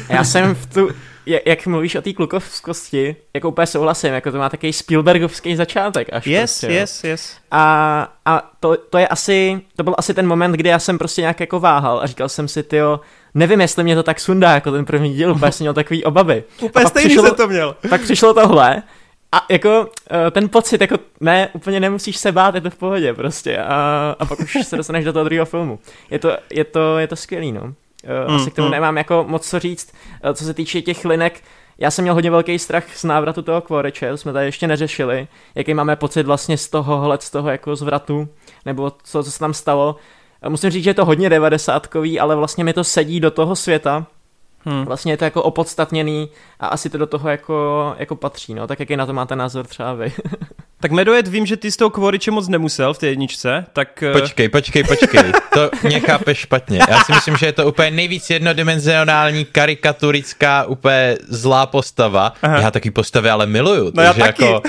já 0.12 0.24
jsem 0.24 0.54
v 0.54 0.66
tu, 0.66 0.88
jak 1.26 1.66
mluvíš 1.66 1.94
o 1.94 2.02
té 2.02 2.12
klukovskosti, 2.12 3.16
jako 3.34 3.48
úplně 3.48 3.66
souhlasím, 3.66 4.12
jako 4.12 4.32
to 4.32 4.38
má 4.38 4.48
takový 4.48 4.72
Spielbergovský 4.72 5.56
začátek 5.56 6.08
až 6.12 6.26
Yes, 6.26 6.60
prostě, 6.60 6.76
yes, 6.76 7.04
yes. 7.04 7.36
A, 7.50 8.12
a 8.24 8.50
to, 8.60 8.76
to 8.76 8.98
je 8.98 9.08
asi, 9.08 9.60
to 9.76 9.82
byl 9.82 9.94
asi 9.98 10.14
ten 10.14 10.26
moment, 10.26 10.52
kdy 10.52 10.68
já 10.68 10.78
jsem 10.78 10.98
prostě 10.98 11.20
nějak 11.20 11.40
jako 11.40 11.60
váhal 11.60 12.00
a 12.00 12.06
říkal 12.06 12.28
jsem 12.28 12.48
si, 12.48 12.62
tyjo, 12.62 13.00
nevím, 13.34 13.60
jestli 13.60 13.84
mě 13.84 13.94
to 13.94 14.02
tak 14.02 14.20
sundá 14.20 14.50
jako 14.50 14.72
ten 14.72 14.84
první 14.84 15.14
díl, 15.14 15.32
úplně 15.32 15.52
jsem 15.52 15.64
měl 15.64 15.74
takový 15.74 16.04
obavy. 16.04 16.44
Úplně 16.60 16.86
stejný 16.86 17.08
přišlo, 17.08 17.26
jsem 17.26 17.34
to 17.34 17.48
měl. 17.48 17.76
Pak 17.88 18.00
přišlo 18.00 18.34
tohle 18.34 18.82
a 19.32 19.46
jako 19.50 19.88
eh, 20.10 20.30
ten 20.30 20.48
pocit, 20.48 20.80
jako 20.80 20.96
ne, 21.20 21.48
úplně 21.52 21.80
nemusíš 21.80 22.16
se 22.16 22.32
bát, 22.32 22.54
je 22.54 22.60
to 22.60 22.70
v 22.70 22.76
pohodě 22.76 23.14
prostě 23.14 23.58
a, 23.58 24.16
a 24.18 24.26
pak 24.26 24.40
už 24.40 24.58
se 24.62 24.76
dostaneš 24.76 25.04
do 25.04 25.12
toho 25.12 25.24
druhého 25.24 25.46
filmu. 25.46 25.78
Je 26.10 26.18
to, 26.18 26.36
je 26.50 26.64
to, 26.64 26.98
je 26.98 27.06
to 27.06 27.16
skvělý, 27.16 27.52
no. 27.52 27.60
Mm, 27.64 28.34
asi 28.34 28.50
k 28.50 28.54
tomu 28.54 28.68
mm. 28.68 28.72
nemám 28.72 28.96
jako 28.96 29.24
moc 29.28 29.48
co 29.48 29.58
říct, 29.58 29.94
eh, 30.22 30.34
co 30.34 30.44
se 30.44 30.54
týče 30.54 30.82
těch 30.82 31.04
linek, 31.04 31.40
já 31.78 31.90
jsem 31.90 32.02
měl 32.02 32.14
hodně 32.14 32.30
velký 32.30 32.58
strach 32.58 32.84
z 32.96 33.04
návratu 33.04 33.42
toho 33.42 33.60
Kvoreče, 33.60 34.16
jsme 34.16 34.32
tady 34.32 34.46
ještě 34.46 34.66
neřešili, 34.66 35.28
jaký 35.54 35.74
máme 35.74 35.96
pocit 35.96 36.26
vlastně 36.26 36.58
z 36.58 36.68
toho 36.68 37.18
z 37.20 37.30
toho 37.30 37.50
jako 37.50 37.76
zvratu, 37.76 38.28
nebo 38.66 38.92
co, 39.04 39.24
co 39.24 39.30
se 39.30 39.38
tam 39.38 39.54
stalo. 39.54 39.96
Musím 40.48 40.70
říct, 40.70 40.84
že 40.84 40.90
je 40.90 40.94
to 40.94 41.04
hodně 41.04 41.30
devadesátkový, 41.30 42.20
ale 42.20 42.36
vlastně 42.36 42.64
mi 42.64 42.72
to 42.72 42.84
sedí 42.84 43.20
do 43.20 43.30
toho 43.30 43.56
světa, 43.56 44.06
Hmm. 44.66 44.84
Vlastně 44.84 45.12
je 45.12 45.16
to 45.16 45.24
jako 45.24 45.42
opodstatněný 45.42 46.28
a 46.60 46.66
asi 46.66 46.90
to 46.90 46.98
do 46.98 47.06
toho 47.06 47.28
jako, 47.28 47.94
jako 47.98 48.16
patří, 48.16 48.54
no. 48.54 48.66
Tak 48.66 48.80
jaký 48.80 48.96
na 48.96 49.06
to 49.06 49.12
máte 49.12 49.36
názor 49.36 49.66
třeba 49.66 49.94
vy? 49.94 50.12
tak 50.80 50.90
Medojet, 50.90 51.28
vím, 51.28 51.46
že 51.46 51.56
ty 51.56 51.70
z 51.70 51.76
toho 51.76 51.90
Kvoriče 51.90 52.30
moc 52.30 52.48
nemusel 52.48 52.94
v 52.94 52.98
té 52.98 53.06
jedničce, 53.06 53.66
tak... 53.72 54.02
Eh, 54.02 54.12
počkej, 54.12 54.48
počkej, 54.48 54.84
počkej, 54.84 55.32
to 55.54 55.70
mě 55.82 56.00
chápeš 56.00 56.38
špatně. 56.38 56.78
Já 56.88 57.04
si 57.04 57.12
myslím, 57.12 57.36
že 57.36 57.46
je 57.46 57.52
to 57.52 57.66
úplně 57.66 57.90
nejvíc 57.90 58.30
jednodimenzionální, 58.30 59.44
karikaturická, 59.44 60.64
úplně 60.64 61.16
zlá 61.28 61.66
postava. 61.66 62.32
Aha. 62.42 62.60
Já 62.60 62.70
taky 62.70 62.90
postavy 62.90 63.30
ale 63.30 63.46
miluju. 63.46 63.84
No 63.84 63.92
takže 63.92 64.20
já 64.20 64.26
taky. 64.26 64.44
Jako, 64.44 64.62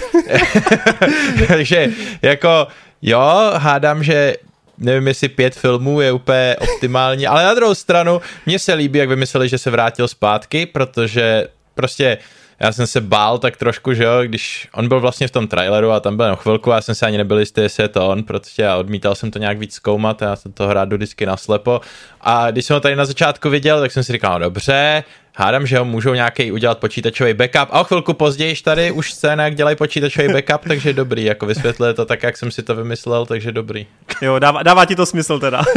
takže 1.48 1.88
jako 2.22 2.68
jo, 3.02 3.52
hádám, 3.56 4.04
že 4.04 4.36
nevím, 4.78 5.08
jestli 5.08 5.30
pět 5.30 5.56
filmů 5.56 6.02
je 6.02 6.12
úplně 6.12 6.56
optimální, 6.60 7.28
ale 7.28 7.44
na 7.44 7.54
druhou 7.54 7.76
stranu, 7.76 8.22
mně 8.46 8.60
se 8.60 8.74
líbí, 8.74 9.00
jak 9.00 9.10
vymysleli, 9.10 9.50
že 9.50 9.58
se 9.58 9.72
vrátil 9.72 10.08
zpátky, 10.08 10.66
protože 10.66 11.48
prostě 11.76 12.18
já 12.60 12.72
jsem 12.72 12.88
se 12.88 13.02
bál 13.02 13.38
tak 13.38 13.58
trošku, 13.58 13.94
že 13.94 14.04
jo, 14.04 14.24
když 14.24 14.68
on 14.74 14.88
byl 14.88 15.00
vlastně 15.00 15.28
v 15.28 15.32
tom 15.32 15.48
traileru 15.48 15.92
a 15.92 16.00
tam 16.00 16.18
byl 16.18 16.28
na 16.28 16.36
chvilku, 16.36 16.70
já 16.70 16.82
jsem 16.82 16.96
se 16.96 17.06
ani 17.06 17.18
nebyl 17.18 17.40
jistý, 17.40 17.62
jestli 17.62 17.84
je 17.84 17.88
to 17.88 18.10
on, 18.10 18.24
protože 18.24 18.64
já 18.64 18.78
odmítal 18.78 19.16
jsem 19.16 19.32
to 19.32 19.40
nějak 19.40 19.58
víc 19.58 19.74
zkoumat, 19.74 20.22
já 20.22 20.36
jsem 20.36 20.52
to 20.52 20.68
hrát 20.68 20.90
do 20.90 20.98
disky 20.98 21.26
naslepo. 21.26 21.82
A 22.22 22.52
když 22.52 22.66
jsem 22.66 22.74
ho 22.74 22.80
tady 22.80 22.96
na 22.96 23.06
začátku 23.06 23.50
viděl, 23.50 23.80
tak 23.80 23.92
jsem 23.92 24.04
si 24.04 24.14
říkal, 24.14 24.34
no 24.34 24.40
dobře, 24.40 25.04
hádám, 25.36 25.68
že 25.68 25.80
ho 25.80 25.86
můžou 25.86 26.14
nějaký 26.14 26.52
udělat 26.52 26.78
počítačový 26.78 27.34
backup 27.34 27.70
a 27.72 27.82
o 27.82 27.84
chvilku 27.84 28.14
později 28.14 28.56
tady 28.56 28.92
už 28.92 29.14
scéna, 29.14 29.44
jak 29.44 29.56
dělají 29.56 29.76
počítačový 29.76 30.34
backup, 30.34 30.68
takže 30.68 30.94
dobrý, 30.94 31.24
jako 31.24 31.46
vysvětluje 31.46 31.94
to 31.94 32.06
tak, 32.06 32.24
jak 32.24 32.38
jsem 32.38 32.52
si 32.52 32.64
to 32.64 32.76
vymyslel, 32.76 33.26
takže 33.26 33.52
dobrý. 33.52 33.88
Jo, 34.22 34.40
dává, 34.40 34.64
dává 34.64 34.86
ti 34.86 34.96
to 34.96 35.06
smysl 35.06 35.40
teda. 35.40 35.64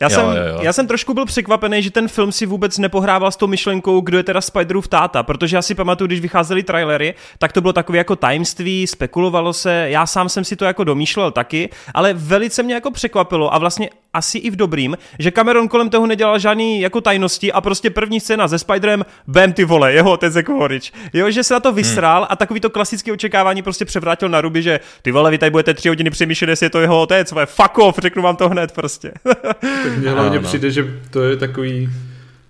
Já, 0.00 0.08
jo, 0.10 0.14
jsem, 0.14 0.24
jo, 0.26 0.42
jo. 0.48 0.58
já 0.62 0.72
jsem 0.72 0.86
trošku 0.86 1.14
byl 1.14 1.26
překvapený, 1.26 1.82
že 1.82 1.90
ten 1.90 2.08
film 2.08 2.32
si 2.32 2.46
vůbec 2.46 2.78
nepohrával 2.78 3.30
s 3.30 3.36
tou 3.36 3.46
myšlenkou, 3.46 4.00
kdo 4.00 4.18
je 4.18 4.22
teda 4.22 4.40
Spiderův 4.40 4.88
táta, 4.88 5.22
protože 5.22 5.56
já 5.56 5.62
si 5.62 5.74
pamatuju, 5.74 6.06
když 6.06 6.20
vycházely 6.20 6.62
trailery, 6.62 7.14
tak 7.38 7.52
to 7.52 7.60
bylo 7.60 7.72
takové 7.72 7.98
jako 7.98 8.16
tajemství, 8.16 8.86
spekulovalo 8.86 9.52
se, 9.52 9.86
já 9.88 10.06
sám 10.06 10.28
jsem 10.28 10.44
si 10.44 10.56
to 10.56 10.64
jako 10.64 10.84
domýšlel 10.84 11.30
taky, 11.30 11.70
ale 11.94 12.14
velice 12.14 12.62
mě 12.62 12.74
jako 12.74 12.90
překvapilo 12.90 13.54
a 13.54 13.58
vlastně 13.58 13.90
asi 14.14 14.38
i 14.38 14.50
v 14.50 14.56
dobrým, 14.56 14.96
že 15.18 15.30
Cameron 15.30 15.68
kolem 15.68 15.90
toho 15.90 16.06
nedělal 16.06 16.38
žádný 16.38 16.80
jako 16.80 17.00
tajnosti 17.00 17.52
a 17.52 17.60
prostě 17.60 17.90
první 17.90 18.20
scéna 18.20 18.48
se 18.48 18.58
Spiderem, 18.58 19.04
bam 19.26 19.52
ty 19.52 19.64
vole, 19.64 19.92
jeho 19.92 20.12
otec 20.12 20.34
jako 20.34 20.52
horič. 20.52 20.92
Jo, 21.12 21.30
že 21.30 21.44
se 21.44 21.54
na 21.54 21.60
to 21.60 21.72
vysrál 21.72 22.20
hmm. 22.20 22.26
a 22.30 22.36
takový 22.36 22.60
to 22.60 22.70
klasické 22.70 23.12
očekávání 23.12 23.62
prostě 23.62 23.84
převrátil 23.84 24.28
na 24.28 24.40
ruby, 24.40 24.62
že 24.62 24.80
ty 25.02 25.12
vole, 25.12 25.30
vy 25.30 25.38
tady 25.38 25.50
budete 25.50 25.74
tři 25.74 25.88
hodiny 25.88 26.10
přemýšlet, 26.10 26.50
jestli 26.50 26.66
je 26.66 26.70
to 26.70 26.80
jeho 26.80 27.02
otec, 27.02 27.32
vole, 27.32 27.46
fuck 27.46 27.78
off, 27.78 27.98
řeknu 27.98 28.22
vám 28.22 28.36
to 28.36 28.48
hned 28.48 28.72
prostě. 28.72 29.12
tak 29.60 29.98
mně 29.98 30.10
hlavně 30.10 30.38
no. 30.38 30.42
přijde, 30.42 30.70
že 30.70 31.00
to 31.10 31.22
je 31.22 31.36
takový 31.36 31.90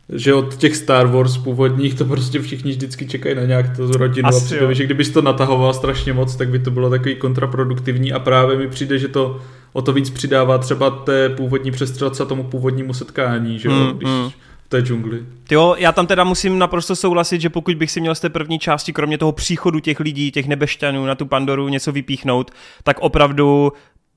že 0.09 0.35
od 0.35 0.57
těch 0.57 0.77
Star 0.77 1.07
Wars 1.07 1.39
původních 1.39 1.95
to 1.95 2.05
prostě 2.05 2.41
všichni 2.41 2.71
vždycky 2.71 3.07
čekají 3.07 3.35
na 3.35 3.43
nějak 3.43 3.77
to 3.77 3.87
rodinu 3.87 4.29
Asi 4.29 4.43
a 4.43 4.45
přijde, 4.45 4.75
že 4.75 4.85
kdybys 4.85 5.11
to 5.11 5.23
natahoval 5.23 5.75
strašně 5.75 6.13
moc, 6.13 6.37
tak 6.37 6.49
by 6.49 6.59
to 6.59 6.71
bylo 6.71 6.91
takový 6.91 7.17
kontraproduktivní 7.17 8.13
a 8.13 8.19
právě 8.19 8.57
mi 8.57 8.69
přijde, 8.69 8.99
že 8.99 9.09
to 9.09 9.41
o 9.75 9.83
to 9.83 9.93
víc 9.93 10.11
přidává 10.11 10.59
třeba 10.59 10.91
té 10.91 11.29
původní 11.29 11.71
přestřelce 11.71 12.23
a 12.23 12.27
tomu 12.27 12.45
původnímu 12.45 12.95
setkání, 12.95 13.59
že 13.59 13.69
jo, 13.69 13.75
mm, 13.75 13.99
když 13.99 14.11
mm. 14.11 14.31
v 14.65 14.69
té 14.69 14.81
džungli. 14.81 15.23
Jo, 15.51 15.75
já 15.79 15.93
tam 15.93 16.07
teda 16.07 16.25
musím 16.25 16.59
naprosto 16.59 16.97
souhlasit, 16.97 17.41
že 17.41 17.51
pokud 17.51 17.75
bych 17.75 17.91
si 17.91 18.01
měl 18.01 18.15
z 18.15 18.21
té 18.21 18.29
první 18.29 18.59
části, 18.59 18.93
kromě 18.93 19.19
toho 19.19 19.33
příchodu 19.33 19.81
těch 19.81 20.01
lidí, 20.01 20.31
těch 20.31 20.47
nebešťanů 20.47 21.07
na 21.07 21.15
tu 21.15 21.27
Pandoru 21.27 21.69
něco 21.69 21.93
vypíchnout, 21.93 22.51
tak 22.83 22.97
opravdu 23.01 23.73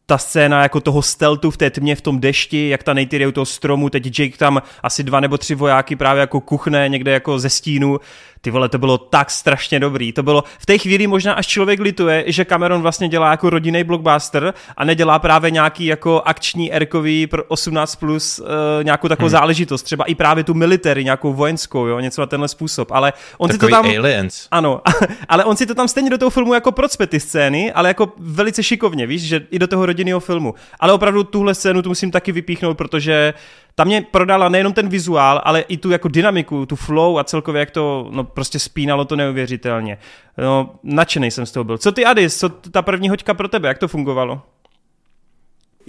ta 0.10 0.18
scéna 0.18 0.64
jako 0.64 0.82
toho 0.82 1.02
steltu 1.02 1.52
v 1.52 1.58
té 1.58 1.70
tmě, 1.70 1.96
v 1.96 2.02
tom 2.02 2.20
dešti, 2.20 2.70
jak 2.70 2.84
ta 2.84 2.94
Neytiri 2.94 3.28
u 3.28 3.32
toho 3.32 3.46
stromu, 3.46 3.90
teď 3.90 4.20
Jake 4.20 4.38
tam 4.38 4.62
asi 4.84 5.04
dva 5.04 5.20
nebo 5.20 5.38
tři 5.38 5.56
vojáky 5.56 5.96
právě 5.96 6.22
jako 6.22 6.42
kuchne 6.42 6.90
někde 6.90 7.12
jako 7.12 7.40
ze 7.40 7.50
stínu, 7.50 8.00
ty 8.42 8.52
vole, 8.52 8.70
to 8.70 8.78
bylo 8.78 8.98
tak 8.98 9.32
strašně 9.32 9.80
dobrý. 9.80 10.12
To 10.12 10.24
bylo 10.24 10.44
v 10.60 10.66
té 10.66 10.78
chvíli 10.78 11.08
možná 11.08 11.34
až 11.34 11.48
člověk 11.48 11.80
lituje, 11.80 12.24
že 12.28 12.46
Cameron 12.46 12.82
vlastně 12.82 13.10
dělá 13.10 13.32
jako 13.32 13.50
rodinný 13.50 13.84
blockbuster 13.84 14.54
a 14.78 14.86
nedělá 14.86 15.20
právě 15.20 15.52
nějaký 15.52 15.86
jako 15.86 16.22
akční 16.26 16.74
erkový 16.74 17.28
pro 17.28 17.44
18 17.44 17.96
plus 17.96 18.40
uh, 18.40 18.46
nějakou 18.84 19.08
takovou 19.08 19.28
hmm. 19.28 19.32
záležitost, 19.32 19.84
třeba 19.84 20.06
i 20.06 20.16
právě 20.16 20.44
tu 20.44 20.54
military, 20.54 21.04
nějakou 21.04 21.34
vojenskou, 21.34 21.86
jo, 21.86 22.00
něco 22.00 22.22
na 22.22 22.28
tenhle 22.28 22.48
způsob, 22.48 22.92
ale 22.92 23.14
on 23.38 23.50
Takový 23.50 23.68
si 23.68 23.76
to 23.76 23.84
tam... 23.84 23.86
aliens. 23.86 24.48
Ano, 24.52 24.82
ale 25.30 25.46
on 25.46 25.56
si 25.56 25.66
to 25.66 25.76
tam 25.76 25.88
stejně 25.88 26.10
do 26.10 26.18
toho 26.18 26.30
filmu 26.30 26.54
jako 26.54 26.72
procpe 26.72 27.08
ty 27.08 27.20
scény, 27.20 27.74
ale 27.74 27.90
jako 27.90 28.12
velice 28.18 28.64
šikovně, 28.64 29.08
víš, 29.08 29.28
že 29.28 29.42
i 29.52 29.60
do 29.60 29.68
toho 29.68 29.86
rodinného 29.86 30.20
filmu. 30.20 30.54
Ale 30.80 30.94
opravdu 30.94 31.24
tuhle 31.24 31.56
scénu 31.56 31.82
tu 31.82 31.90
musím 31.90 32.12
taky 32.12 32.32
vypíchnout, 32.32 32.78
protože 32.78 33.34
ta 33.80 33.84
mě 33.84 34.02
prodala 34.02 34.50
nejenom 34.50 34.74
ten 34.74 34.90
vizuál, 34.90 35.42
ale 35.44 35.62
i 35.62 35.78
tu 35.78 35.92
jako 35.92 36.08
dynamiku, 36.08 36.66
tu 36.66 36.76
flow 36.76 37.20
a 37.20 37.24
celkově 37.24 37.60
jak 37.60 37.72
to 37.72 38.08
no, 38.12 38.24
prostě 38.24 38.60
spínalo 38.60 39.06
to 39.06 39.16
neuvěřitelně. 39.16 39.98
No, 40.38 40.70
nadšený 40.84 41.32
jsem 41.32 41.46
z 41.46 41.52
toho 41.52 41.64
byl. 41.64 41.78
Co 41.78 41.92
ty 41.92 42.06
Adis, 42.06 42.40
co 42.40 42.50
ta 42.50 42.82
první 42.82 43.10
hoďka 43.10 43.34
pro 43.34 43.48
tebe, 43.48 43.68
jak 43.68 43.78
to 43.78 43.88
fungovalo? 43.88 44.42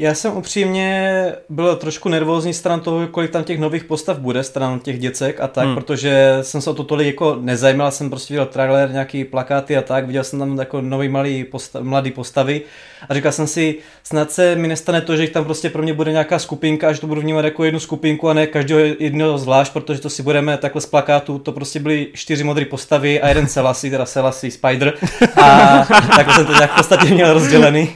Já 0.00 0.14
jsem 0.14 0.37
upřímně 0.37 1.32
byl 1.48 1.76
trošku 1.76 2.08
nervózní 2.08 2.54
stran 2.54 2.80
toho, 2.80 3.06
kolik 3.06 3.30
tam 3.30 3.44
těch 3.44 3.58
nových 3.58 3.84
postav 3.84 4.18
bude, 4.18 4.42
stran 4.42 4.80
těch 4.80 4.98
děcek 4.98 5.40
a 5.40 5.48
tak, 5.48 5.66
hmm. 5.66 5.74
protože 5.74 6.38
jsem 6.42 6.61
se 6.61 6.70
o 6.70 6.74
to 6.74 6.84
tolik 6.84 7.06
jako 7.06 7.37
nezajímal, 7.40 7.90
jsem 7.90 8.11
prostě 8.11 8.34
viděl 8.34 8.46
trailer, 8.46 8.90
nějaký 8.90 9.24
plakáty 9.24 9.76
a 9.76 9.82
tak, 9.82 10.06
viděl 10.06 10.24
jsem 10.24 10.38
tam 10.38 10.58
jako 10.58 10.80
nový 10.80 11.08
malý 11.08 11.44
postav, 11.44 11.83
mladý 11.83 12.10
postavy 12.10 12.60
a 13.08 13.14
říkal 13.14 13.33
jsem 13.33 13.46
si, 13.46 13.79
snad 14.02 14.33
se 14.33 14.56
mi 14.56 14.68
nestane 14.68 15.00
to, 15.00 15.16
že 15.16 15.29
tam 15.29 15.44
prostě 15.44 15.70
pro 15.70 15.83
mě 15.83 15.94
bude 15.94 16.12
nějaká 16.12 16.38
skupinka 16.38 16.88
a 16.88 16.92
že 16.92 17.00
to 17.00 17.06
budu 17.06 17.20
vnímat 17.20 17.44
jako 17.44 17.64
jednu 17.64 17.81
skupinku 17.81 18.29
a 18.29 18.35
ne 18.35 18.46
každého 18.46 18.81
jednoho 18.98 19.38
zvlášť, 19.38 19.73
protože 19.73 20.00
to 20.00 20.10
si 20.10 20.23
budeme 20.23 20.56
takhle 20.56 20.81
z 20.81 20.87
plakátu, 20.87 21.38
to 21.38 21.52
prostě 21.52 21.81
byly 21.81 22.06
čtyři 22.12 22.44
modré 22.44 22.64
postavy 22.64 23.20
a 23.20 23.29
jeden 23.29 23.46
Selassie, 23.46 23.90
teda 23.90 24.06
Selassie 24.06 24.50
Spider 24.50 24.94
a 25.42 25.85
takhle 26.16 26.35
jsem 26.35 26.46
to 26.46 26.52
nějak 26.52 26.73
v 26.73 26.77
podstatě 26.77 27.14
měl 27.14 27.33
rozdělený 27.33 27.88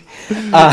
a 0.53 0.73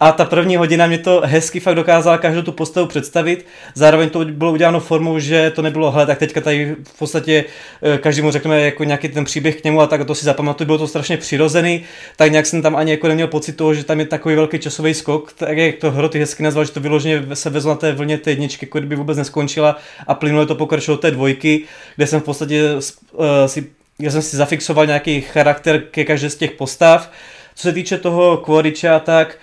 a 0.00 0.12
ta 0.12 0.24
první 0.24 0.56
hodina 0.56 0.86
mě 0.86 0.98
to 0.98 1.22
hezky 1.24 1.60
fakt 1.60 1.74
dokázala 1.74 2.18
každou 2.18 2.42
tu 2.42 2.52
postavu 2.52 2.86
představit. 2.86 3.46
Zároveň 3.74 4.10
to 4.10 4.24
bylo 4.24 4.52
uděláno 4.52 4.80
formou, 4.80 5.18
že 5.18 5.50
to 5.50 5.62
nebylo, 5.62 5.90
hele, 5.90 6.06
tak 6.06 6.18
teďka 6.18 6.40
tady 6.40 6.76
v 6.84 6.98
podstatě 6.98 7.44
eh, 7.82 7.98
každému 7.98 8.30
řekneme 8.30 8.60
jako 8.60 8.84
nějaký 8.84 9.08
ten 9.08 9.24
příběh 9.24 9.60
k 9.60 9.64
němu 9.64 9.80
a 9.80 9.86
tak 9.86 10.04
to 10.04 10.14
si 10.14 10.24
zapamatuju, 10.24 10.66
bylo 10.66 10.78
to 10.78 10.88
strašně 10.88 11.16
přirozený, 11.16 11.84
tak 12.16 12.30
nějak 12.30 12.46
jsem 12.46 12.62
tam 12.62 12.76
ani 12.76 12.90
jako 12.90 13.08
neměl 13.08 13.26
pocit 13.26 13.52
toho, 13.52 13.74
že 13.74 13.84
tam 13.84 14.00
je 14.00 14.06
takový 14.06 14.34
velký 14.34 14.58
časový 14.58 14.94
skok, 14.94 15.32
tak 15.32 15.58
jak 15.58 15.76
to 15.76 15.90
Hroty 15.90 16.18
hezky 16.18 16.42
nazval, 16.42 16.64
že 16.64 16.72
to 16.72 16.80
vyloženě 16.80 17.22
se 17.34 17.50
vezlo 17.50 17.70
na 17.70 17.76
té 17.76 17.92
vlně 17.92 18.18
té 18.18 18.30
jedničky, 18.30 18.66
jako 18.66 18.78
kdyby 18.78 18.96
vůbec 18.96 19.18
neskončila 19.18 19.76
a 20.06 20.14
plynulo 20.14 20.46
to 20.46 20.54
pokračovalo 20.54 20.98
té 20.98 21.10
dvojky, 21.10 21.64
kde 21.96 22.06
jsem 22.06 22.20
v 22.20 22.24
podstatě 22.24 22.74
uh, 22.74 23.24
si, 23.46 23.66
já 23.98 24.10
jsem 24.10 24.22
si 24.22 24.36
zafixoval 24.36 24.86
nějaký 24.86 25.20
charakter 25.20 25.80
ke 25.80 26.04
každé 26.04 26.30
z 26.30 26.36
těch 26.36 26.50
postav. 26.50 27.10
Co 27.54 27.62
se 27.62 27.72
týče 27.72 27.98
toho 27.98 28.36
Kvoriče 28.36 29.00
tak, 29.04 29.38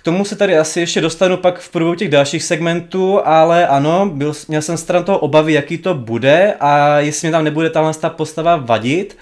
k 0.00 0.04
tomu 0.04 0.24
se 0.24 0.36
tady 0.36 0.58
asi 0.58 0.80
ještě 0.80 1.00
dostanu 1.00 1.36
pak 1.36 1.58
v 1.58 1.68
průběhu 1.68 1.94
těch 1.94 2.08
dalších 2.08 2.42
segmentů, 2.42 3.26
ale 3.26 3.66
ano, 3.66 4.10
byl, 4.14 4.32
měl 4.48 4.62
jsem 4.62 4.76
stran 4.76 5.04
toho 5.04 5.18
obavy, 5.18 5.52
jaký 5.52 5.78
to 5.78 5.94
bude 5.94 6.54
a 6.60 7.00
jestli 7.00 7.28
mě 7.28 7.32
tam 7.32 7.44
nebude 7.44 7.70
tahle 7.70 7.94
ta 7.94 8.10
postava 8.10 8.56
vadit. 8.56 9.18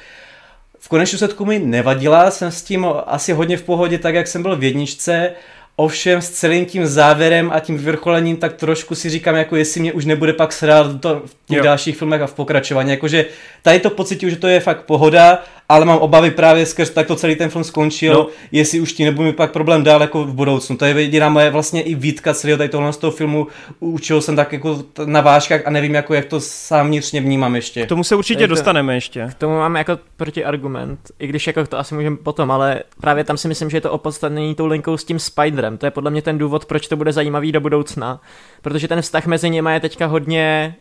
V 0.78 0.88
konečném 0.88 1.18
setku 1.18 1.44
mi 1.44 1.58
nevadila, 1.58 2.30
jsem 2.30 2.50
s 2.50 2.62
tím 2.62 2.86
asi 3.06 3.32
hodně 3.32 3.56
v 3.56 3.62
pohodě, 3.62 3.98
tak 3.98 4.14
jak 4.14 4.26
jsem 4.26 4.42
byl 4.42 4.56
v 4.56 4.64
jedničce, 4.64 5.32
Ovšem 5.80 6.22
s 6.22 6.30
celým 6.30 6.66
tím 6.66 6.86
závěrem 6.86 7.50
a 7.54 7.60
tím 7.60 7.78
vyvrcholením 7.78 8.36
tak 8.36 8.52
trošku 8.52 8.94
si 8.94 9.10
říkám, 9.10 9.36
jako 9.36 9.56
jestli 9.56 9.80
mě 9.80 9.92
už 9.92 10.04
nebude 10.04 10.32
pak 10.32 10.52
srát 10.52 11.00
to 11.00 11.22
v 11.26 11.36
těch 11.46 11.58
jo. 11.58 11.64
dalších 11.64 11.96
filmech 11.96 12.22
a 12.22 12.26
v 12.26 12.34
pokračování. 12.34 12.90
Jakože 12.90 13.24
tady 13.62 13.78
to 13.78 13.90
pocituju, 13.90 14.30
že 14.30 14.36
to 14.36 14.48
je 14.48 14.60
fakt 14.60 14.82
pohoda, 14.82 15.42
ale 15.68 15.84
mám 15.84 15.98
obavy 15.98 16.30
právě 16.30 16.66
skrz 16.66 16.90
tak 16.90 17.06
to 17.06 17.16
celý 17.16 17.36
ten 17.36 17.50
film 17.50 17.64
skončil, 17.64 18.14
no. 18.14 18.26
jestli 18.52 18.80
už 18.80 18.92
ti 18.92 19.04
nebude 19.04 19.28
mít 19.28 19.36
pak 19.36 19.52
problém 19.52 19.84
dál 19.84 20.00
jako 20.00 20.24
v 20.24 20.34
budoucnu. 20.34 20.76
To 20.76 20.84
je 20.84 21.02
jediná 21.02 21.28
moje 21.28 21.50
vlastně 21.50 21.82
i 21.82 21.94
výtka 21.94 22.34
celého 22.34 22.58
tady 22.58 22.68
tohle 22.68 22.92
z 22.92 22.96
toho 22.96 23.10
filmu. 23.10 23.46
Učil 23.80 24.20
jsem 24.20 24.36
tak 24.36 24.52
jako 24.52 24.82
na 25.04 25.20
vážkách 25.20 25.60
a 25.66 25.70
nevím, 25.70 25.94
jako 25.94 26.14
jak 26.14 26.24
to 26.24 26.40
sám 26.40 26.86
vnitřně 26.86 27.20
vnímám 27.20 27.56
ještě. 27.56 27.86
K 27.86 27.88
tomu 27.88 28.04
se 28.04 28.16
určitě 28.16 28.44
to, 28.44 28.46
dostaneme 28.46 28.94
ještě. 28.94 29.26
K 29.30 29.34
tomu 29.34 29.56
máme 29.56 29.80
jako 29.80 29.98
protiargument, 30.16 31.00
i 31.18 31.26
když 31.26 31.46
jako 31.46 31.66
to 31.66 31.78
asi 31.78 31.94
můžeme 31.94 32.16
potom, 32.16 32.50
ale 32.50 32.82
právě 33.00 33.24
tam 33.24 33.36
si 33.36 33.48
myslím, 33.48 33.70
že 33.70 33.76
je 33.76 33.80
to 33.80 33.92
opodstatnění 33.92 34.54
tou 34.54 34.66
linkou 34.66 34.96
s 34.96 35.04
tím 35.04 35.18
Spiderem. 35.18 35.78
To 35.78 35.86
je 35.86 35.90
podle 35.90 36.10
mě 36.10 36.22
ten 36.22 36.38
důvod, 36.38 36.64
proč 36.64 36.88
to 36.88 36.96
bude 36.96 37.12
zajímavý 37.12 37.52
do 37.52 37.60
budoucna, 37.60 38.20
protože 38.62 38.88
ten 38.88 39.02
vztah 39.02 39.26
mezi 39.26 39.50
nimi 39.50 39.72
je 39.72 39.80
teďka 39.80 40.06
hodně 40.06 40.74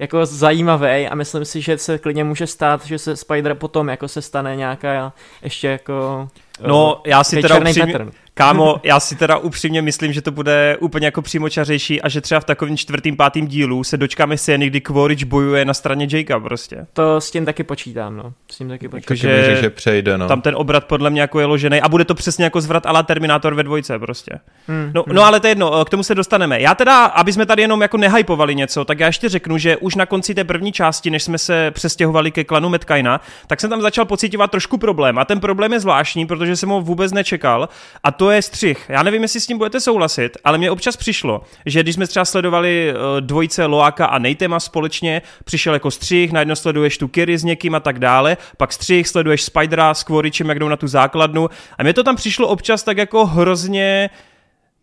jako 0.00 0.26
zajímavý 0.26 1.08
a 1.08 1.14
myslím 1.14 1.44
si, 1.44 1.60
že 1.60 1.78
se 1.78 1.98
klidně 1.98 2.24
může 2.24 2.46
stát, 2.46 2.86
že 2.86 2.98
se 2.98 3.16
Spider 3.16 3.54
potom 3.54 3.88
jako 3.88 4.08
se 4.08 4.22
stane 4.22 4.56
nějaká 4.56 5.12
ještě 5.42 5.68
jako 5.68 6.28
No, 6.66 7.00
já 7.06 7.24
si 7.24 7.42
teda 7.42 7.58
upřímně, 7.58 7.98
kámo, 8.34 8.80
já 8.84 9.00
si 9.00 9.16
teda 9.16 9.36
upřímně 9.36 9.82
myslím, 9.82 10.12
že 10.12 10.22
to 10.22 10.30
bude 10.30 10.76
úplně 10.80 11.06
jako 11.06 11.22
přímočařejší 11.22 12.02
a 12.02 12.08
že 12.08 12.20
třeba 12.20 12.40
v 12.40 12.44
takovém 12.44 12.76
čtvrtým, 12.76 13.16
pátým 13.16 13.46
dílu 13.46 13.84
se 13.84 13.96
dočkáme 13.96 14.36
scény, 14.36 14.66
kdy 14.66 14.80
Quaritch 14.80 15.24
bojuje 15.24 15.64
na 15.64 15.74
straně 15.74 16.08
Jakea 16.10 16.40
prostě. 16.40 16.86
To 16.92 17.20
s 17.20 17.30
tím 17.30 17.44
taky 17.44 17.62
počítám, 17.62 18.16
no. 18.16 18.32
S 18.50 18.58
tím 18.58 18.68
taky 18.68 18.88
počítám. 18.88 19.08
Takže 19.08 19.44
že, 19.44 19.62
že 19.62 19.70
přejde, 19.70 20.18
no. 20.18 20.28
Tam 20.28 20.40
ten 20.40 20.54
obrat 20.56 20.84
podle 20.84 21.10
mě 21.10 21.20
jako 21.20 21.40
je 21.40 21.46
ložený 21.46 21.80
a 21.80 21.88
bude 21.88 22.04
to 22.04 22.14
přesně 22.14 22.44
jako 22.44 22.60
zvrat 22.60 22.86
ala 22.86 23.02
Terminátor 23.02 23.54
ve 23.54 23.62
dvojce 23.62 23.98
prostě. 23.98 24.32
Hmm, 24.68 24.90
no, 24.94 25.04
hmm. 25.06 25.16
no, 25.16 25.24
ale 25.24 25.40
to 25.40 25.46
je 25.46 25.50
jedno, 25.50 25.84
k 25.84 25.90
tomu 25.90 26.02
se 26.02 26.14
dostaneme. 26.14 26.60
Já 26.60 26.74
teda, 26.74 27.04
aby 27.04 27.32
jsme 27.32 27.46
tady 27.46 27.62
jenom 27.62 27.80
jako 27.80 27.96
nehypovali 27.96 28.54
něco, 28.54 28.84
tak 28.84 29.00
já 29.00 29.06
ještě 29.06 29.28
řeknu, 29.28 29.58
že 29.58 29.76
už 29.76 29.94
na 29.94 30.06
konci 30.06 30.34
té 30.34 30.44
první 30.44 30.72
části, 30.72 31.10
než 31.10 31.22
jsme 31.22 31.38
se 31.38 31.70
přestěhovali 31.70 32.30
ke 32.30 32.44
klanu 32.44 32.68
Metkajna, 32.68 33.20
tak 33.46 33.60
jsem 33.60 33.70
tam 33.70 33.82
začal 33.82 34.04
pocitovat 34.04 34.50
trošku 34.50 34.78
problém. 34.78 35.18
A 35.18 35.24
ten 35.24 35.40
problém 35.40 35.72
je 35.72 35.80
zvláštní, 35.80 36.26
protože 36.26 36.49
jsem 36.56 36.68
ho 36.68 36.80
vůbec 36.80 37.12
nečekal. 37.12 37.68
A 38.02 38.10
to 38.10 38.30
je 38.30 38.42
střih. 38.42 38.86
Já 38.88 39.02
nevím, 39.02 39.22
jestli 39.22 39.40
s 39.40 39.46
tím 39.46 39.58
budete 39.58 39.80
souhlasit, 39.80 40.36
ale 40.44 40.58
mně 40.58 40.70
občas 40.70 40.96
přišlo, 40.96 41.42
že 41.66 41.82
když 41.82 41.94
jsme 41.94 42.06
třeba 42.06 42.24
sledovali 42.24 42.90
eh, 42.90 43.20
dvojice 43.20 43.66
Loaka 43.66 44.06
a 44.06 44.18
Nejtema 44.18 44.60
společně, 44.60 45.22
přišel 45.44 45.74
jako 45.74 45.90
střih, 45.90 46.32
najednou 46.32 46.54
sleduješ 46.54 46.98
tu 46.98 47.08
Kiri 47.08 47.38
s 47.38 47.44
někým 47.44 47.74
a 47.74 47.80
tak 47.80 47.98
dále, 47.98 48.36
pak 48.56 48.72
střih, 48.72 49.08
sleduješ 49.08 49.42
Spidera 49.42 49.94
s 49.94 50.04
Kvoričem, 50.04 50.48
jak 50.48 50.58
jdou 50.58 50.68
na 50.68 50.76
tu 50.76 50.88
základnu. 50.88 51.48
A 51.78 51.82
mně 51.82 51.92
to 51.92 52.04
tam 52.04 52.16
přišlo 52.16 52.48
občas 52.48 52.82
tak 52.82 52.96
jako 52.96 53.26
hrozně 53.26 54.10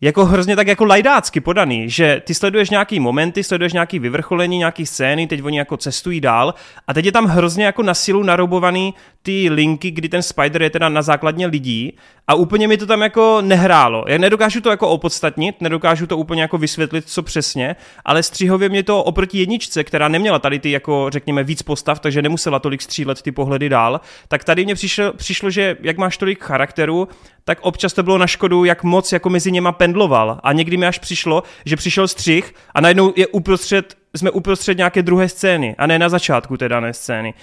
jako 0.00 0.24
hrozně 0.24 0.56
tak 0.56 0.66
jako 0.66 0.84
lajdácky 0.84 1.40
podaný, 1.40 1.90
že 1.90 2.22
ty 2.24 2.34
sleduješ 2.34 2.70
nějaký 2.70 3.00
momenty, 3.00 3.44
sleduješ 3.44 3.72
nějaký 3.72 3.98
vyvrcholení, 3.98 4.58
nějaký 4.58 4.86
scény, 4.86 5.26
teď 5.26 5.42
oni 5.42 5.58
jako 5.58 5.76
cestují 5.76 6.20
dál 6.20 6.54
a 6.86 6.94
teď 6.94 7.04
je 7.04 7.12
tam 7.12 7.24
hrozně 7.24 7.64
jako 7.64 7.82
na 7.82 7.94
silu 7.94 8.22
naroubovaný 8.22 8.94
ty 9.22 9.50
linky, 9.50 9.90
kdy 9.90 10.08
ten 10.08 10.22
Spider 10.22 10.62
je 10.62 10.70
teda 10.70 10.88
na 10.88 11.02
základně 11.02 11.46
lidí 11.46 11.92
a 12.26 12.34
úplně 12.34 12.68
mi 12.68 12.76
to 12.76 12.86
tam 12.86 13.02
jako 13.02 13.38
nehrálo. 13.40 14.04
Já 14.08 14.18
nedokážu 14.18 14.60
to 14.60 14.70
jako 14.70 14.88
opodstatnit, 14.88 15.60
nedokážu 15.60 16.06
to 16.06 16.16
úplně 16.16 16.42
jako 16.42 16.58
vysvětlit, 16.58 17.08
co 17.08 17.22
přesně, 17.22 17.76
ale 18.04 18.22
střihově 18.22 18.68
mě 18.68 18.82
to 18.82 19.04
oproti 19.04 19.38
jedničce, 19.38 19.84
která 19.84 20.08
neměla 20.08 20.38
tady 20.38 20.58
ty 20.58 20.70
jako 20.70 21.06
řekněme 21.10 21.44
víc 21.44 21.62
postav, 21.62 22.00
takže 22.00 22.22
nemusela 22.22 22.58
tolik 22.58 22.82
střílet 22.82 23.22
ty 23.22 23.32
pohledy 23.32 23.68
dál, 23.68 24.00
tak 24.28 24.44
tady 24.44 24.64
mě 24.64 24.74
přišlo, 24.74 25.12
přišlo 25.12 25.50
že 25.50 25.76
jak 25.82 25.98
máš 25.98 26.16
tolik 26.16 26.44
charakteru, 26.44 27.08
tak 27.44 27.58
občas 27.60 27.92
to 27.92 28.02
bylo 28.02 28.18
na 28.18 28.26
škodu, 28.26 28.64
jak 28.64 28.84
moc 28.84 29.12
jako 29.12 29.30
mezi 29.30 29.52
něma 29.52 29.72
pendloval. 29.72 30.40
A 30.42 30.52
někdy 30.52 30.76
mi 30.76 30.86
až 30.86 30.98
přišlo, 30.98 31.42
že 31.64 31.76
přišel 31.76 32.08
střih 32.08 32.54
a 32.74 32.80
najednou 32.80 33.12
je 33.16 33.26
uprostřed 33.26 33.97
jsme 34.16 34.30
uprostřed 34.30 34.76
nějaké 34.76 35.02
druhé 35.02 35.28
scény 35.28 35.74
a 35.78 35.86
ne 35.86 35.98
na 35.98 36.08
začátku 36.08 36.56
té 36.56 36.68
dané 36.68 36.92
scény. 36.92 37.34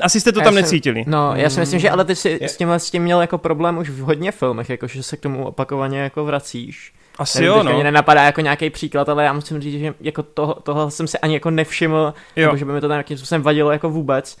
Asi 0.00 0.20
jste 0.20 0.32
to 0.32 0.40
tam 0.40 0.54
jsem, 0.54 0.62
necítili. 0.62 1.04
No, 1.06 1.32
já 1.36 1.50
si 1.50 1.60
myslím, 1.60 1.80
že 1.80 1.90
ale 1.90 2.04
ty 2.04 2.16
si 2.16 2.38
s 2.42 2.56
tím, 2.56 2.70
s 2.70 2.90
tím 2.90 3.02
měl 3.02 3.20
jako 3.20 3.38
problém 3.38 3.78
už 3.78 3.90
v 3.90 3.98
hodně 3.98 4.32
filmech, 4.32 4.70
jako 4.70 4.86
že 4.86 5.02
se 5.02 5.16
k 5.16 5.20
tomu 5.20 5.46
opakovaně 5.46 5.98
jako 5.98 6.24
vracíš. 6.24 6.94
Asi 7.18 7.38
Nevím, 7.38 7.56
jo, 7.56 7.62
no. 7.62 7.74
Mě 7.74 7.84
nenapadá 7.84 8.22
jako 8.22 8.40
nějaký 8.40 8.70
příklad, 8.70 9.08
ale 9.08 9.24
já 9.24 9.32
musím 9.32 9.60
říct, 9.60 9.80
že 9.80 9.94
jako 10.00 10.22
toho, 10.22 10.54
toho 10.54 10.90
jsem 10.90 11.06
si 11.06 11.18
ani 11.18 11.34
jako 11.34 11.50
nevšiml, 11.50 12.14
jako 12.36 12.56
že 12.56 12.64
by 12.64 12.72
mi 12.72 12.80
to 12.80 12.88
tam 12.88 12.94
nějakým 12.94 13.16
způsobem 13.16 13.42
vadilo 13.42 13.70
jako 13.70 13.90
vůbec. 13.90 14.36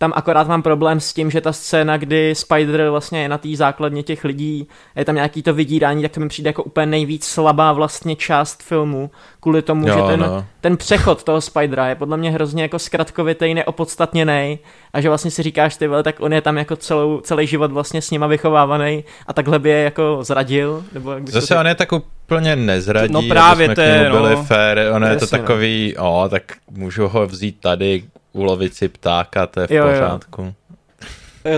Tam 0.00 0.12
akorát 0.16 0.48
mám 0.48 0.62
problém 0.62 1.00
s 1.00 1.12
tím, 1.12 1.30
že 1.30 1.40
ta 1.40 1.52
scéna, 1.52 1.96
kdy 1.96 2.34
Spider 2.34 2.90
vlastně 2.90 3.22
je 3.22 3.28
na 3.28 3.38
té 3.38 3.48
základně 3.54 4.02
těch 4.02 4.24
lidí, 4.24 4.68
je 4.96 5.04
tam 5.04 5.14
nějaký 5.14 5.42
to 5.42 5.54
vydírání, 5.54 6.02
tak 6.02 6.12
to 6.12 6.20
mi 6.20 6.28
přijde 6.28 6.48
jako 6.48 6.62
úplně 6.62 6.86
nejvíc 6.86 7.26
slabá 7.26 7.72
vlastně 7.72 8.16
část 8.16 8.62
filmu, 8.62 9.10
kvůli 9.40 9.62
tomu, 9.62 9.88
jo, 9.88 9.94
že 9.94 10.02
ten, 10.02 10.20
no. 10.20 10.44
ten 10.60 10.76
přechod 10.76 11.24
toho 11.24 11.40
Spidera 11.40 11.88
je 11.88 11.94
podle 11.94 12.16
mě 12.16 12.30
hrozně 12.30 12.62
jako 12.62 12.78
zkratkovitý, 12.78 13.54
neopodstatněný 13.54 14.58
a 14.92 15.00
že 15.00 15.08
vlastně 15.08 15.30
si 15.30 15.42
říkáš 15.42 15.76
ty 15.76 15.86
vole, 15.86 16.02
tak 16.02 16.20
on 16.20 16.32
je 16.32 16.40
tam 16.40 16.58
jako 16.58 16.76
celou, 16.76 17.20
celý 17.20 17.46
život 17.46 17.72
vlastně 17.72 18.02
s 18.02 18.10
nima 18.10 18.26
vychovávaný 18.26 19.04
a 19.26 19.32
takhle 19.32 19.58
by 19.58 19.70
je 19.70 19.82
jako 19.82 20.18
zradil. 20.22 20.84
Nebo 20.92 21.12
jak 21.12 21.28
Zase 21.28 21.54
to... 21.54 21.60
on 21.60 21.66
je 21.66 21.74
tak 21.74 21.92
úplně 21.92 22.56
nezradí, 22.56 23.12
no 23.12 23.22
právě 23.22 23.74
to 23.74 23.80
je, 23.80 24.10
byli 24.10 24.34
no. 24.34 24.44
fair, 24.44 24.78
on 24.92 25.04
je 25.04 25.16
to 25.16 25.26
no. 25.32 25.38
takový, 25.38 25.94
no. 25.98 26.22
o, 26.22 26.28
tak 26.28 26.42
můžu 26.70 27.08
ho 27.08 27.26
vzít 27.26 27.60
tady, 27.60 28.02
ulovit 28.38 28.74
si 28.74 28.88
ptáka, 28.88 29.46
to 29.46 29.60
je 29.60 29.66
v 29.66 29.70
jo, 29.70 29.84
pořádku. 29.84 30.42
Jo. 30.42 30.52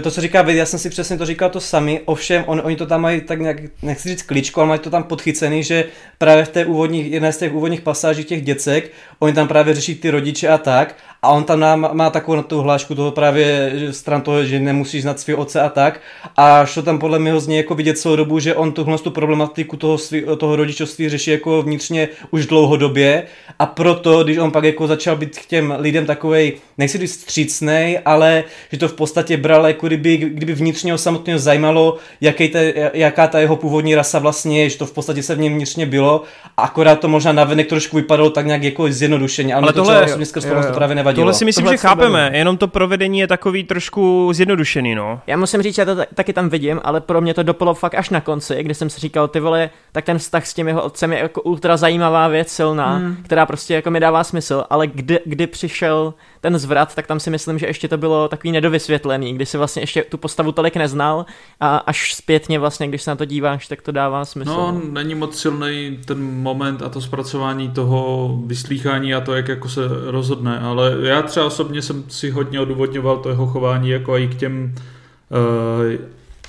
To, 0.02 0.10
co 0.10 0.20
říká 0.20 0.42
Vid, 0.42 0.56
já 0.56 0.66
jsem 0.66 0.78
si 0.78 0.90
přesně 0.90 1.18
to 1.18 1.26
říkal 1.26 1.50
to 1.50 1.60
sami, 1.60 2.00
ovšem 2.04 2.44
on, 2.46 2.60
oni 2.64 2.76
to 2.76 2.86
tam 2.86 3.00
mají 3.00 3.20
tak 3.20 3.40
nějak, 3.40 3.56
nechci 3.82 4.08
říct 4.08 4.22
kličko, 4.22 4.60
ale 4.60 4.68
mají 4.68 4.80
to 4.80 4.90
tam 4.90 5.02
podchycený, 5.02 5.62
že 5.64 5.84
právě 6.18 6.44
v 6.44 6.48
té 6.48 6.64
úvodních, 6.64 7.12
jedné 7.12 7.32
z 7.32 7.38
těch 7.38 7.54
úvodních 7.54 7.80
pasáží 7.80 8.24
těch 8.24 8.42
děcek, 8.42 8.92
oni 9.18 9.32
tam 9.32 9.48
právě 9.48 9.74
řeší 9.74 9.94
ty 9.94 10.10
rodiče 10.10 10.48
a 10.48 10.58
tak 10.58 10.96
a 11.22 11.28
on 11.28 11.44
tam 11.44 11.60
má, 11.60 11.76
má 11.76 12.10
takovou 12.10 12.36
na 12.36 12.42
tu 12.42 12.60
hlášku 12.60 12.94
toho 12.94 13.10
právě 13.10 13.72
stran 13.90 14.22
toho, 14.22 14.44
že 14.44 14.60
nemusíš 14.60 15.02
znát 15.02 15.20
svého 15.20 15.40
otce 15.40 15.60
a 15.60 15.68
tak. 15.68 16.00
A 16.36 16.66
šlo 16.66 16.82
tam 16.82 16.98
podle 16.98 17.18
mě 17.18 17.30
hrozně 17.30 17.56
jako 17.56 17.74
vidět 17.74 17.98
celou 17.98 18.16
dobu, 18.16 18.38
že 18.38 18.54
on 18.54 18.72
tuhle 18.72 18.98
tu 18.98 19.10
problematiku 19.10 19.76
toho, 19.76 19.98
svý, 19.98 20.22
toho 20.38 20.56
rodičovství 20.56 21.08
řeší 21.08 21.30
jako 21.30 21.62
vnitřně 21.62 22.08
už 22.30 22.46
dlouhodobě. 22.46 23.22
A 23.58 23.66
proto, 23.66 24.24
když 24.24 24.38
on 24.38 24.50
pak 24.50 24.64
jako 24.64 24.86
začal 24.86 25.16
být 25.16 25.38
k 25.38 25.46
těm 25.46 25.74
lidem 25.78 26.06
takovej, 26.06 26.52
nechci 26.78 26.98
říct 26.98 27.20
střícnej, 27.20 28.00
ale 28.04 28.44
že 28.72 28.78
to 28.78 28.88
v 28.88 28.92
podstatě 28.92 29.36
bral 29.36 29.66
jako 29.66 29.86
kdyby, 29.86 30.16
kdyby 30.16 30.52
vnitřně 30.52 30.92
ho 30.92 30.98
samotného 30.98 31.38
zajímalo, 31.38 31.96
jaký 32.20 32.48
te, 32.48 32.90
jaká 32.94 33.26
ta 33.26 33.40
jeho 33.40 33.56
původní 33.56 33.94
rasa 33.94 34.18
vlastně 34.18 34.62
je, 34.62 34.70
že 34.70 34.78
to 34.78 34.86
v 34.86 34.92
podstatě 34.92 35.22
se 35.22 35.34
v 35.34 35.38
něm 35.38 35.54
vnitřně 35.54 35.86
bylo, 35.86 36.22
a 36.56 36.62
akorát 36.62 37.00
to 37.00 37.08
možná 37.08 37.32
navenek 37.32 37.68
trošku 37.68 37.96
vypadalo 37.96 38.30
tak 38.30 38.46
nějak 38.46 38.62
jako 38.62 38.92
zjednodušeně, 38.92 39.54
ale, 39.54 39.62
ale 39.62 39.72
to 39.72 39.82
tohle, 39.82 40.06
třeba 40.06 40.24
skrz 40.24 40.44
to 40.44 40.72
právě 40.74 40.96
nevadilo. 41.10 41.24
Tohle 41.24 41.34
si 41.34 41.44
myslím, 41.44 41.64
tohle 41.64 41.76
že 41.76 41.80
chápeme, 41.82 42.18
nevadilo. 42.18 42.38
jenom 42.38 42.56
to 42.56 42.68
provedení 42.68 43.18
je 43.18 43.26
takový 43.26 43.64
trošku 43.64 44.30
zjednodušený, 44.32 44.94
no. 44.94 45.20
Já 45.26 45.36
musím 45.36 45.62
říct, 45.62 45.74
že 45.74 45.82
já 45.82 45.86
to 45.86 45.96
taky 46.14 46.32
tam 46.32 46.48
vidím, 46.48 46.80
ale 46.84 47.00
pro 47.00 47.20
mě 47.20 47.34
to 47.34 47.42
dopalo 47.42 47.74
fakt 47.74 47.94
až 47.94 48.10
na 48.10 48.20
konci, 48.20 48.62
kdy 48.62 48.74
jsem 48.74 48.90
si 48.90 49.00
říkal, 49.00 49.28
ty 49.28 49.40
vole, 49.40 49.70
tak 49.92 50.04
ten 50.04 50.18
vztah 50.18 50.46
s 50.46 50.54
tím 50.54 50.68
jeho 50.68 50.82
otcem 50.82 51.12
je 51.12 51.18
jako 51.18 51.42
ultra 51.42 51.76
zajímavá 51.76 52.28
věc, 52.28 52.48
silná, 52.48 52.96
hmm. 52.96 53.16
která 53.22 53.46
prostě 53.46 53.74
jako 53.74 53.90
mi 53.90 54.00
dává 54.00 54.24
smysl, 54.24 54.64
ale 54.70 54.86
kdy, 54.86 55.18
kdy 55.24 55.46
přišel 55.46 56.14
ten 56.40 56.58
zvrat, 56.58 56.94
tak 56.94 57.06
tam 57.06 57.20
si 57.20 57.30
myslím, 57.30 57.58
že 57.58 57.66
ještě 57.66 57.88
to 57.88 57.98
bylo 57.98 58.28
takový 58.28 58.52
nedovysvětlený, 58.52 59.34
kdy 59.34 59.46
si 59.46 59.58
vlastně 59.58 59.82
ještě 59.82 60.02
tu 60.02 60.18
postavu 60.18 60.52
tolik 60.52 60.76
neznal 60.76 61.26
a 61.60 61.76
až 61.76 62.14
zpětně 62.14 62.58
vlastně, 62.58 62.88
když 62.88 63.02
se 63.02 63.10
na 63.10 63.16
to 63.16 63.24
díváš, 63.24 63.68
tak 63.68 63.82
to 63.82 63.92
dává 63.92 64.24
smysl. 64.24 64.50
No, 64.50 64.80
není 64.90 65.14
moc 65.14 65.40
silný 65.40 65.98
ten 66.04 66.22
moment 66.22 66.82
a 66.82 66.88
to 66.88 67.00
zpracování 67.00 67.70
toho 67.70 68.28
vyslýchání 68.46 69.14
a 69.14 69.20
to, 69.20 69.34
jak 69.34 69.48
jako 69.48 69.68
se 69.68 69.80
rozhodne, 70.04 70.60
ale 70.60 70.96
já 71.02 71.22
třeba 71.22 71.46
osobně 71.46 71.82
jsem 71.82 72.04
si 72.08 72.30
hodně 72.30 72.60
odůvodňoval 72.60 73.16
to 73.16 73.28
jeho 73.28 73.46
chování 73.46 73.90
jako 73.90 74.18
i 74.18 74.28
k 74.28 74.34
těm 74.34 74.74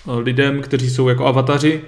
uh, 0.08 0.20
lidem, 0.20 0.62
kteří 0.62 0.89
jsou 0.89 1.08
jako 1.10 1.26
avataři, 1.26 1.82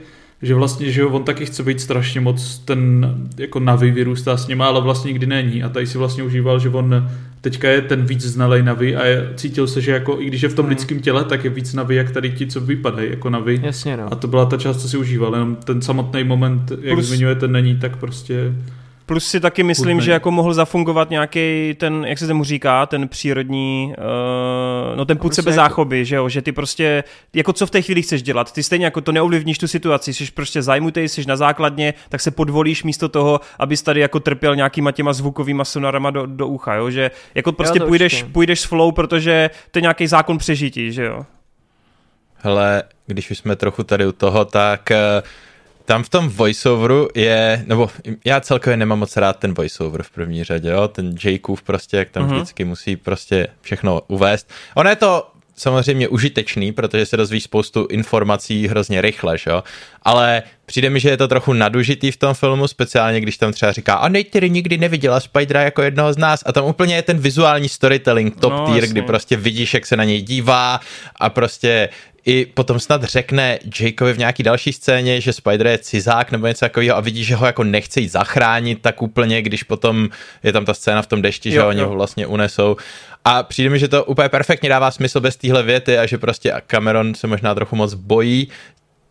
že 0.44 0.56
vlastně, 0.56 0.91
že 0.91 1.06
on 1.06 1.24
taky 1.24 1.46
chce 1.46 1.64
být 1.64 1.82
strašně 1.82 2.22
moc 2.22 2.58
ten 2.58 3.16
jako 3.38 3.60
Navi 3.60 3.91
vyrůstá 3.91 4.38
s 4.38 4.48
nima, 4.48 4.68
ale 4.68 4.82
vlastně 4.82 5.08
nikdy 5.08 5.26
není 5.26 5.64
a 5.64 5.70
tady 5.70 5.88
si 5.88 5.98
vlastně 5.98 6.24
užíval, 6.24 6.60
že 6.60 6.70
on 6.70 7.10
teďka 7.41 7.70
je 7.70 7.82
ten 7.82 8.06
víc 8.06 8.22
znalej 8.22 8.64
Navi 8.64 8.96
a 8.96 9.06
je, 9.06 9.30
cítil 9.36 9.68
se, 9.68 9.82
že 9.82 9.91
jako 9.91 10.22
i 10.22 10.26
když 10.26 10.41
je 10.41 10.50
v 10.50 10.54
tom 10.54 10.66
hmm. 10.66 10.70
lidském 10.70 11.00
těle, 11.00 11.24
tak 11.24 11.44
je 11.44 11.50
víc 11.50 11.74
Navi, 11.74 11.96
jak 11.96 12.12
tady 12.12 12.32
ti, 12.32 12.48
co 12.48 12.62
vypadají 12.62 13.10
jako 13.10 13.30
Navi. 13.30 13.60
Jasně, 13.64 13.98
no. 13.98 14.14
A 14.14 14.16
to 14.16 14.28
byla 14.28 14.46
ta 14.46 14.58
část, 14.58 14.82
co 14.82 14.89
si 14.89 14.98
užíval, 14.98 15.34
jenom 15.34 15.56
ten 15.56 15.82
samotný 15.82 16.24
moment, 16.24 16.72
jak 16.82 16.94
Plus... 16.94 17.06
zmiňujete, 17.06 17.48
není 17.48 17.76
tak 17.76 17.98
prostě 17.98 18.54
Plus 19.06 19.28
si 19.28 19.39
taky 19.39 19.64
myslím, 19.64 20.01
že 20.01 20.12
jako 20.12 20.32
mohl 20.32 20.54
zafungovat 20.54 21.10
nějaký 21.10 21.76
ten, 21.80 22.06
jak 22.08 22.18
se 22.18 22.28
tomu 22.28 22.43
říká, 22.43 22.86
ten 22.86 23.08
přírodní, 23.08 23.93
uh, 23.97 24.97
no 24.97 25.06
ten 25.06 25.18
půd 25.18 25.34
sebe 25.34 25.51
záchoby, 25.51 26.06
že 26.06 26.16
jo, 26.16 26.30
že 26.30 26.41
ty 26.41 26.51
prostě, 26.51 27.04
jako 27.34 27.54
co 27.54 27.66
v 27.66 27.72
té 27.72 27.82
chvíli 27.82 28.01
chceš 28.01 28.24
dělat, 28.24 28.51
ty 28.51 28.64
stejně 28.64 28.86
jako 28.86 29.01
to 29.01 29.12
neovlivníš 29.12 29.58
tu 29.58 29.68
situaci, 29.68 30.14
jsi 30.14 30.32
prostě 30.32 30.62
zajmutej, 30.62 31.10
jsi 31.10 31.26
na 31.28 31.36
základně, 31.36 31.93
tak 32.10 32.22
se 32.22 32.32
podvolíš 32.32 32.84
místo 32.84 33.10
toho, 33.10 33.39
abys 33.60 33.82
tady 33.82 33.99
jako 33.99 34.20
trpěl 34.20 34.56
nějakýma 34.56 34.91
těma 34.91 35.14
zvukovýma 35.14 35.66
sonarama 35.66 36.12
do, 36.12 36.26
do 36.26 36.47
ucha, 36.47 36.76
jo, 36.76 36.89
že 36.89 37.12
jako 37.36 37.51
prostě 37.51 37.80
půjdeš, 37.80 38.24
půjdeš 38.24 38.60
s 38.60 38.64
flow, 38.64 38.91
protože 38.91 39.49
to 39.72 39.80
je 39.80 39.82
nějaký 39.82 40.08
zákon 40.08 40.38
přežití, 40.38 40.91
že 40.91 41.06
jo. 41.06 41.26
Hele, 42.36 42.84
když 43.08 43.32
už 43.32 43.38
jsme 43.38 43.56
trochu 43.56 43.84
tady 43.84 44.06
u 44.06 44.12
toho, 44.12 44.45
tak 44.45 44.91
uh, 44.91 45.28
tam 45.86 46.03
v 46.03 46.09
tom 46.09 46.29
voiceoveru 46.29 47.07
je, 47.15 47.63
nebo 47.67 47.89
já 48.25 48.41
celkově 48.41 48.77
nemám 48.77 48.99
moc 48.99 49.17
rád 49.17 49.39
ten 49.39 49.53
voiceover 49.53 50.03
v 50.03 50.11
první 50.11 50.43
řadě, 50.43 50.69
jo? 50.69 50.88
ten 50.88 51.15
Jakeův 51.23 51.61
prostě, 51.61 51.97
jak 51.97 52.09
tam 52.09 52.27
uh-huh. 52.27 52.36
vždycky 52.36 52.65
musí 52.65 52.95
prostě 52.95 53.47
všechno 53.61 54.01
uvést. 54.07 54.51
Ono 54.75 54.89
je 54.89 54.95
to 54.95 55.27
samozřejmě 55.55 56.07
užitečný, 56.07 56.71
protože 56.71 57.05
se 57.05 57.17
dozví 57.17 57.41
spoustu 57.41 57.88
informací 57.89 58.67
hrozně 58.67 59.01
rychle, 59.01 59.38
že? 59.38 59.51
ale 60.03 60.43
přijde 60.65 60.89
mi, 60.89 60.99
že 60.99 61.09
je 61.09 61.17
to 61.17 61.27
trochu 61.27 61.53
nadužitý 61.53 62.11
v 62.11 62.17
tom 62.17 62.34
filmu, 62.34 62.67
speciálně 62.67 63.21
když 63.21 63.38
tam 63.38 63.53
třeba 63.53 63.71
říká, 63.71 63.93
a 63.93 64.07
Neytiri 64.07 64.49
nikdy 64.49 64.77
neviděla 64.77 65.19
Spidera 65.19 65.61
jako 65.61 65.81
jednoho 65.81 66.13
z 66.13 66.17
nás 66.17 66.43
a 66.45 66.51
tam 66.51 66.65
úplně 66.65 66.95
je 66.95 67.01
ten 67.01 67.19
vizuální 67.19 67.69
storytelling 67.69 68.39
top 68.39 68.53
no, 68.53 68.65
tier, 68.65 68.84
jasně. 68.84 68.93
kdy 68.93 69.01
prostě 69.01 69.38
vidíš, 69.38 69.73
jak 69.73 69.86
se 69.86 69.97
na 69.97 70.03
něj 70.03 70.21
dívá 70.21 70.79
a 71.15 71.29
prostě 71.29 71.89
i 72.26 72.45
potom 72.45 72.80
snad 72.80 73.03
řekne 73.03 73.59
Jakeovi 73.80 74.13
v 74.13 74.17
nějaký 74.17 74.43
další 74.43 74.74
scéně, 74.74 75.21
že 75.21 75.34
Spider 75.34 75.67
je 75.67 75.78
cizák 75.78 76.32
nebo 76.32 76.47
něco 76.47 76.59
takového 76.59 76.97
a 76.97 76.99
vidí, 76.99 77.24
že 77.24 77.36
ho 77.36 77.45
jako 77.45 77.63
nechce 77.63 77.99
jít 77.99 78.09
zachránit 78.09 78.82
tak 78.82 79.01
úplně, 79.01 79.41
když 79.41 79.63
potom 79.63 80.09
je 80.43 80.53
tam 80.53 80.65
ta 80.65 80.74
scéna 80.74 81.01
v 81.01 81.07
tom 81.07 81.21
dešti, 81.21 81.49
jo, 81.49 81.53
že 81.53 81.59
jo. 81.59 81.67
oni 81.67 81.82
ho 81.82 81.89
vlastně 81.89 82.28
unesou. 82.28 82.78
A 83.26 83.43
přijde 83.43 83.69
mi, 83.69 83.80
že 83.80 83.88
to 83.88 84.05
úplně 84.05 84.30
perfektně 84.30 84.69
dává 84.69 84.91
smysl 84.91 85.19
bez 85.19 85.36
téhle 85.36 85.63
věty 85.63 85.97
a 85.97 86.05
že 86.05 86.17
prostě 86.17 86.53
Cameron 86.67 87.15
se 87.15 87.28
možná 87.28 87.55
trochu 87.55 87.76
moc 87.76 87.93
bojí 87.93 88.47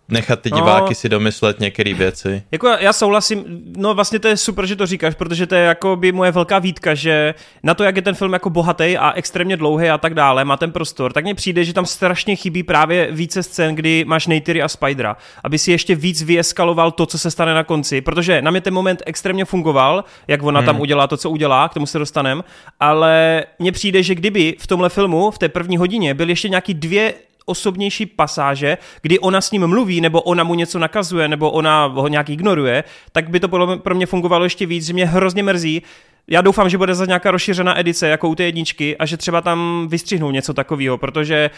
nechat 0.09 0.41
ty 0.41 0.51
diváky 0.51 0.91
no, 0.91 0.95
si 0.95 1.09
domyslet 1.09 1.61
některé 1.61 1.95
věci. 1.95 2.43
Jako 2.53 2.69
já 2.69 2.93
souhlasím, 2.93 3.45
no 3.77 3.95
vlastně 3.95 4.19
to 4.19 4.29
je 4.29 4.37
super, 4.37 4.67
že 4.67 4.77
to 4.77 4.87
říkáš, 4.87 5.15
protože 5.15 5.47
to 5.47 5.55
je 5.55 5.63
jako 5.63 5.97
by 5.97 6.13
moje 6.13 6.33
velká 6.33 6.59
výtka, 6.59 6.95
že 6.95 7.35
na 7.63 7.75
to, 7.75 7.85
jak 7.85 7.97
je 7.97 8.03
ten 8.03 8.15
film 8.15 8.33
jako 8.33 8.51
bohatý 8.51 8.97
a 8.99 9.13
extrémně 9.13 9.57
dlouhý 9.57 9.89
a 9.89 9.99
tak 9.99 10.15
dále, 10.15 10.45
má 10.45 10.57
ten 10.57 10.73
prostor, 10.73 11.13
tak 11.13 11.25
mně 11.25 11.35
přijde, 11.35 11.65
že 11.65 11.73
tam 11.73 11.87
strašně 11.87 12.37
chybí 12.37 12.63
právě 12.63 13.09
více 13.11 13.43
scén, 13.43 13.75
kdy 13.75 14.05
máš 14.07 14.27
Neytiri 14.27 14.63
a 14.63 14.69
Spidera, 14.69 15.17
aby 15.45 15.59
si 15.59 15.71
ještě 15.71 15.95
víc 15.95 16.23
vyeskaloval 16.23 16.91
to, 16.91 17.07
co 17.07 17.19
se 17.19 17.31
stane 17.31 17.55
na 17.55 17.65
konci, 17.65 18.01
protože 18.01 18.43
na 18.43 18.51
mě 18.51 18.61
ten 18.61 18.75
moment 18.75 19.03
extrémně 19.07 19.45
fungoval, 19.45 20.05
jak 20.29 20.43
ona 20.43 20.61
hmm. 20.61 20.67
tam 20.67 20.81
udělá 20.81 21.07
to, 21.07 21.17
co 21.17 21.31
udělá, 21.31 21.69
k 21.69 21.75
tomu 21.75 21.87
se 21.87 21.99
dostanem, 21.99 22.45
ale 22.81 23.45
mně 23.59 23.73
přijde, 23.73 24.03
že 24.03 24.15
kdyby 24.15 24.57
v 24.59 24.67
tomhle 24.67 24.89
filmu, 24.89 25.31
v 25.31 25.39
té 25.39 25.49
první 25.49 25.77
hodině, 25.77 26.15
byly 26.15 26.33
ještě 26.33 26.49
nějaký 26.49 26.75
dvě 26.75 27.15
osobnější 27.47 28.07
pasáže, 28.07 28.79
kdy 29.03 29.19
ona 29.19 29.41
s 29.41 29.51
ním 29.51 29.67
mluví, 29.67 30.01
nebo 30.01 30.23
ona 30.23 30.45
mu 30.45 30.55
něco 30.55 30.79
nakazuje, 30.79 31.29
nebo 31.29 31.51
ona 31.51 31.87
ho 31.87 32.09
nějak 32.09 32.31
ignoruje, 32.31 32.85
tak 33.13 33.31
by 33.31 33.41
to 33.41 33.49
pro 33.77 33.95
mě 33.95 34.07
fungovalo 34.07 34.45
ještě 34.45 34.67
víc, 34.67 34.87
že 34.87 34.93
mě 34.93 35.07
hrozně 35.07 35.43
mrzí, 35.43 35.83
já 36.29 36.41
doufám, 36.41 36.69
že 36.69 36.79
bude 36.79 36.95
za 36.95 37.07
nějaká 37.07 37.31
rozšířená 37.31 37.79
edice, 37.79 38.09
jako 38.09 38.29
u 38.29 38.35
té 38.35 38.43
jedničky, 38.43 38.97
a 38.97 39.07
že 39.07 39.17
třeba 39.17 39.41
tam 39.41 39.87
vystřihnou 39.91 40.31
něco 40.31 40.55
takového, 40.55 40.99
protože 40.99 41.51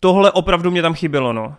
tohle 0.00 0.32
opravdu 0.32 0.70
mě 0.70 0.82
tam 0.82 0.94
chybělo, 0.94 1.32
no. 1.32 1.54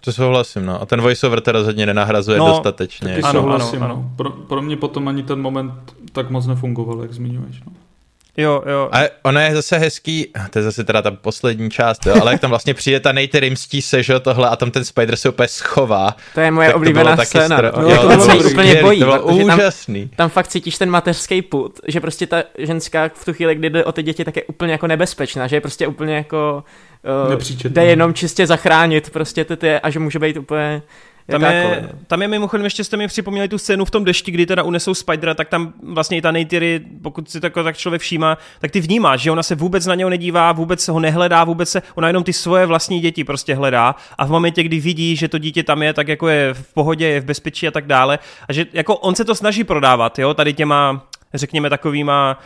To 0.00 0.12
souhlasím, 0.12 0.66
no. 0.66 0.82
A 0.82 0.86
ten 0.86 1.00
voiceover 1.00 1.40
teda 1.40 1.58
rozhodně 1.58 1.86
nenahrazuje 1.86 2.38
no, 2.38 2.46
dostatečně. 2.46 3.16
Ano, 3.16 3.40
souhlasím, 3.40 3.82
ano, 3.82 3.94
ano. 3.94 4.02
No. 4.02 4.16
Pro, 4.16 4.30
pro 4.30 4.62
mě 4.62 4.76
potom 4.76 5.08
ani 5.08 5.22
ten 5.22 5.40
moment 5.40 5.72
tak 6.12 6.30
moc 6.30 6.46
nefungoval, 6.46 7.02
jak 7.02 7.12
zmiňuješ. 7.12 7.60
No. 7.66 7.72
Jo, 8.36 8.62
jo. 8.66 8.88
A 8.92 8.98
ono 9.22 9.40
je 9.40 9.54
zase 9.54 9.78
hezký, 9.78 10.32
to 10.50 10.58
je 10.58 10.62
zase 10.62 10.84
teda 10.84 11.02
ta 11.02 11.10
poslední 11.10 11.70
část, 11.70 12.06
jo, 12.06 12.14
ale 12.20 12.32
jak 12.32 12.40
tam 12.40 12.50
vlastně 12.50 12.74
přijde 12.74 13.00
ta 13.00 13.12
Nate 13.12 13.50
mstí 13.50 13.82
se, 13.82 14.02
že 14.02 14.20
tohle 14.20 14.48
a 14.48 14.56
tam 14.56 14.70
ten 14.70 14.84
Spider 14.84 15.16
se 15.16 15.28
úplně 15.28 15.48
schová. 15.48 16.16
To 16.34 16.40
je 16.40 16.50
moje 16.50 16.74
oblíbená 16.74 17.16
scéna. 17.16 17.56
Stro... 17.56 17.82
No, 17.82 17.90
jo, 17.90 18.02
to, 18.02 18.08
to 18.08 18.26
bylo 18.26 18.50
úplně 18.50 18.74
bojí. 18.82 19.00
To 19.00 19.04
bylo 19.04 19.22
úžasný. 19.22 20.08
Tam, 20.08 20.16
tam 20.16 20.30
fakt 20.30 20.48
cítíš 20.48 20.78
ten 20.78 20.90
mateřský 20.90 21.42
put, 21.42 21.80
že 21.88 22.00
prostě 22.00 22.26
ta 22.26 22.42
ženská 22.58 23.10
v 23.14 23.24
tu 23.24 23.32
chvíli, 23.32 23.54
kdy 23.54 23.70
jde 23.70 23.84
o 23.84 23.92
ty 23.92 24.02
děti, 24.02 24.24
tak 24.24 24.36
je 24.36 24.42
úplně 24.44 24.72
jako 24.72 24.86
nebezpečná, 24.86 25.46
že 25.46 25.56
je 25.56 25.60
prostě 25.60 25.86
úplně 25.86 26.14
jako 26.14 26.64
uh, 27.26 27.40
jde 27.64 27.84
jenom 27.84 28.14
čistě 28.14 28.46
zachránit 28.46 29.10
prostě 29.10 29.44
ty, 29.44 29.56
ty 29.56 29.74
a 29.74 29.90
že 29.90 29.98
může 29.98 30.18
být 30.18 30.36
úplně 30.36 30.82
tam 31.30 31.42
je, 31.42 31.88
tam 32.06 32.22
je 32.22 32.28
mimochodem, 32.28 32.64
ještě 32.64 32.84
jste 32.84 32.96
mi 32.96 33.06
připomněli 33.06 33.48
tu 33.48 33.58
scénu 33.58 33.84
v 33.84 33.90
tom 33.90 34.04
dešti, 34.04 34.30
kdy 34.30 34.46
teda 34.46 34.62
unesou 34.62 34.94
Spidera, 34.94 35.34
tak 35.34 35.48
tam 35.48 35.72
vlastně 35.82 36.16
i 36.16 36.22
ta 36.22 36.30
Neytiri, 36.30 36.80
pokud 37.02 37.30
si 37.30 37.40
tako, 37.40 37.62
tak 37.62 37.76
člověk 37.76 38.02
všímá, 38.02 38.38
tak 38.60 38.70
ty 38.70 38.80
vnímáš, 38.80 39.20
že 39.20 39.30
ona 39.30 39.42
se 39.42 39.54
vůbec 39.54 39.86
na 39.86 39.94
něho 39.94 40.10
nedívá, 40.10 40.52
vůbec 40.52 40.88
ho 40.88 41.00
nehledá, 41.00 41.44
vůbec 41.44 41.70
se, 41.70 41.82
ona 41.94 42.08
jenom 42.08 42.24
ty 42.24 42.32
svoje 42.32 42.66
vlastní 42.66 43.00
děti 43.00 43.24
prostě 43.24 43.54
hledá 43.54 43.94
a 44.18 44.26
v 44.26 44.30
momentě, 44.30 44.62
kdy 44.62 44.80
vidí, 44.80 45.16
že 45.16 45.28
to 45.28 45.38
dítě 45.38 45.62
tam 45.62 45.82
je, 45.82 45.92
tak 45.92 46.08
jako 46.08 46.28
je 46.28 46.54
v 46.54 46.74
pohodě, 46.74 47.06
je 47.06 47.20
v 47.20 47.24
bezpečí 47.24 47.68
a 47.68 47.70
tak 47.70 47.86
dále. 47.86 48.18
A 48.48 48.52
že 48.52 48.66
jako 48.72 48.96
on 48.96 49.14
se 49.14 49.24
to 49.24 49.34
snaží 49.34 49.64
prodávat, 49.64 50.18
jo, 50.18 50.34
tady 50.34 50.52
těma, 50.52 51.06
řekněme 51.34 51.70
takovýma 51.70 52.38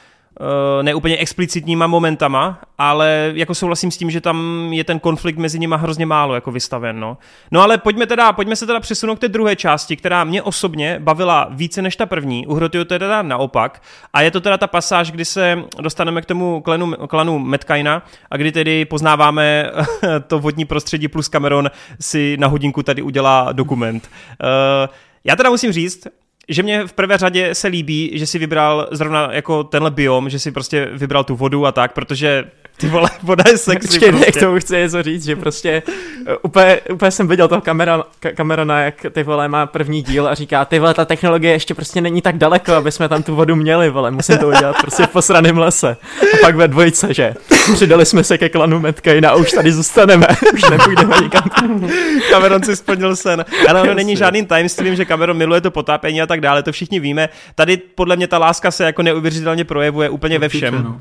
neúplně 0.82 1.16
explicitníma 1.16 1.86
momentama, 1.86 2.61
ale 2.78 3.32
jako 3.34 3.55
souhlasím 3.55 3.91
s 3.91 3.97
tím, 3.97 4.11
že 4.11 4.20
tam 4.20 4.68
je 4.72 4.84
ten 4.84 5.01
konflikt 5.01 5.39
mezi 5.39 5.59
nimi 5.59 5.74
hrozně 5.78 6.07
málo 6.07 6.34
jako 6.34 6.51
vystaven. 6.51 7.01
No, 7.01 7.18
no 7.51 7.62
ale 7.62 7.78
pojďme, 7.78 8.07
teda, 8.07 8.32
pojďme 8.32 8.57
se 8.57 8.66
teda 8.66 8.80
přesunout 8.80 9.16
k 9.16 9.20
té 9.20 9.28
druhé 9.28 9.57
části, 9.57 9.97
která 9.97 10.24
mě 10.24 10.43
osobně 10.43 10.97
bavila 10.99 11.49
více 11.51 11.82
než 11.82 11.97
ta 11.97 12.07
první. 12.07 12.47
U 12.47 12.55
Hrotyho 12.55 12.84
teda 12.84 13.22
naopak. 13.22 13.82
A 14.12 14.20
je 14.20 14.30
to 14.30 14.41
teda 14.41 14.59
ta 14.59 14.66
pasáž, 14.66 15.11
kdy 15.11 15.24
se 15.24 15.59
dostaneme 15.80 16.22
k 16.22 16.26
tomu 16.26 16.61
klanu, 16.61 16.95
klanu 17.09 17.39
Metkaina 17.39 18.03
a 18.30 18.36
kdy 18.36 18.53
tedy 18.53 18.84
poznáváme 18.84 19.70
to 20.26 20.39
vodní 20.39 20.64
prostředí 20.64 21.09
plus 21.09 21.28
Cameron 21.28 21.70
si 22.01 22.36
na 22.41 22.47
hodinku 22.47 22.82
tady 22.82 23.03
udělá 23.03 23.53
dokument. 23.53 24.11
Uh, 24.43 24.95
já 25.24 25.36
teda 25.36 25.51
musím 25.51 25.72
říct, 25.72 26.07
že 26.49 26.63
mě 26.63 26.87
v 26.87 26.93
prvé 26.93 27.19
řadě 27.19 27.55
se 27.55 27.69
líbí, 27.69 28.11
že 28.15 28.27
si 28.27 28.39
vybral 28.39 28.89
zrovna 28.91 29.29
jako 29.33 29.65
tenhle 29.65 29.91
biom, 29.91 30.31
že 30.31 30.39
si 30.39 30.53
prostě 30.53 30.89
vybral 30.93 31.25
tu 31.25 31.37
vodu 31.37 31.67
a 31.67 31.73
tak, 31.73 31.93
protože 31.93 32.45
ty 32.79 32.89
vole, 32.89 33.11
voda 33.22 33.45
je 33.51 33.59
sexy 33.59 33.89
Počkej, 33.89 34.12
prostě. 34.12 34.33
k 34.33 34.41
tomu 34.41 34.59
chci 34.59 34.76
něco 34.76 35.03
říct, 35.03 35.24
že 35.24 35.37
prostě 35.37 35.83
uh, 35.87 36.35
úplně, 36.43 36.81
úplně 36.93 37.11
jsem 37.11 37.29
viděl 37.29 37.49
toho 37.49 37.61
kamera, 37.61 38.05
ka, 38.20 38.31
kamerona, 38.31 38.81
jak 38.81 39.07
ty 39.11 39.22
vole 39.22 39.49
má 39.49 39.66
první 39.66 40.03
díl 40.03 40.29
a 40.29 40.35
říká, 40.35 40.64
ty 40.64 40.79
vole, 40.79 40.95
ta 40.95 41.05
technologie 41.05 41.53
ještě 41.53 41.74
prostě 41.74 42.01
není 42.01 42.22
tak 42.22 42.37
daleko, 42.37 42.72
aby 42.72 42.93
jsme 42.93 43.09
tam 43.09 43.22
tu 43.22 43.35
vodu 43.35 43.57
měli, 43.57 43.91
vole, 43.91 44.11
musím 44.11 44.39
to 44.39 44.49
udělat 44.49 44.76
prostě 44.81 45.03
v 45.03 45.09
posraném 45.09 45.59
lese. 45.59 45.97
A 46.35 46.37
pak 46.41 46.57
ve 46.57 46.68
dvojce, 46.68 47.14
že 47.14 47.35
přidali 47.74 48.07
jsme 48.07 48.24
se 48.24 48.39
ke 48.39 48.49
klanu 48.49 48.81
Metkejna 48.81 49.31
a 49.31 49.35
už 49.35 49.53
tady 49.53 49.72
zůstaneme, 49.72 50.26
už 50.55 50.62
nepůjdeme 50.70 51.16
nikam. 51.22 51.51
Cameron 52.31 52.62
si 52.62 52.76
splnil 52.76 53.16
sen. 53.16 53.45
Ale 53.68 53.83
ono 53.83 53.95
není 53.95 54.16
žádným 54.16 54.47
tajemstvím, 54.47 54.97
že 54.97 55.05
Cameron 55.05 55.37
miluje 55.37 55.61
to 55.61 55.70
potápění 55.70 56.22
a 56.22 56.26
tak 56.26 56.41
dále, 56.41 56.62
to 56.62 56.72
všichni 56.72 57.01
víme. 57.01 57.29
Tady 57.55 57.76
podle 57.76 58.16
mě 58.16 58.26
ta 58.29 58.39
láska 58.39 58.70
se 58.70 58.85
jako 58.85 59.03
neuvěřitelně 59.03 59.64
projevuje 59.64 60.09
úplně 60.09 60.39
ve 60.39 60.49
všem. 60.49 60.85
No. 60.85 61.01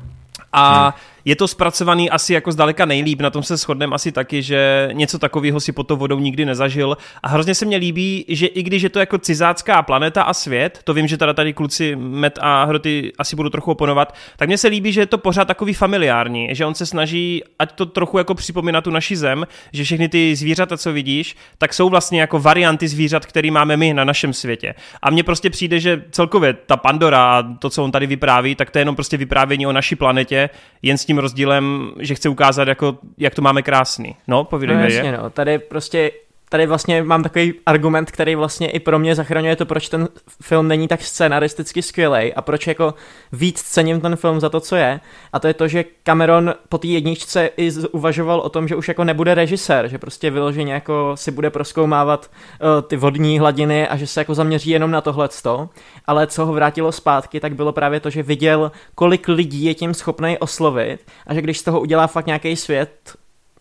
A 0.52 0.82
hmm 0.82 1.17
je 1.28 1.36
to 1.36 1.48
zpracovaný 1.48 2.10
asi 2.10 2.32
jako 2.32 2.52
zdaleka 2.52 2.84
nejlíp, 2.84 3.20
na 3.20 3.30
tom 3.30 3.42
se 3.42 3.56
shodneme 3.56 3.94
asi 3.94 4.12
taky, 4.12 4.42
že 4.42 4.88
něco 4.92 5.18
takového 5.18 5.60
si 5.60 5.72
pod 5.72 5.82
to 5.82 5.96
vodou 5.96 6.18
nikdy 6.18 6.44
nezažil 6.44 6.96
a 7.22 7.28
hrozně 7.28 7.54
se 7.54 7.66
mně 7.66 7.76
líbí, 7.76 8.24
že 8.28 8.46
i 8.46 8.62
když 8.62 8.82
je 8.82 8.88
to 8.88 8.98
jako 8.98 9.18
cizácká 9.18 9.82
planeta 9.82 10.22
a 10.22 10.34
svět, 10.34 10.80
to 10.84 10.94
vím, 10.94 11.06
že 11.06 11.16
teda 11.16 11.32
tady 11.32 11.52
kluci 11.52 11.96
Met 11.96 12.38
a 12.42 12.64
Hroty 12.64 13.12
asi 13.18 13.36
budou 13.36 13.48
trochu 13.48 13.70
oponovat, 13.70 14.14
tak 14.36 14.48
mně 14.48 14.58
se 14.58 14.68
líbí, 14.68 14.92
že 14.92 15.00
je 15.00 15.06
to 15.06 15.18
pořád 15.18 15.44
takový 15.44 15.74
familiární, 15.74 16.48
že 16.52 16.66
on 16.66 16.74
se 16.74 16.86
snaží, 16.86 17.42
ať 17.58 17.72
to 17.72 17.86
trochu 17.86 18.18
jako 18.18 18.34
připomíná 18.34 18.80
tu 18.80 18.90
naši 18.90 19.16
zem, 19.16 19.46
že 19.72 19.84
všechny 19.84 20.08
ty 20.08 20.36
zvířata, 20.36 20.76
co 20.76 20.92
vidíš, 20.92 21.36
tak 21.58 21.74
jsou 21.74 21.88
vlastně 21.88 22.20
jako 22.20 22.38
varianty 22.38 22.88
zvířat, 22.88 23.26
které 23.26 23.50
máme 23.50 23.76
my 23.76 23.94
na 23.94 24.04
našem 24.04 24.32
světě. 24.32 24.74
A 25.02 25.10
mně 25.10 25.22
prostě 25.22 25.50
přijde, 25.50 25.80
že 25.80 26.02
celkově 26.10 26.52
ta 26.52 26.76
Pandora 26.76 27.24
a 27.24 27.42
to, 27.58 27.70
co 27.70 27.84
on 27.84 27.92
tady 27.92 28.06
vypráví, 28.06 28.54
tak 28.54 28.70
to 28.70 28.78
je 28.78 28.80
jenom 28.80 28.94
prostě 28.94 29.16
vyprávění 29.16 29.66
o 29.66 29.72
naší 29.72 29.96
planetě, 29.96 30.50
jen 30.82 30.98
s 30.98 31.04
tím 31.04 31.17
rozdílem, 31.20 31.92
že 31.98 32.14
chce 32.14 32.28
ukázat, 32.28 32.68
jako, 32.68 32.98
jak 33.18 33.34
to 33.34 33.42
máme 33.42 33.62
krásný. 33.62 34.16
No, 34.26 34.44
povídej, 34.44 34.76
no, 34.76 34.82
jasně, 34.82 35.12
no. 35.12 35.30
Tady 35.30 35.58
prostě 35.58 36.10
tady 36.48 36.66
vlastně 36.66 37.02
mám 37.02 37.22
takový 37.22 37.54
argument, 37.66 38.10
který 38.10 38.34
vlastně 38.34 38.70
i 38.70 38.80
pro 38.80 38.98
mě 38.98 39.14
zachraňuje 39.14 39.56
to, 39.56 39.66
proč 39.66 39.88
ten 39.88 40.08
film 40.42 40.68
není 40.68 40.88
tak 40.88 41.02
scenaristicky 41.02 41.82
skvělý 41.82 42.34
a 42.34 42.42
proč 42.42 42.66
jako 42.66 42.94
víc 43.32 43.62
cením 43.62 44.00
ten 44.00 44.16
film 44.16 44.40
za 44.40 44.48
to, 44.48 44.60
co 44.60 44.76
je. 44.76 45.00
A 45.32 45.38
to 45.38 45.46
je 45.46 45.54
to, 45.54 45.68
že 45.68 45.84
Cameron 46.02 46.54
po 46.68 46.78
té 46.78 46.86
jedničce 46.86 47.50
i 47.56 47.72
uvažoval 47.72 48.40
o 48.40 48.48
tom, 48.48 48.68
že 48.68 48.76
už 48.76 48.88
jako 48.88 49.04
nebude 49.04 49.34
režisér, 49.34 49.88
že 49.88 49.98
prostě 49.98 50.30
vyloženě 50.30 50.72
jako 50.72 51.12
si 51.14 51.30
bude 51.30 51.50
proskoumávat 51.50 52.30
uh, 52.60 52.82
ty 52.82 52.96
vodní 52.96 53.38
hladiny 53.38 53.88
a 53.88 53.96
že 53.96 54.06
se 54.06 54.20
jako 54.20 54.34
zaměří 54.34 54.70
jenom 54.70 54.90
na 54.90 55.00
tohleto. 55.00 55.68
Ale 56.06 56.26
co 56.26 56.46
ho 56.46 56.52
vrátilo 56.52 56.92
zpátky, 56.92 57.40
tak 57.40 57.54
bylo 57.54 57.72
právě 57.72 58.00
to, 58.00 58.10
že 58.10 58.22
viděl, 58.22 58.72
kolik 58.94 59.28
lidí 59.28 59.64
je 59.64 59.74
tím 59.74 59.94
schopný 59.94 60.38
oslovit 60.38 61.00
a 61.26 61.34
že 61.34 61.42
když 61.42 61.58
z 61.58 61.62
toho 61.62 61.80
udělá 61.80 62.06
fakt 62.06 62.26
nějaký 62.26 62.56
svět 62.56 62.90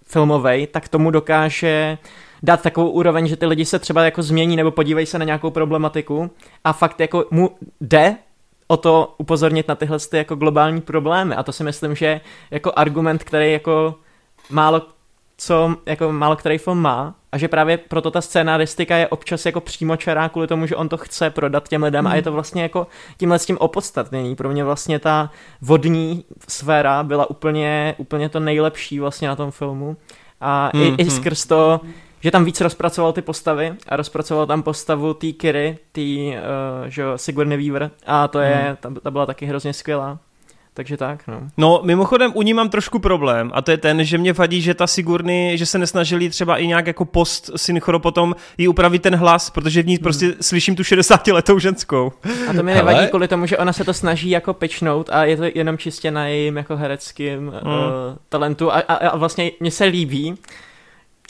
filmový, 0.08 0.68
tak 0.68 0.88
tomu 0.88 1.12
dokáže 1.12 1.98
dát 2.44 2.62
takovou 2.62 2.90
úroveň, 2.90 3.28
že 3.28 3.36
ty 3.36 3.46
lidi 3.46 3.66
se 3.66 3.80
třeba 3.80 4.04
jako 4.04 4.24
změní 4.24 4.56
nebo 4.56 4.72
podívají 4.72 5.06
se 5.06 5.20
na 5.20 5.26
nějakou 5.26 5.52
problematiku 5.52 6.32
a 6.64 6.74
fakt 6.74 7.00
jako 7.00 7.26
mu 7.32 7.50
jde 7.82 8.16
o 8.68 8.78
to 8.78 9.16
upozornit 9.18 9.68
na 9.68 9.76
tyhle 9.76 10.00
ty 10.00 10.18
jako 10.18 10.36
globální 10.36 10.82
problémy 10.82 11.36
a 11.36 11.44
to 11.44 11.52
si 11.52 11.64
myslím, 11.64 11.96
že 11.96 12.22
jako 12.52 12.72
argument, 12.76 13.24
který 13.24 13.52
jako 13.52 13.96
málo 14.50 14.82
co 15.38 15.76
jako 15.86 16.12
málo 16.12 16.36
který 16.36 16.58
film 16.58 16.82
má 16.82 17.16
a 17.32 17.38
že 17.38 17.48
právě 17.48 17.78
proto 17.78 18.12
ta 18.12 18.22
scénaristika 18.22 18.98
je 18.98 19.08
občas 19.08 19.46
jako 19.46 19.62
přímočará 19.62 20.30
kvůli 20.30 20.48
tomu, 20.48 20.66
že 20.66 20.76
on 20.76 20.90
to 20.90 20.98
chce 20.98 21.30
prodat 21.30 21.70
těm 21.70 21.84
lidem 21.84 22.06
mm. 22.06 22.12
a 22.12 22.16
je 22.16 22.22
to 22.22 22.32
vlastně 22.32 22.62
jako 22.62 22.88
tímhle 23.18 23.40
s 23.40 23.46
tím 23.46 23.58
opodstatnění. 23.58 24.36
Pro 24.36 24.50
mě 24.50 24.64
vlastně 24.64 25.00
ta 25.00 25.32
vodní 25.62 26.26
sféra 26.48 27.04
byla 27.04 27.30
úplně, 27.30 27.96
úplně 27.98 28.30
to 28.30 28.40
nejlepší 28.40 29.00
vlastně 29.00 29.28
na 29.28 29.36
tom 29.36 29.52
filmu 29.52 29.98
a 30.42 30.72
mm, 30.74 30.82
i, 30.82 30.96
i 30.98 31.10
skrz 31.10 31.46
to, 31.46 31.80
že 32.28 32.32
tam 32.32 32.46
víc 32.46 32.62
rozpracoval 32.62 33.14
ty 33.14 33.22
postavy 33.22 33.74
a 33.88 33.96
rozpracoval 33.96 34.46
tam 34.46 34.64
postavu 34.64 35.14
té 35.14 35.32
Kiry, 35.32 35.78
té 35.92 36.02
uh, 36.02 36.88
že 36.88 37.04
Sigourney 37.16 37.58
Weaver 37.58 37.92
a 38.06 38.28
to 38.28 38.40
je, 38.40 38.56
hmm. 38.56 38.76
ta, 38.80 39.02
ta 39.04 39.12
byla 39.12 39.26
taky 39.26 39.46
hrozně 39.46 39.74
skvělá. 39.74 40.20
Takže 40.74 40.98
tak, 40.98 41.28
no. 41.28 41.42
No, 41.58 41.82
mimochodem 41.84 42.32
u 42.36 42.42
ní 42.42 42.54
mám 42.54 42.70
trošku 42.70 43.00
problém 43.00 43.52
a 43.54 43.62
to 43.62 43.72
je 43.72 43.78
ten, 43.78 44.04
že 44.04 44.18
mě 44.18 44.34
vadí, 44.34 44.62
že 44.62 44.74
ta 44.74 44.88
Sigurny, 44.88 45.58
že 45.58 45.66
se 45.66 45.78
nesnažili 45.78 46.30
třeba 46.30 46.58
i 46.58 46.68
nějak 46.68 46.88
jako 46.88 47.06
post 47.06 47.50
synchro 47.56 48.00
potom 48.00 48.36
jí 48.58 48.68
upravit 48.68 49.02
ten 49.02 49.16
hlas, 49.16 49.50
protože 49.50 49.84
v 49.84 49.88
ní 49.88 49.96
hmm. 49.96 50.04
prostě 50.04 50.36
slyším 50.42 50.76
tu 50.76 50.84
60 50.84 51.28
letou 51.28 51.60
ženskou. 51.60 52.12
A 52.50 52.54
to 52.54 52.64
mi 52.64 52.74
Hele? 52.74 52.86
nevadí 52.86 53.08
kvůli 53.08 53.28
tomu, 53.28 53.46
že 53.46 53.58
ona 53.58 53.74
se 53.74 53.84
to 53.84 53.94
snaží 53.94 54.30
jako 54.30 54.54
pečnout 54.54 55.10
a 55.10 55.26
je 55.26 55.38
to 55.38 55.44
jenom 55.56 55.78
čistě 55.78 56.12
na 56.12 56.28
jejím 56.28 56.58
jako 56.58 56.78
hereckým 56.78 57.40
hmm. 57.40 57.74
uh, 57.74 57.82
talentu 58.30 58.72
a, 58.72 58.80
a, 58.80 58.94
a 58.94 59.18
vlastně 59.18 59.52
mně 59.60 59.72
se 59.72 59.86
líbí, 59.86 60.38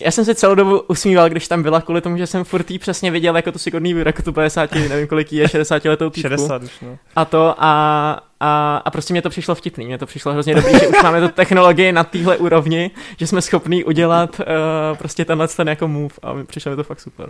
já 0.01 0.11
jsem 0.11 0.25
se 0.25 0.35
celou 0.35 0.55
dobu 0.55 0.79
usmíval, 0.79 1.29
když 1.29 1.47
tam 1.47 1.63
byla, 1.63 1.81
kvůli 1.81 2.01
tomu, 2.01 2.17
že 2.17 2.27
jsem 2.27 2.43
furt 2.43 2.67
přesně 2.79 3.11
viděl 3.11 3.35
jako 3.35 3.51
tu 3.51 3.59
sigodný 3.59 3.95
jako 4.05 4.21
tu 4.23 4.33
50, 4.33 4.71
nevím 4.71 5.07
kolik 5.07 5.33
je, 5.33 5.47
60 5.47 5.85
letou 5.85 6.09
týpku. 6.09 6.29
60 6.29 6.63
už, 6.63 6.71
no. 6.81 6.97
A 7.15 7.25
to 7.25 7.55
a, 7.57 8.21
a, 8.39 8.81
a 8.85 8.91
prostě 8.91 9.13
mě 9.13 9.21
to 9.21 9.29
přišlo 9.29 9.55
vtipný, 9.55 9.85
mě 9.85 9.97
to 9.97 10.05
přišlo 10.05 10.31
hrozně 10.31 10.55
dobrý, 10.55 10.79
že 10.79 10.87
už 10.87 11.03
máme 11.03 11.21
tu 11.21 11.27
technologii 11.27 11.91
na 11.91 12.03
téhle 12.03 12.37
úrovni, 12.37 12.91
že 13.17 13.27
jsme 13.27 13.41
schopní 13.41 13.83
udělat 13.83 14.39
uh, 14.39 14.45
prostě 14.97 15.25
tenhle 15.25 15.47
ten 15.47 15.69
jako 15.69 15.87
move 15.87 16.15
a 16.21 16.33
přišlo 16.47 16.71
mi 16.71 16.75
to 16.75 16.83
fakt 16.83 16.99
super. 16.99 17.29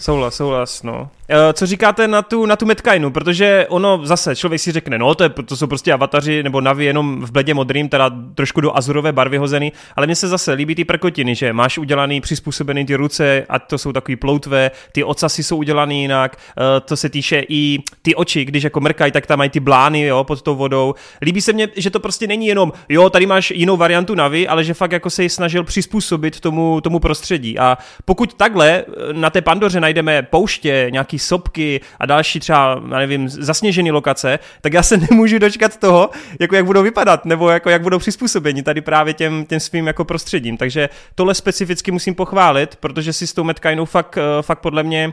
Souhlas, 0.00 0.34
souhlas, 0.34 0.82
no. 0.82 1.10
E, 1.28 1.52
co 1.52 1.66
říkáte 1.66 2.08
na 2.08 2.22
tu, 2.22 2.46
na 2.46 2.56
tu 2.56 2.66
Metkainu, 2.66 3.10
protože 3.10 3.66
ono 3.68 4.00
zase, 4.02 4.36
člověk 4.36 4.60
si 4.60 4.72
řekne, 4.72 4.98
no 4.98 5.14
to, 5.14 5.22
je, 5.24 5.28
to 5.28 5.56
jsou 5.56 5.66
prostě 5.66 5.92
avataři 5.92 6.42
nebo 6.42 6.60
navy 6.60 6.84
jenom 6.84 7.20
v 7.26 7.30
bledě 7.30 7.54
modrým, 7.54 7.88
teda 7.88 8.10
trošku 8.34 8.60
do 8.60 8.76
azurové 8.76 9.12
barvy 9.12 9.38
hozený, 9.38 9.72
ale 9.96 10.06
mně 10.06 10.16
se 10.16 10.28
zase 10.28 10.52
líbí 10.52 10.74
ty 10.74 10.84
prkotiny, 10.84 11.34
že 11.34 11.52
máš 11.52 11.78
udělaný, 11.78 12.20
přizpůsobený 12.20 12.86
ty 12.86 12.94
ruce, 12.94 13.46
a 13.48 13.58
to 13.58 13.78
jsou 13.78 13.92
takový 13.92 14.16
ploutvé, 14.16 14.70
ty 14.92 15.04
ocasy 15.04 15.42
jsou 15.42 15.56
udělaný 15.56 16.02
jinak, 16.02 16.36
e, 16.36 16.80
to 16.80 16.96
se 16.96 17.08
týče 17.08 17.44
i 17.48 17.78
ty 18.02 18.14
oči, 18.14 18.44
když 18.44 18.64
jako 18.64 18.80
mrkají, 18.80 19.12
tak 19.12 19.26
tam 19.26 19.38
mají 19.38 19.50
ty 19.50 19.60
blány, 19.60 20.02
jo, 20.02 20.24
pod 20.24 20.42
tou 20.42 20.56
vodou. 20.56 20.94
Líbí 21.22 21.40
se 21.40 21.52
mně, 21.52 21.68
že 21.76 21.90
to 21.90 22.00
prostě 22.00 22.26
není 22.26 22.46
jenom, 22.46 22.72
jo, 22.88 23.10
tady 23.10 23.26
máš 23.26 23.50
jinou 23.50 23.76
variantu 23.76 24.14
navy, 24.14 24.48
ale 24.48 24.64
že 24.64 24.74
fakt 24.74 24.92
jako 24.92 25.10
se 25.10 25.22
ji 25.22 25.28
snažil 25.28 25.64
přizpůsobit 25.64 26.40
tomu, 26.40 26.80
tomu 26.80 26.98
prostředí. 26.98 27.58
A 27.58 27.78
pokud 28.04 28.34
takhle 28.34 28.68
e, 28.70 28.84
na 29.12 29.30
té 29.30 29.42
Pandoře 29.42 29.80
najdeme 29.88 30.22
pouště, 30.22 30.86
nějaký 30.90 31.18
sopky 31.18 31.80
a 32.00 32.06
další 32.06 32.40
třeba, 32.40 32.82
já 32.90 32.98
nevím, 32.98 33.28
zasněžené 33.28 33.90
lokace, 33.92 34.38
tak 34.60 34.72
já 34.72 34.82
se 34.82 34.96
nemůžu 35.10 35.38
dočkat 35.38 35.76
toho, 35.76 36.10
jako 36.40 36.56
jak 36.56 36.64
budou 36.64 36.82
vypadat, 36.82 37.24
nebo 37.24 37.50
jako 37.50 37.70
jak 37.70 37.82
budou 37.82 37.98
přizpůsobeni 37.98 38.62
tady 38.62 38.80
právě 38.80 39.14
těm, 39.14 39.44
těm 39.44 39.60
svým 39.60 39.86
jako 39.86 40.04
prostředím. 40.04 40.56
Takže 40.56 40.88
tohle 41.14 41.34
specificky 41.34 41.90
musím 41.90 42.14
pochválit, 42.14 42.76
protože 42.76 43.12
si 43.12 43.26
s 43.26 43.32
tou 43.32 43.44
Metkainou 43.44 43.84
fakt, 43.84 44.18
eh, 44.18 44.42
fakt 44.42 44.58
podle 44.58 44.82
mě 44.82 45.12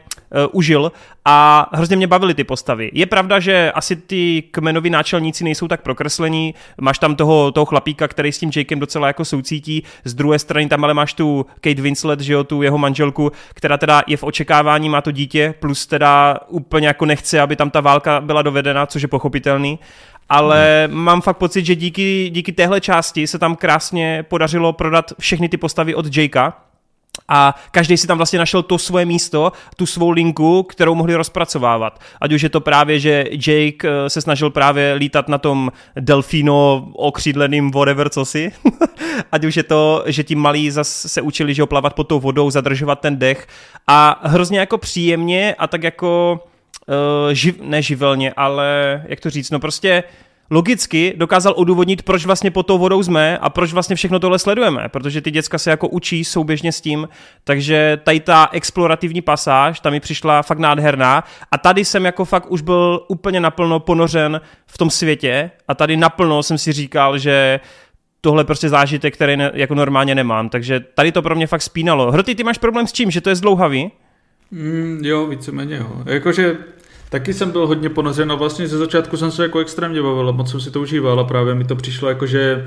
užil 0.52 0.92
a 1.26 1.70
hrozně 1.74 1.96
mě 1.96 2.08
bavily 2.08 2.34
ty 2.34 2.44
postavy. 2.44 2.92
Je 2.94 3.06
pravda, 3.06 3.40
že 3.40 3.72
asi 3.72 3.96
ty 3.96 4.44
kmenoví 4.52 4.90
náčelníci 4.90 5.44
nejsou 5.44 5.68
tak 5.68 5.82
prokreslení, 5.82 6.56
máš 6.82 7.00
tam 7.00 7.16
toho, 7.16 7.52
toho 7.52 7.66
chlapíka, 7.66 8.08
který 8.08 8.32
s 8.32 8.40
tím 8.40 8.52
Jakem 8.56 8.80
docela 8.80 9.08
jako 9.08 9.26
soucítí, 9.26 9.84
z 10.04 10.14
druhé 10.14 10.40
strany 10.40 10.68
tam 10.68 10.84
ale 10.84 10.94
máš 10.94 11.14
tu 11.14 11.46
Kate 11.62 11.82
Winslet, 11.82 12.20
že 12.20 12.34
jo, 12.34 12.44
tu 12.44 12.62
jeho 12.62 12.78
manželku, 12.78 13.32
která 13.54 13.78
teda 13.78 14.04
je 14.08 14.18
v 14.18 14.24
očekávání, 14.24 14.90
má 14.90 15.02
to 15.02 15.12
dítě, 15.12 15.54
plus 15.60 15.88
teda 15.88 16.40
úplně 16.48 16.88
jako 16.88 17.06
nechce, 17.06 17.42
aby 17.42 17.56
tam 17.56 17.70
ta 17.70 17.82
válka 17.82 18.22
byla 18.22 18.42
dovedena, 18.42 18.86
což 18.86 19.02
je 19.02 19.08
pochopitelný, 19.08 19.80
ale 20.30 20.88
hmm. 20.88 20.98
mám 20.98 21.22
fakt 21.22 21.38
pocit, 21.38 21.66
že 21.66 21.76
díky, 21.76 22.30
díky 22.34 22.52
téhle 22.52 22.82
části 22.82 23.28
se 23.28 23.40
tam 23.40 23.56
krásně 23.56 24.26
podařilo 24.30 24.74
prodat 24.74 25.14
všechny 25.20 25.50
ty 25.50 25.58
postavy 25.58 25.96
od 25.96 26.18
Jakea, 26.18 26.54
a 27.28 27.56
každý 27.72 27.98
si 27.98 28.08
tam 28.08 28.18
vlastně 28.18 28.40
našel 28.40 28.64
to 28.64 28.78
svoje 28.78 29.06
místo, 29.06 29.52
tu 29.76 29.86
svou 29.86 30.10
linku, 30.10 30.64
kterou 30.64 30.96
mohli 30.96 31.16
rozpracovávat. 31.16 32.00
Ať 32.22 32.34
už 32.34 32.42
je 32.42 32.50
to 32.50 32.62
právě, 32.62 33.00
že 33.00 33.26
Jake 33.32 33.88
eh, 33.88 34.10
se 34.10 34.22
snažil 34.22 34.50
právě 34.50 34.94
lítat 34.94 35.28
na 35.28 35.38
tom 35.38 35.72
delfíno 36.00 36.88
okřídleným 36.94 37.72
whatever 37.72 38.10
si. 38.24 38.52
Ať 39.32 39.46
už 39.46 39.58
je 39.58 39.64
to, 39.64 40.04
že 40.06 40.24
ti 40.24 40.36
malí 40.36 40.72
zase 40.72 41.10
se 41.10 41.22
učili, 41.22 41.54
že 41.54 41.66
plavat 41.66 41.94
pod 41.94 42.04
tou 42.04 42.20
vodou, 42.20 42.52
zadržovat 42.52 43.00
ten 43.00 43.18
dech 43.18 43.48
a 43.88 44.22
hrozně 44.24 44.60
jako 44.60 44.78
příjemně 44.78 45.56
a 45.58 45.68
tak 45.68 45.84
jako 45.84 46.40
uh, 46.88 47.34
živ, 47.34 47.62
neživelně, 47.62 48.34
ale 48.34 49.04
jak 49.08 49.20
to 49.20 49.30
říct, 49.30 49.52
no 49.52 49.60
prostě 49.60 50.04
logicky 50.50 51.14
dokázal 51.18 51.54
odůvodnit, 51.58 52.04
proč 52.04 52.26
vlastně 52.26 52.52
pod 52.52 52.64
tou 52.64 52.78
vodou 52.78 53.04
jsme 53.04 53.38
a 53.38 53.50
proč 53.50 53.74
vlastně 53.74 53.96
všechno 53.96 54.20
tohle 54.20 54.40
sledujeme, 54.40 54.90
protože 54.90 55.22
ty 55.22 55.32
děcka 55.32 55.58
se 55.58 55.70
jako 55.70 55.88
učí 55.88 56.26
souběžně 56.26 56.72
s 56.72 56.82
tím, 56.82 57.08
takže 57.44 58.00
tady 58.04 58.20
ta 58.20 58.50
explorativní 58.52 59.22
pasáž, 59.22 59.80
ta 59.80 59.90
mi 59.90 60.00
přišla 60.00 60.42
fakt 60.42 60.60
nádherná 60.60 61.24
a 61.52 61.58
tady 61.58 61.86
jsem 61.86 62.06
jako 62.06 62.26
fakt 62.26 62.52
už 62.52 62.62
byl 62.62 63.06
úplně 63.08 63.40
naplno 63.40 63.80
ponořen 63.80 64.42
v 64.68 64.78
tom 64.78 64.90
světě 64.90 65.52
a 65.68 65.76
tady 65.76 65.98
naplno 65.98 66.44
jsem 66.44 66.58
si 66.58 66.72
říkal, 66.72 67.18
že 67.18 67.60
tohle 68.22 68.44
prostě 68.44 68.70
zážitek, 68.70 69.14
který 69.14 69.38
ne, 69.38 69.52
jako 69.54 69.76
normálně 69.76 70.16
nemám, 70.16 70.50
takže 70.50 70.80
tady 70.80 71.12
to 71.12 71.22
pro 71.22 71.36
mě 71.36 71.48
fakt 71.48 71.62
spínalo. 71.62 72.12
Hrty, 72.12 72.36
ty 72.36 72.44
máš 72.44 72.58
problém 72.58 72.88
s 72.88 72.94
čím, 72.94 73.12
že 73.12 73.22
to 73.22 73.30
je 73.30 73.36
zdlouhavý? 73.36 73.92
Mm, 74.52 75.00
jo, 75.04 75.26
víceméně 75.26 75.76
jo. 75.76 76.04
Jakože 76.06 76.58
Taky 77.16 77.34
jsem 77.34 77.52
byl 77.52 77.68
hodně 77.68 77.90
ponořen 77.90 78.32
a 78.32 78.36
vlastně 78.36 78.68
ze 78.68 78.78
začátku 78.78 79.18
jsem 79.18 79.32
se 79.32 79.44
jako 79.44 79.60
extrémně 79.60 80.02
bavil 80.02 80.30
a 80.30 80.32
moc 80.32 80.52
jsem 80.52 80.60
si 80.60 80.72
to 80.72 80.82
užíval 80.82 81.20
a 81.20 81.24
právě 81.24 81.56
mi 81.56 81.64
to 81.64 81.76
přišlo 81.76 82.10
jako, 82.10 82.26
že 82.26 82.66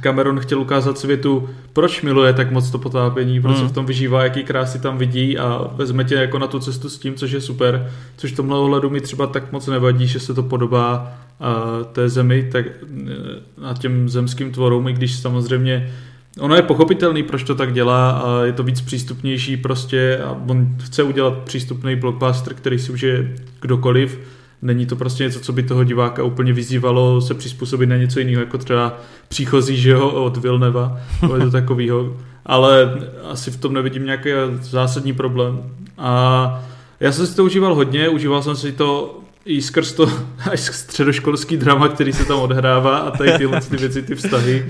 Cameron 0.00 0.40
chtěl 0.40 0.60
ukázat 0.60 0.98
světu, 0.98 1.48
proč 1.72 2.02
miluje 2.02 2.32
tak 2.32 2.50
moc 2.50 2.70
to 2.70 2.78
potápění, 2.78 3.40
proč 3.40 3.56
mm. 3.56 3.62
se 3.62 3.68
v 3.68 3.72
tom 3.72 3.86
vyžívá, 3.86 4.24
jaký 4.24 4.44
krásy 4.44 4.78
tam 4.78 4.98
vidí 4.98 5.38
a 5.38 5.70
vezme 5.72 6.04
tě 6.04 6.14
jako 6.14 6.38
na 6.38 6.46
tu 6.46 6.58
cestu 6.58 6.88
s 6.88 6.98
tím, 6.98 7.14
což 7.14 7.30
je 7.30 7.40
super, 7.40 7.90
což 8.16 8.32
v 8.32 8.36
tomhle 8.36 8.58
ohledu 8.58 8.90
mi 8.90 9.00
třeba 9.00 9.26
tak 9.26 9.52
moc 9.52 9.66
nevadí, 9.66 10.06
že 10.06 10.20
se 10.20 10.34
to 10.34 10.42
podobá 10.42 11.18
uh, 11.40 11.84
té 11.84 12.08
zemi, 12.08 12.48
tak 12.52 12.66
uh, 12.66 13.68
a 13.68 13.74
těm 13.74 14.08
zemským 14.08 14.52
tvorům, 14.52 14.88
i 14.88 14.92
když 14.92 15.18
samozřejmě 15.18 15.92
Ono 16.38 16.56
je 16.56 16.62
pochopitelný, 16.62 17.22
proč 17.22 17.42
to 17.42 17.54
tak 17.54 17.72
dělá 17.72 18.10
a 18.10 18.44
je 18.44 18.52
to 18.52 18.62
víc 18.62 18.80
přístupnější 18.80 19.56
prostě 19.56 20.18
a 20.18 20.30
on 20.48 20.76
chce 20.84 21.02
udělat 21.02 21.38
přístupný 21.38 21.96
blockbuster, 21.96 22.54
který 22.54 22.78
si 22.78 22.92
užije 22.92 23.34
kdokoliv 23.60 24.18
Není 24.62 24.86
to 24.86 24.96
prostě 24.96 25.24
něco, 25.24 25.40
co 25.40 25.52
by 25.52 25.62
toho 25.62 25.84
diváka 25.84 26.24
úplně 26.24 26.52
vyzývalo 26.52 27.20
se 27.20 27.34
přizpůsobit 27.34 27.88
na 27.88 27.96
něco 27.96 28.18
jiného, 28.18 28.40
jako 28.40 28.58
třeba 28.58 28.98
příchozí, 29.28 29.76
že 29.76 29.90
jo, 29.90 30.10
od 30.10 30.36
Vilneva, 30.36 31.00
to 31.20 31.50
takového. 31.50 32.16
Ale 32.46 32.94
asi 33.30 33.50
v 33.50 33.56
tom 33.56 33.74
nevidím 33.74 34.04
nějaký 34.04 34.30
zásadní 34.60 35.12
problém. 35.12 35.62
A 35.98 36.64
já 37.00 37.12
jsem 37.12 37.26
si 37.26 37.36
to 37.36 37.44
užíval 37.44 37.74
hodně, 37.74 38.08
užíval 38.08 38.42
jsem 38.42 38.56
si 38.56 38.72
to 38.72 39.18
i 39.50 39.62
skrz 39.62 39.92
to 39.92 40.06
až 40.50 40.60
středoškolský 40.60 41.56
drama, 41.56 41.88
který 41.88 42.12
se 42.12 42.24
tam 42.24 42.38
odhrává 42.38 42.98
a 42.98 43.10
tady 43.10 43.32
tyhle 43.38 43.60
ty 43.60 43.76
věci, 43.76 44.02
ty 44.02 44.14
vztahy, 44.14 44.66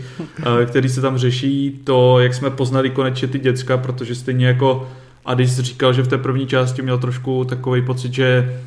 které 0.66 0.88
se 0.88 1.00
tam 1.00 1.18
řeší, 1.18 1.80
to, 1.84 2.20
jak 2.20 2.34
jsme 2.34 2.50
poznali 2.50 2.90
konečně 2.90 3.28
ty 3.28 3.38
děcka, 3.38 3.76
protože 3.76 4.14
stejně 4.14 4.46
jako 4.46 4.88
Adis 5.24 5.58
říkal, 5.58 5.92
že 5.92 6.02
v 6.02 6.08
té 6.08 6.18
první 6.18 6.46
části 6.46 6.82
měl 6.82 6.98
trošku 6.98 7.44
takový 7.44 7.82
pocit, 7.82 8.14
že 8.14 8.60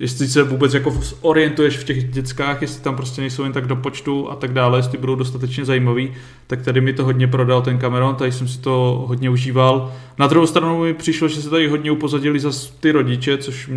jestli 0.00 0.28
se 0.28 0.42
vůbec 0.42 0.74
jako 0.74 1.00
orientuješ 1.20 1.76
v 1.76 1.84
těch 1.84 2.10
dětskách, 2.10 2.62
jestli 2.62 2.82
tam 2.82 2.96
prostě 2.96 3.20
nejsou 3.20 3.42
jen 3.42 3.52
tak 3.52 3.66
do 3.66 3.76
počtu 3.76 4.30
a 4.30 4.36
tak 4.36 4.52
dále, 4.52 4.78
jestli 4.78 4.98
budou 4.98 5.14
dostatečně 5.14 5.64
zajímavý, 5.64 6.12
tak 6.46 6.62
tady 6.62 6.80
mi 6.80 6.92
to 6.92 7.04
hodně 7.04 7.26
prodal 7.26 7.62
ten 7.62 7.78
Cameron, 7.78 8.14
tady 8.14 8.32
jsem 8.32 8.48
si 8.48 8.58
to 8.58 9.04
hodně 9.08 9.30
užíval. 9.30 9.94
Na 10.18 10.26
druhou 10.26 10.46
stranu 10.46 10.82
mi 10.82 10.94
přišlo, 10.94 11.28
že 11.28 11.42
se 11.42 11.50
tady 11.50 11.68
hodně 11.68 11.90
upozadili 11.90 12.40
za 12.40 12.50
ty 12.80 12.92
rodiče, 12.92 13.38
což 13.38 13.70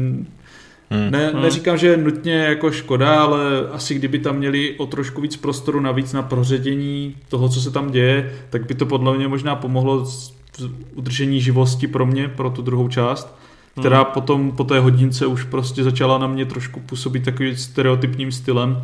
Hmm. 0.92 1.12
Ne, 1.12 1.28
hmm. 1.28 1.42
Neříkám, 1.42 1.78
že 1.78 1.88
je 1.88 1.98
nutně 1.98 2.34
jako 2.34 2.72
škoda, 2.72 3.22
ale 3.24 3.40
asi 3.72 3.96
kdyby 3.96 4.20
tam 4.20 4.36
měli 4.36 4.76
o 4.78 4.86
trošku 4.86 5.22
víc 5.22 5.38
prostoru 5.38 5.80
navíc 5.80 6.14
na 6.14 6.22
proředění 6.22 7.16
toho, 7.30 7.50
co 7.50 7.62
se 7.62 7.72
tam 7.72 7.92
děje, 7.92 8.34
tak 8.50 8.66
by 8.66 8.76
to 8.76 8.86
podle 8.86 9.18
mě 9.18 9.28
možná 9.28 9.56
pomohlo 9.56 10.08
udržení 10.96 11.42
živosti 11.42 11.88
pro 11.88 12.06
mě, 12.06 12.28
pro 12.28 12.50
tu 12.50 12.62
druhou 12.62 12.88
část, 12.88 13.38
která 13.80 13.98
hmm. 13.98 14.14
potom 14.14 14.52
po 14.52 14.64
té 14.64 14.80
hodince 14.80 15.26
už 15.26 15.44
prostě 15.44 15.84
začala 15.84 16.18
na 16.18 16.28
mě 16.28 16.46
trošku 16.46 16.80
působit 16.80 17.26
takovým 17.26 17.56
stereotypním 17.56 18.32
stylem. 18.32 18.82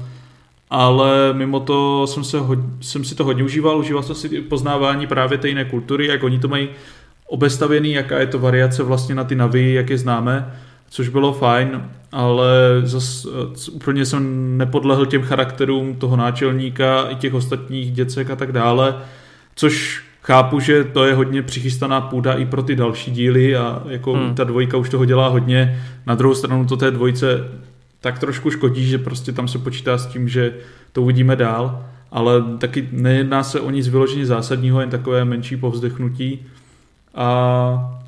Ale 0.69 1.33
mimo 1.33 1.59
to 1.59 2.07
jsem, 2.07 2.23
se 2.23 2.37
jsem 2.81 3.03
si 3.03 3.15
to 3.15 3.23
hodně 3.23 3.43
užíval, 3.43 3.77
užíval 3.77 4.03
jsem 4.03 4.15
si 4.15 4.41
poznávání 4.41 5.07
právě 5.07 5.37
té 5.37 5.47
jiné 5.47 5.65
kultury, 5.65 6.07
jak 6.07 6.23
oni 6.23 6.39
to 6.39 6.47
mají 6.47 6.69
obestavěný, 7.27 7.91
jaká 7.91 8.19
je 8.19 8.27
to 8.27 8.39
variace 8.39 8.83
vlastně 8.83 9.15
na 9.15 9.23
ty 9.23 9.35
navy, 9.35 9.73
jak 9.73 9.89
je 9.89 9.97
známe 9.97 10.53
což 10.89 11.09
bylo 11.09 11.33
fajn, 11.33 11.89
ale 12.11 12.47
zas 12.83 13.25
eh, 13.25 13.71
úplně 13.71 14.05
jsem 14.05 14.57
nepodlehl 14.57 15.05
těm 15.05 15.21
charakterům 15.21 15.95
toho 15.95 16.15
náčelníka 16.15 17.09
i 17.09 17.15
těch 17.15 17.33
ostatních 17.33 17.91
děcek 17.91 18.29
a 18.29 18.35
tak 18.35 18.51
dále, 18.51 18.95
což 19.55 20.03
chápu, 20.21 20.59
že 20.59 20.83
to 20.83 21.05
je 21.05 21.13
hodně 21.13 21.41
přichystaná 21.41 22.01
půda 22.01 22.33
i 22.33 22.45
pro 22.45 22.63
ty 22.63 22.75
další 22.75 23.11
díly 23.11 23.55
a 23.55 23.83
jako 23.89 24.13
hmm. 24.13 24.35
ta 24.35 24.43
dvojka 24.43 24.77
už 24.77 24.89
toho 24.89 25.05
dělá 25.05 25.27
hodně. 25.27 25.83
Na 26.05 26.15
druhou 26.15 26.35
stranu 26.35 26.65
to 26.65 26.77
té 26.77 26.91
dvojce 26.91 27.25
tak 28.01 28.19
trošku 28.19 28.51
škodí, 28.51 28.85
že 28.85 28.97
prostě 28.97 29.31
tam 29.31 29.47
se 29.47 29.57
počítá 29.57 29.97
s 29.97 30.05
tím, 30.05 30.29
že 30.29 30.53
to 30.91 31.01
uvidíme 31.01 31.35
dál, 31.35 31.85
ale 32.11 32.43
taky 32.57 32.89
nejedná 32.91 33.43
se 33.43 33.59
o 33.59 33.69
nic 33.69 33.87
vyloženě 33.87 34.25
zásadního, 34.25 34.81
jen 34.81 34.89
takové 34.89 35.25
menší 35.25 35.57
povzdechnutí. 35.57 36.45
A 37.15 37.99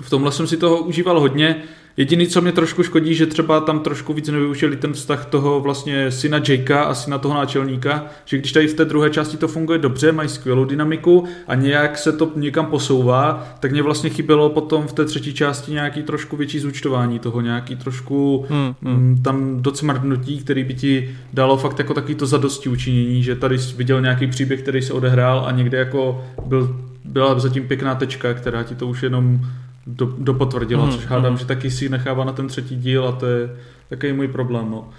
v 0.00 0.10
tomhle 0.10 0.32
jsem 0.32 0.46
si 0.46 0.56
toho 0.56 0.78
užíval 0.78 1.20
hodně. 1.20 1.56
Jediný, 1.96 2.26
co 2.26 2.40
mě 2.40 2.52
trošku 2.52 2.82
škodí, 2.82 3.14
že 3.14 3.26
třeba 3.26 3.60
tam 3.60 3.80
trošku 3.80 4.12
víc 4.12 4.28
nevyužili 4.28 4.76
ten 4.76 4.92
vztah 4.92 5.24
toho 5.24 5.60
vlastně 5.60 6.10
syna 6.10 6.40
Jakea 6.48 6.82
a 6.82 6.94
syna 6.94 7.18
toho 7.18 7.34
náčelníka, 7.34 8.06
že 8.24 8.38
když 8.38 8.52
tady 8.52 8.68
v 8.68 8.74
té 8.74 8.84
druhé 8.84 9.10
části 9.10 9.36
to 9.36 9.48
funguje 9.48 9.78
dobře, 9.78 10.12
mají 10.12 10.28
skvělou 10.28 10.64
dynamiku 10.64 11.24
a 11.48 11.54
nějak 11.54 11.98
se 11.98 12.12
to 12.12 12.32
někam 12.36 12.66
posouvá, 12.66 13.48
tak 13.60 13.72
mě 13.72 13.82
vlastně 13.82 14.10
chybělo 14.10 14.50
potom 14.50 14.86
v 14.86 14.92
té 14.92 15.04
třetí 15.04 15.34
části 15.34 15.72
nějaký 15.72 16.02
trošku 16.02 16.36
větší 16.36 16.58
zúčtování 16.58 17.18
toho, 17.18 17.40
nějaký 17.40 17.76
trošku 17.76 18.46
hmm, 18.48 18.74
hmm. 18.82 18.94
Mm, 18.94 19.22
tam 19.22 19.62
docmrdnutí, 19.62 20.38
který 20.38 20.64
by 20.64 20.74
ti 20.74 21.16
dalo 21.32 21.56
fakt 21.56 21.78
jako 21.78 21.94
takový 21.94 22.14
to 22.14 22.26
zadosti 22.26 22.68
učinění, 22.68 23.22
že 23.22 23.36
tady 23.36 23.58
jsi 23.58 23.76
viděl 23.76 24.00
nějaký 24.00 24.26
příběh, 24.26 24.62
který 24.62 24.82
se 24.82 24.92
odehrál 24.92 25.44
a 25.46 25.50
někde 25.50 25.78
jako 25.78 26.24
byl, 26.46 26.76
byla 27.04 27.38
zatím 27.38 27.68
pěkná 27.68 27.94
tečka, 27.94 28.34
která 28.34 28.62
ti 28.62 28.74
to 28.74 28.86
už 28.86 29.02
jenom 29.02 29.40
do, 29.86 30.14
dopotvrdila, 30.18 30.84
mm, 30.84 30.92
což 30.92 31.06
hádám, 31.06 31.32
mm. 31.32 31.38
že 31.38 31.46
taky 31.46 31.70
si 31.70 31.88
nechává 31.88 32.24
na 32.24 32.32
ten 32.32 32.48
třetí 32.48 32.76
díl 32.76 33.08
a 33.08 33.12
to 33.12 33.26
je 33.26 33.56
takový 33.88 34.12
můj 34.12 34.28
problém. 34.28 34.70
No. 34.70 34.90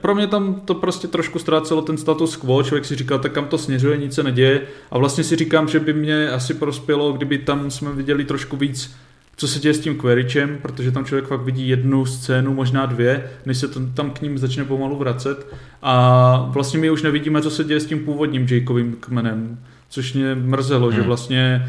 Pro 0.00 0.14
mě 0.14 0.26
tam 0.26 0.54
to 0.54 0.74
prostě 0.74 1.08
trošku 1.08 1.38
ztrácelo 1.38 1.82
ten 1.82 1.96
status 1.96 2.36
quo, 2.36 2.62
člověk 2.62 2.84
si 2.84 2.96
říkal, 2.96 3.18
tak 3.18 3.32
kam 3.32 3.44
to 3.44 3.58
směřuje, 3.58 3.96
nic 3.96 4.14
se 4.14 4.22
neděje 4.22 4.60
a 4.90 4.98
vlastně 4.98 5.24
si 5.24 5.36
říkám, 5.36 5.68
že 5.68 5.80
by 5.80 5.92
mě 5.92 6.30
asi 6.30 6.54
prospělo, 6.54 7.12
kdyby 7.12 7.38
tam 7.38 7.70
jsme 7.70 7.92
viděli 7.92 8.24
trošku 8.24 8.56
víc 8.56 8.96
co 9.36 9.48
se 9.48 9.60
děje 9.60 9.74
s 9.74 9.80
tím 9.80 9.98
Queričem, 9.98 10.58
protože 10.62 10.90
tam 10.90 11.04
člověk 11.04 11.26
fakt 11.26 11.40
vidí 11.40 11.68
jednu 11.68 12.06
scénu, 12.06 12.54
možná 12.54 12.86
dvě, 12.86 13.30
než 13.46 13.58
se 13.58 13.68
to, 13.68 13.80
tam 13.94 14.10
k 14.10 14.22
ním 14.22 14.38
začne 14.38 14.64
pomalu 14.64 14.96
vracet. 14.96 15.46
A 15.82 16.46
vlastně 16.48 16.78
my 16.78 16.90
už 16.90 17.02
nevidíme, 17.02 17.42
co 17.42 17.50
se 17.50 17.64
děje 17.64 17.80
s 17.80 17.86
tím 17.86 18.04
původním 18.04 18.46
Jakeovým 18.50 18.96
kmenem, 19.00 19.58
což 19.88 20.12
mě 20.14 20.34
mrzelo, 20.34 20.86
hmm. 20.86 20.96
že 20.96 21.02
vlastně 21.02 21.68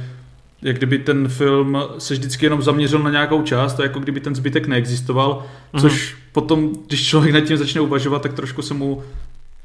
jak 0.63 0.77
kdyby 0.77 0.99
ten 0.99 1.27
film 1.27 1.77
se 1.97 2.13
vždycky 2.13 2.45
jenom 2.45 2.61
zaměřil 2.61 2.99
na 2.99 3.09
nějakou 3.09 3.41
část 3.41 3.79
a 3.79 3.83
jako 3.83 3.99
kdyby 3.99 4.19
ten 4.19 4.35
zbytek 4.35 4.67
neexistoval, 4.67 5.45
mm-hmm. 5.73 5.81
což 5.81 6.15
potom, 6.31 6.71
když 6.87 7.07
člověk 7.07 7.33
nad 7.33 7.41
tím 7.41 7.57
začne 7.57 7.81
uvažovat, 7.81 8.21
tak 8.21 8.33
trošku 8.33 8.61
se 8.61 8.73
mu 8.73 9.03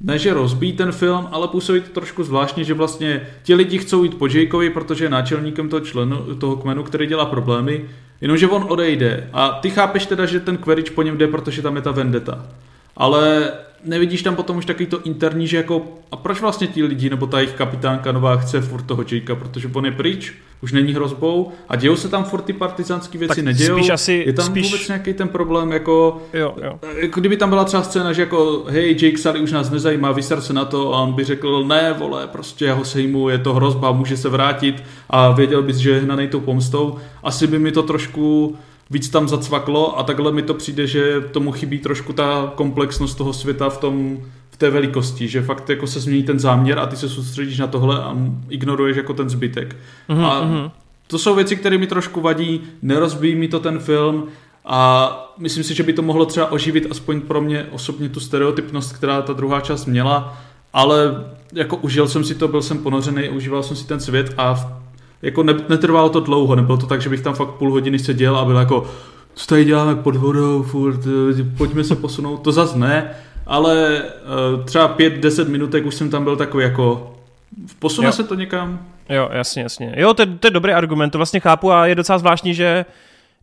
ne, 0.01 0.19
že 0.19 0.35
rozbíjí 0.35 0.73
ten 0.73 0.93
film, 0.93 1.29
ale 1.33 1.49
působí 1.49 1.81
to 1.81 1.89
trošku 1.89 2.25
zvláštně, 2.25 2.65
že 2.65 2.75
vlastně 2.75 3.27
ti 3.43 3.55
lidi 3.55 3.79
chcou 3.79 4.03
jít 4.03 4.15
po 4.15 4.27
Jakeovi, 4.27 4.71
protože 4.71 5.05
je 5.05 5.11
náčelníkem 5.11 5.69
toho 5.69 5.81
členu, 5.81 6.17
toho 6.35 6.57
kmenu, 6.57 6.83
který 6.83 7.07
dělá 7.07 7.27
problémy, 7.27 7.85
jenomže 8.21 8.49
on 8.49 8.67
odejde. 8.69 9.31
A 9.33 9.49
ty 9.49 9.71
chápeš 9.71 10.07
teda, 10.07 10.27
že 10.27 10.41
ten 10.41 10.57
Querič 10.57 10.91
po 10.91 11.03
něm 11.03 11.19
jde, 11.19 11.27
protože 11.27 11.63
tam 11.63 11.77
je 11.77 11.83
ta 11.83 11.91
vendeta. 11.91 12.47
Ale 12.97 13.53
nevidíš 13.89 14.23
tam 14.23 14.37
potom 14.37 14.57
už 14.57 14.65
takový 14.65 14.87
to 14.87 15.03
interní, 15.03 15.47
že 15.47 15.57
jako, 15.57 15.83
a 16.11 16.17
proč 16.17 16.41
vlastně 16.41 16.67
ti 16.67 16.85
lidi, 16.85 17.11
nebo 17.11 17.27
ta 17.27 17.39
jejich 17.39 17.55
kapitánka 17.55 18.13
nová 18.13 18.37
chce 18.37 18.61
furt 18.61 18.83
toho 18.83 19.05
Jakea, 19.13 19.37
protože 19.37 19.71
on 19.75 19.85
je 19.85 19.93
pryč, 19.93 20.33
už 20.63 20.73
není 20.73 20.95
hrozbou 20.95 21.53
a 21.69 21.77
dějou 21.77 21.97
se 21.97 22.09
tam 22.09 22.25
furt 22.25 22.43
ty 22.43 22.53
partizánské 22.53 23.19
věci, 23.19 23.35
tak 23.35 23.45
nedějou. 23.45 23.77
Spíš 23.77 23.91
asi, 23.91 24.25
je 24.27 24.33
tam 24.33 24.47
spíš... 24.47 24.73
vůbec 24.73 24.89
nějaký 24.89 25.15
ten 25.15 25.29
problém, 25.29 25.73
jako, 25.73 26.23
jo, 26.35 26.55
jo. 26.65 26.79
jako 26.97 27.21
kdyby 27.21 27.37
tam 27.37 27.49
byla 27.49 27.65
třeba 27.65 27.83
scéna, 27.83 28.13
že 28.13 28.23
jako, 28.23 28.65
hej, 28.69 28.97
Jake 29.03 29.19
Sully 29.19 29.41
už 29.41 29.53
nás 29.53 29.71
nezajímá, 29.71 30.13
vysar 30.13 30.41
se 30.41 30.53
na 30.53 30.65
to 30.65 30.95
a 30.95 31.03
on 31.03 31.13
by 31.13 31.25
řekl, 31.25 31.65
ne, 31.65 31.95
vole, 31.99 32.27
prostě 32.27 32.65
já 32.65 32.75
ho 32.75 32.85
sejmu, 32.85 33.29
je 33.29 33.39
to 33.39 33.55
hrozba, 33.55 33.93
může 33.93 34.17
se 34.17 34.29
vrátit 34.29 34.83
a 35.11 35.31
věděl 35.31 35.63
bys, 35.63 35.77
že 35.77 35.91
je 35.91 36.01
hnanej 36.01 36.29
tou 36.29 36.41
pomstou. 36.41 36.97
Asi 37.23 37.47
by 37.47 37.59
mi 37.59 37.73
to 37.73 37.83
trošku 37.83 38.57
víc 38.91 39.09
tam 39.09 39.29
zacvaklo 39.29 39.99
a 39.99 40.03
takhle 40.03 40.33
mi 40.33 40.43
to 40.43 40.55
přijde, 40.55 40.87
že 40.87 41.21
tomu 41.21 41.53
chybí 41.53 41.79
trošku 41.79 42.13
ta 42.13 42.53
komplexnost 42.55 43.19
toho 43.19 43.33
světa 43.33 43.71
v 43.71 43.79
tom, 43.79 44.19
v 44.51 44.57
té 44.57 44.71
velikosti, 44.71 45.29
že 45.29 45.43
fakt 45.43 45.71
jako 45.71 45.87
se 45.87 46.01
změní 46.01 46.23
ten 46.23 46.39
záměr 46.39 46.79
a 46.79 46.87
ty 46.87 46.97
se 46.97 47.09
soustředíš 47.09 47.59
na 47.59 47.67
tohle 47.67 48.03
a 48.03 48.17
ignoruješ 48.49 48.97
jako 48.97 49.15
ten 49.15 49.31
zbytek. 49.31 49.77
Mm-hmm. 50.09 50.25
A 50.25 50.45
mhm. 50.45 50.71
to 51.07 51.19
jsou 51.19 51.35
věci, 51.35 51.57
které 51.57 51.79
mi 51.79 51.87
trošku 51.87 52.21
vadí, 52.21 52.61
nerozbíjí 52.83 53.35
mi 53.35 53.49
to 53.49 53.61
ten 53.61 53.79
film 53.79 54.29
a 54.65 55.35
myslím 55.39 55.65
si, 55.65 55.75
že 55.75 55.83
by 55.83 55.93
to 55.93 56.03
mohlo 56.03 56.27
třeba 56.27 56.53
oživit 56.53 56.87
aspoň 56.91 57.21
pro 57.21 57.41
mě 57.41 57.67
osobně 57.71 58.09
tu 58.09 58.21
stereotypnost, 58.21 58.93
která 58.93 59.23
ta 59.23 59.33
druhá 59.33 59.61
část 59.61 59.87
měla, 59.87 60.39
ale 60.73 61.25
jako 61.53 61.77
užil 61.77 62.09
jsem 62.09 62.25
si 62.25 62.35
to, 62.35 62.49
byl 62.49 62.63
jsem 62.63 62.79
ponořený, 62.79 63.29
užíval 63.29 63.63
jsem 63.63 63.77
si 63.77 63.87
ten 63.87 64.01
svět 64.01 64.35
a 64.39 64.79
jako 65.23 65.43
ne, 65.43 65.55
netrvalo 65.69 66.09
to 66.09 66.21
dlouho, 66.21 66.55
nebylo 66.55 66.79
to 66.79 66.87
tak, 66.87 67.03
že 67.03 67.11
bych 67.11 67.21
tam 67.21 67.35
fakt 67.35 67.51
půl 67.51 67.71
hodiny 67.71 67.99
seděl 67.99 68.37
a 68.37 68.45
byl 68.45 68.57
jako, 68.57 68.91
co 69.35 69.47
tady 69.47 69.65
děláme 69.65 69.95
pod 69.95 70.17
vodou, 70.17 70.63
furt, 70.63 71.01
eh, 71.41 71.45
pojďme 71.57 71.85
se 71.85 71.97
posunout, 71.97 72.37
to 72.37 72.53
zas 72.53 72.75
ne, 72.75 73.11
ale 73.47 74.03
uh, 74.59 74.65
třeba 74.65 74.89
pět, 74.89 75.13
deset 75.13 75.49
minutek 75.49 75.87
už 75.87 75.95
jsem 75.95 76.11
tam 76.11 76.25
byl 76.25 76.37
takový 76.37 76.65
jako, 76.65 77.15
posune 77.79 78.09
jo. 78.09 78.13
se 78.13 78.25
to 78.25 78.35
někam? 78.35 78.87
Jo, 79.09 79.29
jasně, 79.33 79.63
jasně. 79.63 79.95
Jo, 79.97 80.15
to, 80.15 80.27
to 80.27 80.47
je 80.47 80.51
dobrý 80.51 80.73
argument, 80.73 81.11
to 81.11 81.19
vlastně 81.19 81.41
chápu 81.41 81.73
a 81.73 81.87
je 81.87 81.95
docela 81.95 82.19
zvláštní, 82.19 82.55
že 82.55 82.85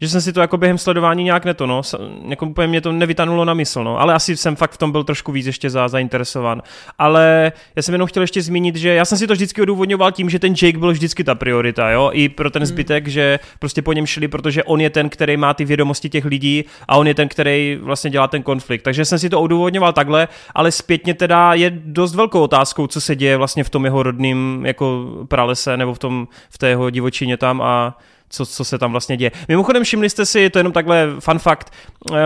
že 0.02 0.10
jsem 0.10 0.22
si 0.22 0.34
to 0.34 0.42
jako 0.42 0.58
během 0.58 0.78
sledování 0.78 1.24
nějak 1.24 1.46
neto, 1.46 1.66
no, 1.66 1.82
jako 2.28 2.46
úplně 2.46 2.68
mě 2.68 2.82
to 2.82 2.92
nevytanulo 2.92 3.46
na 3.46 3.54
mysl, 3.54 3.84
no, 3.84 4.00
ale 4.00 4.14
asi 4.14 4.38
jsem 4.38 4.56
fakt 4.56 4.72
v 4.72 4.78
tom 4.78 4.92
byl 4.92 5.04
trošku 5.04 5.32
víc 5.32 5.46
ještě 5.46 5.70
za, 5.70 5.88
zainteresovan. 5.88 6.62
Ale 6.98 7.52
já 7.76 7.82
jsem 7.82 7.94
jenom 7.94 8.08
chtěl 8.08 8.24
ještě 8.24 8.42
zmínit, 8.42 8.76
že 8.76 8.90
já 8.90 9.06
jsem 9.06 9.18
si 9.18 9.28
to 9.28 9.34
vždycky 9.34 9.62
odůvodňoval 9.62 10.12
tím, 10.12 10.30
že 10.30 10.40
ten 10.40 10.54
Jake 10.62 10.78
byl 10.78 10.92
vždycky 10.92 11.24
ta 11.24 11.36
priorita, 11.36 11.90
jo, 11.90 12.10
i 12.14 12.30
pro 12.30 12.50
ten 12.50 12.62
hmm. 12.62 12.68
zbytek, 12.68 13.04
hmm. 13.04 13.12
že 13.12 13.40
prostě 13.60 13.82
po 13.82 13.94
něm 13.94 14.06
šli, 14.06 14.28
protože 14.28 14.64
on 14.64 14.82
je 14.82 14.90
ten, 14.90 15.10
který 15.10 15.38
má 15.38 15.54
ty 15.54 15.66
vědomosti 15.66 16.10
těch 16.10 16.26
lidí 16.26 16.66
a 16.88 16.98
on 16.98 17.08
je 17.08 17.14
ten, 17.14 17.28
který 17.28 17.80
vlastně 17.82 18.10
dělá 18.10 18.28
ten 18.28 18.44
konflikt. 18.44 18.82
Takže 18.82 19.06
jsem 19.06 19.20
si 19.20 19.30
to 19.30 19.42
odůvodňoval 19.42 19.94
takhle, 19.94 20.28
ale 20.56 20.72
zpětně 20.72 21.14
teda 21.14 21.54
je 21.54 21.70
dost 21.70 22.16
velkou 22.16 22.42
otázkou, 22.42 22.88
co 22.88 23.02
se 23.02 23.16
děje 23.16 23.38
vlastně 23.38 23.64
v 23.64 23.70
tom 23.70 23.86
jeho 23.86 24.04
rodným 24.04 24.62
jako 24.66 25.06
pralese 25.28 25.78
nebo 25.78 25.94
v 25.94 26.00
tom, 26.00 26.28
v 26.50 26.58
té 26.58 26.70
jeho 26.70 26.90
divočině 26.90 27.38
tam 27.38 27.62
a 27.62 27.98
co, 28.30 28.46
co 28.46 28.64
se 28.64 28.78
tam 28.78 28.92
vlastně 28.92 29.18
děje. 29.18 29.32
Mimochodem 29.48 29.84
všimli 29.84 30.10
jste 30.10 30.26
si, 30.26 30.50
to 30.50 30.58
je 30.58 30.60
jenom 30.60 30.74
takhle 30.74 31.08
fun 31.20 31.40
fact, 31.40 31.74
uh, 32.12 32.18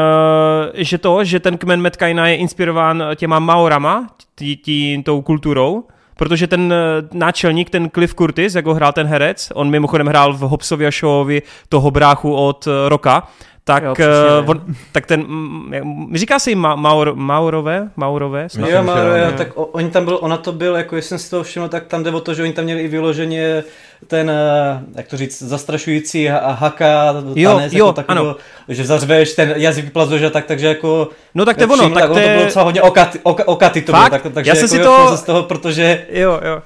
že 0.73 0.97
to, 0.97 1.23
že 1.23 1.39
ten 1.39 1.57
kmen 1.57 1.81
Metkajna 1.81 2.27
je 2.27 2.35
inspirován 2.35 3.03
těma 3.15 3.39
Maorama, 3.39 4.07
tí, 4.35 4.57
tí, 4.57 5.03
tou 5.05 5.21
kulturou, 5.21 5.83
protože 6.19 6.47
ten 6.47 6.73
eh, 6.73 7.07
náčelník, 7.13 7.69
ten 7.69 7.89
Cliff 7.89 8.13
Curtis, 8.13 8.55
jak 8.55 8.65
ho 8.65 8.73
hrál 8.73 8.93
ten 8.93 9.07
herec, 9.07 9.51
on 9.55 9.69
mimochodem 9.69 10.07
hrál 10.07 10.33
v 10.33 10.39
Hobsovi 10.39 10.87
a 10.87 10.91
Showovi 10.91 11.41
toho 11.69 11.91
bráchu 11.91 12.35
od 12.35 12.67
eh, 12.67 12.89
Roka, 12.89 13.27
tak, 13.63 13.83
Jo, 13.83 13.93
přesně, 13.93 14.47
on, 14.47 14.61
tak 14.91 15.05
ten, 15.05 15.21
mm, 15.21 16.11
říká 16.15 16.39
se 16.39 16.49
jim 16.49 16.59
Ma- 16.59 16.75
Maur, 16.75 17.15
Maurové? 17.15 17.89
Maurové? 17.95 18.49
Snad? 18.49 18.69
Jo, 18.69 18.83
Mauro, 18.83 19.13
že 19.13 19.19
jo, 19.19 19.27
ano. 19.27 19.37
tak 19.37 19.57
o, 19.57 19.65
oni 19.65 19.89
tam 19.89 20.05
byl, 20.05 20.17
ona 20.21 20.37
to 20.37 20.51
byl, 20.51 20.75
jako 20.75 20.95
jestli 20.95 21.09
jsem 21.09 21.19
si 21.19 21.29
to 21.29 21.43
všiml, 21.43 21.69
tak 21.69 21.87
tam 21.87 22.03
jde 22.03 22.11
o 22.11 22.19
to, 22.19 22.33
že 22.33 22.43
oni 22.43 22.53
tam 22.53 22.65
měli 22.65 22.81
i 22.81 22.87
vyloženě 22.87 23.63
ten, 24.07 24.29
eh, 24.29 24.79
jak 24.95 25.07
to 25.07 25.17
říct, 25.17 25.41
zastrašující 25.41 26.27
ha- 26.27 26.51
haka, 26.51 27.13
Jo, 27.35 27.51
tanec, 27.53 27.73
jo, 27.73 27.85
jako 27.85 27.93
takový, 27.93 28.19
ano. 28.19 28.35
že 28.67 28.85
zařveš, 28.85 29.33
ten 29.33 29.53
jazyk 29.57 29.85
vyplazuješ 29.85 30.23
a 30.23 30.29
tak, 30.29 30.45
takže 30.45 30.67
jako... 30.67 31.09
No 31.35 31.45
tak 31.45 31.57
to 31.57 31.63
je 31.63 31.67
ono, 31.67 31.89
tak 31.89 32.03
ono 32.03 32.07
to 32.07 32.13
to 32.13 32.19
bylo 32.19 32.39
je... 32.39 32.45
docela 32.45 32.63
hodně 32.65 32.81
okaty, 32.81 33.19
oka, 33.23 33.47
okaty 33.47 33.81
to 33.81 33.91
Fakt? 33.91 34.11
bylo, 34.11 34.21
tak, 34.23 34.33
takže 34.33 34.49
Já 34.51 34.55
jsem 34.55 34.79
jako 34.79 34.97
si 34.97 35.09
to- 35.09 35.17
z 35.17 35.23
toho, 35.23 35.43
protože 35.43 36.05
Jo, 36.11 36.39
jo. 36.45 36.61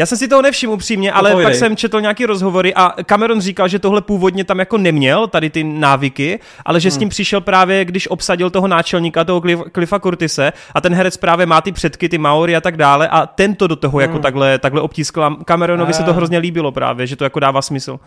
Já 0.00 0.06
jsem 0.06 0.18
si 0.18 0.28
toho 0.28 0.42
nevšiml 0.42 0.72
upřímně, 0.72 1.12
ale 1.12 1.30
povídej. 1.30 1.46
pak 1.52 1.54
jsem 1.58 1.76
četl 1.76 2.00
nějaký 2.00 2.26
rozhovory 2.26 2.74
a 2.74 2.92
Cameron 3.04 3.40
říkal, 3.40 3.68
že 3.68 3.78
tohle 3.78 4.00
původně 4.00 4.44
tam 4.44 4.58
jako 4.58 4.78
neměl, 4.78 5.26
tady 5.26 5.50
ty 5.50 5.64
návyky, 5.64 6.40
ale 6.64 6.80
že 6.80 6.90
s 6.90 6.98
tím 6.98 7.08
přišel 7.08 7.40
právě, 7.40 7.84
když 7.84 8.10
obsadil 8.10 8.50
toho 8.50 8.68
náčelníka, 8.68 9.24
toho 9.24 9.40
Cliff, 9.40 9.62
Cliffa 9.74 9.98
Curtise 9.98 10.52
a 10.74 10.80
ten 10.80 10.94
herec 10.94 11.16
právě 11.16 11.46
má 11.46 11.60
ty 11.60 11.72
předky, 11.72 12.08
ty 12.08 12.18
Maori 12.18 12.56
a 12.56 12.60
tak 12.60 12.76
dále 12.76 13.08
a 13.08 13.26
tento 13.26 13.66
do 13.66 13.76
toho 13.76 14.00
jako 14.00 14.18
takhle, 14.18 14.58
takhle 14.58 14.80
obtískl 14.80 15.24
a 15.24 15.36
Cameronovi 15.44 15.92
se 15.92 16.02
to 16.02 16.10
A. 16.10 16.14
hrozně 16.14 16.38
líbilo 16.38 16.72
právě, 16.72 17.06
že 17.06 17.16
to 17.16 17.24
jako 17.24 17.40
dává 17.40 17.62
smysl. 17.62 18.00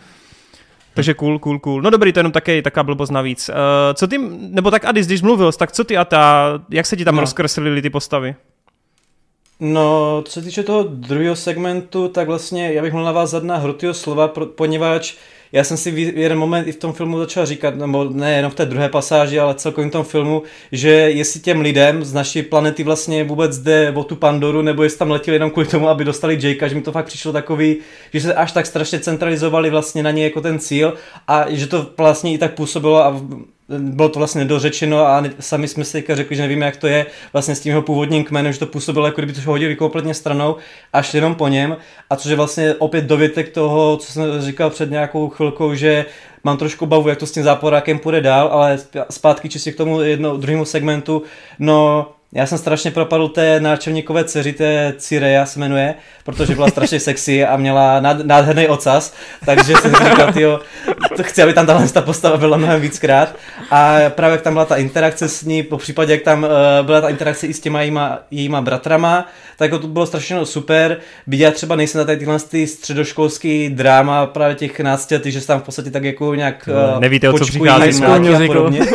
Takže 0.93 1.13
cool, 1.13 1.39
cool, 1.39 1.59
cool. 1.59 1.81
No 1.81 1.89
dobrý, 1.89 2.13
to 2.13 2.19
je 2.19 2.21
jenom 2.21 2.31
také 2.31 2.61
taká 2.61 2.83
blbost 2.83 3.09
navíc. 3.09 3.49
Uh, 3.49 3.55
co 3.93 4.07
ty, 4.07 4.17
nebo 4.39 4.71
tak 4.71 4.85
Adis, 4.85 5.07
když 5.07 5.21
mluvil, 5.21 5.51
tak 5.51 5.71
co 5.71 5.83
ty 5.83 5.97
a 5.97 6.05
ta, 6.05 6.45
jak 6.69 6.85
se 6.85 6.97
ti 6.97 7.05
tam 7.05 7.15
No. 7.15 7.21
rozkreslily 7.21 7.81
ty 7.81 7.89
postavy? 7.89 8.35
No, 9.65 10.21
co 10.25 10.31
se 10.31 10.41
týče 10.41 10.63
toho 10.63 10.83
druhého 10.83 11.35
segmentu, 11.35 12.07
tak 12.07 12.27
vlastně 12.27 12.73
já 12.73 12.81
bych 12.81 12.93
mohl 12.93 13.05
navázat 13.05 13.43
na 13.43 13.57
Hrotyho 13.57 13.93
slova, 13.93 14.27
poněvadž 14.55 15.15
já 15.51 15.63
jsem 15.63 15.77
si 15.77 15.91
v 15.91 15.97
jeden 15.99 16.37
moment 16.37 16.67
i 16.67 16.71
v 16.71 16.77
tom 16.77 16.93
filmu 16.93 17.17
začal 17.19 17.45
říkat, 17.45 17.75
nebo 17.75 18.03
ne 18.03 18.35
jenom 18.35 18.51
v 18.51 18.55
té 18.55 18.65
druhé 18.65 18.89
pasáži, 18.89 19.39
ale 19.39 19.55
celkově 19.55 19.89
v 19.89 19.91
tom 19.91 20.03
filmu, 20.03 20.43
že 20.71 20.89
jestli 20.89 21.39
těm 21.39 21.61
lidem 21.61 22.03
z 22.03 22.13
naší 22.13 22.41
planety 22.41 22.83
vlastně 22.83 23.23
vůbec 23.23 23.57
jde 23.57 23.93
o 23.95 24.03
tu 24.03 24.15
Pandoru, 24.15 24.61
nebo 24.61 24.83
jestli 24.83 24.99
tam 24.99 25.11
letěli 25.11 25.35
jenom 25.35 25.51
kvůli 25.51 25.67
tomu, 25.67 25.87
aby 25.89 26.05
dostali 26.05 26.39
Jakea, 26.41 26.67
že 26.67 26.75
mi 26.75 26.81
to 26.81 26.91
fakt 26.91 27.05
přišlo 27.05 27.31
takový, 27.31 27.77
že 28.13 28.21
se 28.21 28.33
až 28.33 28.51
tak 28.51 28.65
strašně 28.65 28.99
centralizovali 28.99 29.69
vlastně 29.69 30.03
na 30.03 30.11
ně 30.11 30.23
jako 30.23 30.41
ten 30.41 30.59
cíl 30.59 30.93
a 31.27 31.45
že 31.49 31.67
to 31.67 31.89
vlastně 31.97 32.33
i 32.33 32.37
tak 32.37 32.53
působilo 32.53 33.03
a 33.03 33.21
bylo 33.69 34.09
to 34.09 34.19
vlastně 34.19 34.41
nedořečeno 34.41 35.07
a 35.07 35.23
sami 35.39 35.67
jsme 35.67 35.83
si 35.83 36.03
řekli, 36.09 36.35
že 36.35 36.41
nevíme, 36.41 36.65
jak 36.65 36.77
to 36.77 36.87
je 36.87 37.05
vlastně 37.33 37.55
s 37.55 37.59
tím 37.59 37.69
jeho 37.69 37.81
původním 37.81 38.23
kmenem, 38.23 38.53
že 38.53 38.59
to 38.59 38.65
působilo, 38.65 39.05
jako 39.05 39.21
kdyby 39.21 39.33
to 39.33 39.51
hodili 39.51 39.75
kompletně 39.75 40.13
stranou 40.13 40.55
a 40.93 41.01
šli 41.01 41.17
jenom 41.17 41.35
po 41.35 41.47
něm. 41.47 41.77
A 42.09 42.15
což 42.15 42.29
je 42.29 42.35
vlastně 42.35 42.75
opět 42.75 43.05
dovětek 43.05 43.49
toho, 43.49 43.97
co 43.97 44.11
jsem 44.11 44.41
říkal 44.41 44.69
před 44.69 44.91
nějakou 44.91 45.29
chvilkou, 45.29 45.75
že 45.75 46.05
mám 46.43 46.57
trošku 46.57 46.85
bavu, 46.85 47.09
jak 47.09 47.17
to 47.17 47.25
s 47.25 47.31
tím 47.31 47.43
záporákem 47.43 47.99
půjde 47.99 48.21
dál, 48.21 48.47
ale 48.47 48.79
zpátky 49.09 49.49
čistě 49.49 49.71
k 49.71 49.77
tomu 49.77 50.01
jedno, 50.01 50.37
druhému 50.37 50.65
segmentu. 50.65 51.23
No, 51.59 52.11
já 52.35 52.45
jsem 52.45 52.57
strašně 52.57 52.91
propadl 52.91 53.27
té 53.27 53.59
náčelníkové 53.59 54.23
dceři, 54.23 54.53
té 54.53 54.93
Cireja 54.97 55.45
se 55.45 55.59
jmenuje, 55.59 55.95
protože 56.23 56.55
byla 56.55 56.69
strašně 56.69 56.99
sexy 57.09 57.45
a 57.45 57.57
měla 57.57 57.99
nád, 57.99 58.25
nádherný 58.25 58.67
ocas, 58.67 59.13
takže 59.45 59.73
jsem 59.75 59.91
říkal, 59.95 60.33
tyjo, 60.33 60.59
to 61.17 61.23
chci, 61.23 61.43
aby 61.43 61.53
tam 61.53 61.65
tahle 61.65 61.89
ta 61.89 62.01
postava 62.01 62.37
byla 62.37 62.57
mnohem 62.57 62.81
víckrát. 62.81 63.35
A 63.71 63.97
právě 64.09 64.31
jak 64.31 64.41
tam 64.41 64.53
byla 64.53 64.65
ta 64.65 64.75
interakce 64.75 65.29
s 65.29 65.43
ní, 65.43 65.63
po 65.63 65.77
případě 65.77 66.13
jak 66.13 66.21
tam 66.21 66.43
uh, 66.43 66.49
byla 66.85 67.01
ta 67.01 67.09
interakce 67.09 67.47
i 67.47 67.53
s 67.53 67.59
těma 67.59 67.81
jejíma, 67.81 68.19
jejíma 68.31 68.61
bratrama, 68.61 69.27
tak 69.57 69.71
jako 69.71 69.79
to 69.79 69.87
bylo 69.87 70.05
strašně 70.05 70.45
super. 70.45 70.97
Byť 71.27 71.39
já 71.39 71.51
třeba 71.51 71.75
nejsem 71.75 71.99
na 71.99 72.05
tady 72.05 72.17
tyhle 72.17 72.39
ty 72.39 72.67
středoškolský 72.67 73.69
dráma 73.69 74.25
právě 74.25 74.55
těch 74.55 74.79
11 74.79 75.11
letých, 75.11 75.33
že 75.33 75.41
se 75.41 75.47
tam 75.47 75.59
v 75.59 75.63
podstatě 75.63 75.91
tak 75.91 76.03
jako 76.03 76.35
nějak 76.35 76.67
No, 76.67 76.97
eh, 76.97 76.99
nevíte, 76.99 77.29
o 77.29 77.37
co 77.37 77.45
přichází, 77.45 78.03
a 78.03 78.47
podobně. 78.47 78.79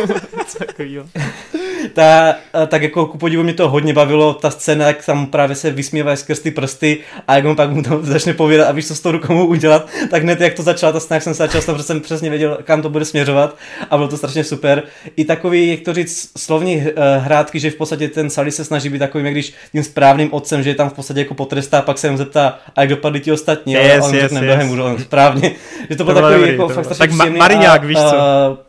Ta, 1.93 2.35
tak 2.67 2.81
jako 2.81 3.05
ku 3.05 3.17
podivu 3.17 3.43
mě 3.43 3.53
to 3.53 3.69
hodně 3.69 3.93
bavilo, 3.93 4.33
ta 4.33 4.49
scéna, 4.49 4.87
jak 4.87 5.05
tam 5.05 5.25
právě 5.25 5.55
se 5.55 5.71
vysmívá 5.71 6.15
skrz 6.15 6.39
ty 6.39 6.51
prsty 6.51 6.97
a 7.27 7.35
jak 7.35 7.45
on 7.45 7.55
pak 7.55 7.71
mu 7.71 7.81
tam 7.83 7.99
začne 8.05 8.33
povídat 8.33 8.67
a 8.67 8.71
víš, 8.71 8.87
co 8.87 8.95
s 8.95 8.99
tou 8.99 9.11
rukou 9.11 9.45
udělat, 9.45 9.87
tak 10.09 10.23
hned 10.23 10.41
jak 10.41 10.53
to 10.53 10.63
začala 10.63 10.91
ta 10.91 10.99
scéna, 10.99 11.15
jak 11.15 11.23
jsem 11.23 11.33
se 11.33 11.43
začal, 11.47 11.61
protože 11.61 11.83
jsem 11.83 12.01
přesně 12.01 12.29
věděl, 12.29 12.57
kam 12.63 12.81
to 12.81 12.89
bude 12.89 13.05
směřovat 13.05 13.55
a 13.89 13.97
bylo 13.97 14.09
to 14.09 14.17
strašně 14.17 14.43
super. 14.43 14.83
I 15.15 15.25
takový, 15.25 15.67
jak 15.69 15.79
to 15.79 15.93
říct, 15.93 16.29
slovní 16.37 16.75
uh, 16.77 16.83
hrátky, 17.17 17.59
že 17.59 17.71
v 17.71 17.75
podstatě 17.75 18.07
ten 18.07 18.29
Sally 18.29 18.51
se 18.51 18.65
snaží 18.65 18.89
být 18.89 18.99
takovým, 18.99 19.25
jak 19.25 19.33
když 19.35 19.53
tím 19.71 19.83
správným 19.83 20.33
otcem, 20.33 20.63
že 20.63 20.69
je 20.69 20.75
tam 20.75 20.89
v 20.89 20.93
podstatě 20.93 21.19
jako 21.19 21.33
potrestá, 21.33 21.81
pak 21.81 21.97
se 21.97 22.07
jim 22.07 22.17
zeptá, 22.17 22.59
a 22.75 22.81
jak 22.81 22.89
dopadli 22.89 23.19
ti 23.19 23.31
ostatní, 23.31 23.73
Yes, 23.73 24.03
a 24.03 24.07
on 24.07 24.13
yes, 24.15 24.23
řekne 24.23 24.45
yes. 24.45 24.71
yes. 24.71 25.01
správně, 25.03 25.51
že 25.89 25.95
to 25.95 25.95
To 25.95 26.03
bylo 26.03 26.15
takový 26.15 26.33
dobrý, 26.35 26.51
jako 26.51 26.67
to 26.67 26.73
fakt 26.73 26.85
strašně 26.85 26.99
tak 27.07 27.11
ma- 27.11 27.37
Mariňák, 27.37 27.83
víš 27.83 27.97
co? 27.97 28.68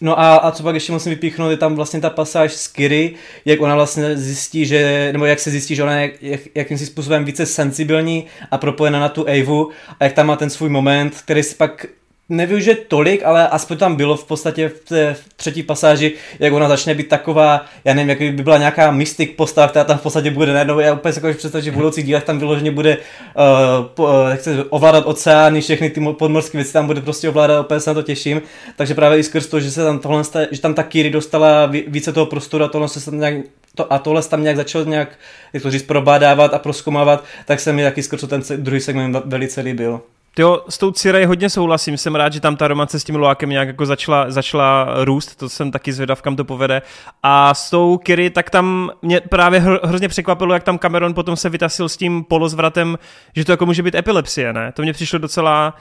No 0.00 0.20
a, 0.20 0.36
a 0.36 0.50
co 0.50 0.62
pak 0.62 0.74
ještě 0.74 0.92
musím 0.92 1.10
vypíchnout, 1.10 1.50
je 1.50 1.56
tam 1.56 1.74
vlastně 1.74 2.00
ta 2.00 2.10
pasáž 2.10 2.52
z 2.52 2.68
Kiry, 2.68 3.14
jak 3.44 3.60
ona 3.60 3.74
vlastně 3.74 4.16
zjistí, 4.16 4.66
že, 4.66 5.08
nebo 5.12 5.24
jak 5.24 5.40
se 5.40 5.50
zjistí, 5.50 5.74
že 5.74 5.82
ona 5.82 6.00
je 6.00 6.12
jak, 6.20 6.40
jakýmsi 6.54 6.86
způsobem 6.86 7.24
více 7.24 7.46
sensibilní 7.46 8.26
a 8.50 8.58
propojena 8.58 9.00
na 9.00 9.08
tu 9.08 9.24
Evu 9.24 9.70
a 10.00 10.04
jak 10.04 10.12
tam 10.12 10.26
má 10.26 10.36
ten 10.36 10.50
svůj 10.50 10.68
moment, 10.68 11.20
který 11.24 11.42
si 11.42 11.54
pak 11.54 11.86
nevyužije 12.28 12.76
tolik, 12.76 13.22
ale 13.24 13.48
aspoň 13.48 13.76
tam 13.76 13.96
bylo 13.96 14.16
v 14.16 14.24
podstatě 14.24 14.68
v 14.68 14.88
té 14.88 15.16
třetí 15.36 15.62
pasáži, 15.62 16.12
jak 16.38 16.52
ona 16.52 16.68
začne 16.68 16.94
být 16.94 17.08
taková, 17.08 17.64
já 17.84 17.94
nevím, 17.94 18.08
jak 18.08 18.18
by 18.18 18.42
byla 18.42 18.58
nějaká 18.58 18.90
mystik 18.90 19.36
postava, 19.36 19.68
která 19.68 19.84
tam 19.84 19.98
v 19.98 20.02
podstatě 20.02 20.30
bude 20.30 20.52
najednou, 20.52 20.78
já 20.78 20.94
úplně 20.94 21.12
si 21.12 21.26
jako 21.26 21.38
představit, 21.38 21.64
že 21.64 21.70
v 21.70 21.74
budoucích 21.74 22.04
dílech 22.04 22.24
tam 22.24 22.38
vyloženě 22.38 22.70
bude 22.70 22.96
uh, 22.96 23.86
po, 23.86 24.04
uh, 24.04 24.34
se, 24.34 24.64
ovládat 24.64 25.06
oceány, 25.06 25.60
všechny 25.60 25.90
ty 25.90 26.00
mo- 26.00 26.14
podmorské 26.14 26.58
věci 26.58 26.72
tam 26.72 26.86
bude 26.86 27.00
prostě 27.00 27.28
ovládat, 27.28 27.60
úplně 27.60 27.80
se 27.80 27.90
na 27.90 27.94
to 27.94 28.02
těším, 28.02 28.42
takže 28.76 28.94
právě 28.94 29.18
i 29.18 29.22
skrz 29.22 29.46
to, 29.46 29.60
že 29.60 29.70
se 29.70 29.84
tam 29.84 29.98
tohle, 29.98 30.22
že 30.50 30.60
tam 30.60 30.74
ta 30.74 30.82
Kiri 30.82 31.10
dostala 31.10 31.66
ví- 31.66 31.84
více 31.86 32.12
toho 32.12 32.26
prostoru 32.26 32.64
a 32.64 32.68
tohle 32.68 32.88
se 32.88 33.04
tam 33.04 33.20
nějak 33.20 33.34
to, 33.74 33.92
a 33.92 33.98
tohle 33.98 34.22
se 34.22 34.30
tam 34.30 34.42
nějak 34.42 34.56
začalo 34.56 34.84
nějak, 34.84 35.08
jak 35.52 35.62
to 35.62 35.70
říct, 35.70 35.82
probádávat 35.82 36.54
a 36.54 36.58
proskomávat, 36.58 37.24
tak 37.46 37.60
se 37.60 37.72
mi 37.72 37.82
taky 37.82 38.02
skrz 38.02 38.24
ten 38.28 38.42
se, 38.42 38.56
druhý 38.56 38.80
segment 38.80 39.16
velice 39.24 39.60
líbil. 39.60 40.00
Jo, 40.38 40.60
s 40.68 40.78
tou 40.78 40.90
Cirej 40.90 41.24
hodně 41.24 41.50
souhlasím, 41.50 41.96
jsem 41.96 42.14
rád, 42.14 42.32
že 42.32 42.40
tam 42.40 42.56
ta 42.56 42.68
romance 42.68 43.00
s 43.00 43.04
tím 43.04 43.16
Loákem 43.16 43.50
nějak 43.50 43.68
jako 43.68 43.86
začala, 43.86 44.30
začala 44.30 44.88
růst, 45.04 45.36
to 45.36 45.48
jsem 45.48 45.70
taky 45.70 45.92
zvědav, 45.92 46.22
kam 46.22 46.36
to 46.36 46.44
povede. 46.44 46.82
A 47.22 47.54
s 47.54 47.70
tou 47.70 47.98
Kiri, 47.98 48.30
tak 48.30 48.50
tam 48.50 48.90
mě 49.02 49.20
právě 49.20 49.60
hro, 49.60 49.78
hrozně 49.84 50.08
překvapilo, 50.08 50.54
jak 50.54 50.62
tam 50.62 50.78
Cameron 50.78 51.14
potom 51.14 51.36
se 51.36 51.48
vytasil 51.48 51.88
s 51.88 51.96
tím 51.96 52.24
polozvratem, 52.24 52.98
že 53.36 53.44
to 53.44 53.52
jako 53.52 53.66
může 53.66 53.82
být 53.82 53.94
epilepsie, 53.94 54.52
ne? 54.52 54.72
To 54.72 54.82
mě 54.82 54.92
přišlo 54.92 55.18
docela, 55.18 55.74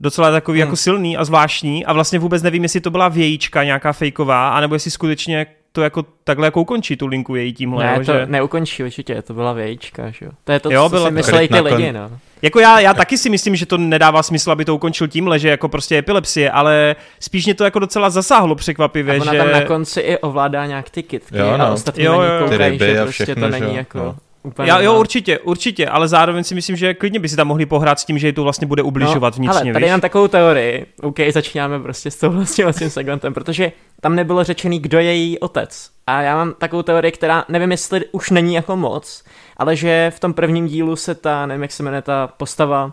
docela 0.00 0.30
takový 0.30 0.60
hmm. 0.60 0.66
jako 0.66 0.76
silný 0.76 1.16
a 1.16 1.24
zvláštní 1.24 1.86
a 1.86 1.92
vlastně 1.92 2.18
vůbec 2.18 2.42
nevím, 2.42 2.62
jestli 2.62 2.80
to 2.80 2.90
byla 2.90 3.08
vějíčka 3.08 3.64
nějaká 3.64 3.92
fejková, 3.92 4.48
anebo 4.48 4.74
jestli 4.74 4.90
skutečně 4.90 5.46
to 5.72 5.82
jako 5.82 6.04
takhle 6.24 6.46
jako 6.46 6.60
ukončí 6.60 6.96
tu 6.96 7.06
linku 7.06 7.34
její 7.34 7.52
tímhle. 7.52 7.84
Ne, 7.84 7.92
jo, 7.92 7.98
to 7.98 8.12
že... 8.12 8.26
neukončí 8.26 8.84
určitě, 8.84 9.22
to 9.22 9.34
byla 9.34 9.52
vějíčka, 9.52 10.10
že 10.10 10.26
jo. 10.26 10.30
To 10.44 10.52
je 10.52 10.60
to, 10.60 10.72
Jo, 10.72 10.82
co 10.82 10.88
byla 10.88 11.08
si 11.08 11.14
myslí 11.14 11.48
ty 11.48 11.60
lidi, 11.60 11.92
no. 11.92 12.10
Jako 12.44 12.60
já, 12.60 12.80
já 12.80 12.94
taky 12.94 13.18
si 13.18 13.30
myslím, 13.30 13.56
že 13.56 13.66
to 13.66 13.78
nedává 13.78 14.22
smysl, 14.22 14.50
aby 14.50 14.64
to 14.64 14.74
ukončil 14.74 15.08
tímhle, 15.08 15.38
že 15.38 15.48
jako 15.48 15.68
prostě 15.68 15.98
epilepsie, 15.98 16.50
ale 16.50 16.96
spíš 17.20 17.44
mě 17.44 17.54
to 17.54 17.64
jako 17.64 17.78
docela 17.78 18.10
zasáhlo 18.10 18.54
překvapivě, 18.54 19.14
A 19.18 19.22
ona 19.22 19.32
že... 19.32 19.38
tam 19.38 19.50
na 19.52 19.60
konci 19.60 20.00
i 20.00 20.18
ovládá 20.18 20.66
nějak 20.66 20.90
ty 20.90 21.02
kitky 21.02 21.38
Jo, 21.38 21.48
a 21.48 21.56
no. 21.56 21.72
ostatní 21.72 22.04
Jo, 22.04 22.12
jo, 22.12 22.20
jo. 22.22 22.48
koukají, 22.48 22.78
že 22.78 23.00
a 23.00 23.02
prostě 23.02 23.24
všechno, 23.24 23.42
to 23.46 23.52
není 23.52 23.66
jo, 23.66 23.74
jako 23.74 23.98
no. 23.98 24.16
úplně... 24.42 24.70
Já, 24.70 24.80
jo, 24.80 24.98
určitě, 24.98 25.38
určitě, 25.38 25.88
ale 25.88 26.08
zároveň 26.08 26.44
si 26.44 26.54
myslím, 26.54 26.76
že 26.76 26.94
klidně 26.94 27.18
by 27.18 27.28
si 27.28 27.36
tam 27.36 27.46
mohli 27.46 27.66
pohrát 27.66 28.00
s 28.00 28.04
tím, 28.04 28.18
že 28.18 28.26
jí 28.26 28.32
to 28.32 28.42
vlastně 28.42 28.66
bude 28.66 28.82
ubližovat 28.82 29.36
vnitřně, 29.36 29.60
ale 29.60 29.72
tady 29.72 29.84
víš? 29.84 29.90
mám 29.90 30.00
takovou 30.00 30.28
teorii, 30.28 30.86
OK, 31.02 31.16
začínáme 31.32 31.80
prostě 31.80 32.10
s 32.10 32.16
touhle 32.16 32.46
s 32.46 32.54
tím 32.54 32.90
segmentem, 32.90 33.34
protože 33.34 33.72
tam 34.00 34.14
nebylo 34.14 34.44
řečený, 34.44 34.78
kdo 34.78 34.98
je 34.98 35.16
její 35.16 35.38
otec. 35.38 35.90
A 36.06 36.22
já 36.22 36.36
mám 36.36 36.54
takovou 36.58 36.82
teorii, 36.82 37.12
která 37.12 37.44
nevím, 37.48 37.70
jestli 37.70 38.04
už 38.12 38.30
není 38.30 38.54
jako 38.54 38.76
moc, 38.76 39.24
ale 39.56 39.76
že 39.76 40.12
v 40.16 40.20
tom 40.20 40.32
prvním 40.32 40.66
dílu 40.66 40.96
se 40.96 41.14
ta, 41.14 41.46
nevím, 41.46 41.62
jak 41.62 41.72
se 41.72 41.82
jmenuje 41.82 42.02
ta 42.02 42.26
postava, 42.26 42.84
uh, 42.84 42.92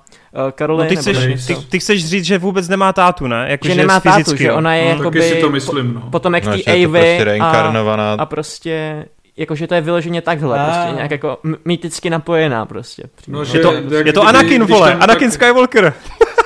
Caroline, 0.57 0.83
No 0.83 0.89
ty 0.89 0.95
chceš, 0.95 1.45
ty, 1.47 1.55
ty 1.55 1.79
chceš 1.79 2.05
říct, 2.05 2.25
že 2.25 2.37
vůbec 2.37 2.67
nemá 2.69 2.93
tátu, 2.93 3.27
ne? 3.27 3.45
Jako, 3.49 3.67
že 3.67 3.75
nemá 3.75 3.99
tátu, 3.99 4.17
fyzicky, 4.17 4.43
že 4.43 4.49
jo. 4.49 4.55
ona 4.55 4.75
je. 4.75 4.83
Taky 4.85 4.97
jakoby 4.97 5.21
si 5.21 5.35
to 5.35 5.47
po- 5.47 5.51
myslím, 5.53 5.93
no. 5.93 6.01
potom 6.01 6.35
jak 6.35 6.45
No, 6.45 6.57
že 6.57 6.63
to 6.63 6.71
Avy 6.71 6.87
prostě 6.87 7.21
a, 7.21 7.23
reinkarnovaná. 7.23 8.13
a 8.13 8.25
prostě 8.25 9.05
jakože 9.37 9.67
to 9.67 9.75
je 9.75 9.81
vyloženě 9.81 10.21
takhle, 10.21 10.59
A. 10.59 10.63
prostě 10.65 10.95
nějak 10.95 11.11
jako 11.11 11.37
mýticky 11.65 12.09
napojená 12.09 12.65
prostě. 12.65 13.03
No, 13.27 13.43
Je 13.53 13.59
to, 13.59 13.73
jak 13.95 14.05
je 14.05 14.13
to 14.13 14.21
Anakin, 14.27 14.63
vole, 14.65 14.91
tam 14.91 15.01
Anakin 15.03 15.31
tak- 15.31 15.41
Skywalker. 15.41 15.93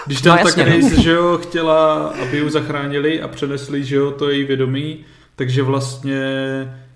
Když 0.06 0.22
tam 0.22 0.30
No, 0.38 0.44
no, 0.44 0.48
jasně, 0.50 0.64
tak 0.64 0.74
no. 0.74 0.80
Grace, 0.80 1.02
že 1.02 1.12
jo, 1.12 1.38
chtěla, 1.44 1.94
aby 2.22 2.38
ji 2.38 2.50
zachránili 2.50 3.22
a 3.22 3.28
přenesli, 3.28 3.84
že 3.84 3.96
jo, 3.96 4.12
to 4.12 4.30
její 4.30 4.44
vědomí, 4.44 4.98
takže 5.36 5.64
vlastně 5.64 6.20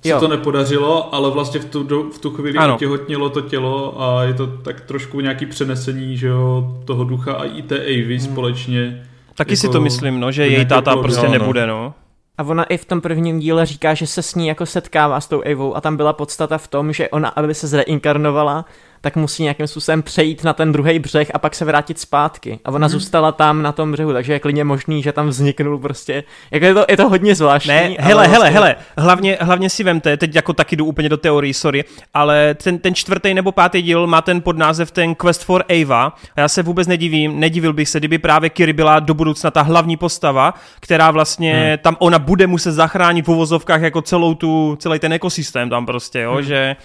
se 0.01 0.09
Jo. 0.09 0.19
to 0.19 0.27
nepodařilo, 0.27 1.15
ale 1.15 1.31
vlastně 1.31 1.59
v 1.59 1.65
tu, 1.65 1.83
do, 1.83 2.03
v 2.03 2.19
tu 2.19 2.29
chvíli 2.31 2.57
Ano. 2.57 2.75
otěhotnělo 2.75 3.29
to 3.29 3.41
tělo 3.41 4.01
a 4.01 4.23
je 4.23 4.33
to 4.33 4.47
tak 4.47 4.81
trošku 4.81 5.19
nějaký 5.19 5.45
přenesení, 5.45 6.17
že 6.17 6.27
jo, 6.27 6.73
toho 6.85 7.03
ducha 7.03 7.33
a 7.33 7.43
i 7.43 7.61
té 7.61 7.75
Avy 7.79 8.17
Hmm. 8.19 8.31
společně. 8.31 9.05
Taky 9.35 9.57
si 9.57 9.65
Jako 9.65 9.73
to 9.73 9.81
myslím, 9.81 10.19
no, 10.19 10.31
že 10.31 10.47
její 10.47 10.65
táta 10.65 10.81
plodno, 10.81 11.01
prostě 11.03 11.25
no. 11.27 11.31
nebude, 11.33 11.67
no. 11.67 11.93
A 12.37 12.43
ona 12.43 12.63
i 12.63 12.77
v 12.77 12.85
tom 12.85 13.01
prvním 13.01 13.39
díle 13.39 13.65
říká, 13.65 13.93
že 13.93 14.07
se 14.07 14.21
s 14.21 14.35
ní 14.35 14.47
jako 14.47 14.65
setkává 14.65 15.21
s 15.21 15.27
tou 15.27 15.41
Avou 15.51 15.75
a 15.75 15.81
tam 15.81 15.97
byla 15.97 16.13
podstata 16.13 16.57
v 16.57 16.67
tom, 16.67 16.93
že 16.93 17.09
ona, 17.09 17.29
aby 17.29 17.53
se 17.53 17.67
zreinkarnovala, 17.67 18.65
tak 19.01 19.15
musí 19.15 19.43
nějakým 19.43 19.67
způsobem 19.67 20.03
přejít 20.03 20.43
na 20.43 20.53
ten 20.53 20.71
druhý 20.71 20.99
břeh 20.99 21.31
a 21.33 21.39
pak 21.39 21.55
se 21.55 21.65
vrátit 21.65 21.99
zpátky. 21.99 22.59
A 22.65 22.69
ona 22.71 22.87
hmm. 22.87 22.91
zůstala 22.91 23.31
tam 23.31 23.61
na 23.61 23.71
tom 23.71 23.91
břehu, 23.91 24.13
takže 24.13 24.33
je 24.33 24.39
klidně 24.39 24.63
možný, 24.63 25.03
že 25.03 25.11
tam 25.11 25.27
vzniknul 25.27 25.77
prostě. 25.77 26.23
Jako 26.51 26.65
je 26.65 26.73
to, 26.73 26.85
je 26.89 26.97
to 26.97 27.09
hodně 27.09 27.35
zvláštní. 27.35 27.73
Ne, 27.73 27.95
hele, 27.99 28.27
hele, 28.27 28.27
vlastně... 28.27 28.49
hele, 28.49 28.75
hlavně, 28.97 29.37
hlavně 29.41 29.69
si 29.69 29.83
vemte, 29.83 30.17
teď 30.17 30.35
jako 30.35 30.53
taky 30.53 30.75
jdu 30.75 30.85
úplně 30.85 31.09
do 31.09 31.17
teorii, 31.17 31.53
sorry, 31.53 31.83
ale 32.13 32.55
ten, 32.63 32.79
ten 32.79 32.95
čtvrtý 32.95 33.33
nebo 33.33 33.51
pátý 33.51 33.81
díl 33.81 34.07
má 34.07 34.21
ten 34.21 34.41
podnázev 34.41 34.91
ten 34.91 35.15
Quest 35.15 35.43
for 35.43 35.63
Ava. 35.69 36.05
A 36.35 36.39
já 36.41 36.47
se 36.47 36.63
vůbec 36.63 36.87
nedivím, 36.87 37.39
nedivil 37.39 37.73
bych 37.73 37.89
se, 37.89 37.99
kdyby 37.99 38.17
právě 38.17 38.49
Kiri 38.49 38.73
byla 38.73 38.99
do 38.99 39.13
budoucna 39.13 39.51
ta 39.51 39.61
hlavní 39.61 39.97
postava, 39.97 40.53
která 40.79 41.11
vlastně 41.11 41.53
hmm. 41.53 41.77
tam 41.77 41.95
ona 41.99 42.19
bude 42.19 42.47
muset 42.47 42.71
zachránit 42.71 43.27
v 43.27 43.31
uvozovkách 43.31 43.81
jako 43.81 44.01
celou 44.01 44.33
tu, 44.33 44.77
celý 44.79 44.99
ten 44.99 45.13
ekosystém 45.13 45.69
tam 45.69 45.85
prostě, 45.85 46.19
jo, 46.19 46.33
hmm. 46.33 46.43
že 46.43 46.75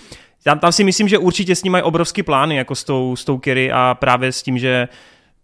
tam, 0.45 0.59
tam 0.59 0.73
si 0.73 0.85
myslím, 0.85 1.09
že 1.09 1.19
určitě 1.19 1.55
s 1.55 1.63
ním 1.63 1.73
mají 1.73 1.85
obrovský 1.85 2.23
plány, 2.23 2.57
jako 2.57 2.75
s 2.75 2.85
tou, 2.85 3.17
s 3.17 3.25
tou 3.25 3.39
Kiri 3.39 3.73
a 3.73 3.97
právě 4.01 4.33
s 4.33 4.43
tím, 4.43 4.59
že 4.59 4.89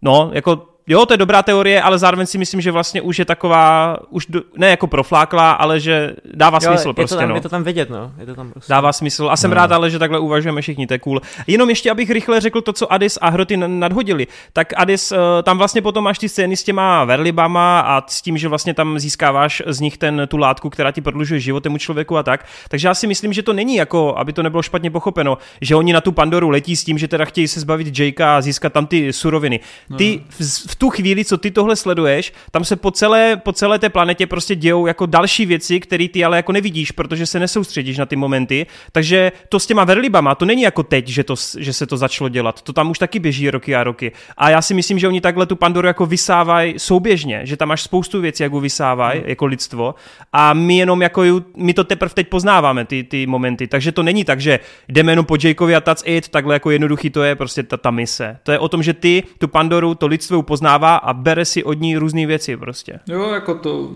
no, 0.01 0.31
jako 0.33 0.67
jo, 0.87 1.05
to 1.05 1.13
je 1.13 1.17
dobrá 1.17 1.43
teorie, 1.43 1.81
ale 1.81 1.99
zároveň 1.99 2.25
si 2.25 2.37
myslím, 2.37 2.61
že 2.61 2.71
vlastně 2.71 3.01
už 3.01 3.19
je 3.19 3.25
taková, 3.25 3.97
už 4.09 4.25
do, 4.25 4.41
ne 4.57 4.69
jako 4.69 4.87
profláklá, 4.87 5.51
ale 5.51 5.79
že 5.79 6.15
dává 6.33 6.59
jo, 6.61 6.69
smysl 6.69 6.87
je 6.87 6.93
prostě, 6.93 7.15
to 7.15 7.19
tam, 7.19 7.29
no. 7.29 7.35
Je 7.35 7.41
to 7.41 7.49
tam 7.49 7.63
vidět, 7.63 7.89
no. 7.89 8.11
Je 8.17 8.25
to 8.25 8.35
tam 8.35 8.51
prostě. 8.51 8.73
Dává 8.73 8.93
smysl 8.93 9.29
a 9.31 9.37
jsem 9.37 9.51
no. 9.51 9.55
rád, 9.55 9.71
ale 9.71 9.89
že 9.89 9.99
takhle 9.99 10.19
uvažujeme 10.19 10.61
všichni, 10.61 10.87
to 10.87 10.93
je 10.93 10.99
cool. 10.99 11.21
Jenom 11.47 11.69
ještě, 11.69 11.91
abych 11.91 12.09
rychle 12.09 12.41
řekl 12.41 12.61
to, 12.61 12.73
co 12.73 12.93
Adis 12.93 13.17
a 13.21 13.29
Hroty 13.29 13.57
nadhodili. 13.57 14.27
Tak 14.53 14.73
Adis, 14.77 15.11
eh, 15.11 15.17
tam 15.43 15.57
vlastně 15.57 15.81
potom 15.81 16.03
máš 16.03 16.19
ty 16.19 16.29
scény 16.29 16.57
s 16.57 16.63
těma 16.63 17.05
verlibama 17.05 17.79
a 17.79 18.03
s 18.07 18.21
tím, 18.21 18.37
že 18.37 18.47
vlastně 18.47 18.73
tam 18.73 18.99
získáváš 18.99 19.61
z 19.65 19.79
nich 19.79 19.97
ten, 19.97 20.21
tu 20.27 20.37
látku, 20.37 20.69
která 20.69 20.91
ti 20.91 21.01
prodlužuje 21.01 21.39
život 21.39 21.63
tomu 21.63 21.77
člověku 21.77 22.17
a 22.17 22.23
tak. 22.23 22.45
Takže 22.69 22.87
já 22.87 22.93
si 22.93 23.07
myslím, 23.07 23.33
že 23.33 23.43
to 23.43 23.53
není 23.53 23.75
jako, 23.75 24.13
aby 24.17 24.33
to 24.33 24.43
nebylo 24.43 24.63
špatně 24.63 24.91
pochopeno, 24.91 25.37
že 25.61 25.75
oni 25.75 25.93
na 25.93 26.01
tu 26.01 26.11
Pandoru 26.11 26.49
letí 26.49 26.75
s 26.75 26.83
tím, 26.83 26.97
že 26.97 27.07
teda 27.07 27.25
chtějí 27.25 27.47
se 27.47 27.59
zbavit 27.59 27.99
Jakea 27.99 28.37
a 28.37 28.41
získat 28.41 28.73
tam 28.73 28.87
ty 28.87 29.13
suroviny. 29.13 29.59
Ty 29.97 30.19
no. 30.19 30.25
v, 30.29 30.70
v 30.71 30.75
tu 30.75 30.89
chvíli, 30.89 31.25
co 31.25 31.37
ty 31.37 31.51
to 31.51 31.61
tohle 31.61 31.75
sleduješ, 31.75 32.33
tam 32.51 32.65
se 32.65 32.75
po 32.75 32.91
celé, 32.91 33.37
po 33.37 33.53
celé 33.53 33.79
té 33.79 33.89
planetě 33.89 34.27
prostě 34.27 34.55
dějou 34.55 34.87
jako 34.87 35.05
další 35.05 35.45
věci, 35.45 35.79
které 35.79 36.07
ty 36.07 36.25
ale 36.25 36.37
jako 36.37 36.51
nevidíš, 36.51 36.91
protože 36.91 37.25
se 37.25 37.39
nesoustředíš 37.39 37.97
na 37.97 38.05
ty 38.05 38.15
momenty. 38.15 38.65
Takže 38.91 39.31
to 39.49 39.59
s 39.59 39.65
těma 39.67 39.83
verlibama, 39.83 40.35
to 40.35 40.45
není 40.45 40.61
jako 40.61 40.83
teď, 40.83 41.07
že, 41.07 41.23
to, 41.23 41.35
že 41.57 41.73
se 41.73 41.85
to 41.87 41.97
začalo 41.97 42.29
dělat. 42.29 42.61
To 42.61 42.73
tam 42.73 42.89
už 42.89 42.99
taky 42.99 43.19
běží 43.19 43.49
roky 43.49 43.75
a 43.75 43.83
roky. 43.83 44.11
A 44.37 44.49
já 44.49 44.61
si 44.61 44.73
myslím, 44.73 44.99
že 44.99 45.07
oni 45.07 45.21
takhle 45.21 45.45
tu 45.45 45.55
Pandoru 45.55 45.87
jako 45.87 46.05
vysávají 46.05 46.79
souběžně, 46.79 47.41
že 47.43 47.57
tam 47.57 47.69
máš 47.69 47.81
spoustu 47.81 48.21
věcí, 48.21 48.43
jak 48.43 48.53
vysávají 48.53 49.19
hmm. 49.19 49.29
jako 49.29 49.45
lidstvo. 49.45 49.95
A 50.33 50.53
my 50.53 50.77
jenom 50.77 51.01
jako, 51.01 51.23
my 51.57 51.73
to 51.73 51.83
teprve 51.83 52.13
teď 52.13 52.27
poznáváme, 52.27 52.85
ty, 52.85 53.03
ty 53.03 53.27
momenty. 53.27 53.67
Takže 53.67 53.91
to 53.91 54.03
není 54.03 54.25
tak, 54.25 54.41
že 54.41 54.59
jdeme 54.89 55.11
jenom 55.11 55.25
po 55.25 55.37
Jakeovi 55.43 55.75
a 55.75 55.81
that's 55.81 56.03
it, 56.05 56.29
takhle 56.29 56.55
jako 56.55 56.71
jednoduchý 56.71 57.09
to 57.09 57.23
je 57.23 57.35
prostě 57.35 57.63
ta, 57.63 57.77
ta 57.77 57.91
mise. 57.91 58.37
To 58.43 58.51
je 58.51 58.59
o 58.59 58.69
tom, 58.69 58.83
že 58.83 58.93
ty 58.93 59.23
tu 59.37 59.47
Pandoru, 59.47 59.95
to 59.95 60.07
lidstvo 60.07 60.39
poznává 60.61 60.95
a 60.95 61.13
bere 61.13 61.45
si 61.45 61.63
od 61.63 61.73
ní 61.73 61.97
různé 61.97 62.25
věci 62.25 62.57
prostě. 62.57 62.99
Jo, 63.07 63.29
jako 63.33 63.55
to, 63.55 63.89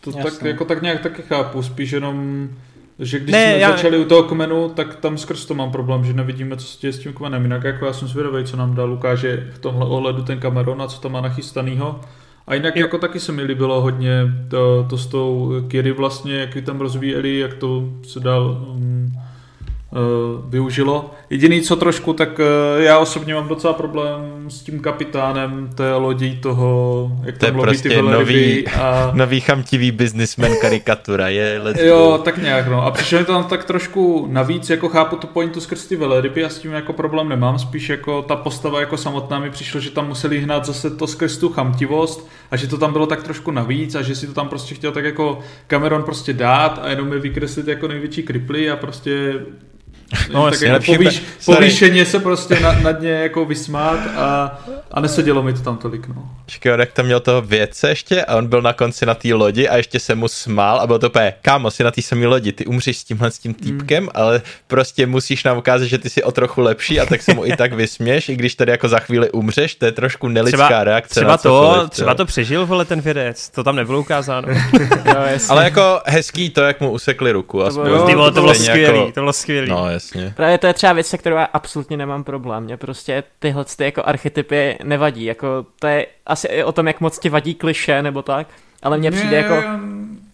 to 0.00 0.12
tak, 0.12 0.42
jako 0.42 0.64
tak 0.64 0.82
nějak 0.82 1.00
taky 1.00 1.22
chápu, 1.22 1.62
spíš 1.62 1.90
jenom 1.92 2.48
že 2.98 3.18
když 3.18 3.32
ne, 3.32 3.44
jsme 3.44 3.58
já... 3.58 3.70
začali 3.70 3.98
u 3.98 4.04
toho 4.04 4.22
kmenu, 4.22 4.68
tak 4.68 4.96
tam 4.96 5.18
skrz 5.18 5.46
to 5.46 5.54
mám 5.54 5.72
problém, 5.72 6.04
že 6.04 6.12
nevidíme, 6.12 6.56
co 6.56 6.66
se 6.66 6.78
děje 6.80 6.92
s 6.92 6.98
tím 6.98 7.12
kmenem. 7.12 7.42
Jinak 7.42 7.64
jako 7.64 7.86
já 7.86 7.92
jsem 7.92 8.08
zvědavý, 8.08 8.44
co 8.44 8.56
nám 8.56 8.74
dá 8.74 8.84
Lukáše 8.84 9.48
v 9.54 9.58
tomhle 9.58 9.86
ohledu 9.86 10.22
ten 10.22 10.40
Cameron 10.40 10.82
a 10.82 10.86
co 10.86 11.00
tam 11.00 11.12
má 11.12 11.20
nachystanýho. 11.20 12.00
A 12.46 12.54
jinak 12.54 12.76
jo. 12.76 12.82
jako 12.82 12.98
taky 12.98 13.20
se 13.20 13.32
mi 13.32 13.42
líbilo 13.42 13.80
hodně 13.80 14.10
to, 14.48 14.86
to 14.90 14.98
s 14.98 15.06
tou 15.06 15.52
Kiri 15.68 15.92
vlastně, 15.92 16.34
jak 16.34 16.64
tam 16.64 16.80
rozvíjeli, 16.80 17.38
jak 17.38 17.54
to 17.54 17.88
se 18.02 18.20
dal 18.20 18.64
um, 18.68 19.12
uh, 19.16 19.22
využilo. 20.48 21.10
Jediný, 21.30 21.60
co 21.60 21.76
trošku, 21.76 22.12
tak 22.12 22.38
uh, 22.38 22.82
já 22.82 22.98
osobně 22.98 23.34
mám 23.34 23.48
docela 23.48 23.72
problém 23.72 24.20
s 24.48 24.60
tím 24.62 24.80
kapitánem 24.80 25.70
té 25.74 25.94
lodí 25.94 26.36
toho, 26.36 27.10
jak 27.22 27.38
to 27.38 27.46
tam 27.46 27.56
je 27.56 27.62
prostě 27.62 27.88
ty 27.88 28.02
nový, 28.02 28.68
a... 28.68 29.10
nový 29.14 29.40
chamtivý 29.40 29.92
businessman 29.92 30.50
karikatura. 30.60 31.28
Je 31.28 31.60
let's 31.62 31.82
jo, 31.82 31.96
go. 31.96 32.18
tak 32.18 32.38
nějak, 32.38 32.68
no. 32.68 32.84
A 32.84 32.90
přišlo 32.90 33.18
mi 33.18 33.24
to 33.24 33.32
tam 33.32 33.44
tak 33.44 33.64
trošku 33.64 34.26
navíc, 34.30 34.70
jako 34.70 34.88
chápu 34.88 35.16
tu 35.16 35.26
pointu 35.26 35.60
skrz 35.60 35.86
ty 35.86 35.96
velryby, 35.96 36.44
a 36.44 36.48
s 36.48 36.58
tím 36.58 36.72
jako 36.72 36.92
problém 36.92 37.28
nemám, 37.28 37.58
spíš 37.58 37.88
jako 37.88 38.22
ta 38.22 38.36
postava 38.36 38.80
jako 38.80 38.96
samotná 38.96 39.38
mi 39.38 39.50
přišlo, 39.50 39.80
že 39.80 39.90
tam 39.90 40.08
museli 40.08 40.40
hnát 40.40 40.64
zase 40.64 40.90
to 40.90 41.06
skrz 41.06 41.36
tu 41.36 41.48
chamtivost 41.48 42.28
a 42.50 42.56
že 42.56 42.66
to 42.66 42.78
tam 42.78 42.92
bylo 42.92 43.06
tak 43.06 43.22
trošku 43.22 43.50
navíc 43.50 43.94
a 43.94 44.02
že 44.02 44.14
si 44.14 44.26
to 44.26 44.32
tam 44.32 44.48
prostě 44.48 44.74
chtěl 44.74 44.92
tak 44.92 45.04
jako 45.04 45.38
Cameron 45.66 46.02
prostě 46.02 46.32
dát 46.32 46.80
a 46.82 46.88
jenom 46.88 47.12
je 47.12 47.18
vykreslit 47.18 47.68
jako 47.68 47.88
největší 47.88 48.22
kriply 48.22 48.70
a 48.70 48.76
prostě 48.76 49.34
No, 50.32 50.50
tak 50.50 50.60
jako 50.60 50.84
povýš, 50.86 51.22
povýšeně 51.44 52.06
se 52.06 52.18
prostě 52.18 52.60
nad, 52.60 52.82
nad 52.82 53.00
ně 53.00 53.10
jako 53.10 53.44
vysmát 53.44 53.98
a, 54.16 54.58
a 54.90 55.00
nesedělo 55.00 55.42
mi 55.42 55.52
to 55.52 55.60
tam 55.60 55.76
tolik. 55.76 56.08
No. 56.08 56.30
Škodek 56.48 56.92
tam 56.92 57.06
měl 57.06 57.20
toho 57.20 57.42
vědce 57.42 57.88
ještě 57.88 58.24
a 58.24 58.36
on 58.36 58.46
byl 58.46 58.62
na 58.62 58.72
konci 58.72 59.06
na 59.06 59.14
té 59.14 59.34
lodi 59.34 59.68
a 59.68 59.76
ještě 59.76 60.00
se 60.00 60.14
mu 60.14 60.28
smál 60.28 60.80
a 60.80 60.86
byl 60.86 60.98
to 60.98 61.08
úplně, 61.08 61.34
kámo, 61.42 61.70
si 61.70 61.84
na 61.84 61.90
té 61.90 62.02
samé 62.02 62.26
lodi, 62.26 62.52
ty 62.52 62.66
umřeš 62.66 62.98
s 62.98 63.04
tímhle 63.04 63.30
s 63.30 63.38
tím 63.38 63.54
týpkem, 63.54 64.02
mm. 64.02 64.08
ale 64.14 64.42
prostě 64.66 65.06
musíš 65.06 65.44
nám 65.44 65.58
ukázat, 65.58 65.84
že 65.86 65.98
ty 65.98 66.10
jsi 66.10 66.22
o 66.22 66.32
trochu 66.32 66.60
lepší 66.60 67.00
a 67.00 67.06
tak 67.06 67.22
se 67.22 67.34
mu 67.34 67.46
i 67.46 67.56
tak 67.56 67.72
vysměš, 67.72 68.28
i 68.28 68.36
když 68.36 68.54
tady 68.54 68.70
jako 68.70 68.88
za 68.88 68.98
chvíli 68.98 69.30
umřeš, 69.30 69.74
to 69.74 69.86
je 69.86 69.92
trošku 69.92 70.28
nelidská 70.28 70.66
třeba, 70.66 70.84
reakce 70.84 71.14
třeba 71.14 71.30
na 71.30 71.36
to, 71.36 71.88
Třeba 71.88 72.14
to 72.14 72.24
přežil, 72.24 72.66
vole, 72.66 72.84
ten 72.84 73.00
vědec, 73.00 73.50
to 73.50 73.64
tam 73.64 73.76
nebylo 73.76 74.00
ukázáno. 74.00 74.48
jo, 75.04 75.38
ale 75.48 75.64
jako 75.64 76.00
hezký 76.06 76.50
to, 76.50 76.60
jak 76.60 76.80
mu 76.80 76.90
usekli 76.90 77.32
ruku. 77.32 77.62
To 77.62 77.70
bylo, 77.82 77.98
to 77.98 78.06
bylo, 78.06 78.30
to 78.30 78.40
bylo 78.40 78.54
skvělý, 78.54 78.98
jako, 78.98 79.12
to 79.12 79.20
bylo 79.20 79.32
skvělý. 79.32 79.70
No, 79.70 79.86
jasně. 80.02 80.32
Právě 80.36 80.58
to 80.58 80.66
je 80.66 80.74
třeba 80.74 80.92
věc, 80.92 81.06
se 81.06 81.18
kterou 81.18 81.36
já 81.36 81.44
absolutně 81.44 81.96
nemám 81.96 82.24
problém. 82.24 82.64
Mě 82.64 82.76
prostě 82.76 83.22
tyhle 83.38 83.64
ty 83.76 83.84
jako 83.84 84.02
archetypy 84.04 84.78
nevadí. 84.84 85.24
Jako 85.24 85.66
to 85.78 85.86
je 85.86 86.06
asi 86.26 86.46
i 86.46 86.64
o 86.64 86.72
tom, 86.72 86.86
jak 86.86 87.00
moc 87.00 87.18
ti 87.18 87.28
vadí 87.28 87.54
kliše 87.54 88.02
nebo 88.02 88.22
tak. 88.22 88.46
Ale 88.82 88.98
mně 88.98 89.10
přijde 89.10 89.36
jako... 89.36 89.54
Já 89.54 89.80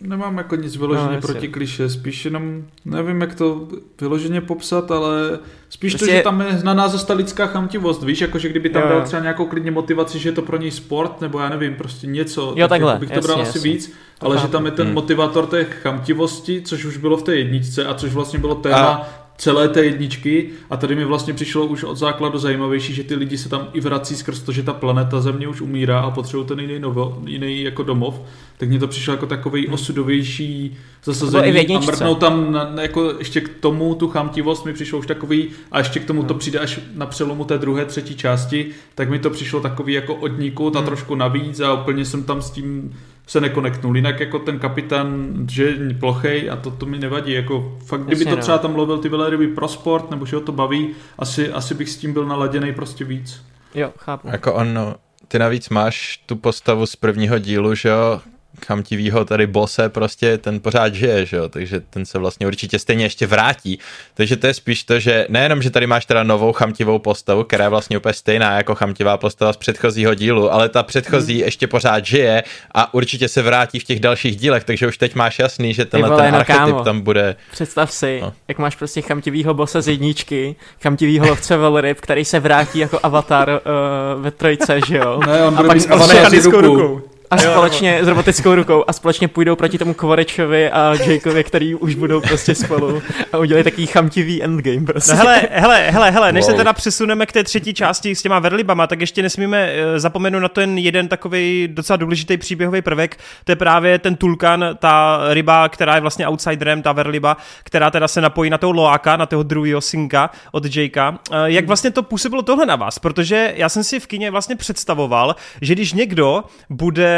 nemám 0.00 0.38
jako 0.38 0.56
nic 0.56 0.76
vyloženě 0.76 1.14
no, 1.14 1.20
proti 1.20 1.48
kliše, 1.48 1.90
spíš 1.90 2.24
jenom 2.24 2.64
nevím, 2.84 3.20
jak 3.20 3.34
to 3.34 3.68
vyloženě 4.00 4.40
popsat, 4.40 4.90
ale 4.90 5.38
spíš 5.68 5.92
prostě... 5.92 6.06
to, 6.06 6.12
že 6.12 6.22
tam 6.22 6.40
je 6.40 6.60
na 6.64 6.74
nás 6.74 6.92
zase 6.92 7.06
ta 7.06 7.14
lidská 7.14 7.46
chamtivost, 7.46 8.02
víš, 8.02 8.20
jako 8.20 8.38
že 8.38 8.48
kdyby 8.48 8.70
tam 8.70 8.82
jo. 8.82 8.88
dal 8.88 9.02
třeba 9.02 9.22
nějakou 9.22 9.46
klidně 9.46 9.70
motivaci, 9.70 10.18
že 10.18 10.28
je 10.28 10.32
to 10.32 10.42
pro 10.42 10.56
něj 10.56 10.70
sport, 10.70 11.20
nebo 11.20 11.40
já 11.40 11.48
nevím, 11.48 11.74
prostě 11.74 12.06
něco, 12.06 12.54
jo, 12.56 12.68
tak 12.68 12.68
takhle, 12.68 12.98
bych 12.98 13.10
to 13.10 13.20
bral 13.20 13.38
jasně, 13.38 13.50
asi 13.50 13.68
víc, 13.68 13.92
to 14.18 14.26
ale 14.26 14.36
chápu. 14.36 14.46
že 14.46 14.52
tam 14.52 14.66
je 14.66 14.70
ten 14.70 14.86
hmm. 14.86 14.94
motivator 14.94 15.46
té 15.46 15.64
chamtivosti, 15.64 16.62
což 16.62 16.84
už 16.84 16.96
bylo 16.96 17.16
v 17.16 17.22
té 17.22 17.36
jedničce 17.36 17.86
a 17.86 17.94
což 17.94 18.12
vlastně 18.12 18.38
bylo 18.38 18.54
téma 18.54 18.78
a 18.78 19.27
celé 19.38 19.68
té 19.68 19.84
jedničky 19.84 20.50
a 20.70 20.76
tady 20.76 20.94
mi 20.94 21.04
vlastně 21.04 21.34
přišlo 21.34 21.66
už 21.66 21.84
od 21.84 21.96
základu 21.96 22.38
zajímavější, 22.38 22.94
že 22.94 23.04
ty 23.04 23.14
lidi 23.14 23.38
se 23.38 23.48
tam 23.48 23.68
i 23.72 23.80
vrací 23.80 24.16
skrz 24.16 24.42
to, 24.42 24.52
že 24.52 24.62
ta 24.62 24.72
planeta 24.72 25.20
Země 25.20 25.48
už 25.48 25.60
umírá 25.60 26.00
a 26.00 26.10
potřebují 26.10 26.46
ten 26.46 26.60
jiný, 26.60 26.78
novo, 26.78 27.22
jiný 27.26 27.62
jako 27.62 27.82
domov, 27.82 28.20
tak 28.56 28.68
mně 28.68 28.78
to 28.78 28.88
přišlo 28.88 29.12
jako 29.14 29.26
takový 29.26 29.64
hmm. 29.64 29.74
osudovější 29.74 30.76
zasazení 31.04 31.76
a 31.76 31.80
mrknou 31.80 32.14
tam 32.14 32.52
na, 32.52 32.82
jako 32.82 33.14
ještě 33.18 33.40
k 33.40 33.48
tomu 33.48 33.94
tu 33.94 34.08
chamtivost 34.08 34.64
mi 34.64 34.72
přišlo 34.72 34.98
už 34.98 35.06
takový 35.06 35.48
a 35.72 35.78
ještě 35.78 36.00
k 36.00 36.04
tomu 36.04 36.22
to 36.22 36.34
hmm. 36.34 36.38
přijde 36.38 36.58
až 36.58 36.80
na 36.94 37.06
přelomu 37.06 37.44
té 37.44 37.58
druhé, 37.58 37.84
třetí 37.84 38.16
části, 38.16 38.66
tak 38.94 39.10
mi 39.10 39.18
to 39.18 39.30
přišlo 39.30 39.60
takový 39.60 39.92
jako 39.92 40.14
odniku, 40.14 40.70
ta 40.70 40.78
hmm. 40.78 40.86
trošku 40.86 41.14
navíc 41.14 41.60
a 41.60 41.72
úplně 41.72 42.04
jsem 42.04 42.22
tam 42.22 42.42
s 42.42 42.50
tím 42.50 42.94
se 43.28 43.40
nekonektnul. 43.40 43.96
Jinak 43.96 44.20
jako 44.20 44.38
ten 44.38 44.58
kapitán, 44.58 45.34
že 45.50 45.64
je 45.64 45.94
plochej 45.94 46.50
a 46.50 46.56
to, 46.56 46.70
to 46.70 46.86
mi 46.86 46.98
nevadí. 46.98 47.32
Jako 47.32 47.78
fakt, 47.86 48.00
kdyby 48.00 48.20
Jasně, 48.20 48.30
to 48.30 48.36
no. 48.36 48.42
třeba 48.42 48.58
tam 48.58 48.76
lovil 48.76 48.98
ty 48.98 49.08
velryby 49.08 49.46
pro 49.48 49.68
sport, 49.68 50.10
nebo 50.10 50.26
že 50.26 50.36
ho 50.36 50.42
to 50.42 50.52
baví, 50.52 50.90
asi, 51.18 51.52
asi 51.52 51.74
bych 51.74 51.90
s 51.90 51.96
tím 51.96 52.12
byl 52.12 52.26
naladěný 52.26 52.72
prostě 52.72 53.04
víc. 53.04 53.42
Jo, 53.74 53.92
chápu. 53.98 54.28
Jako 54.28 54.54
on, 54.54 54.94
ty 55.28 55.38
navíc 55.38 55.68
máš 55.68 56.22
tu 56.26 56.36
postavu 56.36 56.86
z 56.86 56.96
prvního 56.96 57.38
dílu, 57.38 57.74
že 57.74 57.88
jo, 57.88 58.20
chamtivýho 58.66 59.24
tady 59.24 59.46
bose 59.46 59.88
prostě 59.88 60.38
ten 60.38 60.60
pořád 60.60 60.94
žije, 60.94 61.26
že 61.26 61.36
jo, 61.36 61.48
takže 61.48 61.80
ten 61.80 62.06
se 62.06 62.18
vlastně 62.18 62.46
určitě 62.46 62.78
stejně 62.78 63.04
ještě 63.04 63.26
vrátí. 63.26 63.78
Takže 64.14 64.36
to 64.36 64.46
je 64.46 64.54
spíš 64.54 64.84
to, 64.84 65.00
že 65.00 65.26
nejenom, 65.28 65.62
že 65.62 65.70
tady 65.70 65.86
máš 65.86 66.06
teda 66.06 66.22
novou 66.22 66.52
chamtivou 66.52 66.98
postavu, 66.98 67.44
která 67.44 67.64
je 67.64 67.70
vlastně 67.70 67.98
úplně 67.98 68.12
stejná 68.12 68.56
jako 68.56 68.74
chamtivá 68.74 69.16
postava 69.16 69.52
z 69.52 69.56
předchozího 69.56 70.14
dílu, 70.14 70.52
ale 70.52 70.68
ta 70.68 70.82
předchozí 70.82 71.34
hmm. 71.34 71.44
ještě 71.44 71.66
pořád 71.66 72.06
žije 72.06 72.42
a 72.74 72.94
určitě 72.94 73.28
se 73.28 73.42
vrátí 73.42 73.78
v 73.78 73.84
těch 73.84 74.00
dalších 74.00 74.36
dílech, 74.36 74.64
takže 74.64 74.86
už 74.86 74.98
teď 74.98 75.14
máš 75.14 75.38
jasný, 75.38 75.74
že 75.74 75.84
tenhle 75.84 76.08
vole, 76.10 76.22
ten 76.22 76.32
no 76.32 76.38
archetyp 76.38 76.58
kámo. 76.58 76.84
tam 76.84 77.00
bude. 77.00 77.36
Představ 77.50 77.92
si, 77.92 78.18
no. 78.22 78.32
jak 78.48 78.58
máš 78.58 78.76
prostě 78.76 79.00
chamtivýho 79.00 79.54
bose 79.54 79.82
z 79.82 79.88
jedničky, 79.88 80.56
chamtivýho 80.82 81.26
lovce 81.28 81.56
velryb, 81.56 82.00
který 82.00 82.24
se 82.24 82.40
vrátí 82.40 82.78
jako 82.78 83.00
avatar 83.02 83.48
uh, 83.48 84.22
ve 84.22 84.30
trojce, 84.30 84.80
že 84.86 84.96
jo? 84.96 85.20
Ne, 85.26 85.44
on 85.44 85.58
a 85.58 85.62
pak 85.62 85.80
s 85.80 86.44
rukou. 86.44 86.60
rukou. 86.60 87.17
A 87.30 87.38
společně 87.38 88.04
s 88.04 88.08
robotickou 88.08 88.54
rukou 88.54 88.84
a 88.88 88.92
společně 88.92 89.28
půjdou 89.28 89.56
proti 89.56 89.78
tomu 89.78 89.94
Kvorečovi 89.94 90.70
a 90.70 90.94
Jakeovi, 91.06 91.44
který 91.44 91.74
už 91.74 91.94
budou 91.94 92.20
prostě 92.20 92.54
spolu 92.54 93.02
a 93.32 93.38
udělají 93.38 93.64
takový 93.64 93.86
chamtivý 93.86 94.42
endgame 94.42 94.86
prostě. 94.86 95.12
No 95.12 95.18
hele, 95.18 95.48
hele, 95.50 95.90
hele, 95.90 96.10
hele, 96.10 96.32
než 96.32 96.44
wow. 96.44 96.50
se 96.50 96.56
teda 96.56 96.72
přesuneme 96.72 97.26
k 97.26 97.32
té 97.32 97.44
třetí 97.44 97.74
části 97.74 98.14
s 98.14 98.22
těma 98.22 98.38
verlibama, 98.38 98.86
tak 98.86 99.00
ještě 99.00 99.22
nesmíme 99.22 99.70
uh, 99.72 99.98
zapomenout 99.98 100.40
na 100.40 100.48
ten 100.48 100.78
jeden 100.78 101.08
takový 101.08 101.68
docela 101.72 101.96
důležitý 101.96 102.36
příběhový 102.36 102.82
prvek, 102.82 103.16
to 103.44 103.52
je 103.52 103.56
právě 103.56 103.98
ten 103.98 104.16
tulkan, 104.16 104.64
ta 104.78 105.20
ryba, 105.30 105.68
která 105.68 105.94
je 105.94 106.00
vlastně 106.00 106.28
outsiderem, 106.28 106.82
ta 106.82 106.92
verliba, 106.92 107.36
která 107.64 107.90
teda 107.90 108.08
se 108.08 108.20
napojí 108.20 108.50
na 108.50 108.58
toho 108.58 108.72
Loáka, 108.72 109.16
na 109.16 109.26
toho 109.26 109.42
druhého 109.42 109.80
synka 109.80 110.30
od 110.52 110.76
Jakea. 110.76 111.10
Uh, 111.10 111.16
jak 111.44 111.66
vlastně 111.66 111.90
to 111.90 112.02
působilo 112.02 112.42
tohle 112.42 112.66
na 112.66 112.76
vás? 112.76 112.98
Protože 112.98 113.52
já 113.56 113.68
jsem 113.68 113.84
si 113.84 114.00
v 114.00 114.06
kině 114.06 114.30
vlastně 114.30 114.56
představoval, 114.56 115.36
že 115.60 115.74
když 115.74 115.92
někdo 115.92 116.44
bude 116.70 117.17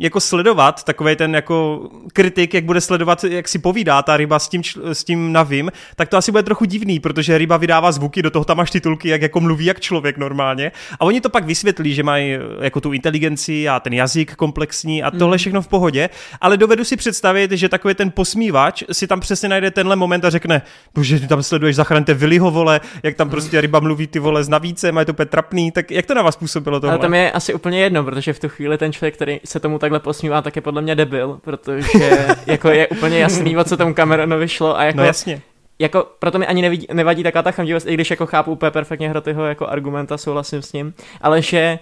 jako 0.00 0.20
sledovat, 0.20 0.84
takový 0.84 1.16
ten 1.16 1.34
jako 1.34 1.88
kritik, 2.12 2.54
jak 2.54 2.64
bude 2.64 2.80
sledovat, 2.80 3.24
jak 3.24 3.48
si 3.48 3.58
povídá 3.58 4.02
ta 4.02 4.16
ryba 4.16 4.38
s 4.38 4.48
tím, 4.48 4.62
s 4.92 5.04
tím 5.04 5.32
navím, 5.32 5.72
tak 5.96 6.08
to 6.08 6.16
asi 6.16 6.30
bude 6.30 6.42
trochu 6.42 6.64
divný, 6.64 7.00
protože 7.00 7.38
ryba 7.38 7.56
vydává 7.56 7.92
zvuky, 7.92 8.22
do 8.22 8.30
toho 8.30 8.44
tam 8.44 8.56
máš 8.56 8.70
titulky, 8.70 9.08
jak 9.08 9.22
jako 9.22 9.40
mluví 9.40 9.64
jak 9.64 9.80
člověk 9.80 10.16
normálně. 10.18 10.72
A 11.00 11.04
oni 11.04 11.20
to 11.20 11.28
pak 11.28 11.44
vysvětlí, 11.44 11.94
že 11.94 12.02
mají 12.02 12.38
jako 12.60 12.80
tu 12.80 12.92
inteligenci 12.92 13.68
a 13.68 13.80
ten 13.80 13.92
jazyk 13.92 14.34
komplexní 14.34 15.02
a 15.02 15.10
tohle 15.10 15.34
mm. 15.34 15.38
všechno 15.38 15.62
v 15.62 15.68
pohodě, 15.68 16.10
ale 16.40 16.56
dovedu 16.56 16.84
si 16.84 16.96
představit, 16.96 17.52
že 17.52 17.68
takový 17.68 17.94
ten 17.94 18.10
posmívač 18.10 18.82
si 18.92 19.06
tam 19.06 19.20
přesně 19.20 19.48
najde 19.48 19.70
tenhle 19.70 19.96
moment 19.96 20.24
a 20.24 20.30
řekne, 20.30 20.62
bože, 20.94 21.20
ty 21.20 21.26
tam 21.26 21.42
sleduješ, 21.42 21.76
zachraňte 21.76 22.14
Viliho 22.14 22.50
vole, 22.50 22.80
jak 23.02 23.16
tam 23.16 23.30
prostě 23.30 23.60
ryba 23.60 23.80
mluví 23.80 24.06
ty 24.06 24.18
vole 24.18 24.44
s 24.44 24.48
navícem 24.48 24.96
a 24.96 25.00
je 25.00 25.06
to 25.06 25.12
úplně 25.12 25.26
trapný, 25.26 25.70
tak 25.70 25.90
jak 25.90 26.06
to 26.06 26.14
na 26.14 26.22
vás 26.22 26.36
působilo 26.36 26.80
tohle? 26.80 26.92
Ale 26.92 27.02
tam 27.02 27.14
je 27.14 27.32
asi 27.32 27.54
úplně 27.54 27.80
jedno, 27.80 28.04
protože 28.04 28.32
v 28.32 28.40
tu 28.40 28.48
chvíli 28.48 28.78
ten 28.78 28.92
člověk, 28.92 29.14
který 29.14 29.40
se 29.44 29.60
tomu 29.60 29.78
tak 29.78 29.87
takhle 29.88 30.00
posmívá, 30.00 30.42
tak 30.42 30.56
je 30.56 30.62
podle 30.62 30.82
mě 30.82 30.94
debil, 30.94 31.38
protože 31.44 32.26
jako 32.46 32.68
je 32.68 32.88
úplně 32.88 33.18
jasný, 33.18 33.56
o 33.56 33.64
co 33.64 33.76
tomu 33.76 33.94
Cameronovi 33.94 34.48
šlo 34.48 34.78
a 34.78 34.84
jako... 34.84 34.98
No 34.98 35.04
jasně. 35.04 35.42
Jako, 35.78 36.06
proto 36.18 36.38
mi 36.38 36.46
ani 36.46 36.62
nevadí, 36.62 36.86
nevadí 36.92 37.22
taková 37.22 37.42
ta 37.42 37.50
chamtivost, 37.50 37.86
i 37.86 37.94
když 37.94 38.10
jako 38.10 38.26
chápu 38.26 38.52
úplně 38.52 38.70
perfektně 38.70 39.08
Hrotyho 39.08 39.46
jako 39.46 39.66
argumenta, 39.66 40.18
souhlasím 40.18 40.62
s 40.62 40.72
ním, 40.72 40.94
ale 41.20 41.42
že 41.42 41.78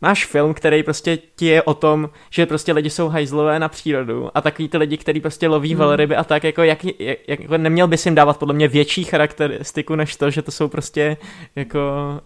máš 0.00 0.26
film, 0.26 0.54
který 0.54 0.82
prostě 0.82 1.18
ti 1.36 1.46
je 1.46 1.62
o 1.62 1.74
tom, 1.74 2.10
že 2.30 2.46
prostě 2.46 2.72
lidi 2.72 2.90
jsou 2.90 3.08
hajzlové 3.08 3.58
na 3.58 3.68
přírodu 3.68 4.30
a 4.34 4.40
takový 4.40 4.68
ty 4.68 4.78
lidi, 4.78 4.96
kteří 4.96 5.20
prostě 5.20 5.48
loví 5.48 5.70
hmm. 5.70 5.78
velryby 5.78 6.16
a 6.16 6.24
tak, 6.24 6.44
jako, 6.44 6.62
jak, 6.62 6.84
jak, 6.98 7.18
jako 7.28 7.58
neměl 7.58 7.88
bys 7.88 8.06
jim 8.06 8.14
dávat 8.14 8.38
podle 8.38 8.54
mě 8.54 8.68
větší 8.68 9.04
charakteristiku 9.04 9.94
než 9.94 10.16
to, 10.16 10.30
že 10.30 10.42
to 10.42 10.50
jsou 10.50 10.68
prostě 10.68 11.16
jako 11.56 11.80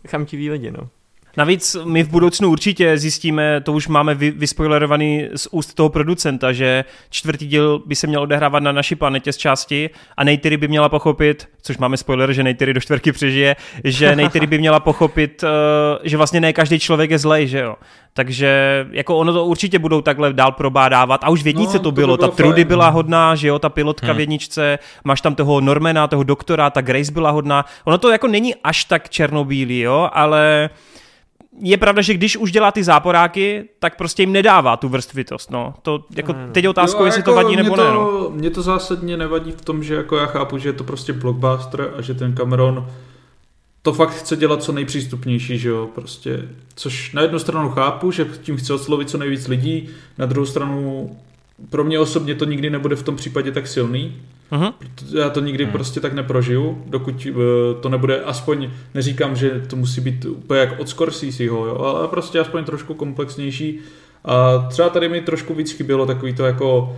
chamtiví 0.09 0.51
lidi, 0.51 0.71
no. 0.71 0.89
Navíc 1.37 1.77
my 1.85 2.03
v 2.03 2.09
budoucnu 2.09 2.49
určitě 2.49 2.99
zjistíme, 2.99 3.61
to 3.61 3.73
už 3.73 3.89
máme 3.89 4.15
vy, 4.15 4.31
vyspoilerovaný 4.31 5.29
z 5.37 5.49
úst 5.51 5.75
toho 5.75 5.89
producenta, 5.89 6.53
že 6.53 6.85
čtvrtý 7.11 7.47
díl 7.47 7.83
by 7.87 7.97
se 7.97 8.07
měl 8.07 8.23
odehrávat 8.23 8.63
na 8.63 8.73
naší 8.73 8.95
planetě 8.95 9.33
z 9.33 9.37
části 9.37 9.91
a 10.17 10.25
Neytiri 10.25 10.57
by 10.57 10.69
měla 10.69 10.89
pochopit, 10.89 11.49
což 11.63 11.79
máme 11.79 11.97
spoiler, 11.97 12.33
že 12.33 12.43
Neytiri 12.43 12.75
do 12.75 12.81
čtvrtky 12.81 13.13
přežije, 13.13 13.57
že 13.85 14.17
Neytiri 14.21 14.47
by 14.47 14.59
měla 14.59 14.81
pochopit, 14.81 15.45
eh, 15.45 15.99
že 16.03 16.17
vlastně 16.17 16.41
ne 16.41 16.53
každý 16.53 16.79
člověk 16.79 17.11
je 17.11 17.19
zlej, 17.19 17.49
že 17.49 17.59
jo. 17.59 17.77
Takže 18.15 18.87
jako 18.91 19.17
ono 19.17 19.33
to 19.33 19.45
určitě 19.45 19.79
budou 19.79 20.01
takhle 20.01 20.33
dál 20.33 20.53
probádávat. 20.53 21.25
A 21.25 21.31
už 21.31 21.43
v 21.43 21.47
jednice 21.47 21.77
no, 21.77 21.83
to 21.83 21.93
bylo. 21.93 22.17
To 22.17 22.23
bylo 22.23 22.31
ta 22.31 22.37
Trudy 22.37 22.65
byla 22.65 22.89
hodná, 22.89 23.35
že 23.35 23.49
jo, 23.49 23.59
ta 23.59 23.69
pilotka 23.69 24.07
hmm. 24.07 24.17
v 24.17 24.21
jedničce. 24.21 24.79
Máš 25.05 25.21
tam 25.21 25.35
toho 25.35 25.61
Normana, 25.61 26.07
toho 26.07 26.23
doktora, 26.23 26.71
ta 26.71 26.81
Grace 26.81 27.13
byla 27.13 27.31
hodná. 27.31 27.65
Ono 27.85 27.99
to 27.99 28.11
jako 28.11 28.29
není 28.29 28.55
až 28.65 28.85
tak 28.85 29.09
černobílý, 29.09 29.81
jo, 29.81 30.11
ale 30.13 30.71
je 31.61 31.77
pravda, 31.77 32.03
že 32.03 32.15
když 32.15 32.37
už 32.37 32.53
dělá 32.53 32.73
ty 32.73 32.85
záporáky, 32.85 33.69
tak 33.79 33.97
prostě 33.97 34.23
jim 34.23 34.33
nedává 34.33 34.77
tu 34.77 34.89
vrstvitost, 34.89 35.51
no. 35.51 35.75
To, 35.83 36.05
jako, 36.17 36.35
teď 36.53 36.65
je 36.65 36.71
otázka, 36.71 37.05
jestli 37.05 37.19
jako 37.19 37.31
to 37.31 37.37
vadí 37.37 37.57
nebo 37.57 37.77
to, 37.77 37.85
ne, 37.85 37.91
no. 37.95 38.31
Mě 38.31 38.51
to 38.51 38.63
zásadně 38.63 39.17
nevadí 39.17 39.53
v 39.53 39.61
tom, 39.61 39.83
že 39.83 39.95
jako 39.95 40.17
já 40.17 40.27
chápu, 40.27 40.59
že 40.59 40.69
je 40.69 40.73
to 40.73 40.85
prostě 40.85 41.13
blockbuster 41.13 41.91
a 41.99 42.03
že 42.03 42.15
ten 42.15 42.35
Cameron 42.35 42.87
to 43.83 43.93
fakt 43.93 44.11
chce 44.11 44.37
dělat 44.37 44.63
co 44.63 44.73
nejpřístupnější, 44.73 45.59
že 45.59 45.69
jo, 45.69 45.89
prostě, 45.95 46.49
což 46.75 47.13
na 47.13 47.23
jednu 47.23 47.39
stranu 47.39 47.71
chápu, 47.71 48.11
že 48.11 48.27
tím 48.43 48.57
chce 48.57 48.75
oslovit 48.75 49.11
co 49.11 49.19
nejvíc 49.19 49.49
lidí, 49.49 49.89
na 50.19 50.27
druhou 50.27 50.47
stranu 50.47 51.11
pro 51.71 51.85
mě 51.85 51.99
osobně 51.99 52.35
to 52.35 52.45
nikdy 52.45 52.71
nebude 52.71 52.97
v 52.97 53.03
tom 53.03 53.17
případě 53.17 53.53
tak 53.53 53.67
silný, 53.67 54.17
Uh-huh. 54.53 54.73
Já 55.19 55.31
to 55.31 55.41
nikdy 55.41 55.67
uh-huh. 55.67 55.71
prostě 55.71 56.01
tak 56.01 56.13
neprožiju, 56.13 56.83
dokud 56.87 57.27
uh, 57.27 57.35
to 57.81 57.89
nebude 57.89 58.21
aspoň, 58.21 58.71
neříkám, 58.95 59.37
že 59.37 59.63
to 59.67 59.77
musí 59.77 60.01
být 60.01 60.25
úplně 60.25 60.61
jak 60.61 60.81
od 60.81 60.89
Scorseseho, 60.89 61.67
jo, 61.67 61.79
ale 61.79 62.09
prostě 62.09 62.41
aspoň 62.41 62.65
trošku 62.65 62.95
komplexnější. 62.95 63.79
A 64.25 64.59
třeba 64.69 64.89
tady 64.89 65.09
mi 65.09 65.21
trošku 65.21 65.55
víc 65.55 65.73
chybělo 65.73 66.07
takový 66.07 66.35
to 66.35 66.45
jako 66.45 66.97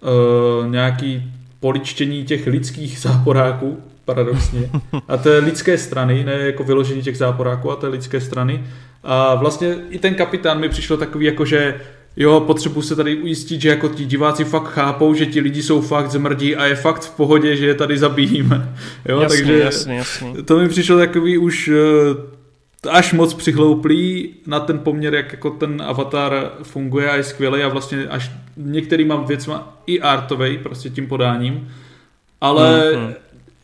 uh, 0.00 0.70
nějaký 0.70 1.32
poličtění 1.60 2.24
těch 2.24 2.46
lidských 2.46 2.98
záporáků, 2.98 3.78
paradoxně. 4.04 4.70
A 5.08 5.16
té 5.16 5.38
lidské 5.38 5.78
strany, 5.78 6.24
ne 6.24 6.32
jako 6.32 6.64
vyložení 6.64 7.02
těch 7.02 7.18
záporáků, 7.18 7.70
a 7.70 7.76
té 7.76 7.88
lidské 7.88 8.20
strany. 8.20 8.64
A 9.04 9.34
vlastně 9.34 9.76
i 9.90 9.98
ten 9.98 10.14
kapitán 10.14 10.60
mi 10.60 10.68
přišel 10.68 10.96
takový 10.96 11.26
jako, 11.26 11.44
že 11.44 11.80
jo, 12.16 12.40
potřebuji 12.40 12.82
se 12.82 12.96
tady 12.96 13.16
ujistit, 13.16 13.60
že 13.60 13.68
jako 13.68 13.88
ti 13.88 14.04
diváci 14.04 14.44
fakt 14.44 14.68
chápou, 14.68 15.14
že 15.14 15.26
ti 15.26 15.40
lidi 15.40 15.62
jsou 15.62 15.80
fakt 15.80 16.10
zmrdí 16.10 16.56
a 16.56 16.64
je 16.64 16.74
fakt 16.74 17.02
v 17.02 17.10
pohodě, 17.10 17.56
že 17.56 17.66
je 17.66 17.74
tady 17.74 17.98
zabijíme. 17.98 18.74
Jo, 19.08 19.20
jasný, 19.20 19.38
takže 19.38 19.58
jasný, 19.58 19.96
jasný. 19.96 20.34
to 20.44 20.58
mi 20.58 20.68
přišlo 20.68 20.98
takový 20.98 21.38
už 21.38 21.68
eh, 21.68 22.42
až 22.90 23.12
moc 23.12 23.34
přichlouplý 23.34 24.34
na 24.46 24.60
ten 24.60 24.78
poměr, 24.78 25.14
jak 25.14 25.32
jako 25.32 25.50
ten 25.50 25.82
avatar 25.86 26.50
funguje 26.62 27.10
a 27.10 27.16
je 27.16 27.22
skvělý 27.22 27.62
a 27.62 27.68
vlastně 27.68 28.06
až 28.06 28.30
některýma 28.56 29.16
věcma 29.16 29.82
i 29.86 30.00
artovej, 30.00 30.58
prostě 30.58 30.90
tím 30.90 31.06
podáním, 31.06 31.68
ale 32.40 32.92
mm-hmm. 32.92 33.14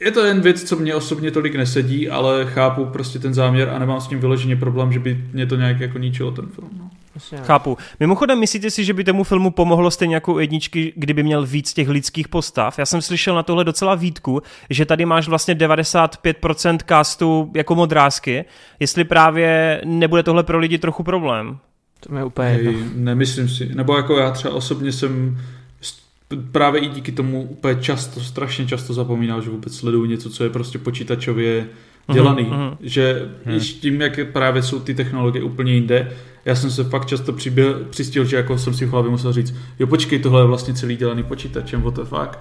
je 0.01 0.11
to 0.11 0.25
jen 0.25 0.41
věc, 0.41 0.65
co 0.65 0.77
mě 0.77 0.95
osobně 0.95 1.31
tolik 1.31 1.55
nesedí, 1.55 2.09
ale 2.09 2.47
chápu 2.47 2.85
prostě 2.85 3.19
ten 3.19 3.35
záměr 3.35 3.69
a 3.69 3.79
nemám 3.79 4.01
s 4.01 4.09
tím 4.09 4.21
vyloženě 4.21 4.57
problém, 4.57 4.93
že 4.93 4.99
by 4.99 5.25
mě 5.33 5.47
to 5.47 5.57
nějak 5.57 5.81
jako 5.81 5.99
ničilo 5.99 6.31
ten 6.31 6.47
film. 6.47 6.71
No. 6.79 6.91
Chápu. 7.43 7.79
Mimochodem, 8.01 8.39
myslíte 8.39 8.71
si, 8.71 8.85
že 8.85 8.95
by 8.95 9.05
tomu 9.05 9.25
filmu 9.25 9.51
pomohlo 9.51 9.91
stejně 9.91 10.15
jako 10.15 10.41
jedničky, 10.41 10.93
kdyby 10.97 11.23
měl 11.23 11.47
víc 11.47 11.73
těch 11.73 11.89
lidských 11.89 12.29
postav? 12.29 12.79
Já 12.79 12.87
jsem 12.87 13.03
slyšel 13.03 13.35
na 13.35 13.43
tohle 13.43 13.65
docela 13.65 13.95
výtku, 13.95 14.43
že 14.71 14.87
tady 14.87 15.05
máš 15.05 15.29
vlastně 15.29 15.55
95% 15.55 16.79
castu 16.89 17.51
jako 17.55 17.75
modrázky, 17.75 18.45
jestli 18.81 19.05
právě 19.05 19.81
nebude 19.85 20.23
tohle 20.23 20.43
pro 20.43 20.59
lidi 20.59 20.79
trochu 20.79 21.03
problém. 21.03 21.59
To 22.01 22.17
je 22.17 22.25
úplně 22.25 22.49
Hej, 22.49 22.77
Nemyslím 22.95 23.49
si. 23.49 23.75
Nebo 23.75 23.97
jako 23.97 24.19
já 24.19 24.31
třeba 24.31 24.55
osobně 24.55 24.93
jsem 24.93 25.39
právě 26.53 26.81
i 26.81 26.89
díky 26.89 27.13
tomu 27.13 27.43
úplně 27.43 27.77
často, 27.81 28.21
strašně 28.21 28.67
často 28.67 28.95
zapomínal, 28.95 29.43
že 29.43 29.51
vůbec 29.51 29.77
sleduju 29.77 30.05
něco, 30.05 30.31
co 30.31 30.45
je 30.45 30.51
prostě 30.51 30.79
počítačově 30.79 31.67
dělaný. 32.13 32.45
Uh-huh, 32.45 32.71
uh-huh. 32.71 32.77
Že 32.81 33.29
uh-huh. 33.47 33.81
tím, 33.81 34.01
jak 34.01 34.21
právě 34.33 34.63
jsou 34.63 34.81
ty 34.81 34.95
technologie 34.95 35.45
úplně 35.45 35.75
jinde, 35.75 36.13
já 36.45 36.55
jsem 36.55 36.71
se 36.71 36.85
fakt 36.85 37.07
často 37.07 37.33
přiběl, 37.33 37.85
přistil, 37.91 38.25
že 38.25 38.37
jako 38.37 38.59
jsem 38.59 38.75
si 38.75 38.87
v 38.87 38.91
hlavě 38.91 39.11
musel 39.11 39.33
říct, 39.33 39.55
jo 39.79 39.87
počkej, 39.87 40.19
tohle 40.19 40.43
je 40.43 40.47
vlastně 40.47 40.75
celý 40.75 40.97
dělaný 40.97 41.23
počítačem, 41.23 41.83
what 41.83 41.95
the 41.95 42.05
fuck. 42.05 42.39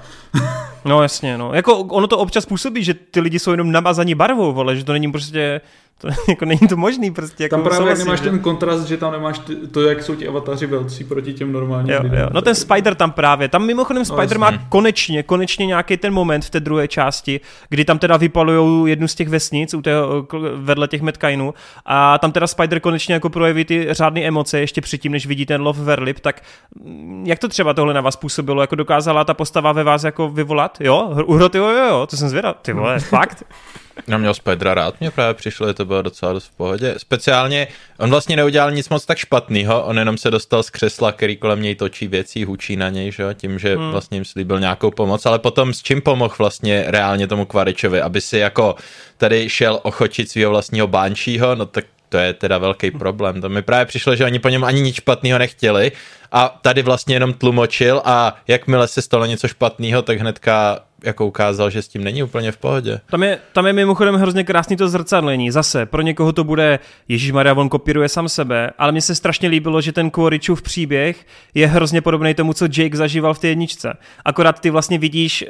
no 0.85 1.01
jasně, 1.01 1.37
no. 1.37 1.53
Jako 1.53 1.77
ono 1.77 2.07
to 2.07 2.17
občas 2.17 2.45
působí, 2.45 2.83
že 2.83 2.93
ty 2.93 3.19
lidi 3.19 3.39
jsou 3.39 3.51
jenom 3.51 3.71
namazaní 3.71 4.15
barvou, 4.15 4.53
vole, 4.53 4.75
že 4.75 4.83
to 4.83 4.93
není 4.93 5.11
prostě 5.11 5.61
to, 5.97 6.07
jako 6.29 6.45
není 6.45 6.67
to 6.69 6.77
možný 6.77 7.11
prostě. 7.11 7.43
Jako 7.43 7.55
tam 7.55 7.63
právě 7.63 7.89
jak 7.89 7.97
nemáš 7.97 8.19
že... 8.19 8.29
ten 8.29 8.39
kontrast, 8.39 8.87
že 8.87 8.97
tam 8.97 9.11
nemáš 9.11 9.39
ty, 9.39 9.55
to, 9.55 9.81
jak 9.81 10.03
jsou 10.03 10.15
ti 10.15 10.27
avataři 10.27 10.65
velcí 10.65 11.03
proti 11.03 11.33
těm 11.33 11.51
normálním 11.51 11.93
jo, 11.93 11.99
lidem. 12.03 12.19
Jo. 12.19 12.27
No 12.33 12.41
ten 12.41 12.55
Spider 12.55 12.95
tam 12.95 13.11
právě, 13.11 13.47
tam 13.47 13.65
mimochodem 13.65 14.01
no, 14.01 14.05
Spider 14.05 14.39
má 14.39 14.57
konečně, 14.69 15.23
konečně 15.23 15.65
nějaký 15.65 15.97
ten 15.97 16.13
moment 16.13 16.45
v 16.45 16.49
té 16.49 16.59
druhé 16.59 16.87
části, 16.87 17.39
kdy 17.69 17.85
tam 17.85 17.99
teda 17.99 18.17
vypalují 18.17 18.89
jednu 18.89 19.07
z 19.07 19.15
těch 19.15 19.29
vesnic 19.29 19.73
u 19.73 19.81
tého, 19.81 20.27
vedle 20.55 20.87
těch 20.87 21.01
Metkainů 21.01 21.53
a 21.85 22.17
tam 22.17 22.31
teda 22.31 22.47
Spider 22.47 22.79
konečně 22.79 23.13
jako 23.13 23.29
projeví 23.29 23.65
ty 23.65 23.87
řádné 23.91 24.21
emoce 24.21 24.59
ještě 24.59 24.81
předtím, 24.81 25.11
než 25.11 25.25
vidí 25.25 25.45
ten 25.45 25.61
love 25.61 25.83
Verlip, 25.83 26.19
tak 26.19 26.41
mm, 26.83 27.23
jak 27.27 27.39
to 27.39 27.47
třeba 27.47 27.73
tohle 27.73 27.93
na 27.93 28.01
vás 28.01 28.15
působilo? 28.15 28.61
Jako 28.61 28.75
dokázala 28.75 29.23
ta 29.23 29.33
postava 29.33 29.71
ve 29.71 29.83
vás 29.83 30.03
jako 30.03 30.29
vyvolat? 30.29 30.77
Jo? 30.81 31.09
Uhro, 31.25 31.49
jo, 31.53 31.69
jo, 31.69 31.87
jo, 31.89 32.07
to 32.09 32.17
jsem 32.17 32.29
zvědav. 32.29 32.57
Ty 32.61 32.73
vole, 32.73 32.99
fakt? 32.99 33.43
Já 34.07 34.17
měl 34.17 34.33
Spidera 34.33 34.73
rád, 34.73 34.99
mě 34.99 35.11
právě 35.11 35.33
přišlo, 35.33 35.67
že 35.67 35.73
to 35.73 35.85
bylo 35.85 36.01
docela 36.01 36.33
dost 36.33 36.45
v 36.45 36.51
pohodě. 36.51 36.95
Speciálně, 36.97 37.67
on 37.99 38.09
vlastně 38.09 38.35
neudělal 38.35 38.71
nic 38.71 38.89
moc 38.89 39.05
tak 39.05 39.17
špatného, 39.17 39.83
on 39.83 39.99
jenom 39.99 40.17
se 40.17 40.31
dostal 40.31 40.63
z 40.63 40.69
křesla, 40.69 41.11
který 41.11 41.37
kolem 41.37 41.61
něj 41.61 41.75
točí 41.75 42.07
věcí, 42.07 42.45
hučí 42.45 42.75
na 42.75 42.89
něj, 42.89 43.11
že? 43.11 43.23
tím, 43.33 43.59
že 43.59 43.75
hmm. 43.75 43.91
vlastně 43.91 44.17
jim 44.17 44.25
slíbil 44.25 44.59
nějakou 44.59 44.91
pomoc, 44.91 45.25
ale 45.25 45.39
potom 45.39 45.73
s 45.73 45.83
čím 45.83 46.01
pomohl 46.01 46.35
vlastně 46.37 46.83
reálně 46.87 47.27
tomu 47.27 47.45
Kvaričovi, 47.45 48.01
aby 48.01 48.21
si 48.21 48.37
jako 48.37 48.75
tady 49.17 49.49
šel 49.49 49.79
ochočit 49.83 50.29
svého 50.29 50.51
vlastního 50.51 50.87
bánčího, 50.87 51.55
no 51.55 51.65
tak 51.65 51.85
to 52.09 52.17
je 52.17 52.33
teda 52.33 52.57
velký 52.57 52.91
problém. 52.91 53.41
To 53.41 53.49
mi 53.49 53.61
právě 53.61 53.85
přišlo, 53.85 54.15
že 54.15 54.25
oni 54.25 54.39
po 54.39 54.49
něm 54.49 54.63
ani 54.63 54.81
nic 54.81 54.95
špatného 54.95 55.39
nechtěli 55.39 55.91
a 56.31 56.59
tady 56.61 56.81
vlastně 56.81 57.15
jenom 57.15 57.33
tlumočil 57.33 58.01
a 58.05 58.35
jakmile 58.47 58.87
se 58.87 59.01
stalo 59.01 59.25
něco 59.25 59.47
špatného, 59.47 60.01
tak 60.01 60.19
hnedka 60.19 60.79
jako 61.03 61.25
ukázal, 61.25 61.69
že 61.69 61.81
s 61.81 61.87
tím 61.87 62.03
není 62.03 62.23
úplně 62.23 62.51
v 62.51 62.57
pohodě. 62.57 62.99
Tam 63.09 63.23
je, 63.23 63.39
tam 63.53 63.67
je 63.67 63.73
mimochodem 63.73 64.15
hrozně 64.15 64.43
krásný 64.43 64.77
to 64.77 64.89
zrcadlení. 64.89 65.51
Zase, 65.51 65.85
pro 65.85 66.01
někoho 66.01 66.33
to 66.33 66.43
bude 66.43 66.79
Ježíš 67.07 67.31
Maria, 67.31 67.55
on 67.55 67.69
kopíruje 67.69 68.09
sám 68.09 68.29
sebe, 68.29 68.71
ale 68.77 68.91
mně 68.91 69.01
se 69.01 69.15
strašně 69.15 69.49
líbilo, 69.49 69.81
že 69.81 69.91
ten 69.91 70.09
Koričův 70.09 70.61
příběh 70.61 71.25
je 71.53 71.67
hrozně 71.67 72.01
podobný 72.01 72.33
tomu, 72.33 72.53
co 72.53 72.65
Jake 72.65 72.97
zažíval 72.97 73.33
v 73.33 73.39
té 73.39 73.47
jedničce. 73.47 73.97
Akorát 74.25 74.59
ty 74.59 74.69
vlastně 74.69 74.97
vidíš 74.97 75.45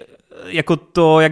jako 0.46 0.76
to, 0.76 1.20
jak 1.20 1.32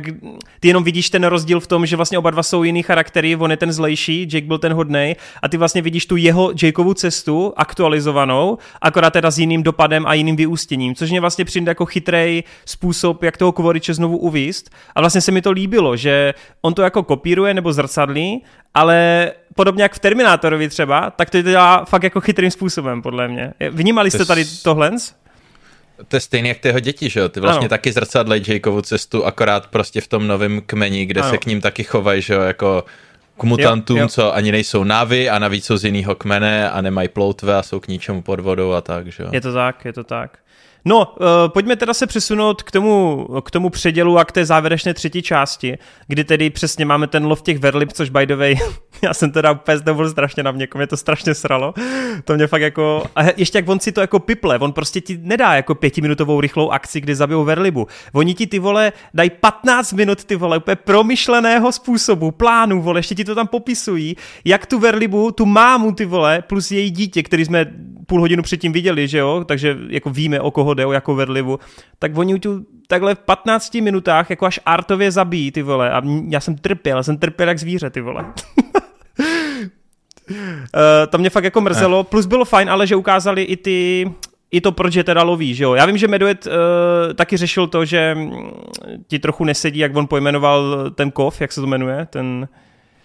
ty 0.60 0.68
jenom 0.68 0.84
vidíš 0.84 1.10
ten 1.10 1.24
rozdíl 1.24 1.60
v 1.60 1.68
tom, 1.68 1.86
že 1.86 1.96
vlastně 1.96 2.18
oba 2.18 2.32
dva 2.32 2.44
jsou 2.44 2.64
jiný 2.64 2.84
charaktery, 2.84 3.36
on 3.36 3.52
je 3.52 3.58
ten 3.58 3.72
zlejší, 3.72 4.28
Jake 4.34 4.48
byl 4.48 4.58
ten 4.58 4.74
hodnej 4.74 5.16
a 5.42 5.50
ty 5.50 5.58
vlastně 5.58 5.82
vidíš 5.82 6.06
tu 6.06 6.16
jeho 6.16 6.52
Jakeovu 6.64 6.94
cestu 6.94 7.54
aktualizovanou, 7.58 8.58
akorát 8.82 9.10
teda 9.10 9.32
s 9.32 9.40
jiným 9.40 9.64
dopadem 9.64 10.06
a 10.08 10.14
jiným 10.14 10.36
vyústěním, 10.36 10.96
což 10.96 11.10
mě 11.10 11.22
vlastně 11.22 11.46
přijde 11.46 11.70
jako 11.70 11.86
chytrej 11.86 12.44
způsob, 12.66 13.24
jak 13.24 13.38
toho 13.38 13.52
Kvoriče 13.52 13.94
znovu 13.94 14.18
uvíst 14.18 14.70
a 14.96 15.00
vlastně 15.02 15.22
se 15.22 15.32
mi 15.32 15.42
to 15.42 15.52
líbilo, 15.52 15.98
že 15.98 16.34
on 16.62 16.74
to 16.74 16.82
jako 16.82 17.04
kopíruje 17.04 17.54
nebo 17.54 17.74
zrcadlí, 17.74 18.44
ale 18.74 19.32
podobně 19.56 19.84
jak 19.84 19.94
v 19.94 20.00
Terminátorovi 20.00 20.70
třeba, 20.70 21.12
tak 21.12 21.30
to 21.30 21.42
dělá 21.42 21.86
fakt 21.86 22.04
jako 22.04 22.22
chytrým 22.22 22.52
způsobem, 22.52 23.02
podle 23.02 23.28
mě. 23.28 23.54
Vnímali 23.70 24.12
jste 24.12 24.26
tady 24.26 24.46
tohle? 24.64 24.92
To 26.08 26.16
je 26.16 26.20
stejné 26.20 26.50
jak 26.50 26.58
ty 26.58 26.68
jeho 26.68 26.80
děti, 26.80 27.10
že 27.10 27.20
jo? 27.20 27.30
Ty 27.30 27.40
vlastně 27.40 27.60
ano. 27.60 27.70
taky 27.70 27.92
zrcadlej 27.92 28.44
Jakeovu 28.48 28.82
cestu, 28.82 29.26
akorát 29.26 29.68
prostě 29.68 30.02
v 30.02 30.08
tom 30.08 30.28
novém 30.28 30.62
kmeni, 30.62 31.06
kde 31.06 31.22
ano. 31.22 31.30
se 31.30 31.38
k 31.38 31.46
ním 31.46 31.62
taky 31.62 31.84
chovají, 31.84 32.22
že 32.22 32.34
jo, 32.34 32.42
jako 32.42 32.84
k 33.38 33.44
mutantům, 33.44 33.98
jo, 33.98 34.04
jo. 34.04 34.08
co 34.08 34.36
ani 34.36 34.52
nejsou 34.52 34.84
navy 34.84 35.30
a 35.30 35.40
navíc 35.40 35.66
jsou 35.66 35.78
z 35.78 35.86
jiného 35.86 36.16
kmene 36.16 36.70
a 36.70 36.82
nemají 36.82 37.08
ploutve 37.08 37.56
a 37.56 37.64
jsou 37.64 37.80
k 37.80 37.88
ničemu 37.88 38.22
pod 38.22 38.40
vodou 38.40 38.72
a 38.72 38.82
tak, 38.82 39.12
že 39.12 39.24
jo. 39.24 39.30
Je 39.32 39.42
to 39.42 39.54
tak, 39.54 39.86
je 39.86 39.94
to 39.94 40.04
tak. 40.04 40.38
No, 40.88 41.14
uh, 41.20 41.26
pojďme 41.48 41.76
teda 41.76 41.94
se 41.94 42.08
přesunout 42.08 42.64
k 42.64 42.72
tomu, 42.72 43.28
k 43.44 43.52
tomu 43.52 43.70
předělu 43.70 44.18
a 44.18 44.26
k 44.26 44.32
té 44.32 44.46
závěrečné 44.46 44.94
třetí 44.94 45.22
části, 45.22 45.78
kdy 46.08 46.24
tedy 46.24 46.50
přesně 46.50 46.86
máme 46.86 47.08
ten 47.08 47.26
lov 47.26 47.42
těch 47.42 47.60
verlib, 47.60 47.94
což 47.94 48.10
by 48.10 48.26
the 48.26 48.36
way, 48.36 48.56
já 49.02 49.14
jsem 49.14 49.32
teda 49.32 49.52
úplně 49.52 49.78
zdobul 49.78 50.10
strašně 50.10 50.44
na 50.44 50.52
mě, 50.52 50.68
mě 50.76 50.88
to 50.88 50.98
strašně 50.98 51.34
sralo. 51.34 51.74
To 52.24 52.36
mě 52.36 52.48
fakt 52.48 52.62
jako, 52.62 53.04
a 53.16 53.24
ještě 53.38 53.58
jak 53.58 53.70
on 53.70 53.80
si 53.80 53.92
to 53.92 54.02
jako 54.02 54.20
piple, 54.20 54.60
on 54.60 54.74
prostě 54.74 55.02
ti 55.02 55.20
nedá 55.22 55.54
jako 55.54 55.76
pětiminutovou 55.76 56.42
rychlou 56.42 56.70
akci, 56.70 57.02
kdy 57.02 57.16
zabijou 57.16 57.44
verlibu. 57.44 57.88
Oni 58.14 58.34
ti 58.34 58.48
ty 58.48 58.60
vole 58.60 58.94
dají 59.14 59.30
15 59.30 59.94
minut 59.94 60.24
ty 60.24 60.36
vole 60.36 60.58
úplně 60.58 60.76
promyšleného 60.76 61.72
způsobu, 61.72 62.32
plánu, 62.32 62.82
vole, 62.82 63.00
ještě 63.00 63.16
ti 63.16 63.26
to 63.26 63.36
tam 63.36 63.48
popisují, 63.48 64.18
jak 64.46 64.66
tu 64.66 64.80
verlibu, 64.80 65.32
tu 65.32 65.46
mámu 65.46 65.92
ty 65.92 66.06
vole, 66.06 66.42
plus 66.42 66.72
její 66.72 66.92
dítě, 66.92 67.24
který 67.24 67.46
jsme 67.46 67.66
půl 68.06 68.20
hodinu 68.20 68.44
předtím 68.44 68.74
viděli, 68.74 69.08
že 69.08 69.18
jo, 69.18 69.44
takže 69.48 69.78
jako 69.90 70.10
víme, 70.10 70.42
o 70.42 70.52
koho 70.52 70.74
jde, 70.74 70.86
o 70.86 70.92
jakou 70.92 71.16
verlivu, 71.16 71.60
tak 72.00 72.18
oni 72.18 72.40
tu 72.40 72.66
takhle 72.88 73.16
v 73.16 73.20
15 73.20 73.74
minutách 73.76 74.30
jako 74.30 74.46
až 74.46 74.60
artově 74.66 75.12
zabijí 75.12 75.52
ty 75.52 75.62
vole. 75.62 75.92
A 75.92 76.02
já 76.30 76.40
jsem 76.40 76.56
trpěl, 76.56 76.98
já 76.98 77.04
jsem 77.04 77.18
trpěl 77.18 77.48
jak 77.48 77.60
zvíře 77.60 77.90
ty 77.90 78.02
vole. 78.02 78.26
Uh, 79.20 79.24
to 81.10 81.18
mě 81.18 81.30
fakt 81.30 81.44
jako 81.44 81.62
mrzelo, 81.62 82.04
plus 82.04 82.26
bylo 82.26 82.46
fajn, 82.46 82.70
ale 82.70 82.88
že 82.88 82.96
ukázali 82.96 83.44
i 83.44 83.58
ty, 83.58 84.12
i 84.52 84.62
to, 84.62 84.72
proč 84.72 84.96
je 84.96 85.04
teda 85.04 85.24
loví, 85.24 85.56
že 85.56 85.64
jo. 85.64 85.74
Já 85.74 85.86
vím, 85.86 85.98
že 85.98 86.08
Meduet 86.08 86.48
uh, 86.48 86.54
taky 87.14 87.38
řešil 87.38 87.68
to, 87.68 87.86
že 87.86 88.16
mm, 88.16 88.52
ti 89.08 89.20
trochu 89.20 89.44
nesedí, 89.44 89.80
jak 89.80 89.96
on 89.96 90.08
pojmenoval 90.08 90.92
ten 90.96 91.12
kov, 91.12 91.42
jak 91.42 91.52
se 91.52 91.62
to 91.62 91.68
jmenuje, 91.68 92.08
ten... 92.10 92.48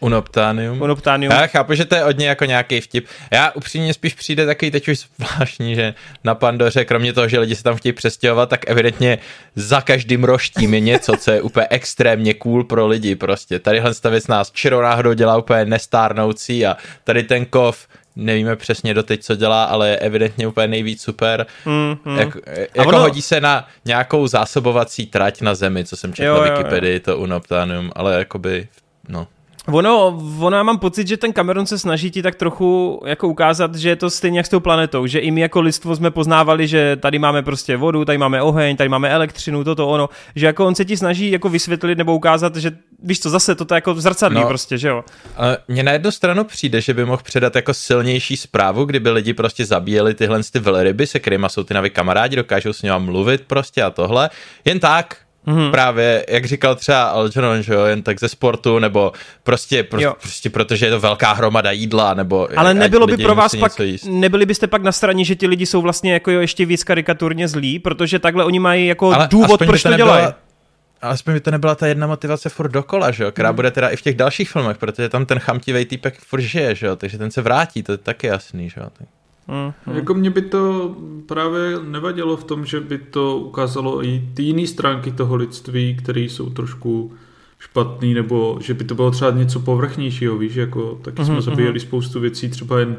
Unoptánium. 0.01 0.83
Unoptánium. 0.83 1.33
Já 1.33 1.47
chápu, 1.47 1.75
že 1.75 1.85
to 1.85 1.95
je 1.95 2.05
od 2.05 2.19
něj 2.19 2.29
jako 2.29 2.45
nějaký 2.45 2.81
vtip. 2.81 3.07
Já 3.31 3.51
upřímně 3.51 3.95
spíš 3.95 4.15
přijde 4.15 4.47
takový 4.47 4.71
teď 4.71 4.89
už 4.89 4.99
zvláštní, 4.99 5.75
že 5.75 5.95
na 6.25 6.35
Pandoře, 6.35 6.85
kromě 6.85 7.13
toho, 7.13 7.29
že 7.29 7.39
lidi 7.39 7.57
se 7.57 7.63
tam 7.63 7.77
chtějí 7.77 7.93
přestěhovat, 7.93 8.49
tak 8.49 8.71
evidentně 8.71 9.19
za 9.57 9.81
každým 9.81 10.25
roštím 10.25 10.75
je 10.75 10.81
něco, 10.81 11.17
co 11.17 11.31
je 11.31 11.43
úplně 11.43 11.67
extrémně 11.71 12.35
cool 12.35 12.65
pro 12.65 12.87
lidi 12.87 13.17
prostě. 13.17 13.59
Tadyhle 13.59 13.93
věc 14.11 14.27
nás 14.27 14.51
čiro 14.51 14.83
náhodou 14.83 15.13
dělá 15.13 15.37
úplně 15.37 15.65
nestárnoucí 15.65 16.67
a 16.67 16.77
tady 17.05 17.23
ten 17.23 17.45
kov 17.45 17.87
nevíme 18.17 18.57
přesně 18.57 18.95
doteď, 18.95 19.23
co 19.25 19.37
dělá, 19.37 19.65
ale 19.65 19.89
je 19.89 19.97
evidentně 19.97 20.47
úplně 20.47 20.69
nejvíc 20.69 21.03
super. 21.03 21.47
Mm, 21.67 21.97
mm. 22.05 22.19
Jak, 22.19 22.37
jako 22.75 22.89
ono... 22.89 23.01
hodí 23.01 23.23
se 23.23 23.41
na 23.41 23.69
nějakou 23.85 24.27
zásobovací 24.27 25.07
trať 25.07 25.41
na 25.41 25.55
zemi, 25.55 25.85
co 25.85 25.97
jsem 25.97 26.13
četl 26.13 26.35
na 26.35 26.41
Wikipedii, 26.41 27.01
to 27.01 27.19
Unoptanium, 27.19 27.91
ale 27.95 28.19
jakoby, 28.19 28.69
no, 29.09 29.27
Ono, 29.73 30.21
ono 30.41 30.57
já 30.57 30.63
mám 30.63 30.79
pocit, 30.79 31.09
že 31.09 31.17
ten 31.17 31.33
Cameron 31.33 31.67
se 31.67 31.79
snaží 31.79 32.11
ti 32.11 32.23
tak 32.23 32.35
trochu 32.35 33.01
jako 33.07 33.29
ukázat, 33.29 33.75
že 33.75 33.89
je 33.89 33.97
to 33.97 34.11
stejně 34.11 34.39
jak 34.39 34.47
s 34.47 34.49
tou 34.49 34.61
planetou, 34.61 35.07
že 35.07 35.19
i 35.19 35.31
my 35.31 35.41
jako 35.41 35.61
lidstvo 35.61 35.97
jsme 35.97 36.11
poznávali, 36.11 36.69
že 36.69 36.97
tady 36.97 37.19
máme 37.19 37.43
prostě 37.43 37.77
vodu, 37.77 38.05
tady 38.05 38.19
máme 38.19 38.43
oheň, 38.43 38.77
tady 38.77 38.89
máme 38.89 39.11
elektřinu, 39.11 39.65
toto 39.65 39.89
ono, 39.89 40.09
že 40.35 40.47
jako 40.47 40.67
on 40.67 40.75
se 40.75 40.85
ti 40.85 40.97
snaží 40.97 41.31
jako 41.31 41.49
vysvětlit 41.49 41.99
nebo 41.99 42.15
ukázat, 42.15 42.57
že 42.57 42.71
víš 43.03 43.21
co, 43.21 43.31
zase 43.31 43.55
to 43.55 43.75
je 43.75 43.77
jako 43.77 43.95
zrcadlí 43.95 44.41
no, 44.41 44.49
prostě, 44.49 44.79
že 44.79 44.89
jo. 44.89 45.05
A 45.37 45.45
mně 45.69 45.83
na 45.83 45.93
jednu 45.93 46.11
stranu 46.11 46.45
přijde, 46.45 46.81
že 46.81 46.95
by 46.95 47.05
mohl 47.05 47.23
předat 47.23 47.57
jako 47.57 47.75
silnější 47.75 48.37
zprávu, 48.37 48.85
kdyby 48.85 49.11
lidi 49.11 49.35
prostě 49.35 49.65
zabíjeli 49.65 50.15
tyhle 50.15 50.41
ty 50.53 50.59
velryby, 50.59 51.07
se 51.07 51.19
kterými 51.19 51.47
jsou 51.49 51.65
ty 51.65 51.75
navy 51.75 51.91
kamarádi, 51.91 52.37
dokážou 52.37 52.73
s 52.73 52.83
nimi 52.83 52.95
mluvit 52.99 53.43
prostě 53.47 53.83
a 53.83 53.91
tohle. 53.91 54.31
Jen 54.65 54.81
tak, 54.81 55.17
Mm-hmm. 55.47 55.71
Právě, 55.71 56.27
jak 56.29 56.45
říkal 56.45 56.75
třeba 56.75 57.03
Algernon, 57.03 57.63
že 57.63 57.75
jo, 57.75 57.85
jen 57.85 58.03
tak 58.03 58.21
ze 58.21 58.29
sportu, 58.29 58.79
nebo 58.79 59.13
prostě, 59.43 59.83
pro, 59.83 60.15
prostě 60.21 60.51
protože 60.51 60.87
je 60.87 60.91
to 60.91 61.01
velká 61.01 61.33
hromada 61.33 61.71
jídla, 61.71 62.15
nebo... 62.15 62.49
Ale 62.57 62.75
nebylo 62.75 63.07
by 63.07 63.17
pro 63.17 63.35
vás 63.35 63.57
pak, 63.57 63.73
nebyli 64.05 64.47
byste 64.47 64.67
pak 64.67 64.83
na 64.83 64.93
straně, 64.93 65.25
že 65.25 65.35
ti 65.35 65.47
lidi 65.47 65.67
jsou 65.67 65.83
vlastně 65.83 66.13
jako 66.13 66.31
ještě 66.31 66.67
víc 66.67 66.85
karikaturně 66.85 67.49
zlí, 67.49 67.79
protože 67.79 68.19
takhle 68.19 68.45
oni 68.45 68.59
mají 68.59 68.87
jako 68.87 69.13
Ale 69.13 69.29
důvod, 69.31 69.61
proč 69.67 69.83
to, 69.83 69.91
to 69.91 69.97
dělají. 69.97 70.27
Alespoň 71.03 71.35
by 71.35 71.41
to 71.41 71.51
nebyla 71.51 71.75
ta 71.75 71.87
jedna 71.87 72.07
motivace 72.07 72.49
furt 72.49 72.69
dokola, 72.69 73.11
že 73.11 73.25
jo, 73.25 73.31
která 73.31 73.51
mm. 73.51 73.57
bude 73.57 73.71
teda 73.71 73.89
i 73.89 73.97
v 73.97 74.03
těch 74.03 74.17
dalších 74.17 74.51
filmech, 74.51 74.79
protože 74.79 75.09
tam 75.09 75.27
ten 75.27 75.39
chamtivý 75.39 75.85
týpek 75.85 76.21
furt 76.21 76.41
žije, 76.41 76.75
že 76.75 76.87
jo, 76.87 76.97
takže 76.97 77.19
ten 77.19 77.31
se 77.31 77.43
vrátí, 77.43 77.83
to 77.83 77.93
je 77.93 77.99
taky 77.99 78.27
jasný, 78.27 78.71
že 78.71 78.81
jo. 78.81 78.87
Mm, 79.49 79.95
Jako 79.95 80.15
mě 80.15 80.31
by 80.31 80.43
to 80.43 80.95
právě 81.27 81.77
nevadilo 81.85 82.37
v 82.37 82.45
tom, 82.45 82.67
že 82.67 82.81
by 82.81 82.99
to 82.99 83.39
ukázalo 83.39 84.05
i 84.05 84.23
ty 84.35 84.43
jiné 84.43 84.67
stránky 84.67 85.13
toho 85.13 85.37
lidství, 85.37 85.97
které 85.97 86.21
jsou 86.21 86.51
trošku 86.51 87.13
špatný, 87.59 88.15
nebo 88.15 88.59
že 88.61 88.75
by 88.75 88.85
to 88.85 88.95
bylo 88.95 89.11
třeba 89.11 89.31
něco 89.31 89.61
povrchnějšího, 89.61 90.39
víš, 90.39 90.55
jako 90.55 90.99
taky 91.03 91.25
jsme 91.25 91.35
mm-hmm. 91.39 91.41
zabíjeli 91.43 91.81
spoustu 91.81 92.21
věcí, 92.21 92.49
třeba 92.49 92.79
jen 92.79 92.97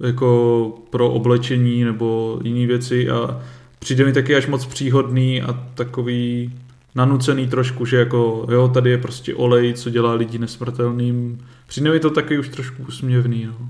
jako 0.00 0.72
pro 0.90 1.10
oblečení 1.10 1.84
nebo 1.84 2.40
jiné 2.44 2.66
věci 2.66 3.10
a 3.10 3.40
přijde 3.78 4.04
mi 4.04 4.12
taky 4.12 4.36
až 4.36 4.46
moc 4.46 4.66
příhodný 4.66 5.42
a 5.42 5.52
takový 5.74 6.52
nanucený 6.94 7.48
trošku, 7.48 7.86
že 7.86 7.96
jako 7.96 8.46
jo, 8.50 8.68
tady 8.68 8.90
je 8.90 8.98
prostě 8.98 9.34
olej, 9.34 9.74
co 9.74 9.90
dělá 9.90 10.12
lidi 10.12 10.38
nesmrtelným. 10.38 11.38
Přijde 11.66 11.90
mi 11.90 12.00
to 12.00 12.10
taky 12.10 12.38
už 12.38 12.48
trošku 12.48 12.82
usměvný, 12.88 13.44
no. 13.44 13.68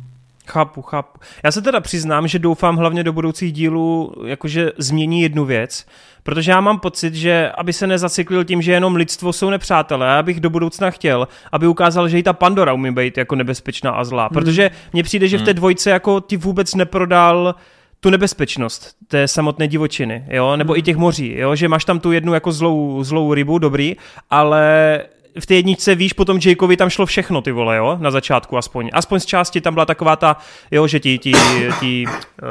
Chápu, 0.49 0.83
chápu. 0.83 1.19
Já 1.45 1.53
se 1.53 1.63
teda 1.63 1.81
přiznám, 1.81 2.29
že 2.29 2.39
doufám 2.39 2.77
hlavně 2.77 3.05
do 3.05 3.13
budoucích 3.13 3.53
dílů, 3.53 4.15
jakože 4.27 4.73
změní 4.79 5.23
jednu 5.23 5.45
věc, 5.45 5.87
protože 6.23 6.51
já 6.51 6.61
mám 6.61 6.81
pocit, 6.81 7.15
že 7.15 7.51
aby 7.51 7.73
se 7.73 7.87
nezacyklil 7.87 8.45
tím, 8.45 8.63
že 8.63 8.73
jenom 8.73 8.97
lidstvo 8.97 9.33
jsou 9.33 9.51
nepřátelé, 9.51 10.07
já 10.07 10.23
bych 10.23 10.41
do 10.41 10.51
budoucna 10.51 10.91
chtěl, 10.91 11.29
aby 11.53 11.67
ukázal, 11.67 12.09
že 12.09 12.19
i 12.19 12.23
ta 12.23 12.33
Pandora 12.33 12.73
umí 12.73 12.91
být 12.91 13.19
jako 13.19 13.35
nebezpečná 13.35 13.91
a 13.91 14.05
zlá, 14.05 14.23
hmm. 14.23 14.35
protože 14.35 14.71
mně 14.93 15.03
přijde, 15.03 15.29
že 15.29 15.39
v 15.39 15.43
té 15.43 15.51
hmm. 15.51 15.57
dvojce 15.57 15.91
jako 15.91 16.21
ti 16.21 16.37
vůbec 16.37 16.75
neprodal 16.75 17.55
tu 18.01 18.11
nebezpečnost 18.11 18.97
té 19.09 19.29
samotné 19.29 19.69
divočiny, 19.69 20.25
jo, 20.29 20.57
nebo 20.57 20.79
i 20.79 20.83
těch 20.83 20.97
moří, 20.97 21.35
jo, 21.37 21.55
že 21.55 21.69
máš 21.69 21.85
tam 21.85 22.01
tu 22.01 22.13
jednu 22.13 22.35
jako 22.35 22.53
zlou, 22.53 23.05
zlou 23.05 23.35
rybu, 23.35 23.59
dobrý, 23.59 23.97
ale 24.31 25.03
v 25.41 25.47
té 25.47 25.55
jedničce 25.55 25.95
víš, 25.95 26.13
potom 26.13 26.39
Jakeovi 26.47 26.77
tam 26.77 26.91
šlo 26.91 27.07
všechno, 27.07 27.43
ty 27.43 27.53
vole, 27.53 27.77
jo, 27.77 27.97
na 28.01 28.11
začátku 28.11 28.57
aspoň. 28.57 28.91
Aspoň 28.93 29.21
z 29.21 29.27
části 29.27 29.61
tam 29.61 29.75
byla 29.75 29.87
taková 29.87 30.17
ta, 30.17 30.37
jo, 30.71 30.87
že 30.87 31.01
ti, 31.01 31.19
ti, 31.19 31.33
ti, 31.81 32.05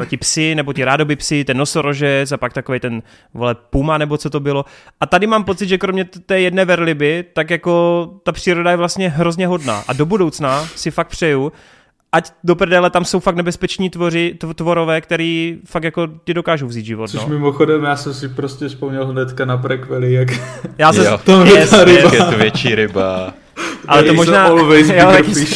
ti 0.06 0.18
psi, 0.18 0.56
nebo 0.56 0.74
ti 0.74 0.84
rádoby 0.84 1.16
psi, 1.16 1.44
ten 1.44 1.58
nosorožec 1.58 2.32
a 2.32 2.38
pak 2.38 2.54
takový 2.54 2.80
ten, 2.80 3.04
vole, 3.34 3.56
puma, 3.56 3.98
nebo 3.98 4.18
co 4.18 4.30
to 4.30 4.40
bylo. 4.40 4.66
A 5.00 5.06
tady 5.06 5.28
mám 5.28 5.44
pocit, 5.44 5.68
že 5.68 5.78
kromě 5.78 6.06
té 6.06 6.40
jedné 6.40 6.66
verliby, 6.66 7.26
tak 7.34 7.50
jako 7.50 8.08
ta 8.24 8.32
příroda 8.32 8.72
je 8.72 8.78
vlastně 8.78 9.10
hrozně 9.10 9.48
hodná. 9.48 9.84
A 9.88 9.94
do 9.94 10.06
budoucna 10.06 10.68
si 10.76 10.92
fakt 10.92 11.08
přeju, 11.08 11.52
ať 12.18 12.32
do 12.44 12.56
prdele 12.56 12.90
tam 12.90 13.06
jsou 13.06 13.20
fakt 13.20 13.36
nebezpeční 13.36 13.90
tvoři, 13.90 14.38
tvorové, 14.56 15.02
který 15.02 15.58
fakt 15.66 15.84
jako 15.84 16.08
ti 16.24 16.34
dokážou 16.34 16.68
vzít 16.68 16.86
život. 16.86 17.08
Což 17.10 17.22
no. 17.22 17.28
mimochodem, 17.28 17.84
já 17.84 17.96
jsem 17.96 18.14
si 18.14 18.30
prostě 18.30 18.68
vzpomněl 18.68 19.08
hnedka 19.08 19.46
na 19.46 19.58
prequely, 19.58 20.14
jak 20.14 20.30
já 20.78 20.94
se, 20.94 21.06
jo, 21.06 21.20
to 21.24 21.46
ta 21.70 21.84
ryba. 21.84 22.14
Je 22.14 22.24
to 22.24 22.38
větší 22.38 22.76
ryba. 22.76 23.34
Ale 23.88 24.04
to 24.04 24.14
možná, 24.14 24.44
always 24.44 24.90
jo, 24.96 25.12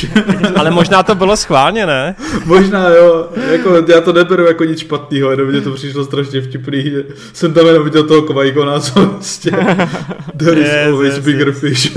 ale 0.55 0.71
možná 0.71 1.03
to 1.03 1.15
bylo 1.15 1.38
schválně, 1.38 1.85
ne? 1.85 2.15
možná 2.45 2.89
jo, 2.89 3.29
jako 3.51 3.83
já 3.88 4.01
to 4.01 4.13
neberu 4.13 4.45
jako 4.45 4.63
nic 4.63 4.79
špatného, 4.79 5.31
jenom 5.31 5.47
mě 5.47 5.61
to 5.61 5.71
přišlo 5.71 6.03
strašně 6.03 6.41
vtipný, 6.41 6.93
jsem 7.33 7.53
tam 7.53 7.67
jenom 7.67 7.83
viděl 7.83 8.03
toho 8.03 8.21
Kvajkona, 8.21 8.79
co 8.79 9.05
prostě 9.05 9.51
there 10.38 10.61
is 10.61 10.67
yes, 10.67 10.88
always 10.88 11.13
yes, 11.13 11.25
bigger 11.25 11.47
yes. 11.47 11.59
fish. 11.59 11.91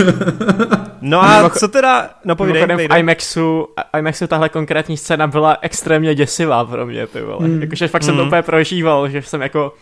No 1.01 1.25
a 1.25 1.51
co 1.51 1.69
teda, 1.69 2.11
no 2.25 2.37
povídej, 2.37 2.67
v 2.67 2.99
IMAXu, 2.99 3.69
IMAXu 3.99 4.27
tahle 4.27 4.49
konkrétní 4.49 4.97
scéna 4.97 5.27
byla 5.27 5.57
extrémně 5.61 6.15
děsivá 6.15 6.65
pro 6.65 6.87
mě, 6.87 7.07
ty 7.07 7.21
vole. 7.21 7.49
Mm. 7.49 7.61
Jakože 7.61 7.89
fakt 7.89 8.03
jsem 8.03 8.15
mm. 8.15 8.21
to 8.21 8.27
úplně 8.27 8.43
prožíval, 8.43 9.09
že 9.09 9.23
jsem 9.23 9.43
jako, 9.43 9.73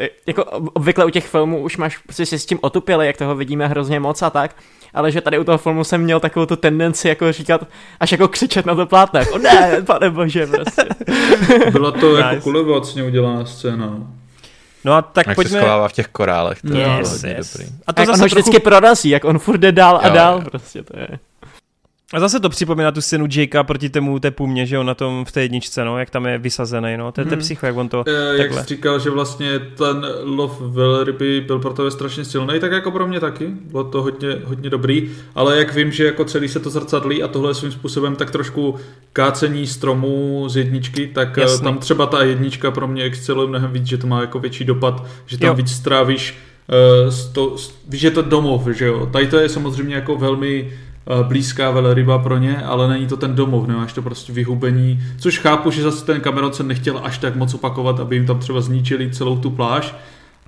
uh, 0.00 0.06
jako 0.26 0.44
obvykle 0.72 1.04
u 1.04 1.10
těch 1.10 1.26
filmů 1.26 1.62
už 1.62 1.76
máš 1.76 1.98
prostě 1.98 2.26
si 2.26 2.38
s 2.38 2.46
tím 2.46 2.58
otupili, 2.62 3.06
jak 3.06 3.16
toho 3.16 3.34
vidíme 3.34 3.66
hrozně 3.66 4.00
moc 4.00 4.22
a 4.22 4.30
tak, 4.30 4.56
ale 4.96 5.12
že 5.12 5.20
tady 5.20 5.38
u 5.38 5.44
toho 5.44 5.58
filmu 5.58 5.84
jsem 5.84 6.00
měl 6.00 6.20
takovou 6.20 6.46
tu 6.46 6.56
tendenci 6.56 7.08
jako 7.08 7.32
říkat, 7.32 7.66
až 8.00 8.12
jako 8.12 8.28
křičet 8.28 8.66
na 8.66 8.74
to 8.74 8.86
plátno, 8.86 9.20
jako 9.20 9.38
ne, 9.38 9.82
pane 9.86 10.10
bože, 10.10 10.46
prostě. 10.46 10.82
Byla 11.70 11.90
to 11.90 12.16
jako 12.16 12.16
nice. 12.16 12.34
jako 12.34 12.42
kulevacně 12.42 13.02
udělaná 13.04 13.44
scéna. 13.44 13.98
No. 14.84 14.92
A 14.92 15.02
tak 15.02 15.26
jak 15.26 15.36
pojďme... 15.36 15.50
se 15.50 15.58
schovává 15.58 15.88
v 15.88 15.92
těch 15.92 16.08
korálech, 16.08 16.62
to 16.62 16.76
yes, 16.76 17.24
je 17.24 17.36
yes. 17.36 17.52
dobrý. 17.52 17.72
A 17.86 17.92
to 17.92 18.02
jak 18.02 18.06
zase 18.06 18.16
on 18.16 18.20
ho 18.20 18.26
vždycky 18.26 18.50
trochu... 18.50 18.64
prorazí, 18.64 19.08
jak 19.08 19.24
on 19.24 19.38
furt 19.38 19.58
jde 19.58 19.72
dál 19.72 20.00
a 20.02 20.08
jo, 20.08 20.14
dál, 20.14 20.40
jo. 20.44 20.50
prostě 20.50 20.82
to 20.82 20.98
je. 20.98 21.08
A 22.12 22.20
zase 22.20 22.40
to 22.40 22.48
připomíná 22.48 22.92
tu 22.92 23.00
scénu 23.00 23.26
Jakea 23.36 23.62
proti 23.62 23.88
tomu 23.88 24.18
té 24.18 24.30
půmě, 24.30 24.66
že 24.66 24.78
on 24.78 24.86
na 24.86 24.94
tom 24.94 25.24
v 25.24 25.32
té 25.32 25.42
jedničce, 25.42 25.84
no, 25.84 25.98
jak 25.98 26.10
tam 26.10 26.26
je 26.26 26.38
vysazený, 26.38 26.96
no, 26.96 27.12
to 27.12 27.20
je 27.20 27.26
hmm. 27.26 27.38
psycho, 27.38 27.66
jak 27.66 27.76
on 27.76 27.88
to 27.88 28.04
e, 28.06 28.36
Jak 28.36 28.52
jsi 28.52 28.64
říkal, 28.64 28.98
že 28.98 29.10
vlastně 29.10 29.58
ten 29.58 30.06
love 30.22 30.54
velryby 30.60 31.40
byl 31.40 31.58
pro 31.58 31.72
tebe 31.72 31.90
strašně 31.90 32.24
silný, 32.24 32.60
tak 32.60 32.72
jako 32.72 32.90
pro 32.90 33.06
mě 33.06 33.20
taky, 33.20 33.46
bylo 33.46 33.84
to 33.84 34.02
hodně, 34.02 34.28
hodně 34.44 34.70
dobrý, 34.70 35.10
ale 35.34 35.58
jak 35.58 35.74
vím, 35.74 35.92
že 35.92 36.04
jako 36.04 36.24
celý 36.24 36.48
se 36.48 36.60
to 36.60 36.70
zrcadlí 36.70 37.22
a 37.22 37.28
tohle 37.28 37.50
je 37.50 37.54
svým 37.54 37.72
způsobem 37.72 38.16
tak 38.16 38.30
trošku 38.30 38.76
kácení 39.12 39.66
stromů 39.66 40.44
z 40.48 40.56
jedničky, 40.56 41.06
tak 41.06 41.38
eh, 41.38 41.40
Jasný. 41.40 41.64
tam 41.64 41.78
třeba 41.78 42.06
ta 42.06 42.22
jednička 42.22 42.70
pro 42.70 42.88
mě 42.88 43.02
exceluje 43.02 43.48
mnohem 43.48 43.72
víc, 43.72 43.86
že 43.86 43.98
to 43.98 44.06
má 44.06 44.20
jako 44.20 44.38
větší 44.38 44.64
dopad, 44.64 45.06
že 45.26 45.38
tam 45.38 45.48
jo. 45.48 45.54
víc 45.54 45.70
strávíš 45.70 46.34
Uh, 47.04 47.10
sto, 47.10 47.56
víš, 47.88 48.00
že 48.00 48.10
to 48.10 48.22
domov, 48.22 48.66
že 48.66 48.86
jo. 48.86 49.06
Tady 49.12 49.26
to 49.26 49.38
je 49.38 49.48
samozřejmě 49.48 49.94
jako 49.94 50.16
velmi 50.16 50.72
blízká 51.22 51.70
veleryba 51.70 52.18
pro 52.18 52.38
ně, 52.38 52.56
ale 52.56 52.88
není 52.88 53.06
to 53.06 53.16
ten 53.16 53.34
domov, 53.34 53.66
nemáš 53.66 53.92
to 53.92 54.02
prostě 54.02 54.32
vyhubení, 54.32 55.00
což 55.18 55.38
chápu, 55.38 55.70
že 55.70 55.82
zase 55.82 56.04
ten 56.06 56.20
Cameron 56.20 56.52
se 56.52 56.62
nechtěl 56.62 57.00
až 57.02 57.18
tak 57.18 57.36
moc 57.36 57.54
opakovat, 57.54 58.00
aby 58.00 58.16
jim 58.16 58.26
tam 58.26 58.38
třeba 58.38 58.60
zničili 58.60 59.10
celou 59.10 59.36
tu 59.36 59.50
pláž, 59.50 59.94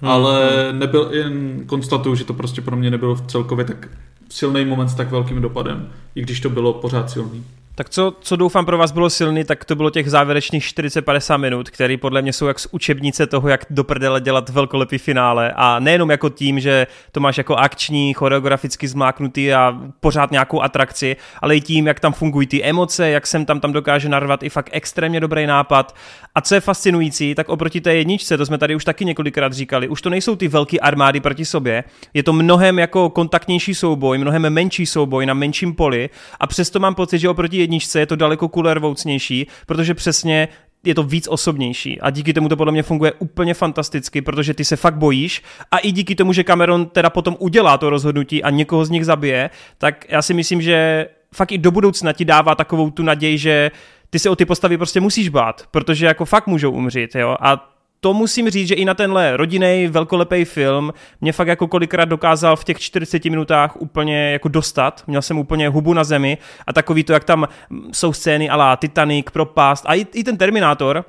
hmm. 0.01 0.11
ale 0.11 0.51
hmm. 0.71 0.79
nebyl, 0.79 1.11
jen 1.13 1.63
konstatuju, 1.67 2.15
že 2.15 2.25
to 2.25 2.35
prostě 2.35 2.61
pro 2.61 2.77
mě 2.77 2.91
nebylo 2.91 3.15
v 3.15 3.27
celkově 3.27 3.65
tak 3.65 3.89
silný 4.29 4.65
moment 4.65 4.89
s 4.89 4.95
tak 4.95 5.11
velkým 5.11 5.43
dopadem, 5.43 5.89
i 6.15 6.23
když 6.23 6.41
to 6.41 6.51
bylo 6.51 6.73
pořád 6.73 7.11
silný. 7.11 7.45
Tak 7.79 7.89
co, 7.89 8.17
co 8.21 8.37
doufám 8.37 8.67
pro 8.67 8.79
vás 8.79 8.93
bylo 8.93 9.11
silný, 9.11 9.45
tak 9.45 9.65
to 9.65 9.77
bylo 9.77 9.91
těch 9.91 10.11
závěrečných 10.11 10.65
40-50 10.65 11.39
minut, 11.39 11.71
které 11.71 11.97
podle 11.97 12.23
mě 12.23 12.33
jsou 12.33 12.47
jak 12.47 12.59
z 12.59 12.69
učebnice 12.71 13.27
toho, 13.27 13.49
jak 13.49 13.67
do 13.71 13.85
prdele 13.85 14.21
dělat 14.21 14.49
velkolepý 14.49 14.99
finále. 14.99 15.53
A 15.57 15.79
nejenom 15.79 16.11
jako 16.11 16.29
tím, 16.29 16.61
že 16.61 16.87
to 17.13 17.21
máš 17.21 17.39
jako 17.39 17.57
akční, 17.57 18.15
choreograficky 18.15 18.89
zmáknutý 18.89 19.53
a 19.55 19.79
pořád 20.01 20.31
nějakou 20.31 20.63
atrakci, 20.63 21.17
ale 21.43 21.57
i 21.57 21.61
tím, 21.61 21.87
jak 21.87 22.01
tam 22.01 22.13
fungují 22.13 22.47
ty 22.47 22.65
emoce, 22.65 23.11
jak 23.11 23.27
jsem 23.27 23.45
tam 23.45 23.61
tam 23.61 23.73
dokáže 23.73 24.09
narvat 24.09 24.43
i 24.43 24.49
fakt 24.49 24.71
extrémně 24.73 25.21
dobrý 25.21 25.47
nápad. 25.47 25.97
A 26.35 26.41
co 26.41 26.55
je 26.55 26.61
fascinující, 26.61 27.35
tak 27.35 27.49
oproti 27.49 27.81
té 27.81 27.95
jedničce, 27.95 28.37
to 28.37 28.47
jsme 28.47 28.59
tady 28.59 28.75
už 28.75 28.85
taky 28.85 29.05
několikrát 29.05 29.53
říkali, 29.53 29.89
už 29.89 30.03
to 30.03 30.11
nejsou 30.11 30.37
ty 30.37 30.49
velké 30.49 30.79
armády 30.79 31.21
proti 31.21 31.45
sobě, 31.45 31.85
je 32.15 32.23
to 32.23 32.33
mnohem 32.33 32.79
jako 32.79 33.11
kontaktnější 33.11 33.75
souboj, 33.75 34.19
mnohem 34.19 34.51
menší 34.51 34.87
souboj 34.87 35.27
na 35.27 35.35
menším 35.35 35.75
poli 35.75 36.11
a 36.41 36.47
přesto 36.47 36.81
mám 36.81 36.95
pocit, 36.95 37.19
že 37.19 37.29
oproti 37.29 37.68
jedničce 37.69 38.01
je 38.01 38.07
to 38.07 38.17
daleko 38.17 38.49
kulervoucnější, 38.49 39.47
protože 39.67 39.95
přesně 39.95 40.49
je 40.85 40.95
to 40.95 41.03
víc 41.03 41.29
osobnější. 41.29 42.01
A 42.01 42.11
díky 42.11 42.33
tomu 42.33 42.49
to 42.49 42.57
podle 42.57 42.73
mě 42.73 42.83
funguje 42.83 43.13
úplně 43.19 43.55
fantasticky, 43.55 44.23
protože 44.23 44.55
ty 44.55 44.65
se 44.65 44.77
fakt 44.77 44.97
bojíš. 44.97 45.43
A 45.71 45.79
i 45.79 45.93
díky 45.93 46.15
tomu, 46.15 46.33
že 46.33 46.45
Cameron 46.45 46.87
teda 46.87 47.11
potom 47.11 47.37
udělá 47.39 47.79
to 47.79 47.91
rozhodnutí 47.91 48.43
a 48.43 48.51
někoho 48.51 48.85
z 48.85 48.91
nich 48.91 49.05
zabije, 49.05 49.51
tak 49.79 50.05
já 50.09 50.23
si 50.23 50.35
myslím, 50.35 50.63
že 50.63 51.09
fakt 51.35 51.53
i 51.53 51.59
do 51.59 51.71
budoucna 51.71 52.13
ti 52.13 52.25
dává 52.25 52.55
takovou 52.55 52.91
tu 52.91 53.03
naději, 53.03 53.39
že 53.39 53.71
ty 54.11 54.19
se 54.19 54.31
o 54.31 54.37
ty 54.37 54.45
postavy 54.45 54.77
prostě 54.77 55.01
musíš 55.01 55.29
bát, 55.29 55.67
protože 55.71 56.07
jako 56.07 56.25
fakt 56.25 56.47
můžou 56.47 56.71
umřít, 56.71 57.15
jo, 57.15 57.37
a 57.41 57.78
to 58.01 58.15
musím 58.15 58.51
říct, 58.51 58.69
že 58.69 58.75
i 58.75 58.85
na 58.85 58.95
tenhle 58.95 59.37
rodinný 59.37 59.87
velkolepý 59.91 60.45
film 60.45 60.93
mě 61.21 61.33
fakt 61.33 61.49
jako 61.49 61.69
kolikrát 61.69 62.05
dokázal 62.05 62.57
v 62.57 62.65
těch 62.65 62.81
40 62.81 63.25
minutách 63.25 63.77
úplně 63.77 64.33
jako 64.33 64.49
dostat. 64.49 65.05
Měl 65.07 65.23
jsem 65.23 65.39
úplně 65.39 65.69
hubu 65.69 65.95
na 65.95 66.05
zemi 66.05 66.39
a 66.67 66.73
takový 66.73 67.05
to, 67.05 67.13
jak 67.13 67.25
tam 67.25 67.49
jsou 67.93 68.13
scény 68.13 68.51
ala 68.51 68.77
Titanic, 68.77 69.27
Propast 69.33 69.85
a 69.87 69.95
i, 69.95 70.07
i 70.15 70.25
ten 70.25 70.37
Terminátor, 70.37 71.05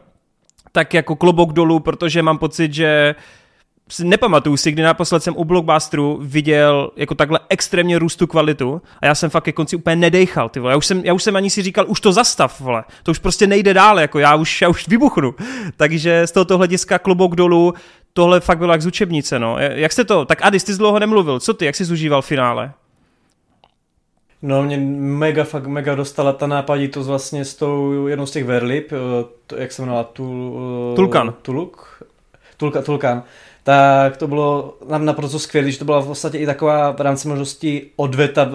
tak 0.71 0.93
jako 0.93 1.15
klobouk 1.15 1.53
dolů, 1.53 1.79
protože 1.79 2.21
mám 2.21 2.37
pocit, 2.37 2.73
že 2.73 3.15
nepamatuju 3.99 4.57
si, 4.57 4.71
kdy 4.71 4.83
naposled 4.83 5.23
jsem 5.23 5.33
u 5.37 5.45
Blockbusteru 5.45 6.19
viděl 6.21 6.91
jako 6.95 7.15
takhle 7.15 7.39
extrémně 7.49 7.99
růstu 7.99 8.27
kvalitu 8.27 8.81
a 9.01 9.05
já 9.05 9.15
jsem 9.15 9.29
fakt 9.29 9.43
ke 9.43 9.51
konci 9.51 9.75
úplně 9.75 9.95
nedejchal, 9.95 10.49
ty 10.49 10.59
vole. 10.59 10.73
Já 10.73 10.77
už 10.77 10.85
jsem, 10.85 11.01
já 11.05 11.13
už 11.13 11.23
jsem 11.23 11.35
ani 11.35 11.49
si 11.49 11.61
říkal, 11.61 11.85
už 11.87 12.01
to 12.01 12.11
zastav, 12.11 12.61
vole. 12.61 12.83
To 13.03 13.11
už 13.11 13.19
prostě 13.19 13.47
nejde 13.47 13.73
dál, 13.73 13.99
jako 13.99 14.19
já 14.19 14.35
už, 14.35 14.61
já 14.61 14.69
už 14.69 14.87
vybuchnu. 14.87 15.35
Takže 15.77 16.27
z 16.27 16.31
tohoto 16.31 16.57
hlediska 16.57 16.99
klobouk 16.99 17.35
dolů, 17.35 17.73
tohle 18.13 18.39
fakt 18.39 18.57
bylo 18.57 18.71
jak 18.71 18.81
z 18.81 18.87
učebnice, 18.87 19.39
no. 19.39 19.57
Jak 19.59 19.91
jste 19.91 20.03
to, 20.03 20.25
tak 20.25 20.39
Adis, 20.41 20.63
ty 20.63 20.71
jsi 20.71 20.77
dlouho 20.77 20.99
nemluvil, 20.99 21.39
co 21.39 21.53
ty, 21.53 21.65
jak 21.65 21.75
jsi 21.75 21.85
zužíval 21.85 22.21
finále? 22.21 22.71
No 24.41 24.63
mě 24.63 24.77
mega, 24.97 25.43
fakt 25.43 25.67
mega 25.67 25.95
dostala 25.95 26.33
ta 26.33 26.47
nápaditost 26.47 27.07
vlastně 27.07 27.45
s 27.45 27.55
tou 27.55 28.07
jednou 28.07 28.25
z 28.25 28.31
těch 28.31 28.45
verlip, 28.45 28.91
eh, 28.91 29.25
to, 29.47 29.55
jak 29.55 29.71
se 29.71 29.81
jmenovala, 29.81 30.03
Tul, 30.03 30.59
eh, 30.93 30.95
Tulkan. 30.95 31.33
Tuluk? 31.41 32.03
Tulka, 32.57 32.81
Tulkan 32.81 33.23
tak 33.63 34.17
to 34.17 34.27
bylo 34.27 34.77
nám 34.89 35.05
naprosto 35.05 35.39
skvělé, 35.39 35.71
že 35.71 35.79
to 35.79 35.85
byla 35.85 35.99
v 35.99 36.07
podstatě 36.07 36.37
i 36.37 36.45
taková 36.45 36.91
v 36.91 37.01
rámci 37.01 37.27
možnosti 37.27 37.81
odveta 37.95 38.51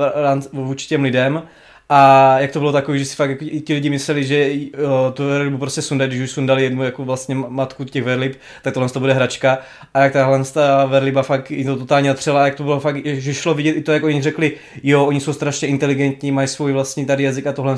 vůči 0.52 0.88
těm 0.88 1.02
lidem, 1.02 1.42
a 1.88 2.38
jak 2.38 2.50
to 2.50 2.58
bylo 2.58 2.72
takové, 2.72 2.98
že 2.98 3.04
si 3.04 3.16
fakt 3.16 3.30
jako, 3.30 3.44
ti 3.64 3.74
lidi 3.74 3.90
mysleli, 3.90 4.24
že 4.24 4.50
jo, 4.78 5.12
tu 5.14 5.26
verlibu 5.26 5.58
prostě 5.58 5.82
sundají, 5.82 6.10
když 6.10 6.22
už 6.22 6.30
sundali 6.30 6.62
jednu 6.62 6.82
jako 6.82 7.04
vlastně 7.04 7.34
matku 7.34 7.84
těch 7.84 8.04
verlib, 8.04 8.36
tak 8.62 8.74
tohle 8.74 8.88
to 8.88 9.00
bude 9.00 9.12
hračka. 9.12 9.58
A 9.94 10.00
jak 10.00 10.12
tahle 10.12 10.44
ta 10.44 10.84
verliba 10.84 11.22
fakt 11.22 11.50
i 11.50 11.64
to 11.64 11.76
totálně 11.76 12.08
natřela, 12.08 12.44
jak 12.44 12.54
to 12.54 12.62
bylo 12.62 12.80
fakt, 12.80 12.96
že 13.04 13.34
šlo 13.34 13.54
vidět 13.54 13.70
i 13.70 13.82
to, 13.82 13.92
jak 13.92 14.04
oni 14.04 14.22
řekli, 14.22 14.52
jo, 14.82 15.04
oni 15.04 15.20
jsou 15.20 15.32
strašně 15.32 15.68
inteligentní, 15.68 16.32
mají 16.32 16.48
svůj 16.48 16.72
vlastní 16.72 17.06
tady 17.06 17.24
jazyk 17.24 17.46
a 17.46 17.52
tohle, 17.52 17.76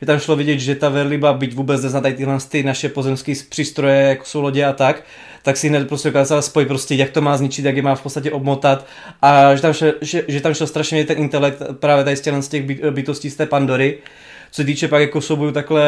že 0.00 0.06
tam 0.06 0.18
šlo 0.18 0.36
vidět, 0.36 0.58
že 0.58 0.74
ta 0.74 0.88
verliba, 0.88 1.32
byť 1.32 1.54
vůbec 1.54 1.82
nezná 1.82 2.00
tady 2.00 2.14
tyhle 2.14 2.38
ty 2.48 2.62
naše 2.62 2.88
pozemské 2.88 3.32
přístroje, 3.48 4.02
jako 4.02 4.24
jsou 4.24 4.40
lodě 4.40 4.64
a 4.64 4.72
tak, 4.72 5.02
tak 5.46 5.56
si 5.56 5.68
hned 5.68 5.88
prostě 5.88 6.08
dokázal 6.08 6.42
spojit 6.42 6.68
prostě, 6.68 6.94
jak 6.94 7.10
to 7.10 7.20
má 7.20 7.36
zničit, 7.36 7.64
jak 7.64 7.76
je 7.76 7.82
má 7.82 7.94
v 7.94 8.02
podstatě 8.02 8.30
obmotat 8.30 8.86
a 9.22 9.54
že 9.54 9.62
tam 9.62 9.72
šel, 9.72 9.92
že, 10.00 10.24
že 10.28 10.40
tam 10.40 10.54
šel 10.54 10.66
strašně 10.66 11.04
ten 11.04 11.18
intelekt 11.18 11.62
právě 11.80 12.04
tady 12.04 12.16
z 12.16 12.48
těch 12.48 12.64
bytostí 12.90 13.30
z 13.30 13.36
té 13.36 13.46
Pandory. 13.46 13.98
Co 14.50 14.62
se 14.62 14.64
týče 14.64 14.88
pak 14.88 15.00
jako 15.00 15.20
souboju 15.20 15.52
takhle 15.52 15.84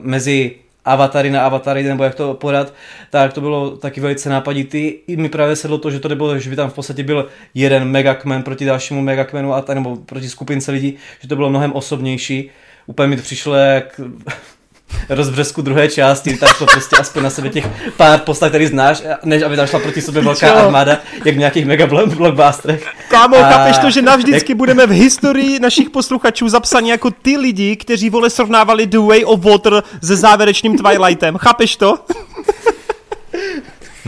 mezi 0.00 0.54
avatary 0.84 1.30
na 1.30 1.42
avatary, 1.42 1.82
nebo 1.82 2.04
jak 2.04 2.14
to 2.14 2.34
podat, 2.34 2.74
tak 3.10 3.32
to 3.32 3.40
bylo 3.40 3.76
taky 3.76 4.00
velice 4.00 4.30
nápaditý. 4.30 4.94
I 5.06 5.16
mi 5.16 5.28
právě 5.28 5.56
sedlo 5.56 5.78
to, 5.78 5.90
že 5.90 6.00
to 6.00 6.08
nebylo, 6.08 6.38
že 6.38 6.50
by 6.50 6.56
tam 6.56 6.70
v 6.70 6.74
podstatě 6.74 7.02
byl 7.02 7.28
jeden 7.54 7.84
megakmen 7.84 8.42
proti 8.42 8.64
dalšímu 8.64 9.02
megakmenu, 9.02 9.54
a 9.54 9.64
nebo 9.74 9.96
proti 9.96 10.28
skupince 10.28 10.72
lidí, 10.72 10.96
že 11.20 11.28
to 11.28 11.36
bylo 11.36 11.50
mnohem 11.50 11.72
osobnější. 11.72 12.50
Úplně 12.86 13.08
mi 13.08 13.16
to 13.16 13.22
přišlo 13.22 13.54
jak 13.54 14.00
rozbřesku 15.08 15.62
druhé 15.62 15.88
části, 15.88 16.36
tak 16.36 16.58
to 16.58 16.66
prostě 16.66 16.96
aspoň 16.96 17.22
na 17.22 17.30
sebe 17.30 17.48
těch 17.48 17.68
pár 17.96 18.20
postav, 18.20 18.48
který 18.48 18.66
znáš, 18.66 19.02
než 19.24 19.42
aby 19.42 19.56
tam 19.56 19.66
šla 19.66 19.78
proti 19.78 20.02
sobě 20.02 20.22
velká 20.22 20.48
Čo? 20.48 20.56
armáda, 20.56 20.98
jak 21.24 21.34
v 21.34 21.38
nějakých 21.38 21.66
mega 21.66 21.86
blockbusterech. 21.86 22.86
Kámo, 23.08 23.36
a... 23.36 23.50
chápeš 23.50 23.78
to, 23.78 23.90
že 23.90 24.02
navždycky 24.02 24.52
jak... 24.52 24.58
budeme 24.58 24.86
v 24.86 24.90
historii 24.90 25.60
našich 25.60 25.90
posluchačů 25.90 26.48
zapsaní 26.48 26.88
jako 26.88 27.10
ty 27.10 27.36
lidi, 27.36 27.76
kteří 27.76 28.10
vole 28.10 28.30
srovnávali 28.30 28.86
The 28.86 28.98
Way 28.98 29.24
of 29.24 29.44
Water 29.44 29.82
se 30.02 30.16
závěrečným 30.16 30.78
Twilightem. 30.78 31.36
Chápeš 31.36 31.76
to? 31.76 31.98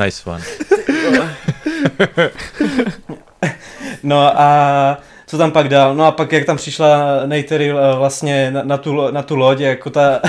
Nice 0.05 0.31
one. 0.31 0.43
no 4.03 4.41
a 4.41 4.99
co 5.27 5.39
tam 5.39 5.51
pak 5.51 5.69
dál? 5.69 5.95
No 5.95 6.05
a 6.05 6.13
pak 6.13 6.33
jak 6.33 6.45
tam 6.45 6.57
přišla 6.57 7.21
Neytiri 7.27 7.71
eh, 7.71 7.75
vlastně 7.97 8.51
na, 8.51 8.63
na, 8.63 8.77
tu, 8.77 9.11
na 9.11 9.23
tu 9.23 9.37
loď, 9.37 9.61
jako 9.61 9.91
ta 9.91 10.21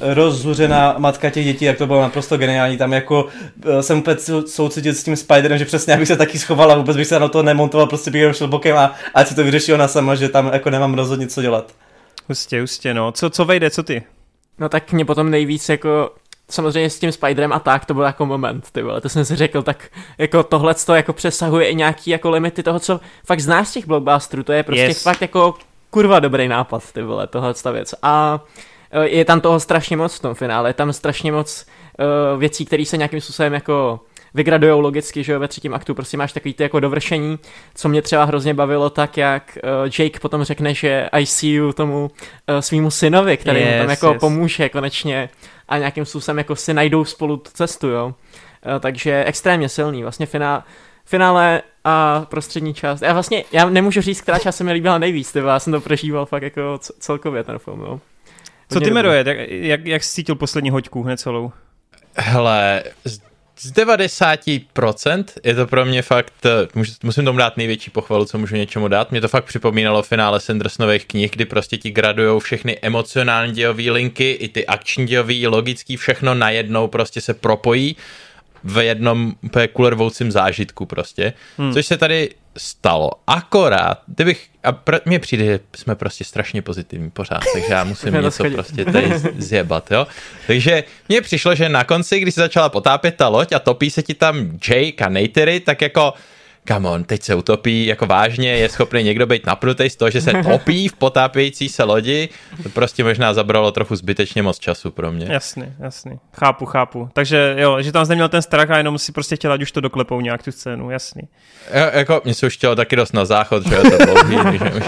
rozzuřená 0.00 0.94
matka 0.98 1.30
těch 1.30 1.44
dětí, 1.44 1.64
jak 1.64 1.78
to 1.78 1.86
bylo 1.86 2.00
naprosto 2.00 2.38
geniální. 2.38 2.76
Tam 2.76 2.92
jako 2.92 3.26
eh, 3.66 3.82
jsem 3.82 3.98
úplně 3.98 4.16
soucitil 4.46 4.94
s 4.94 5.04
tím 5.04 5.16
Spiderem, 5.16 5.58
že 5.58 5.64
přesně 5.64 5.94
abych 5.94 6.08
se 6.08 6.16
taky 6.16 6.38
schoval 6.38 6.72
a 6.72 6.76
vůbec 6.76 6.96
bych 6.96 7.06
se 7.06 7.20
na 7.20 7.28
to 7.28 7.42
nemontoval, 7.42 7.86
prostě 7.86 8.10
bych 8.10 8.36
šel 8.36 8.48
bokem 8.48 8.76
a 8.76 8.94
ať 9.14 9.28
si 9.28 9.34
to 9.34 9.44
vyřešil 9.44 9.78
na 9.78 9.88
sama, 9.88 10.14
že 10.14 10.28
tam 10.28 10.50
jako 10.52 10.70
nemám 10.70 10.94
rozhodně 10.94 11.26
co 11.26 11.42
dělat. 11.42 11.74
Hustě, 12.28 12.60
hustě, 12.60 12.94
no. 12.94 13.12
Co, 13.12 13.30
co 13.30 13.44
vejde, 13.44 13.70
co 13.70 13.82
ty? 13.82 14.02
No 14.58 14.68
tak 14.68 14.92
mě 14.92 15.04
potom 15.04 15.30
nejvíc 15.30 15.68
jako 15.68 16.10
samozřejmě 16.50 16.90
s 16.90 16.98
tím 16.98 17.12
Spiderem 17.12 17.52
a 17.52 17.58
tak, 17.58 17.84
to 17.84 17.94
byl 17.94 18.02
jako 18.02 18.26
moment, 18.26 18.70
ty 18.72 18.82
vole, 18.82 19.00
to 19.00 19.08
jsem 19.08 19.24
si 19.24 19.36
řekl, 19.36 19.62
tak 19.62 19.88
jako 20.18 20.42
tohle 20.42 20.74
to 20.74 20.94
jako 20.94 21.12
přesahuje 21.12 21.68
i 21.68 21.74
nějaký 21.74 22.10
jako 22.10 22.30
limity 22.30 22.62
toho, 22.62 22.80
co 22.80 23.00
fakt 23.26 23.40
znáš 23.40 23.68
z 23.68 23.72
těch 23.72 23.86
blockbusterů, 23.86 24.42
to 24.42 24.52
je 24.52 24.62
prostě 24.62 24.82
yes. 24.82 25.02
fakt 25.02 25.22
jako 25.22 25.54
kurva 25.90 26.20
dobrý 26.20 26.48
nápad, 26.48 26.92
ty 26.92 27.02
vole, 27.02 27.26
tohle 27.26 27.54
věc. 27.72 27.94
A 28.02 28.40
Eh, 28.79 28.79
je 29.02 29.24
tam 29.24 29.40
toho 29.40 29.60
strašně 29.60 29.96
moc 29.96 30.14
v 30.14 30.22
tom 30.22 30.34
finále, 30.34 30.70
je 30.70 30.74
tam 30.74 30.92
strašně 30.92 31.32
moc 31.32 31.66
uh, 31.98 32.40
věcí, 32.40 32.64
které 32.64 32.84
se 32.84 32.96
nějakým 32.96 33.20
způsobem 33.20 33.54
jako 33.54 34.00
vygradujou 34.34 34.80
logicky, 34.80 35.24
že 35.24 35.32
jo, 35.32 35.40
ve 35.40 35.48
třetím 35.48 35.74
aktu 35.74 35.94
prostě 35.94 36.16
máš 36.16 36.32
takový 36.32 36.54
ty 36.54 36.62
jako 36.62 36.80
dovršení, 36.80 37.38
co 37.74 37.88
mě 37.88 38.02
třeba 38.02 38.24
hrozně 38.24 38.54
bavilo, 38.54 38.90
tak 38.90 39.16
jak 39.16 39.58
uh, 39.64 39.90
Jake 39.98 40.20
potom 40.20 40.44
řekne, 40.44 40.74
že 40.74 41.08
I 41.12 41.26
see 41.26 41.50
you 41.50 41.72
tomu 41.72 42.10
uh, 42.48 42.58
svýmu 42.60 42.90
synovi, 42.90 43.36
který 43.36 43.60
yes, 43.60 43.72
mu 43.72 43.78
tam 43.78 43.90
jako 43.90 44.08
yes. 44.08 44.20
pomůže 44.20 44.68
konečně 44.68 45.28
a 45.68 45.78
nějakým 45.78 46.04
způsobem 46.04 46.38
jako 46.38 46.56
si 46.56 46.74
najdou 46.74 47.04
spolu 47.04 47.36
tu 47.36 47.50
cestu, 47.54 47.88
jo. 47.88 48.06
Uh, 48.06 48.12
takže 48.80 49.24
extrémně 49.26 49.68
silný, 49.68 50.02
vlastně 50.02 50.26
finál, 50.26 50.62
finále 51.04 51.62
a 51.84 52.26
prostřední 52.28 52.74
část. 52.74 53.02
Já 53.02 53.12
vlastně, 53.12 53.44
já 53.52 53.70
nemůžu 53.70 54.00
říct, 54.00 54.20
která 54.20 54.38
část 54.38 54.56
se 54.56 54.64
mi 54.64 54.72
líbila 54.72 54.98
nejvíc, 54.98 55.32
tyba, 55.32 55.52
já 55.52 55.58
jsem 55.58 55.72
to 55.72 55.80
prožíval 55.80 56.26
fakt 56.26 56.42
jako 56.42 56.78
celkově 56.98 57.44
ten 57.44 57.58
film, 57.58 57.80
jo. 57.80 58.00
Co 58.72 58.80
ty, 58.80 58.90
Meroje, 58.90 59.24
jak, 59.26 59.38
jak, 59.48 59.86
jak 59.86 60.04
jsi 60.04 60.14
cítil 60.14 60.34
poslední 60.34 60.70
hoďku 60.70 61.02
hned 61.02 61.20
celou? 61.20 61.52
Hele, 62.16 62.82
z 63.60 63.72
90% 63.72 65.24
je 65.44 65.54
to 65.54 65.66
pro 65.66 65.84
mě 65.84 66.02
fakt, 66.02 66.46
eh, 66.46 66.84
musím 67.02 67.24
tomu 67.24 67.38
dát 67.38 67.56
největší 67.56 67.90
pochvalu, 67.90 68.24
co 68.24 68.38
můžu 68.38 68.56
něčemu 68.56 68.88
dát. 68.88 69.10
Mě 69.10 69.20
to 69.20 69.28
fakt 69.28 69.44
připomínalo 69.44 70.02
finále 70.02 70.40
Sandersonových 70.40 71.06
knih, 71.06 71.30
kdy 71.30 71.44
prostě 71.44 71.76
ti 71.76 71.90
gradujou 71.90 72.38
všechny 72.38 72.78
emocionální 72.82 73.52
dějové 73.52 73.90
linky, 73.90 74.30
i 74.30 74.48
ty 74.48 74.66
akční 74.66 75.06
dějové, 75.06 75.48
logický, 75.48 75.96
všechno 75.96 76.34
najednou 76.34 76.88
prostě 76.88 77.20
se 77.20 77.34
propojí 77.34 77.96
v 78.64 78.84
jednom 78.84 79.34
úplně 79.42 79.68
kulervoucím 79.68 80.30
zážitku 80.32 80.86
prostě, 80.86 81.32
hmm. 81.58 81.72
což 81.72 81.86
se 81.86 81.96
tady 81.96 82.30
stalo. 82.58 83.10
Akorát, 83.26 84.02
kdybych, 84.06 84.46
a 84.64 84.72
pr- 84.72 85.00
mně 85.04 85.18
přijde, 85.18 85.44
že 85.44 85.60
jsme 85.76 85.94
prostě 85.94 86.24
strašně 86.24 86.62
pozitivní 86.62 87.10
pořád, 87.10 87.42
takže 87.52 87.72
já 87.72 87.84
musím 87.84 88.14
něco 88.22 88.50
prostě 88.50 88.84
tady 88.84 89.12
zjebat, 89.38 89.90
jo. 89.90 90.06
Takže 90.46 90.84
mně 91.08 91.20
přišlo, 91.20 91.54
že 91.54 91.68
na 91.68 91.84
konci, 91.84 92.20
když 92.20 92.34
se 92.34 92.40
začala 92.40 92.68
potápět 92.68 93.16
ta 93.16 93.28
loď 93.28 93.52
a 93.52 93.58
topí 93.58 93.90
se 93.90 94.02
ti 94.02 94.14
tam 94.14 94.58
Jake 94.68 95.04
a 95.04 95.08
Natery, 95.08 95.60
tak 95.60 95.82
jako 95.82 96.14
come 96.72 96.88
on, 96.88 97.04
teď 97.04 97.22
se 97.22 97.34
utopí, 97.34 97.86
jako 97.86 98.06
vážně 98.06 98.50
je 98.50 98.68
schopný 98.68 99.02
někdo 99.02 99.26
být 99.26 99.46
napnutý 99.46 99.90
z 99.90 99.96
toho, 99.96 100.10
že 100.10 100.20
se 100.20 100.32
topí 100.50 100.88
v 100.88 100.92
potápějící 100.92 101.68
se 101.68 101.84
lodi, 101.84 102.28
to 102.62 102.68
prostě 102.68 103.04
možná 103.04 103.34
zabralo 103.34 103.72
trochu 103.72 103.96
zbytečně 103.96 104.42
moc 104.42 104.58
času 104.58 104.90
pro 104.90 105.12
mě. 105.12 105.26
Jasný, 105.30 105.72
jasný, 105.80 106.18
chápu, 106.38 106.66
chápu. 106.66 107.08
Takže 107.12 107.54
jo, 107.58 107.82
že 107.82 107.92
tam 107.92 108.08
neměl 108.08 108.28
ten 108.28 108.42
strach 108.42 108.70
a 108.70 108.76
jenom 108.76 108.98
si 108.98 109.12
prostě 109.12 109.36
chtěl, 109.36 109.52
ať 109.52 109.62
už 109.62 109.72
to 109.72 109.80
doklepou 109.80 110.20
nějak 110.20 110.42
tu 110.42 110.52
scénu, 110.52 110.90
jasný. 110.90 111.22
Jo, 111.74 111.90
jako, 111.92 112.20
mě 112.24 112.34
se 112.34 112.46
už 112.46 112.54
chtělo 112.54 112.76
taky 112.76 112.96
dost 112.96 113.12
na 113.12 113.24
záchod, 113.24 113.66
že 113.66 113.74
je 113.74 113.82
to 113.82 114.04
dlouhý, 114.04 114.58
že 114.58 114.72
už, 114.72 114.84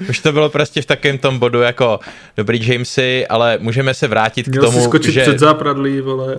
už 0.08 0.18
to 0.20 0.32
bylo 0.32 0.48
prostě 0.48 0.82
v 0.82 0.86
takovém 0.86 1.18
tom 1.18 1.38
bodu 1.38 1.60
jako 1.60 2.00
dobrý 2.36 2.68
Jamesy, 2.68 3.26
ale 3.26 3.58
můžeme 3.60 3.94
se 3.94 4.08
vrátit 4.08 4.46
Měl 4.46 4.62
k 4.62 4.66
tomu, 4.66 4.78
si 4.78 4.84
skočit 4.84 5.14
že... 5.14 5.22
před 5.22 5.38
zápradlí, 5.38 6.00
vole. 6.00 6.36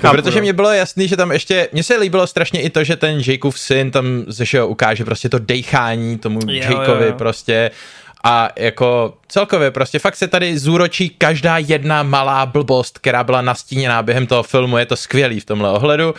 Chápu, 0.00 0.16
protože 0.16 0.40
mě 0.40 0.52
bylo 0.52 0.72
jasný, 0.72 1.08
že 1.08 1.16
tam 1.16 1.32
ještě, 1.32 1.68
mně 1.72 1.82
se 1.82 1.96
líbilo 1.96 2.26
strašně 2.26 2.62
i 2.62 2.70
to, 2.70 2.84
že 2.84 2.96
ten 2.96 3.20
Jakeův 3.26 3.58
syn 3.58 3.90
tam 3.90 4.24
ze 4.26 4.64
ukáže 4.64 5.04
prostě 5.04 5.28
to 5.28 5.38
dechání 5.38 6.18
tomu 6.18 6.40
jo, 6.46 6.62
Jakeovi 6.62 7.04
jo, 7.04 7.10
jo. 7.10 7.18
prostě 7.18 7.70
a 8.24 8.48
jako 8.56 9.14
celkově 9.28 9.70
prostě 9.70 9.98
fakt 9.98 10.16
se 10.16 10.28
tady 10.28 10.58
zúročí 10.58 11.08
každá 11.08 11.58
jedna 11.58 12.02
malá 12.02 12.46
blbost, 12.46 12.98
která 12.98 13.24
byla 13.24 13.42
nastíněná 13.42 14.02
během 14.02 14.26
toho 14.26 14.42
filmu, 14.42 14.78
je 14.78 14.86
to 14.86 14.96
skvělý 14.96 15.40
v 15.40 15.44
tomhle 15.44 15.70
ohledu, 15.70 16.14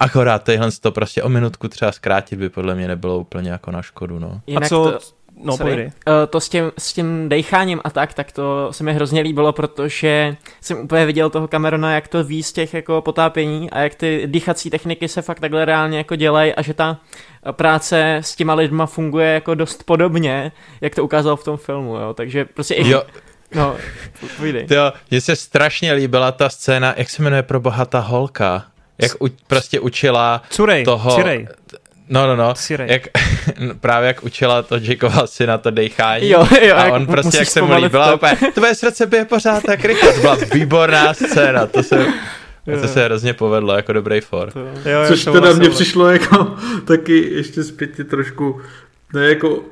akorát 0.00 0.44
tyhle 0.44 0.70
to 0.80 0.92
prostě 0.92 1.22
o 1.22 1.28
minutku 1.28 1.68
třeba 1.68 1.92
zkrátit 1.92 2.38
by 2.38 2.48
podle 2.48 2.74
mě 2.74 2.88
nebylo 2.88 3.18
úplně 3.18 3.50
jako 3.50 3.70
na 3.70 3.82
škodu, 3.82 4.18
no. 4.18 4.40
Jinak 4.46 4.64
a 4.64 4.68
co, 4.68 4.90
to 4.90 4.98
No, 5.44 5.56
Sorry. 5.56 5.84
Uh, 5.84 6.12
to 6.30 6.40
s 6.40 6.48
tím, 6.48 6.72
s 6.78 6.92
tím 6.92 7.28
dejcháním 7.28 7.80
a 7.84 7.90
tak, 7.90 8.14
tak 8.14 8.32
to 8.32 8.68
se 8.70 8.84
mi 8.84 8.94
hrozně 8.94 9.20
líbilo, 9.20 9.52
protože 9.52 10.36
jsem 10.60 10.78
úplně 10.78 11.06
viděl 11.06 11.30
toho 11.30 11.48
Camerona, 11.48 11.94
jak 11.94 12.08
to 12.08 12.24
ví 12.24 12.42
z 12.42 12.52
těch 12.52 12.74
jako 12.74 13.00
potápění 13.00 13.70
a 13.70 13.80
jak 13.80 13.94
ty 13.94 14.22
dýchací 14.26 14.70
techniky 14.70 15.08
se 15.08 15.22
fakt 15.22 15.40
takhle 15.40 15.64
reálně 15.64 15.98
jako 15.98 16.16
dělají 16.16 16.52
a 16.52 16.62
že 16.62 16.74
ta 16.74 16.98
práce 17.52 18.16
s 18.16 18.36
těma 18.36 18.54
lidma 18.54 18.86
funguje 18.86 19.28
jako 19.34 19.54
dost 19.54 19.82
podobně, 19.82 20.52
jak 20.80 20.94
to 20.94 21.04
ukázal 21.04 21.36
v 21.36 21.44
tom 21.44 21.56
filmu, 21.56 21.96
jo, 21.96 22.14
takže 22.14 22.44
prostě 22.44 22.74
i... 22.74 22.88
Jo. 22.88 23.02
No, 23.54 23.76
povídej. 24.36 24.66
Jo, 24.70 24.92
mně 25.10 25.20
se 25.20 25.36
strašně 25.36 25.92
líbila 25.92 26.32
ta 26.32 26.48
scéna, 26.48 26.94
jak 26.96 27.10
se 27.10 27.22
jmenuje 27.22 27.42
pro 27.42 27.60
boha 27.60 27.84
ta 27.84 28.00
holka, 28.00 28.64
jak 28.98 29.12
u, 29.22 29.28
prostě 29.46 29.80
učila 29.80 30.42
Curej, 30.50 30.84
toho... 30.84 31.10
Curej. 31.10 31.48
No, 32.08 32.26
no, 32.26 32.36
no. 32.36 32.54
Jak, 32.78 33.02
právě 33.80 34.06
jak 34.06 34.24
učila 34.24 34.62
to 34.62 34.76
Jakeova 34.80 35.26
si 35.26 35.46
na 35.46 35.58
to 35.58 35.70
dechání. 35.70 36.28
Jo, 36.28 36.48
jo, 36.62 36.76
a 36.76 36.84
on 36.84 37.06
prostě, 37.06 37.38
jak 37.38 37.48
se 37.48 37.62
mu 37.62 37.76
líbila, 37.76 38.14
úplně, 38.14 38.36
tvoje 38.54 38.74
srdce 38.74 39.06
bije 39.06 39.24
pořád 39.24 39.62
tak 39.62 39.84
rychle. 39.84 40.12
To 40.12 40.20
byla 40.20 40.36
výborná 40.54 41.14
scéna, 41.14 41.66
to 41.66 41.82
se, 41.82 42.06
to 42.80 42.88
se 42.88 43.04
hrozně 43.04 43.34
povedlo, 43.34 43.76
jako 43.76 43.92
dobrý 43.92 44.20
for. 44.20 44.52
To, 44.52 44.60
jo, 44.60 45.00
Což 45.08 45.24
teda 45.24 45.52
mně 45.52 45.70
přišlo 45.70 46.10
jako 46.10 46.56
taky 46.86 47.30
ještě 47.34 47.64
zpětně 47.64 48.04
trošku, 48.04 48.60
ne 49.14 49.28
jako 49.28 49.62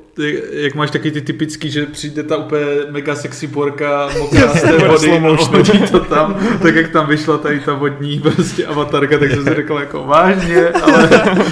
jak 0.50 0.74
máš 0.74 0.90
taky 0.90 1.10
ty 1.10 1.20
typický, 1.20 1.70
že 1.70 1.86
přijde 1.86 2.22
ta 2.22 2.36
úplně 2.36 2.64
mega 2.90 3.14
sexy 3.14 3.46
borka, 3.46 4.08
mokrá 4.18 4.48
z 4.48 4.62
té 4.62 4.88
vody 4.88 5.12
a 5.12 5.18
hodí 5.18 5.78
to 5.90 6.00
tam, 6.00 6.36
tak 6.62 6.74
jak 6.74 6.88
tam 6.88 7.06
vyšla 7.06 7.38
tady 7.38 7.60
ta 7.60 7.74
vodní 7.74 8.20
prostě 8.20 8.66
avatarka, 8.66 9.18
tak 9.18 9.30
jsem 9.30 9.44
si 9.44 9.54
řekl 9.54 9.74
jako 9.74 10.04
vážně, 10.04 10.68
ale 10.68 11.08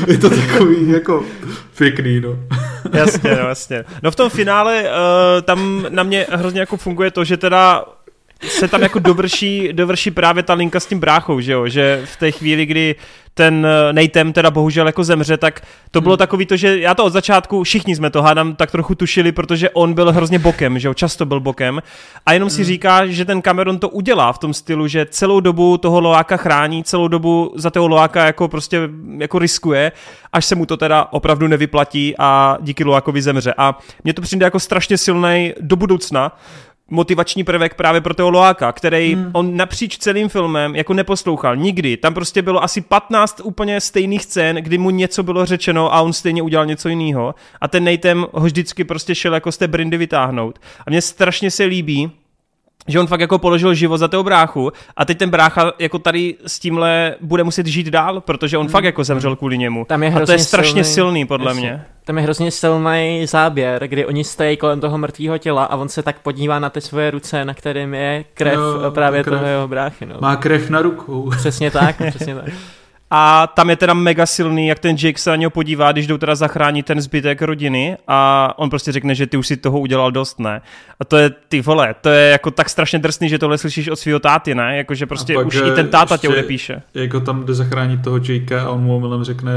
je 0.07 0.19
to 0.19 0.31
takový 0.31 0.89
jako 0.89 1.25
pěkný, 1.79 2.21
no. 2.21 2.39
Jasně, 2.93 3.31
no, 3.31 3.49
jasně. 3.49 3.85
No 4.03 4.11
v 4.11 4.17
tom 4.17 4.31
finále 4.31 4.83
uh, 4.83 5.43
tam 5.43 5.87
na 5.89 6.03
mě 6.03 6.27
hrozně 6.31 6.61
jako 6.61 6.77
funguje 6.77 7.11
to, 7.11 7.25
že 7.25 7.37
teda 7.37 7.85
se 8.49 8.69
tam 8.69 8.83
jako 8.83 8.99
dovrší, 8.99 9.69
dovrší 9.73 10.11
právě 10.11 10.43
ta 10.43 10.55
linka 10.55 10.81
s 10.81 10.87
tím 10.87 11.01
bráchou, 11.01 11.41
že 11.41 11.53
jo, 11.53 11.69
že 11.69 12.03
v 12.05 12.17
té 12.17 12.31
chvíli, 12.31 12.67
kdy 12.67 12.97
ten 13.35 13.67
eh, 13.67 13.93
Nejtem 13.93 14.33
teda 14.33 14.51
bohužel 14.51 14.87
jako 14.87 15.05
zemře, 15.05 15.37
tak 15.37 15.61
to 15.91 16.01
bylo 16.01 16.13
hmm. 16.13 16.19
takový 16.19 16.47
to, 16.47 16.57
že 16.57 16.81
já 16.81 16.95
to 16.95 17.05
od 17.05 17.13
začátku, 17.13 17.63
všichni 17.63 17.97
jsme 17.97 18.11
to 18.11 18.23
hádám 18.23 18.55
tak 18.55 18.71
trochu 18.71 18.95
tušili, 18.95 19.33
protože 19.33 19.71
on 19.71 19.95
byl 19.95 20.13
hrozně 20.13 20.39
bokem, 20.39 20.79
že 20.79 20.89
jo, 20.89 20.95
často 20.95 21.27
byl 21.27 21.41
bokem 21.41 21.83
a 22.27 22.33
jenom 22.33 22.49
hmm. 22.49 22.57
si 22.57 22.65
říká, 22.65 23.07
že 23.07 23.25
ten 23.25 23.43
Cameron 23.43 23.79
to 23.79 23.89
udělá 23.89 24.33
v 24.33 24.39
tom 24.39 24.55
stylu, 24.55 24.89
že 24.89 25.07
celou 25.11 25.41
dobu 25.41 25.79
toho 25.79 26.01
Loáka 26.01 26.37
chrání, 26.37 26.85
celou 26.85 27.09
dobu 27.09 27.53
za 27.57 27.71
toho 27.71 27.89
Loáka 27.89 28.27
jako 28.27 28.49
prostě 28.49 28.89
jako 29.19 29.39
riskuje, 29.39 29.93
až 30.33 30.45
se 30.45 30.55
mu 30.55 30.67
to 30.67 30.77
teda 30.77 31.07
opravdu 31.11 31.49
nevyplatí 31.49 32.15
a 32.19 32.59
díky 32.61 32.85
Loákovi 32.85 33.23
zemře 33.23 33.55
a 33.57 33.79
mně 34.05 34.15
to 34.15 34.23
přijde 34.23 34.45
jako 34.45 34.61
strašně 34.61 34.99
silný 34.99 35.53
do 35.61 35.77
budoucna, 35.77 36.33
motivační 36.91 37.45
prvek 37.45 37.75
právě 37.75 38.01
pro 38.01 38.15
toho 38.15 38.31
Loáka, 38.31 38.73
který 38.73 39.15
hmm. 39.15 39.31
on 39.33 39.57
napříč 39.57 39.99
celým 39.99 40.29
filmem 40.29 40.77
jako 40.77 40.95
neposlouchal 40.95 41.57
nikdy. 41.57 41.97
Tam 41.97 42.15
prostě 42.15 42.43
bylo 42.43 42.63
asi 42.63 42.81
15 42.81 43.41
úplně 43.45 43.81
stejných 43.81 44.25
scén, 44.25 44.57
kdy 44.57 44.79
mu 44.79 44.91
něco 44.91 45.23
bylo 45.23 45.47
řečeno 45.47 45.95
a 45.95 46.01
on 46.01 46.13
stejně 46.13 46.43
udělal 46.43 46.67
něco 46.67 46.89
jiného. 46.89 47.35
A 47.61 47.69
ten 47.69 47.85
Nejtem 47.85 48.27
ho 48.33 48.47
vždycky 48.47 48.85
prostě 48.85 49.15
šel 49.15 49.35
jako 49.35 49.53
z 49.53 49.59
té 49.59 49.69
brindy 49.69 49.97
vytáhnout. 49.97 50.59
A 50.87 50.91
mně 50.91 51.03
strašně 51.03 51.51
se 51.51 51.65
líbí, 51.65 52.11
že 52.89 53.01
on 53.01 53.07
fakt 53.07 53.21
jako 53.21 53.39
položil 53.39 53.75
život 53.75 53.99
za 53.99 54.09
toho 54.09 54.23
bráchu 54.23 54.73
a 54.97 55.05
teď 55.05 55.19
ten 55.19 55.31
brácha 55.31 55.73
jako 55.79 55.99
tady 55.99 56.35
s 56.47 56.59
tímhle 56.59 57.15
bude 57.21 57.45
muset 57.45 57.67
žít 57.67 57.87
dál, 57.87 58.21
protože 58.21 58.59
on 58.59 58.67
hmm. 58.67 58.73
fakt 58.73 58.85
jako 58.85 59.05
zemřel 59.05 59.37
kvůli 59.37 59.59
němu. 59.59 59.85
Tam 59.85 60.03
je 60.03 60.13
a 60.13 60.27
to 60.27 60.33
je 60.33 60.39
strašně 60.39 60.85
silný, 60.85 60.95
silný 60.95 61.27
podle 61.27 61.51
jasně. 61.51 61.61
mě. 61.61 61.85
Tam 62.05 62.17
je 62.17 62.23
hrozně 62.23 62.51
silný 62.51 63.27
záběr, 63.27 63.89
kdy 63.89 64.07
oni 64.07 64.25
stojí 64.25 64.57
kolem 64.57 64.81
toho 64.81 64.99
mrtvého 64.99 65.39
těla 65.39 65.65
a 65.65 65.77
on 65.77 65.89
se 65.89 66.03
tak 66.03 66.19
podívá 66.19 66.59
na 66.59 66.71
ty 66.71 66.81
svoje 66.81 67.11
ruce, 67.11 67.45
na 67.45 67.55
kterým 67.55 67.95
je 67.95 68.25
krev 68.35 68.59
no, 68.83 68.91
právě 68.91 69.25
krev. 69.25 69.39
toho 69.39 69.51
jeho 69.51 69.69
bráchy. 69.69 70.07
No. 70.07 70.15
Má 70.21 70.37
krev 70.37 70.71
na 70.71 70.83
rukou. 70.83 71.31
Přesně 71.37 71.71
tak, 71.71 71.97
přesně 72.11 72.35
tak. 72.35 72.45
A 73.13 73.47
tam 73.47 73.71
je 73.71 73.77
teda 73.77 73.95
mega 73.95 74.27
silný, 74.27 74.67
jak 74.67 74.79
ten 74.79 74.97
Jake 75.03 75.19
se 75.19 75.31
na 75.31 75.37
něho 75.37 75.51
podívá, 75.51 75.93
když 75.93 76.07
jdou 76.07 76.19
teda 76.19 76.35
zachránit 76.35 76.87
ten 76.87 77.01
zbytek 77.01 77.43
rodiny 77.43 77.97
a 78.09 78.53
on 78.57 78.71
prostě 78.71 78.93
řekne, 78.93 79.15
že 79.15 79.27
ty 79.27 79.37
už 79.37 79.47
si 79.47 79.57
toho 79.57 79.81
udělal 79.81 80.13
dost, 80.13 80.39
ne? 80.39 80.61
A 81.01 81.05
to 81.05 81.17
je, 81.17 81.31
ty 81.49 81.61
vole, 81.61 81.95
to 82.01 82.09
je 82.09 82.31
jako 82.31 82.51
tak 82.51 82.69
strašně 82.69 82.99
drsný, 82.99 83.29
že 83.29 83.39
tohle 83.39 83.59
slyšíš 83.59 83.89
od 83.89 83.97
svého 83.97 84.19
táty, 84.19 84.55
ne? 84.55 84.77
Jakože 84.77 85.07
prostě 85.07 85.39
už 85.39 85.57
i 85.57 85.71
ten 85.75 85.89
táta 85.89 86.17
tě 86.17 86.29
odepíše. 86.29 86.83
Jako 86.95 87.21
tam 87.21 87.47
jde 87.47 87.55
zachránit 87.55 88.03
toho 88.03 88.21
Jakea 88.29 88.65
a 88.65 88.71
on 88.71 88.81
mu 88.81 88.97
omylem 88.97 89.25
řekne, 89.25 89.53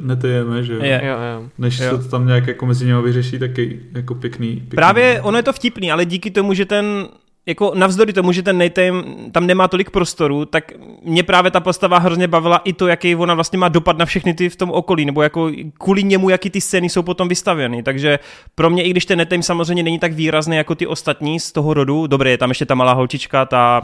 netyjeme, 0.00 0.64
že 0.64 0.72
jo? 0.72 0.82
Je, 0.82 1.02
jo, 1.04 1.16
jo. 1.34 1.48
Než 1.58 1.78
jo. 1.78 1.90
se 1.90 2.02
to 2.02 2.08
tam 2.10 2.26
nějak 2.26 2.46
jako 2.46 2.66
mezi 2.66 2.86
něho 2.86 3.02
vyřeší, 3.02 3.38
taky 3.38 3.80
jako 3.94 4.14
pěkný, 4.14 4.48
pěkný. 4.48 4.76
Právě 4.76 5.20
ono 5.22 5.36
je 5.36 5.42
to 5.42 5.52
vtipný, 5.52 5.92
ale 5.92 6.04
díky 6.04 6.30
tomu, 6.30 6.54
že 6.54 6.66
ten 6.66 7.08
jako 7.46 7.72
navzdory 7.74 8.12
tomu, 8.12 8.32
že 8.32 8.42
ten 8.42 8.58
Nate 8.58 8.92
tam 9.32 9.46
nemá 9.46 9.68
tolik 9.68 9.90
prostoru, 9.90 10.44
tak 10.44 10.72
mě 11.02 11.22
právě 11.22 11.50
ta 11.50 11.60
postava 11.60 11.98
hrozně 11.98 12.28
bavila 12.28 12.60
i 12.64 12.72
to, 12.72 12.88
jaký 12.88 13.16
ona 13.16 13.34
vlastně 13.34 13.58
má 13.58 13.68
dopad 13.68 13.98
na 13.98 14.04
všechny 14.04 14.34
ty 14.34 14.48
v 14.48 14.56
tom 14.56 14.70
okolí, 14.70 15.04
nebo 15.04 15.22
jako 15.22 15.50
kvůli 15.78 16.02
němu, 16.02 16.28
jaký 16.30 16.50
ty 16.50 16.60
scény 16.60 16.88
jsou 16.88 17.02
potom 17.02 17.28
vystavěny. 17.28 17.82
Takže 17.82 18.18
pro 18.54 18.70
mě, 18.70 18.82
i 18.82 18.90
když 18.90 19.06
ten 19.06 19.18
Nate 19.18 19.42
samozřejmě 19.42 19.82
není 19.82 19.98
tak 19.98 20.12
výrazný 20.12 20.56
jako 20.56 20.74
ty 20.74 20.86
ostatní 20.86 21.40
z 21.40 21.52
toho 21.52 21.74
rodu, 21.74 22.06
dobré, 22.06 22.30
je 22.30 22.38
tam 22.38 22.50
ještě 22.50 22.66
ta 22.66 22.74
malá 22.74 22.92
holčička, 22.92 23.44
ta 23.44 23.82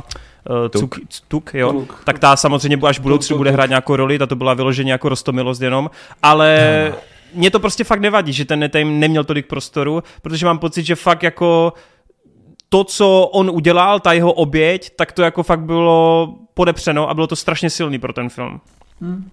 uh, 0.51 0.69
tuk. 0.69 0.81
Cuk, 0.81 1.01
tuk, 1.29 1.51
jo, 1.55 1.73
tuk. 1.73 2.03
tak 2.05 2.19
ta 2.19 2.37
samozřejmě 2.37 2.79
až 2.87 2.99
v 2.99 3.03
budoucnu 3.03 3.37
bude 3.37 3.51
hrát 3.51 3.69
nějakou 3.69 3.97
roli, 3.97 4.19
ta 4.19 4.27
to 4.27 4.37
byla 4.37 4.55
vyloženě 4.55 4.93
jako 4.93 5.09
rostomilost 5.09 5.63
jenom, 5.63 5.91
ale 6.23 6.93
mě 7.35 7.51
to 7.51 7.61
prostě 7.61 7.85
fakt 7.85 8.01
nevadí, 8.01 8.33
že 8.33 8.45
ten 8.45 8.61
Nate 8.61 8.85
neměl 8.85 9.25
tolik 9.25 9.47
prostoru, 9.47 10.03
protože 10.23 10.47
mám 10.47 10.59
pocit, 10.59 10.87
že 10.87 10.95
fakt 10.95 11.23
jako 11.23 11.73
to, 12.77 12.85
co 12.85 13.21
on 13.33 13.51
udělal, 13.51 14.01
ta 14.01 14.13
jeho 14.13 14.33
oběť, 14.33 14.91
tak 14.97 15.13
to 15.13 15.23
jako 15.23 15.43
fakt 15.43 15.61
bylo 15.61 16.35
podepřeno 16.55 17.11
a 17.11 17.15
bylo 17.15 17.27
to 17.27 17.37
strašně 17.37 17.71
silný 17.71 17.99
pro 17.99 18.13
ten 18.13 18.29
film. 18.29 18.61
Hmm. 19.01 19.31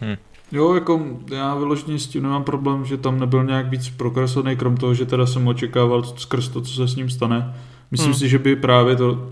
Hmm. 0.00 0.16
Jo, 0.52 0.74
jako 0.74 1.00
já 1.34 1.54
vyloženě 1.54 1.98
s 1.98 2.06
tím 2.06 2.22
nemám 2.22 2.44
problém, 2.44 2.84
že 2.84 2.96
tam 2.96 3.20
nebyl 3.20 3.44
nějak 3.44 3.68
víc 3.68 3.90
prokreslený, 3.90 4.56
krom 4.56 4.76
toho, 4.76 4.94
že 4.94 5.06
teda 5.06 5.26
jsem 5.26 5.48
očekával 5.48 6.02
skrz 6.02 6.48
to, 6.48 6.60
co 6.60 6.72
se 6.72 6.88
s 6.88 6.96
ním 6.96 7.10
stane. 7.10 7.54
Myslím 7.90 8.12
hmm. 8.12 8.18
si, 8.18 8.28
že 8.28 8.38
by 8.38 8.56
právě 8.56 8.96
to 8.96 9.28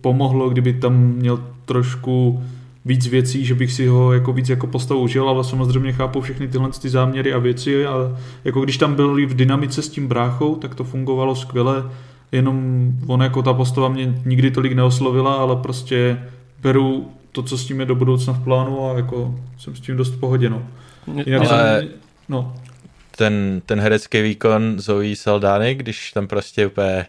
pomohlo, 0.00 0.50
kdyby 0.50 0.72
tam 0.72 0.96
měl 0.96 1.44
trošku 1.64 2.42
víc 2.84 3.06
věcí, 3.06 3.44
že 3.44 3.54
bych 3.54 3.72
si 3.72 3.86
ho 3.86 4.12
jako 4.12 4.32
víc 4.32 4.48
jako 4.48 4.66
postavu 4.66 5.00
užil, 5.00 5.28
ale 5.28 5.44
samozřejmě 5.44 5.92
chápu 5.92 6.20
všechny 6.20 6.48
tyhle 6.48 6.70
ty 6.82 6.88
záměry 6.88 7.32
a 7.32 7.38
věci 7.38 7.86
a 7.86 8.16
jako 8.44 8.60
když 8.60 8.78
tam 8.78 8.94
byl 8.94 9.14
v 9.14 9.34
dynamice 9.34 9.82
s 9.82 9.88
tím 9.88 10.08
bráchou, 10.08 10.56
tak 10.56 10.74
to 10.74 10.84
fungovalo 10.84 11.34
skvěle, 11.34 11.84
jenom 12.34 12.88
on 13.06 13.22
jako 13.22 13.42
ta 13.42 13.52
postava 13.52 13.88
mě 13.88 14.14
nikdy 14.24 14.50
tolik 14.50 14.72
neoslovila, 14.72 15.34
ale 15.34 15.56
prostě 15.56 16.18
beru 16.62 17.12
to, 17.32 17.42
co 17.42 17.58
s 17.58 17.66
tím 17.66 17.80
je 17.80 17.86
do 17.86 17.94
budoucna 17.94 18.32
v 18.32 18.44
plánu 18.44 18.90
a 18.90 18.96
jako 18.96 19.40
jsem 19.58 19.76
s 19.76 19.80
tím 19.80 19.96
dost 19.96 20.10
v 20.10 20.20
pohodě, 20.20 20.50
no. 20.50 20.62
Jinak 21.26 21.50
ale... 21.50 21.80
jsem, 21.80 21.88
no. 22.28 22.54
Ten, 23.16 23.62
ten 23.66 23.80
herecký 23.80 24.22
výkon 24.22 24.80
Zoe 24.80 25.16
Saldány, 25.16 25.74
když 25.74 26.12
tam 26.12 26.26
prostě 26.26 26.66
úplně 26.66 27.06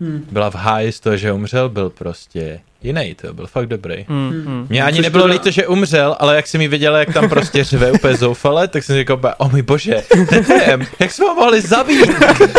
hmm. 0.00 0.26
byla 0.32 0.50
v 0.50 0.54
háji 0.54 0.92
z 0.92 1.00
toho, 1.00 1.16
že 1.16 1.32
umřel, 1.32 1.68
byl 1.68 1.90
prostě 1.90 2.60
jiný, 2.82 3.14
to 3.14 3.34
byl 3.34 3.46
fakt 3.46 3.66
dobrý. 3.66 4.04
Hmm. 4.08 4.30
Hmm. 4.30 4.66
Mně 4.68 4.82
ani 4.82 4.96
Což 4.96 5.04
nebylo 5.04 5.24
teda... 5.24 5.32
líto, 5.32 5.50
že 5.50 5.66
umřel, 5.66 6.16
ale 6.18 6.36
jak 6.36 6.46
jsem 6.46 6.58
mi 6.58 6.68
viděl, 6.68 6.96
jak 6.96 7.12
tam 7.12 7.28
prostě 7.28 7.64
řve 7.64 7.92
úplně 7.98 8.16
zoufale, 8.16 8.68
tak 8.68 8.84
jsem 8.84 8.94
si 8.94 9.00
říkal, 9.00 9.20
o 9.38 9.48
můj 9.48 9.62
bože, 9.62 10.02
ten 10.28 10.86
jak 11.00 11.12
jsme 11.12 11.26
ho 11.26 11.34
mohli 11.34 11.60
zabít? 11.60 12.10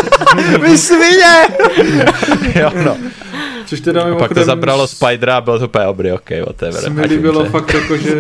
Vy 0.61 0.77
svině! 0.77 1.47
jo, 2.55 2.71
no. 2.83 2.97
Což 3.69 3.81
teda 3.81 4.03
a 4.03 4.15
pak 4.15 4.33
to 4.33 4.43
zabralo 4.43 4.87
Spidera 4.87 5.37
a 5.37 5.41
bylo 5.41 5.59
to 5.59 5.65
úplně 5.65 5.85
dobrý, 5.85 6.11
ok, 6.11 6.29
whatever. 6.45 6.81
Se 6.81 6.89
mi 6.89 7.05
líbilo 7.05 7.45
fakt 7.45 7.73
jako, 7.73 7.97
že 7.97 8.13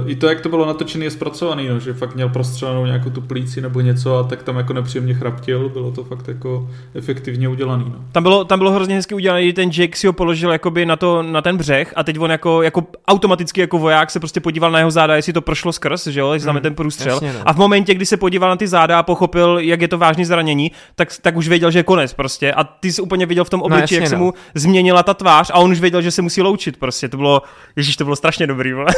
uh, 0.00 0.10
i 0.10 0.16
to, 0.16 0.26
jak 0.26 0.40
to 0.40 0.48
bylo 0.48 0.66
natočené, 0.66 1.04
je 1.04 1.10
zpracovaný, 1.10 1.68
no, 1.68 1.80
že 1.80 1.94
fakt 1.94 2.14
měl 2.14 2.28
prostřelenou 2.28 2.86
nějakou 2.86 3.10
tu 3.10 3.20
plíci 3.20 3.60
nebo 3.60 3.80
něco 3.80 4.18
a 4.18 4.22
tak 4.22 4.42
tam 4.42 4.56
jako 4.56 4.72
nepříjemně 4.72 5.14
chraptil, 5.14 5.68
bylo 5.68 5.90
to 5.90 6.04
fakt 6.04 6.28
jako 6.28 6.70
efektivně 6.94 7.48
udělaný. 7.48 7.84
No. 7.88 8.04
Tam, 8.12 8.22
bylo, 8.22 8.44
tam 8.44 8.58
bylo 8.58 8.70
hrozně 8.70 8.94
hezky 8.94 9.14
udělané, 9.14 9.52
ten 9.52 9.70
Jake 9.70 9.96
si 9.96 10.06
ho 10.06 10.12
položil 10.12 10.52
jakoby 10.52 10.86
na, 10.86 10.96
to, 10.96 11.22
na 11.22 11.42
ten 11.42 11.56
břeh 11.56 11.92
a 11.96 12.02
teď 12.04 12.18
on 12.18 12.30
jako, 12.30 12.62
jako 12.62 12.86
automaticky 13.08 13.60
jako 13.60 13.78
voják 13.78 14.10
se 14.10 14.20
prostě 14.20 14.40
podíval 14.40 14.70
na 14.70 14.78
jeho 14.78 14.90
záda, 14.90 15.16
jestli 15.16 15.32
to 15.32 15.40
prošlo 15.40 15.72
skrz, 15.72 16.06
že 16.06 16.20
jo, 16.20 16.32
jestli 16.32 16.46
tam 16.46 16.56
je 16.56 16.58
hmm, 16.58 16.62
ten 16.62 16.74
průstřel. 16.74 17.14
Jasně, 17.14 17.32
no. 17.32 17.40
A 17.44 17.52
v 17.52 17.56
momentě, 17.56 17.94
kdy 17.94 18.06
se 18.06 18.16
podíval 18.16 18.50
na 18.50 18.56
ty 18.56 18.68
záda 18.68 18.98
a 18.98 19.02
pochopil, 19.02 19.58
jak 19.58 19.80
je 19.80 19.88
to 19.88 19.98
vážný 19.98 20.24
zranění, 20.24 20.72
tak, 20.94 21.08
tak 21.22 21.36
už 21.36 21.48
věděl, 21.48 21.70
že 21.70 21.78
je 21.78 21.82
konec 21.82 22.14
prostě. 22.14 22.52
A 22.52 22.64
ty 22.64 22.92
jsi 22.92 23.02
úplně 23.02 23.26
viděl 23.26 23.44
v 23.44 23.50
tom 23.50 23.62
obliči, 23.62 23.94
no, 23.94 23.96
jak 23.96 24.04
no. 24.04 24.08
se 24.10 24.16
mu 24.16 24.33
změnila 24.54 25.02
ta 25.02 25.14
tvář 25.14 25.50
a 25.50 25.54
on 25.54 25.70
už 25.70 25.80
věděl, 25.80 26.02
že 26.02 26.10
se 26.10 26.22
musí 26.22 26.42
loučit 26.42 26.76
prostě. 26.76 27.08
To 27.08 27.16
bylo, 27.16 27.42
ježíš, 27.76 27.96
to 27.96 28.04
bylo 28.04 28.16
strašně 28.16 28.46
dobrý, 28.46 28.72
vole. 28.72 28.92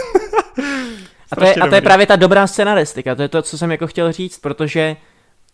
a, 1.32 1.36
to 1.36 1.44
je, 1.44 1.54
a 1.54 1.66
to 1.66 1.74
je 1.74 1.80
právě 1.80 2.06
ta 2.06 2.16
dobrá 2.16 2.46
scenaristika, 2.46 3.14
to 3.14 3.22
je 3.22 3.28
to, 3.28 3.42
co 3.42 3.58
jsem 3.58 3.70
jako 3.70 3.86
chtěl 3.86 4.12
říct, 4.12 4.38
protože 4.38 4.96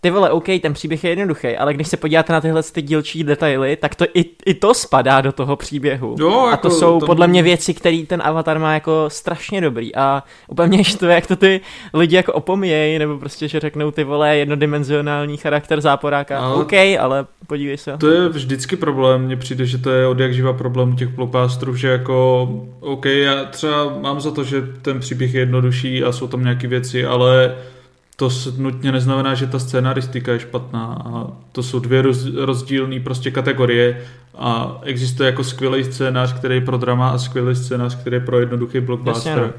ty 0.04 0.10
vole, 0.10 0.30
OK, 0.30 0.46
ten 0.62 0.72
příběh 0.72 1.04
je 1.04 1.10
jednoduchý, 1.10 1.56
ale 1.56 1.74
když 1.74 1.88
se 1.88 1.96
podíváte 1.96 2.32
na 2.32 2.40
tyhle 2.40 2.62
ty 2.62 2.82
dílčí 2.82 3.24
detaily, 3.24 3.76
tak 3.76 3.94
to 3.94 4.04
i, 4.14 4.24
i 4.46 4.54
to 4.54 4.74
spadá 4.74 5.20
do 5.20 5.32
toho 5.32 5.56
příběhu. 5.56 6.16
Jo, 6.18 6.40
a 6.40 6.50
jako, 6.50 6.68
to 6.68 6.74
jsou 6.74 7.00
to... 7.00 7.06
podle 7.06 7.26
mě 7.26 7.42
věci, 7.42 7.74
které 7.74 8.02
ten 8.06 8.22
avatar 8.24 8.58
má 8.58 8.74
jako 8.74 9.04
strašně 9.08 9.60
dobrý. 9.60 9.94
A 9.94 10.22
úplně 10.48 10.68
mě 10.68 10.84
to, 10.98 11.06
jak 11.06 11.26
to 11.26 11.36
ty 11.36 11.60
lidi 11.94 12.16
jako 12.16 12.32
opomíjejí, 12.32 12.98
nebo 12.98 13.18
prostě, 13.18 13.48
že 13.48 13.60
řeknou 13.60 13.90
ty 13.90 14.04
vole 14.04 14.36
jednodimenzionální 14.36 15.36
charakter 15.36 15.80
záporáka. 15.80 16.38
Ale... 16.38 16.54
OK, 16.54 16.72
ale 17.00 17.26
podívej 17.46 17.76
se. 17.76 17.96
To 17.98 18.10
je 18.10 18.28
vždycky 18.28 18.76
problém, 18.76 19.22
mně 19.24 19.36
přijde, 19.36 19.66
že 19.66 19.78
to 19.78 19.90
je 19.90 20.06
od 20.06 20.20
jak 20.20 20.34
živa 20.34 20.52
problém 20.52 20.96
těch 20.96 21.08
blockbusterů, 21.08 21.76
že 21.76 21.88
jako 21.88 22.48
OK, 22.80 23.04
já 23.06 23.44
třeba 23.44 23.98
mám 24.00 24.20
za 24.20 24.30
to, 24.30 24.44
že 24.44 24.62
ten 24.82 25.00
příběh 25.00 25.34
je 25.34 25.40
jednodušší 25.40 26.04
a 26.04 26.12
jsou 26.12 26.26
tam 26.26 26.42
nějaké 26.42 26.68
věci, 26.68 27.06
ale 27.06 27.54
to 28.22 28.30
nutně 28.56 28.92
neznamená, 28.92 29.34
že 29.34 29.46
ta 29.46 29.58
scénaristika 29.58 30.32
je 30.32 30.38
špatná 30.38 31.02
a 31.04 31.26
to 31.52 31.62
jsou 31.62 31.78
dvě 31.78 32.02
rozdílné 32.44 33.00
prostě 33.00 33.30
kategorie 33.30 34.02
a 34.34 34.78
existuje 34.82 35.26
jako 35.26 35.44
skvělý 35.44 35.84
scénář, 35.84 36.32
který 36.32 36.54
je 36.54 36.60
pro 36.60 36.76
drama 36.76 37.08
a 37.08 37.18
skvělý 37.18 37.56
scénář, 37.56 37.96
který 37.96 38.16
je 38.16 38.20
pro 38.20 38.40
jednoduchý 38.40 38.80
blockbuster. 38.80 39.38
Jasně, 39.38 39.46
no. 39.46 39.52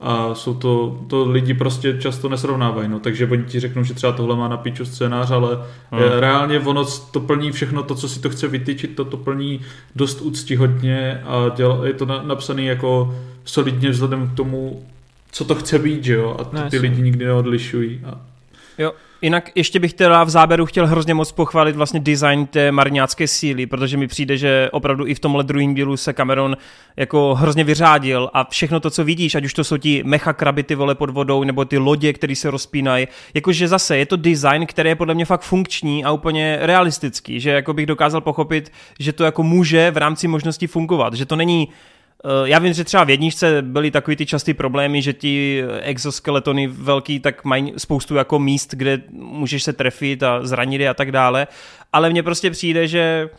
A 0.00 0.34
jsou 0.34 0.54
to, 0.54 1.00
to 1.06 1.30
lidi 1.30 1.54
prostě 1.54 1.98
často 1.98 2.28
nesrovnávají, 2.28 2.88
no, 2.88 2.98
takže 3.00 3.26
oni 3.26 3.44
ti 3.44 3.60
řeknou, 3.60 3.82
že 3.82 3.94
třeba 3.94 4.12
tohle 4.12 4.36
má 4.36 4.48
na 4.48 4.56
píču 4.56 4.84
scénář, 4.84 5.30
ale 5.30 5.58
hmm. 5.90 6.02
reálně 6.18 6.60
ono 6.60 6.84
to 6.84 7.20
plní 7.20 7.52
všechno 7.52 7.82
to, 7.82 7.94
co 7.94 8.08
si 8.08 8.20
to 8.20 8.30
chce 8.30 8.48
vytyčit, 8.48 8.96
to 8.96 9.04
to 9.04 9.16
plní 9.16 9.60
dost 9.96 10.20
úctihodně 10.20 11.22
a 11.24 11.48
děl, 11.56 11.80
je 11.84 11.92
to 11.92 12.06
na, 12.06 12.22
napsaný 12.22 12.66
jako 12.66 13.14
solidně 13.44 13.90
vzhledem 13.90 14.28
k 14.28 14.36
tomu, 14.36 14.82
co 15.32 15.44
to 15.44 15.54
chce 15.54 15.78
být, 15.78 16.04
že 16.04 16.12
jo? 16.12 16.36
A 16.38 16.44
ty, 16.44 16.56
no, 16.56 16.70
ty 16.70 16.78
lidi 16.78 17.02
nikdy 17.02 17.24
neodlišují. 17.24 18.00
A... 18.04 18.20
Jo, 18.78 18.92
Jinak 19.22 19.50
ještě 19.54 19.80
bych 19.80 19.94
teda 19.94 20.24
v 20.24 20.30
záběru 20.30 20.66
chtěl 20.66 20.86
hrozně 20.86 21.14
moc 21.14 21.32
pochválit 21.32 21.76
vlastně 21.76 22.00
design 22.00 22.46
té 22.46 22.72
mariňácké 22.72 23.28
síly, 23.28 23.66
protože 23.66 23.96
mi 23.96 24.06
přijde, 24.06 24.36
že 24.36 24.68
opravdu 24.72 25.06
i 25.06 25.14
v 25.14 25.20
tomhle 25.20 25.44
druhém 25.44 25.74
dílu 25.74 25.96
se 25.96 26.12
Cameron 26.12 26.56
jako 26.96 27.34
hrozně 27.34 27.64
vyřádil 27.64 28.30
a 28.32 28.44
všechno 28.50 28.80
to, 28.80 28.90
co 28.90 29.04
vidíš, 29.04 29.34
ať 29.34 29.44
už 29.44 29.54
to 29.54 29.64
jsou 29.64 29.76
ti 29.76 30.02
mecha 30.04 30.32
krabity 30.32 30.74
vole 30.74 30.94
pod 30.94 31.10
vodou, 31.10 31.44
nebo 31.44 31.64
ty 31.64 31.78
lodě, 31.78 32.12
které 32.12 32.36
se 32.36 32.50
rozpínají, 32.50 33.08
jakože 33.34 33.68
zase 33.68 33.96
je 33.96 34.06
to 34.06 34.16
design, 34.16 34.66
který 34.66 34.88
je 34.88 34.96
podle 34.96 35.14
mě 35.14 35.24
fakt 35.24 35.42
funkční 35.42 36.04
a 36.04 36.12
úplně 36.12 36.58
realistický, 36.60 37.40
že 37.40 37.50
jako 37.50 37.74
bych 37.74 37.86
dokázal 37.86 38.20
pochopit, 38.20 38.72
že 38.98 39.12
to 39.12 39.24
jako 39.24 39.42
může 39.42 39.90
v 39.90 39.96
rámci 39.96 40.28
možností 40.28 40.66
fungovat, 40.66 41.14
že 41.14 41.26
to 41.26 41.36
není 41.36 41.68
já 42.44 42.58
vím, 42.58 42.72
že 42.72 42.84
třeba 42.84 43.04
v 43.04 43.10
jedničce 43.10 43.62
byly 43.62 43.90
takový 43.90 44.16
ty 44.16 44.26
častý 44.26 44.54
problémy, 44.54 45.02
že 45.02 45.12
ti 45.12 45.64
exoskeletony 45.80 46.66
velký 46.66 47.20
tak 47.20 47.44
mají 47.44 47.72
spoustu 47.76 48.14
jako 48.14 48.38
míst, 48.38 48.74
kde 48.74 49.00
můžeš 49.10 49.62
se 49.62 49.72
trefit 49.72 50.22
a 50.22 50.46
zranit 50.46 50.88
a 50.88 50.94
tak 50.94 51.12
dále, 51.12 51.46
ale 51.92 52.10
mně 52.10 52.22
prostě 52.22 52.50
přijde, 52.50 52.88
že 52.88 53.30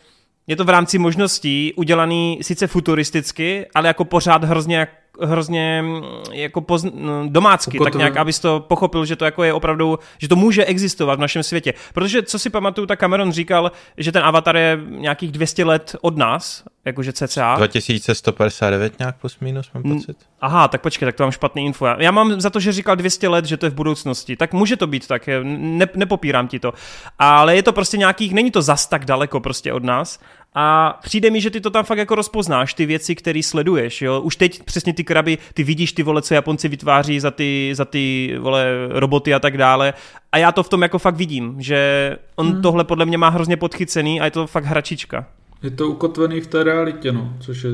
je 0.46 0.56
to 0.56 0.64
v 0.64 0.68
rámci 0.68 0.98
možností 0.98 1.72
udělaný 1.76 2.38
sice 2.42 2.66
futuristicky, 2.66 3.66
ale 3.74 3.88
jako 3.88 4.04
pořád 4.04 4.44
hrozně 4.44 4.78
hrozně 5.22 5.82
mm, 5.82 6.02
jako 6.32 6.60
pozn- 6.60 6.92
no, 6.94 7.28
domácky, 7.28 7.78
Ukotven. 7.78 7.92
tak 7.92 7.98
nějak, 7.98 8.16
abys 8.16 8.38
to 8.40 8.60
pochopil, 8.60 9.04
že 9.04 9.16
to 9.16 9.24
jako 9.24 9.44
je 9.44 9.52
opravdu, 9.52 9.98
že 10.18 10.28
to 10.28 10.36
může 10.36 10.64
existovat 10.64 11.18
v 11.18 11.20
našem 11.22 11.42
světě. 11.42 11.74
Protože, 11.92 12.22
co 12.22 12.38
si 12.38 12.50
pamatuju, 12.50 12.86
tak 12.86 13.00
Cameron 13.00 13.32
říkal, 13.32 13.72
že 13.98 14.12
ten 14.12 14.22
avatar 14.24 14.56
je 14.56 14.80
nějakých 14.88 15.32
200 15.32 15.64
let 15.64 15.96
od 16.00 16.16
nás, 16.16 16.64
jakože 16.84 17.12
cca. 17.12 17.54
2159 17.56 18.98
nějak 18.98 19.16
plus 19.20 19.38
minus, 19.40 19.70
mám 19.74 19.82
pocit. 19.82 20.16
Aha, 20.40 20.68
tak 20.68 20.80
počkej, 20.80 21.06
tak 21.06 21.14
to 21.14 21.22
mám 21.22 21.30
špatný 21.32 21.66
info. 21.66 21.86
Já 21.98 22.10
mám 22.10 22.40
za 22.40 22.50
to, 22.50 22.60
že 22.60 22.72
říkal 22.72 22.96
200 22.96 23.28
let, 23.28 23.44
že 23.44 23.56
to 23.56 23.66
je 23.66 23.70
v 23.70 23.74
budoucnosti. 23.74 24.36
Tak 24.36 24.52
může 24.52 24.76
to 24.76 24.86
být 24.86 25.06
tak, 25.06 25.28
ne, 25.42 25.86
nepopírám 25.94 26.48
ti 26.48 26.58
to. 26.58 26.72
Ale 27.18 27.56
je 27.56 27.62
to 27.62 27.72
prostě 27.72 27.96
nějakých, 27.96 28.34
není 28.34 28.50
to 28.50 28.62
zas 28.62 28.86
tak 28.86 29.04
daleko 29.04 29.40
prostě 29.40 29.72
od 29.72 29.84
nás. 29.84 30.18
A 30.54 30.98
přijde 31.02 31.30
mi, 31.30 31.40
že 31.40 31.50
ty 31.50 31.60
to 31.60 31.70
tam 31.70 31.84
fakt 31.84 31.98
jako 31.98 32.14
rozpoznáš, 32.14 32.74
ty 32.74 32.86
věci, 32.86 33.14
které 33.14 33.42
sleduješ, 33.42 34.02
jo. 34.02 34.20
Už 34.20 34.36
teď 34.36 34.62
přesně 34.62 34.92
ty 34.92 35.04
kraby, 35.04 35.38
ty 35.54 35.64
vidíš 35.64 35.92
ty 35.92 36.02
vole, 36.02 36.22
co 36.22 36.34
Japonci 36.34 36.68
vytváří 36.68 37.20
za 37.20 37.30
ty, 37.30 37.72
za 37.74 37.84
ty 37.84 38.34
vole 38.38 38.66
roboty 38.88 39.34
a 39.34 39.38
tak 39.38 39.58
dále. 39.58 39.94
A 40.32 40.38
já 40.38 40.52
to 40.52 40.62
v 40.62 40.68
tom 40.68 40.82
jako 40.82 40.98
fakt 40.98 41.16
vidím, 41.16 41.56
že 41.58 42.16
on 42.36 42.52
hmm. 42.52 42.62
tohle 42.62 42.84
podle 42.84 43.06
mě 43.06 43.18
má 43.18 43.28
hrozně 43.28 43.56
podchycený 43.56 44.20
a 44.20 44.24
je 44.24 44.30
to 44.30 44.46
fakt 44.46 44.64
hračička. 44.64 45.26
Je 45.62 45.70
to 45.70 45.88
ukotvený 45.88 46.40
v 46.40 46.46
té 46.46 46.64
realitě, 46.64 47.12
no, 47.12 47.32
což 47.40 47.64
je 47.64 47.70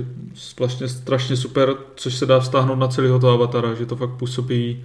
vlastně 0.59 0.89
strašně 0.89 1.37
super, 1.37 1.75
což 1.95 2.15
se 2.15 2.27
dá 2.27 2.41
vztáhnout 2.41 2.79
na 2.79 2.89
celého 2.89 3.19
toho 3.19 3.33
avatara, 3.33 3.75
že 3.75 3.87
to 3.87 3.97
fakt 3.97 4.11
působí 4.11 4.85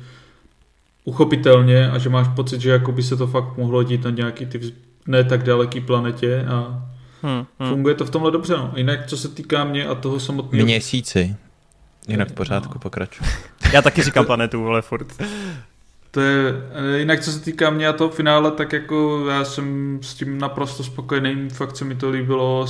uchopitelně 1.03 1.91
a 1.91 1.97
že 1.97 2.09
máš 2.09 2.27
pocit, 2.35 2.61
že 2.61 2.69
jako 2.69 2.91
by 2.91 3.03
se 3.03 3.17
to 3.17 3.27
fakt 3.27 3.57
mohlo 3.57 3.84
dít 3.84 4.03
na 4.03 4.09
nějaký 4.09 4.45
ty 4.45 4.59
ne 5.07 5.23
tak 5.23 5.43
daleký 5.43 5.81
planetě 5.81 6.45
a 6.45 6.85
hmm, 7.21 7.45
hmm. 7.59 7.69
funguje 7.69 7.95
to 7.95 8.05
v 8.05 8.09
tomhle 8.09 8.31
dobře. 8.31 8.53
No. 8.57 8.73
Jinak, 8.75 9.05
co 9.05 9.17
se 9.17 9.29
týká 9.29 9.63
mě 9.63 9.85
a 9.85 9.95
toho 9.95 10.19
samotného... 10.19 10.65
Měsíci. 10.65 11.35
Jinak 12.07 12.29
v 12.29 12.33
pořádku 12.33 12.73
no. 12.73 12.79
pokračuji. 12.79 13.25
Já 13.73 13.81
taky 13.81 14.03
říkám 14.03 14.25
planetu, 14.25 14.67
ale 14.67 14.81
furt. 14.81 15.07
To 16.11 16.21
je, 16.21 16.53
eh, 16.73 16.97
jinak 16.99 17.21
co 17.21 17.31
se 17.31 17.39
týká 17.39 17.69
mě 17.69 17.87
a 17.87 17.93
toho 17.93 18.09
finále, 18.09 18.51
tak 18.51 18.73
jako 18.73 19.25
já 19.29 19.45
jsem 19.45 19.99
s 20.01 20.13
tím 20.13 20.37
naprosto 20.37 20.83
spokojený, 20.83 21.49
fakt 21.49 21.77
se 21.77 21.85
mi 21.85 21.95
to 21.95 22.09
líbilo 22.09 22.65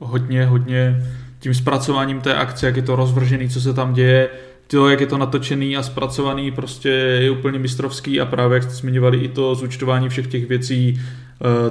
hodně, 0.00 0.46
hodně 0.46 1.02
tím 1.40 1.54
zpracováním 1.54 2.20
té 2.20 2.34
akce, 2.34 2.66
jak 2.66 2.76
je 2.76 2.82
to 2.82 2.96
rozvržený, 2.96 3.48
co 3.48 3.60
se 3.60 3.74
tam 3.74 3.94
děje, 3.94 4.28
to, 4.66 4.88
jak 4.88 5.00
je 5.00 5.06
to 5.06 5.18
natočený 5.18 5.76
a 5.76 5.82
zpracovaný, 5.82 6.50
prostě 6.50 6.88
je 6.88 7.30
úplně 7.30 7.58
mistrovský 7.58 8.20
a 8.20 8.26
právě 8.26 8.54
jak 8.54 8.62
jste 8.62 8.74
zmiňovali 8.74 9.18
i 9.18 9.28
to 9.28 9.54
zúčtování 9.54 10.08
všech 10.08 10.26
těch 10.26 10.46
věcí, 10.46 11.00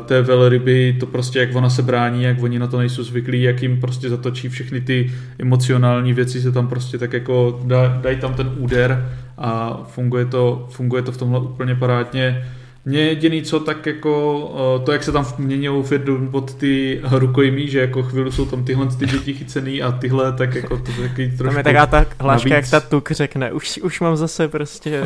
té 0.06 0.22
velryby, 0.22 0.98
to 1.00 1.06
prostě 1.06 1.40
jak 1.40 1.56
ona 1.56 1.70
se 1.70 1.82
brání, 1.82 2.24
jak 2.24 2.44
oni 2.44 2.60
na 2.60 2.68
to 2.68 2.78
nejsou 2.78 3.04
zvyklí, 3.04 3.42
jak 3.42 3.62
jim 3.62 3.82
prostě 3.82 4.10
zatočí 4.10 4.50
všechny 4.50 4.82
ty 4.82 5.12
emocionální 5.40 6.14
věci 6.14 6.42
se 6.42 6.52
tam 6.52 6.68
prostě 6.68 6.98
tak 6.98 7.14
jako 7.14 7.62
dají 8.02 8.18
tam 8.18 8.34
ten 8.34 8.52
úder 8.58 9.10
a 9.38 9.82
funguje 9.88 10.26
to, 10.26 10.68
funguje 10.72 11.02
to 11.02 11.12
v 11.12 11.18
tomhle 11.18 11.40
úplně 11.40 11.76
parádně. 11.76 12.46
Mě 12.88 13.02
jediný 13.02 13.42
co 13.42 13.60
tak 13.60 13.86
jako 13.86 14.82
to, 14.86 14.92
jak 14.92 15.04
se 15.04 15.12
tam 15.12 15.26
mění 15.38 15.84
firdu 15.84 16.30
od 16.32 16.54
ty 16.54 17.02
rukojmí, 17.12 17.68
že 17.68 17.80
jako 17.80 18.04
chvíli 18.04 18.32
jsou 18.32 18.46
tam 18.46 18.64
tyhle 18.64 18.88
ty 19.00 19.06
děti 19.06 19.34
chycený 19.34 19.82
a 19.82 19.92
tyhle 19.92 20.32
tak 20.32 20.56
jako 20.56 20.78
to 20.78 20.92
taky 21.02 21.28
trošku 21.28 21.44
Tam 21.44 21.58
je 21.58 21.64
taká 21.64 21.86
ta 21.86 22.06
hláška, 22.20 22.50
navíc. 22.50 22.72
jak 22.72 22.84
ta 22.84 22.88
tuk 22.90 23.12
řekne, 23.12 23.52
už, 23.52 23.80
už 23.84 24.00
mám 24.00 24.16
zase 24.16 24.48
prostě... 24.48 24.90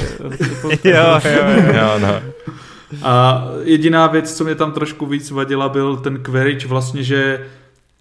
jo, 0.83 1.19
jo, 1.25 1.31
jo, 1.47 1.73
jo, 1.75 1.99
no. 1.99 2.21
A 3.03 3.45
jediná 3.63 4.07
věc, 4.07 4.37
co 4.37 4.43
mě 4.43 4.55
tam 4.55 4.71
trošku 4.71 5.05
víc 5.05 5.31
vadila, 5.31 5.69
byl 5.69 5.97
ten 5.97 6.17
Querič 6.17 6.65
vlastně, 6.65 7.03
že 7.03 7.45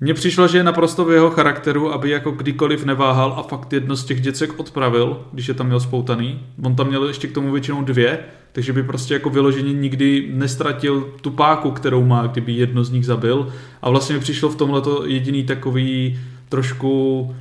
mně 0.00 0.14
přišlo, 0.14 0.48
že 0.48 0.58
je 0.58 0.64
naprosto 0.64 1.04
v 1.04 1.12
jeho 1.12 1.30
charakteru, 1.30 1.92
aby 1.92 2.10
jako 2.10 2.30
kdykoliv 2.30 2.84
neváhal 2.84 3.34
a 3.38 3.42
fakt 3.42 3.72
jedno 3.72 3.96
z 3.96 4.04
těch 4.04 4.20
děcek 4.20 4.60
odpravil, 4.60 5.20
když 5.32 5.48
je 5.48 5.54
tam 5.54 5.66
měl 5.66 5.80
spoutaný. 5.80 6.40
On 6.62 6.76
tam 6.76 6.88
měl 6.88 7.08
ještě 7.08 7.28
k 7.28 7.32
tomu 7.32 7.52
většinou 7.52 7.82
dvě, 7.82 8.18
takže 8.52 8.72
by 8.72 8.82
prostě 8.82 9.14
jako 9.14 9.30
vyloženě 9.30 9.72
nikdy 9.72 10.28
nestratil 10.32 11.08
tu 11.20 11.30
páku, 11.30 11.70
kterou 11.70 12.04
má, 12.04 12.26
kdyby 12.26 12.52
jedno 12.52 12.84
z 12.84 12.90
nich 12.90 13.06
zabil. 13.06 13.52
A 13.82 13.90
vlastně 13.90 14.14
mi 14.14 14.20
přišlo 14.20 14.48
v 14.48 14.56
tomhle 14.56 14.80
to 14.80 15.06
jediný 15.06 15.44
takový 15.44 16.20
trošku 16.48 17.34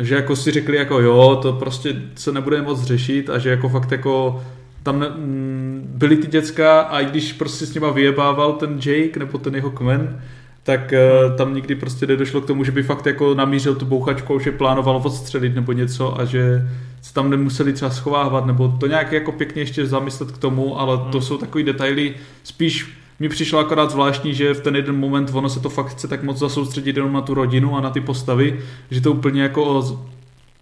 že 0.00 0.14
jako 0.14 0.36
si 0.36 0.50
řekli 0.50 0.76
jako 0.76 1.00
jo, 1.00 1.38
to 1.42 1.52
prostě 1.52 2.02
se 2.14 2.32
nebude 2.32 2.62
moc 2.62 2.82
řešit 2.82 3.30
a 3.30 3.38
že 3.38 3.50
jako 3.50 3.68
fakt 3.68 3.92
jako 3.92 4.44
tam 4.84 5.00
ne, 5.00 5.06
m, 5.06 5.82
byly 5.86 6.16
ty 6.16 6.26
děcka 6.26 6.80
a 6.80 7.00
i 7.00 7.06
když 7.06 7.32
prostě 7.32 7.66
s 7.66 7.74
nima 7.74 7.90
vyjebával 7.90 8.52
ten 8.52 8.80
Jake 8.84 9.18
nebo 9.18 9.38
ten 9.38 9.54
jeho 9.54 9.70
kmen, 9.70 10.22
tak 10.62 10.92
uh, 10.92 11.36
tam 11.36 11.54
nikdy 11.54 11.74
prostě 11.74 12.06
nedošlo 12.06 12.40
k 12.40 12.46
tomu, 12.46 12.64
že 12.64 12.72
by 12.72 12.82
fakt 12.82 13.06
jako 13.06 13.34
namířil 13.34 13.74
tu 13.74 13.86
bouchačku, 13.86 14.38
že 14.38 14.52
plánoval 14.52 15.02
odstřelit 15.04 15.54
nebo 15.54 15.72
něco 15.72 16.20
a 16.20 16.24
že 16.24 16.68
se 17.02 17.14
tam 17.14 17.30
nemuseli 17.30 17.72
třeba 17.72 17.90
schovávat, 17.90 18.46
nebo 18.46 18.76
to 18.80 18.86
nějak 18.86 19.12
jako 19.12 19.32
pěkně 19.32 19.62
ještě 19.62 19.86
zamyslet 19.86 20.32
k 20.32 20.38
tomu, 20.38 20.80
ale 20.80 20.96
to 20.96 21.02
hmm. 21.02 21.22
jsou 21.22 21.38
takový 21.38 21.64
detaily, 21.64 22.14
spíš 22.42 22.98
mi 23.20 23.28
přišlo 23.28 23.58
akorát 23.58 23.90
zvláštní, 23.90 24.34
že 24.34 24.54
v 24.54 24.60
ten 24.60 24.76
jeden 24.76 24.96
moment 24.96 25.30
ono 25.34 25.48
se 25.48 25.60
to 25.60 25.68
fakt 25.68 25.86
chce 25.86 26.08
tak 26.08 26.22
moc 26.22 26.38
zasoustředit 26.38 26.96
jenom 26.96 27.12
na 27.12 27.20
tu 27.20 27.34
rodinu 27.34 27.76
a 27.76 27.80
na 27.80 27.90
ty 27.90 28.00
postavy, 28.00 28.60
že 28.90 29.00
to 29.00 29.12
úplně 29.12 29.42
jako 29.42 29.82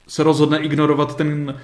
se 0.09 0.23
rozhodne 0.23 0.59
ignorovat 0.59 1.17
ten 1.17 1.55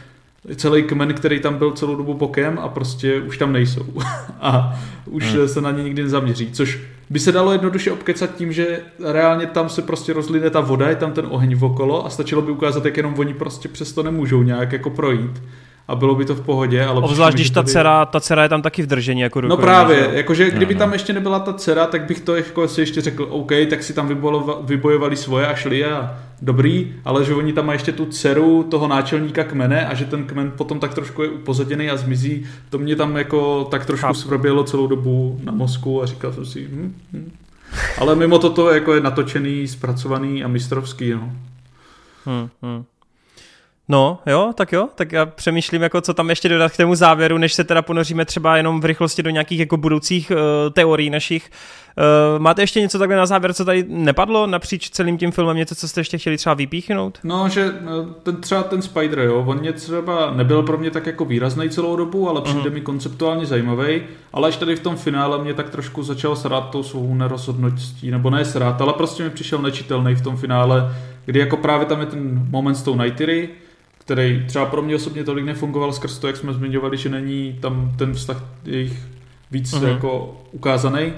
celý 0.56 0.82
kmen, 0.82 1.14
který 1.14 1.40
tam 1.40 1.58
byl 1.58 1.70
celou 1.70 1.96
dobu 1.96 2.14
bokem 2.14 2.58
a 2.62 2.68
prostě 2.68 3.20
už 3.20 3.38
tam 3.38 3.52
nejsou. 3.52 3.86
a 4.40 4.80
už 5.06 5.24
hmm. 5.24 5.48
se 5.48 5.60
na 5.60 5.70
ně 5.70 5.82
nikdy 5.82 6.02
nezaměří, 6.02 6.52
což 6.52 6.80
by 7.10 7.18
se 7.18 7.32
dalo 7.32 7.52
jednoduše 7.52 7.92
obkecat 7.92 8.34
tím, 8.34 8.52
že 8.52 8.80
reálně 9.04 9.46
tam 9.46 9.68
se 9.68 9.82
prostě 9.82 10.12
rozlíne 10.12 10.50
ta 10.50 10.60
voda, 10.60 10.88
je 10.88 10.96
tam 10.96 11.12
ten 11.12 11.26
oheň 11.28 11.58
okolo 11.60 12.06
a 12.06 12.10
stačilo 12.10 12.42
by 12.42 12.52
ukázat, 12.52 12.84
jak 12.84 12.96
jenom 12.96 13.14
oni 13.18 13.34
prostě 13.34 13.68
přesto 13.68 14.02
nemůžou 14.02 14.42
nějak 14.42 14.72
jako 14.72 14.90
projít 14.90 15.42
a 15.88 15.94
bylo 15.94 16.14
by 16.14 16.24
to 16.24 16.34
v 16.34 16.40
pohodě. 16.40 16.84
Ale 16.84 17.00
Obzvlášť, 17.00 17.36
když 17.36 17.50
ta, 17.50 17.62
tady... 17.62 17.72
dcera, 17.72 18.06
ta 18.06 18.20
dcera 18.20 18.42
je 18.42 18.48
tam 18.48 18.62
taky 18.62 18.82
v 18.82 18.86
držení. 18.86 19.20
Jako 19.20 19.40
no 19.40 19.56
právě, 19.56 20.08
že... 20.10 20.16
jakože 20.16 20.50
kdyby 20.50 20.74
no, 20.74 20.78
no. 20.78 20.84
tam 20.84 20.92
ještě 20.92 21.12
nebyla 21.12 21.38
ta 21.38 21.52
dcera, 21.52 21.86
tak 21.86 22.04
bych 22.04 22.20
to 22.20 22.36
jako 22.36 22.68
si 22.68 22.80
ještě 22.80 23.00
řekl, 23.00 23.26
OK, 23.30 23.52
tak 23.70 23.82
si 23.82 23.94
tam 23.94 24.08
vybojovali 24.62 25.16
svoje 25.16 25.46
a 25.46 25.54
šli 25.54 25.84
a 25.84 26.18
dobrý, 26.42 26.94
ale 27.04 27.24
že 27.24 27.34
oni 27.34 27.52
tam 27.52 27.66
mají 27.66 27.74
ještě 27.76 27.92
tu 27.92 28.06
dceru 28.06 28.62
toho 28.62 28.88
náčelníka 28.88 29.44
kmene 29.44 29.86
a 29.86 29.94
že 29.94 30.04
ten 30.04 30.24
kmen 30.24 30.52
potom 30.56 30.80
tak 30.80 30.94
trošku 30.94 31.22
je 31.22 31.28
upozaděný 31.28 31.90
a 31.90 31.96
zmizí, 31.96 32.46
to 32.70 32.78
mě 32.78 32.96
tam 32.96 33.16
jako 33.16 33.64
tak 33.70 33.86
trošku 33.86 34.14
svrbělo 34.14 34.64
celou 34.64 34.86
dobu 34.86 35.40
na 35.44 35.52
mozku 35.52 36.02
a 36.02 36.06
říkal 36.06 36.32
jsem 36.32 36.46
si, 36.46 36.68
hm, 36.70 36.94
hm. 37.12 37.32
ale 37.98 38.14
mimo 38.14 38.38
toto 38.38 38.70
jako 38.70 38.94
je 38.94 39.00
natočený, 39.00 39.68
zpracovaný 39.68 40.44
a 40.44 40.48
mistrovský, 40.48 41.10
no. 41.10 41.32
Hmm, 42.24 42.48
hmm. 42.62 42.84
No, 43.90 44.18
jo, 44.26 44.52
tak 44.54 44.72
jo, 44.72 44.88
tak 44.94 45.12
já 45.12 45.26
přemýšlím, 45.26 45.82
jako 45.82 46.00
co 46.00 46.14
tam 46.14 46.30
ještě 46.30 46.48
dodat 46.48 46.72
k 46.72 46.76
tomu 46.76 46.94
závěru, 46.94 47.38
než 47.38 47.54
se 47.54 47.64
teda 47.64 47.82
ponoříme 47.82 48.24
třeba 48.24 48.56
jenom 48.56 48.80
v 48.80 48.84
rychlosti 48.84 49.22
do 49.22 49.30
nějakých 49.30 49.60
jako 49.60 49.76
budoucích 49.76 50.30
uh, 50.30 50.36
teorií 50.72 51.10
našich. 51.10 51.50
Uh, 51.98 52.42
máte 52.42 52.62
ještě 52.62 52.80
něco 52.80 52.98
takhle 52.98 53.16
na 53.16 53.26
závěr, 53.26 53.54
co 53.54 53.64
tady 53.64 53.84
nepadlo 53.88 54.46
napříč 54.46 54.90
celým 54.90 55.18
tím 55.18 55.32
filmem, 55.32 55.56
něco, 55.56 55.74
co 55.74 55.88
jste 55.88 56.00
ještě 56.00 56.18
chtěli 56.18 56.36
třeba 56.36 56.54
vypíchnout? 56.54 57.18
No, 57.24 57.48
že 57.48 57.72
ten, 58.22 58.36
třeba 58.36 58.62
ten 58.62 58.82
Spider, 58.82 59.18
jo, 59.18 59.44
on 59.46 59.58
mě 59.58 59.72
třeba 59.72 60.32
nebyl 60.36 60.62
pro 60.62 60.78
mě 60.78 60.90
tak 60.90 61.06
jako 61.06 61.24
výrazný 61.24 61.70
celou 61.70 61.96
dobu, 61.96 62.28
ale 62.28 62.40
přijde 62.40 62.70
uh-huh. 62.70 62.74
mi 62.74 62.80
konceptuálně 62.80 63.46
zajímavý, 63.46 64.02
ale 64.32 64.48
až 64.48 64.56
tady 64.56 64.76
v 64.76 64.80
tom 64.80 64.96
finále 64.96 65.42
mě 65.42 65.54
tak 65.54 65.70
trošku 65.70 66.02
začal 66.02 66.36
srát 66.36 66.70
tou 66.70 66.82
svou 66.82 67.14
nerozhodností, 67.14 68.10
nebo 68.10 68.30
ne 68.30 68.44
srát, 68.44 68.80
ale 68.80 68.92
prostě 68.92 69.22
mi 69.22 69.30
přišel 69.30 69.62
nečitelný 69.62 70.14
v 70.14 70.22
tom 70.22 70.36
finále, 70.36 70.94
kdy 71.24 71.40
jako 71.40 71.56
právě 71.56 71.86
tam 71.86 72.00
je 72.00 72.06
ten 72.06 72.46
moment 72.50 72.74
s 72.74 72.82
tou 72.82 72.96
Nightery, 72.96 73.48
který 74.08 74.44
třeba 74.46 74.66
pro 74.66 74.82
mě 74.82 74.96
osobně 74.96 75.24
tolik 75.24 75.44
nefungoval 75.44 75.92
skrz 75.92 76.18
to, 76.18 76.26
jak 76.26 76.36
jsme 76.36 76.52
zmiňovali, 76.52 76.96
že 76.96 77.08
není 77.08 77.58
tam 77.60 77.92
ten 77.98 78.14
vztah 78.14 78.44
jejich 78.64 78.98
víc 79.50 79.72
uh-huh. 79.72 79.88
jako 79.88 80.40
ukázaný. 80.52 81.12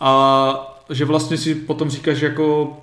A 0.00 0.84
že 0.90 1.04
vlastně 1.04 1.36
si 1.36 1.54
potom 1.54 1.90
říkáš 1.90 2.20
jako 2.20 2.76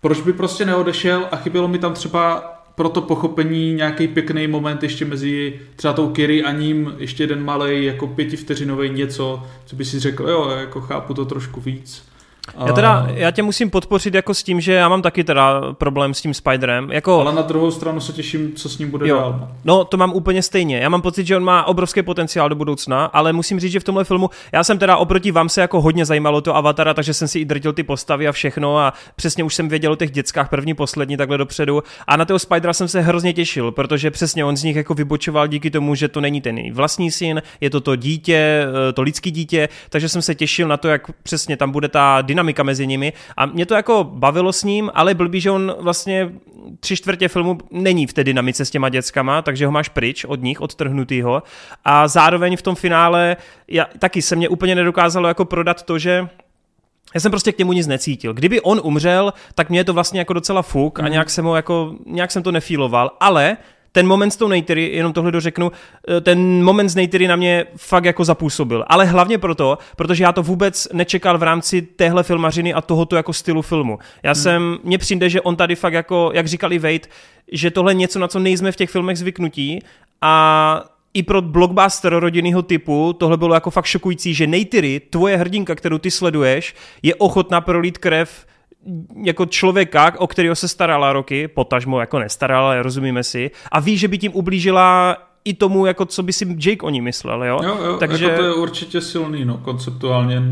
proč 0.00 0.20
by 0.20 0.32
prostě 0.32 0.64
neodešel 0.64 1.28
a 1.30 1.36
chybělo 1.36 1.68
mi 1.68 1.78
tam 1.78 1.94
třeba 1.94 2.40
pro 2.74 2.88
to 2.88 3.02
pochopení 3.02 3.74
nějaký 3.74 4.08
pěkný 4.08 4.46
moment 4.46 4.82
ještě 4.82 5.04
mezi 5.04 5.60
třeba 5.76 5.94
tou 5.94 6.08
Kiri 6.08 6.44
a 6.44 6.52
ním, 6.52 6.94
ještě 6.98 7.22
jeden 7.22 7.44
malý 7.44 7.84
jako 7.84 8.06
pětivteřinový 8.06 8.90
něco, 8.90 9.46
co 9.66 9.76
by 9.76 9.84
si 9.84 10.00
řekl, 10.00 10.28
jo, 10.28 10.50
jako 10.50 10.80
chápu 10.80 11.14
to 11.14 11.24
trošku 11.24 11.60
víc. 11.60 12.09
Já 12.66 12.72
teda, 12.72 13.06
já 13.14 13.30
tě 13.30 13.42
musím 13.42 13.70
podpořit 13.70 14.14
jako 14.14 14.34
s 14.34 14.42
tím, 14.42 14.60
že 14.60 14.72
já 14.72 14.88
mám 14.88 15.02
taky 15.02 15.24
teda 15.24 15.62
problém 15.72 16.14
s 16.14 16.20
tím 16.20 16.34
Spiderem. 16.34 16.92
Jako... 16.92 17.20
Ale 17.20 17.32
na 17.32 17.42
druhou 17.42 17.70
stranu 17.70 18.00
se 18.00 18.12
těším, 18.12 18.52
co 18.52 18.68
s 18.68 18.78
ním 18.78 18.90
bude 18.90 19.08
jo. 19.08 19.16
dál. 19.16 19.48
No, 19.64 19.84
to 19.84 19.96
mám 19.96 20.12
úplně 20.12 20.42
stejně. 20.42 20.78
Já 20.78 20.88
mám 20.88 21.02
pocit, 21.02 21.26
že 21.26 21.36
on 21.36 21.44
má 21.44 21.64
obrovský 21.64 22.02
potenciál 22.02 22.48
do 22.48 22.54
budoucna, 22.54 23.04
ale 23.04 23.32
musím 23.32 23.60
říct, 23.60 23.72
že 23.72 23.80
v 23.80 23.84
tomhle 23.84 24.04
filmu, 24.04 24.30
já 24.52 24.64
jsem 24.64 24.78
teda 24.78 24.96
oproti 24.96 25.30
vám 25.30 25.48
se 25.48 25.60
jako 25.60 25.80
hodně 25.80 26.04
zajímalo 26.04 26.40
to 26.40 26.56
Avatara, 26.56 26.94
takže 26.94 27.14
jsem 27.14 27.28
si 27.28 27.38
i 27.38 27.44
drtil 27.44 27.72
ty 27.72 27.82
postavy 27.82 28.28
a 28.28 28.32
všechno 28.32 28.78
a 28.78 28.92
přesně 29.16 29.44
už 29.44 29.54
jsem 29.54 29.68
věděl 29.68 29.92
o 29.92 29.96
těch 29.96 30.10
dětskách 30.10 30.50
první, 30.50 30.74
poslední, 30.74 31.16
takhle 31.16 31.38
dopředu. 31.38 31.82
A 32.06 32.16
na 32.16 32.24
toho 32.24 32.38
Spidera 32.38 32.72
jsem 32.72 32.88
se 32.88 33.00
hrozně 33.00 33.32
těšil, 33.32 33.72
protože 33.72 34.10
přesně 34.10 34.44
on 34.44 34.56
z 34.56 34.62
nich 34.62 34.76
jako 34.76 34.94
vybočoval 34.94 35.46
díky 35.46 35.70
tomu, 35.70 35.94
že 35.94 36.08
to 36.08 36.20
není 36.20 36.40
ten 36.40 36.72
vlastní 36.72 37.10
syn, 37.10 37.42
je 37.60 37.70
to 37.70 37.80
to 37.80 37.96
dítě, 37.96 38.66
eh, 38.88 38.92
to 38.92 39.02
lidský 39.02 39.30
dítě, 39.30 39.68
takže 39.90 40.08
jsem 40.08 40.22
se 40.22 40.34
těšil 40.34 40.68
na 40.68 40.76
to, 40.76 40.88
jak 40.88 41.10
přesně 41.22 41.56
tam 41.56 41.70
bude 41.70 41.88
ta 41.88 42.22
dynamika 42.22 42.39
mezi 42.62 42.86
nimi. 42.86 43.12
A 43.36 43.46
mě 43.46 43.66
to 43.66 43.74
jako 43.74 44.04
bavilo 44.04 44.52
s 44.52 44.64
ním, 44.64 44.90
ale 44.94 45.14
blbý, 45.14 45.40
že 45.40 45.50
on 45.50 45.74
vlastně 45.78 46.30
tři 46.80 46.96
čtvrtě 46.96 47.28
filmu 47.28 47.58
není 47.70 48.06
v 48.06 48.12
té 48.12 48.24
dynamice 48.24 48.64
s 48.64 48.70
těma 48.70 48.88
dětskama, 48.88 49.42
takže 49.42 49.66
ho 49.66 49.72
máš 49.72 49.88
pryč 49.88 50.24
od 50.24 50.42
nich, 50.42 50.60
odtrhnutýho. 50.60 51.42
A 51.84 52.08
zároveň 52.08 52.56
v 52.56 52.62
tom 52.62 52.74
finále 52.74 53.36
já, 53.68 53.86
taky 53.98 54.22
se 54.22 54.36
mě 54.36 54.48
úplně 54.48 54.74
nedokázalo 54.74 55.28
jako 55.28 55.44
prodat 55.44 55.82
to, 55.82 55.98
že 55.98 56.28
já 57.14 57.20
jsem 57.20 57.30
prostě 57.30 57.52
k 57.52 57.58
němu 57.58 57.72
nic 57.72 57.86
necítil. 57.86 58.34
Kdyby 58.34 58.60
on 58.60 58.80
umřel, 58.84 59.32
tak 59.54 59.70
mě 59.70 59.80
je 59.80 59.84
to 59.84 59.92
vlastně 59.92 60.20
jako 60.20 60.32
docela 60.32 60.62
fuk 60.62 60.98
a 60.98 61.02
mhm. 61.02 61.12
nějak 61.12 61.30
jsem 61.30 61.44
ho 61.44 61.56
jako, 61.56 61.94
nějak 62.06 62.30
jsem 62.30 62.42
to 62.42 62.52
nefíloval, 62.52 63.10
ale 63.20 63.56
ten 63.92 64.06
moment 64.06 64.30
s 64.30 64.36
tou 64.36 64.48
Neytery, 64.48 64.90
jenom 64.94 65.12
tohle 65.12 65.32
dořeknu, 65.32 65.72
eh, 66.08 66.20
ten 66.20 66.64
moment 66.64 66.88
s 66.88 66.94
Neytery 66.94 67.28
na 67.28 67.36
mě 67.36 67.66
fakt 67.76 68.04
jako 68.04 68.24
zapůsobil. 68.24 68.84
Ale 68.86 69.04
hlavně 69.04 69.38
proto, 69.38 69.78
protože 69.96 70.24
já 70.24 70.32
to 70.32 70.42
vůbec 70.42 70.88
nečekal 70.92 71.38
v 71.38 71.42
rámci 71.42 71.82
téhle 71.82 72.22
filmařiny 72.22 72.74
a 72.74 72.80
tohoto 72.80 73.16
jako 73.16 73.32
stylu 73.32 73.62
filmu. 73.62 73.98
Já 74.22 74.30
hmm. 74.30 74.42
jsem, 74.42 74.78
mně 74.84 74.98
přijde, 74.98 75.30
že 75.30 75.40
on 75.40 75.56
tady 75.56 75.76
fakt 75.76 75.92
jako, 75.92 76.30
jak 76.34 76.46
říkal 76.46 76.72
i 76.72 76.78
Wade, 76.78 77.08
že 77.52 77.70
tohle 77.70 77.90
je 77.90 77.94
něco, 77.94 78.18
na 78.18 78.28
co 78.28 78.38
nejsme 78.38 78.72
v 78.72 78.76
těch 78.76 78.90
filmech 78.90 79.18
zvyknutí 79.18 79.80
a 80.22 80.84
i 81.14 81.22
pro 81.22 81.42
blockbuster 81.42 82.12
rodinného 82.18 82.62
typu 82.62 83.12
tohle 83.12 83.36
bylo 83.36 83.54
jako 83.54 83.70
fakt 83.70 83.84
šokující, 83.84 84.34
že 84.34 84.46
Neytiri, 84.46 85.00
tvoje 85.00 85.36
hrdinka, 85.36 85.74
kterou 85.74 85.98
ty 85.98 86.10
sleduješ, 86.10 86.74
je 87.02 87.14
ochotná 87.14 87.60
prolít 87.60 87.98
krev 87.98 88.46
jako 89.24 89.46
člověka, 89.46 90.12
o 90.18 90.26
kterého 90.26 90.54
se 90.54 90.68
starala 90.68 91.12
roky, 91.12 91.48
potažmo 91.48 92.00
jako 92.00 92.18
nestarala, 92.18 92.82
rozumíme 92.82 93.22
si, 93.22 93.50
a 93.72 93.80
ví, 93.80 93.96
že 93.96 94.08
by 94.08 94.18
tím 94.18 94.32
ublížila 94.34 95.16
i 95.44 95.54
tomu, 95.54 95.86
jako 95.86 96.06
co 96.06 96.22
by 96.22 96.32
si 96.32 96.56
Jake 96.58 96.86
o 96.86 96.90
ní 96.90 97.00
myslel, 97.00 97.44
jo? 97.44 97.60
Jo, 97.64 97.78
jo 97.84 97.96
Takže... 97.96 98.24
jako 98.24 98.36
to 98.36 98.42
je 98.42 98.54
určitě 98.54 99.00
silný, 99.00 99.44
no, 99.44 99.58
konceptuálně. 99.58 100.42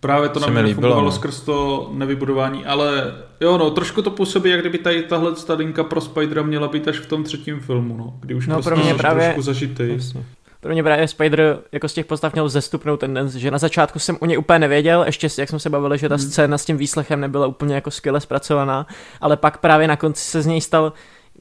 Právě 0.00 0.28
to 0.28 0.40
na 0.40 0.46
mě 0.46 0.62
nefungovalo 0.62 1.04
no. 1.04 1.12
skrz 1.12 1.40
to 1.40 1.90
nevybudování, 1.94 2.64
ale 2.64 3.14
jo, 3.40 3.58
no, 3.58 3.70
trošku 3.70 4.02
to 4.02 4.10
působí, 4.10 4.50
jak 4.50 4.60
kdyby 4.60 4.78
tady 4.78 5.02
tahle 5.02 5.36
stadinka 5.36 5.84
pro 5.84 6.00
Spidera 6.00 6.42
měla 6.42 6.68
být 6.68 6.88
až 6.88 6.98
v 6.98 7.06
tom 7.06 7.24
třetím 7.24 7.60
filmu, 7.60 7.96
no, 7.96 8.14
kdy 8.20 8.34
už 8.34 8.46
no, 8.46 8.54
prostě 8.54 8.70
pro 8.70 8.76
mě 8.76 8.94
právě... 8.94 9.24
trošku 9.24 9.42
zažitý. 9.42 9.84
Jasně 9.88 10.24
pro 10.62 10.72
mě 10.72 10.82
právě 10.82 11.08
Spider 11.08 11.58
jako 11.72 11.88
z 11.88 11.94
těch 11.94 12.06
postav 12.06 12.32
měl 12.32 12.48
zestupnou 12.48 12.96
tendenci, 12.96 13.40
že 13.40 13.50
na 13.50 13.58
začátku 13.58 13.98
jsem 13.98 14.16
o 14.20 14.26
něj 14.26 14.38
úplně 14.38 14.58
nevěděl, 14.58 15.02
ještě 15.06 15.28
jak 15.38 15.48
jsme 15.48 15.58
se 15.58 15.70
bavili, 15.70 15.98
že 15.98 16.08
ta 16.08 16.14
hmm. 16.14 16.24
scéna 16.24 16.58
s 16.58 16.64
tím 16.64 16.76
výslechem 16.76 17.20
nebyla 17.20 17.46
úplně 17.46 17.74
jako 17.74 17.90
skvěle 17.90 18.20
zpracovaná, 18.20 18.86
ale 19.20 19.36
pak 19.36 19.58
právě 19.58 19.88
na 19.88 19.96
konci 19.96 20.24
se 20.24 20.42
z 20.42 20.46
něj 20.46 20.60
stal 20.60 20.92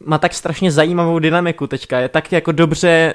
má 0.06 0.18
tak 0.18 0.34
strašně 0.34 0.72
zajímavou 0.72 1.20
dynamiku 1.20 1.68
teďka, 1.68 2.00
je 2.00 2.10
tak 2.10 2.32
jako 2.32 2.52
dobře 2.52 3.14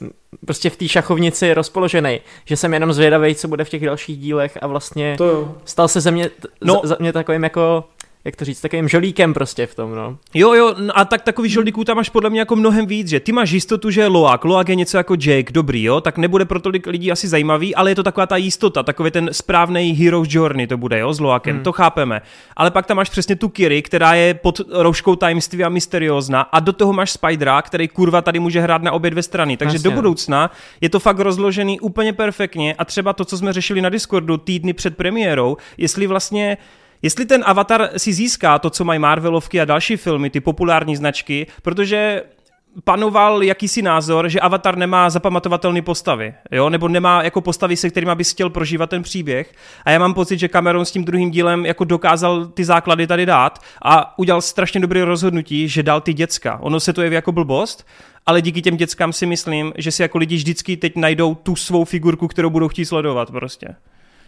uh, 0.00 0.08
prostě 0.46 0.70
v 0.70 0.76
té 0.76 0.88
šachovnici 0.88 1.54
rozpoložený, 1.54 2.20
že 2.44 2.56
jsem 2.56 2.74
jenom 2.74 2.92
zvědavý, 2.92 3.34
co 3.34 3.48
bude 3.48 3.64
v 3.64 3.68
těch 3.68 3.84
dalších 3.84 4.18
dílech 4.18 4.58
a 4.62 4.66
vlastně 4.66 5.14
to 5.18 5.24
jo. 5.24 5.54
stal 5.64 5.88
se 5.88 6.00
ze 6.00 6.10
mě, 6.10 6.30
no. 6.64 6.80
za 6.84 6.96
mě 7.00 7.12
takovým 7.12 7.44
jako 7.44 7.84
jak 8.24 8.36
to 8.36 8.44
říct, 8.44 8.60
takovým 8.60 8.88
žolíkem 8.88 9.34
prostě 9.34 9.66
v 9.66 9.74
tom, 9.74 9.94
no. 9.94 10.18
Jo, 10.34 10.52
jo, 10.52 10.74
a 10.94 11.04
tak 11.04 11.22
takový 11.22 11.48
žoldíků 11.48 11.84
tam 11.84 11.96
máš 11.96 12.08
podle 12.08 12.30
mě 12.30 12.40
jako 12.40 12.56
mnohem 12.56 12.86
víc, 12.86 13.08
že 13.08 13.20
ty 13.20 13.32
máš 13.32 13.50
jistotu, 13.50 13.90
že 13.90 14.00
je 14.00 14.06
Loak, 14.06 14.44
Loak 14.44 14.68
je 14.68 14.74
něco 14.74 14.96
jako 14.96 15.14
Jake, 15.14 15.52
dobrý, 15.52 15.82
jo, 15.82 16.00
tak 16.00 16.18
nebude 16.18 16.44
pro 16.44 16.60
tolik 16.60 16.86
lidí 16.86 17.12
asi 17.12 17.28
zajímavý, 17.28 17.74
ale 17.74 17.90
je 17.90 17.94
to 17.94 18.02
taková 18.02 18.26
ta 18.26 18.36
jistota, 18.36 18.82
takový 18.82 19.10
ten 19.10 19.28
správný 19.32 19.92
Hero's 19.92 20.28
Journey 20.30 20.66
to 20.66 20.76
bude, 20.76 20.98
jo, 20.98 21.12
s 21.12 21.20
Loakem, 21.20 21.54
hmm. 21.54 21.64
to 21.64 21.72
chápeme. 21.72 22.22
Ale 22.56 22.70
pak 22.70 22.86
tam 22.86 22.96
máš 22.96 23.10
přesně 23.10 23.36
tu 23.36 23.48
Kiri, 23.48 23.82
která 23.82 24.14
je 24.14 24.34
pod 24.34 24.60
rouškou 24.70 25.16
tajemství 25.16 25.64
a 25.64 25.68
mysteriózna 25.68 26.40
a 26.40 26.60
do 26.60 26.72
toho 26.72 26.92
máš 26.92 27.10
Spidera, 27.10 27.62
který 27.62 27.88
kurva 27.88 28.22
tady 28.22 28.38
může 28.40 28.60
hrát 28.60 28.82
na 28.82 28.92
obě 28.92 29.10
dvě 29.10 29.22
strany. 29.22 29.56
Takže 29.56 29.76
Jasně. 29.76 29.90
do 29.90 29.96
budoucna 29.96 30.50
je 30.80 30.88
to 30.88 31.00
fakt 31.00 31.18
rozložený 31.18 31.80
úplně 31.80 32.12
perfektně 32.12 32.74
a 32.74 32.84
třeba 32.84 33.12
to, 33.12 33.24
co 33.24 33.38
jsme 33.38 33.52
řešili 33.52 33.80
na 33.82 33.88
Discordu 33.88 34.36
týdny 34.36 34.72
před 34.72 34.96
premiérou, 34.96 35.56
jestli 35.78 36.06
vlastně 36.06 36.56
Jestli 37.04 37.26
ten 37.26 37.42
Avatar 37.46 37.90
si 37.96 38.12
získá 38.12 38.58
to, 38.58 38.70
co 38.70 38.84
mají 38.84 38.98
Marvelovky 38.98 39.60
a 39.60 39.64
další 39.64 39.96
filmy, 39.96 40.30
ty 40.30 40.40
populární 40.40 40.96
značky, 40.96 41.46
protože 41.62 42.22
panoval 42.84 43.42
jakýsi 43.42 43.82
názor, 43.82 44.28
že 44.28 44.40
Avatar 44.40 44.76
nemá 44.76 45.10
zapamatovatelné 45.10 45.82
postavy, 45.82 46.34
jo? 46.50 46.70
nebo 46.70 46.88
nemá 46.88 47.22
jako 47.22 47.40
postavy, 47.40 47.76
se 47.76 47.90
kterými 47.90 48.14
bys 48.14 48.32
chtěl 48.32 48.50
prožívat 48.50 48.90
ten 48.90 49.02
příběh. 49.02 49.52
A 49.84 49.90
já 49.90 49.98
mám 49.98 50.14
pocit, 50.14 50.38
že 50.38 50.48
Cameron 50.48 50.84
s 50.84 50.90
tím 50.90 51.04
druhým 51.04 51.30
dílem 51.30 51.66
jako 51.66 51.84
dokázal 51.84 52.46
ty 52.46 52.64
základy 52.64 53.06
tady 53.06 53.26
dát 53.26 53.58
a 53.82 54.18
udělal 54.18 54.40
strašně 54.40 54.80
dobré 54.80 55.04
rozhodnutí, 55.04 55.68
že 55.68 55.82
dal 55.82 56.00
ty 56.00 56.12
děcka. 56.12 56.58
Ono 56.60 56.80
se 56.80 56.92
to 56.92 57.02
jeví 57.02 57.14
jako 57.14 57.32
blbost, 57.32 57.86
ale 58.26 58.42
díky 58.42 58.62
těm 58.62 58.76
dětskám 58.76 59.12
si 59.12 59.26
myslím, 59.26 59.72
že 59.76 59.92
si 59.92 60.02
jako 60.02 60.18
lidi 60.18 60.36
vždycky 60.36 60.76
teď 60.76 60.96
najdou 60.96 61.34
tu 61.34 61.56
svou 61.56 61.84
figurku, 61.84 62.28
kterou 62.28 62.50
budou 62.50 62.68
chtít 62.68 62.84
sledovat 62.84 63.30
prostě. 63.30 63.68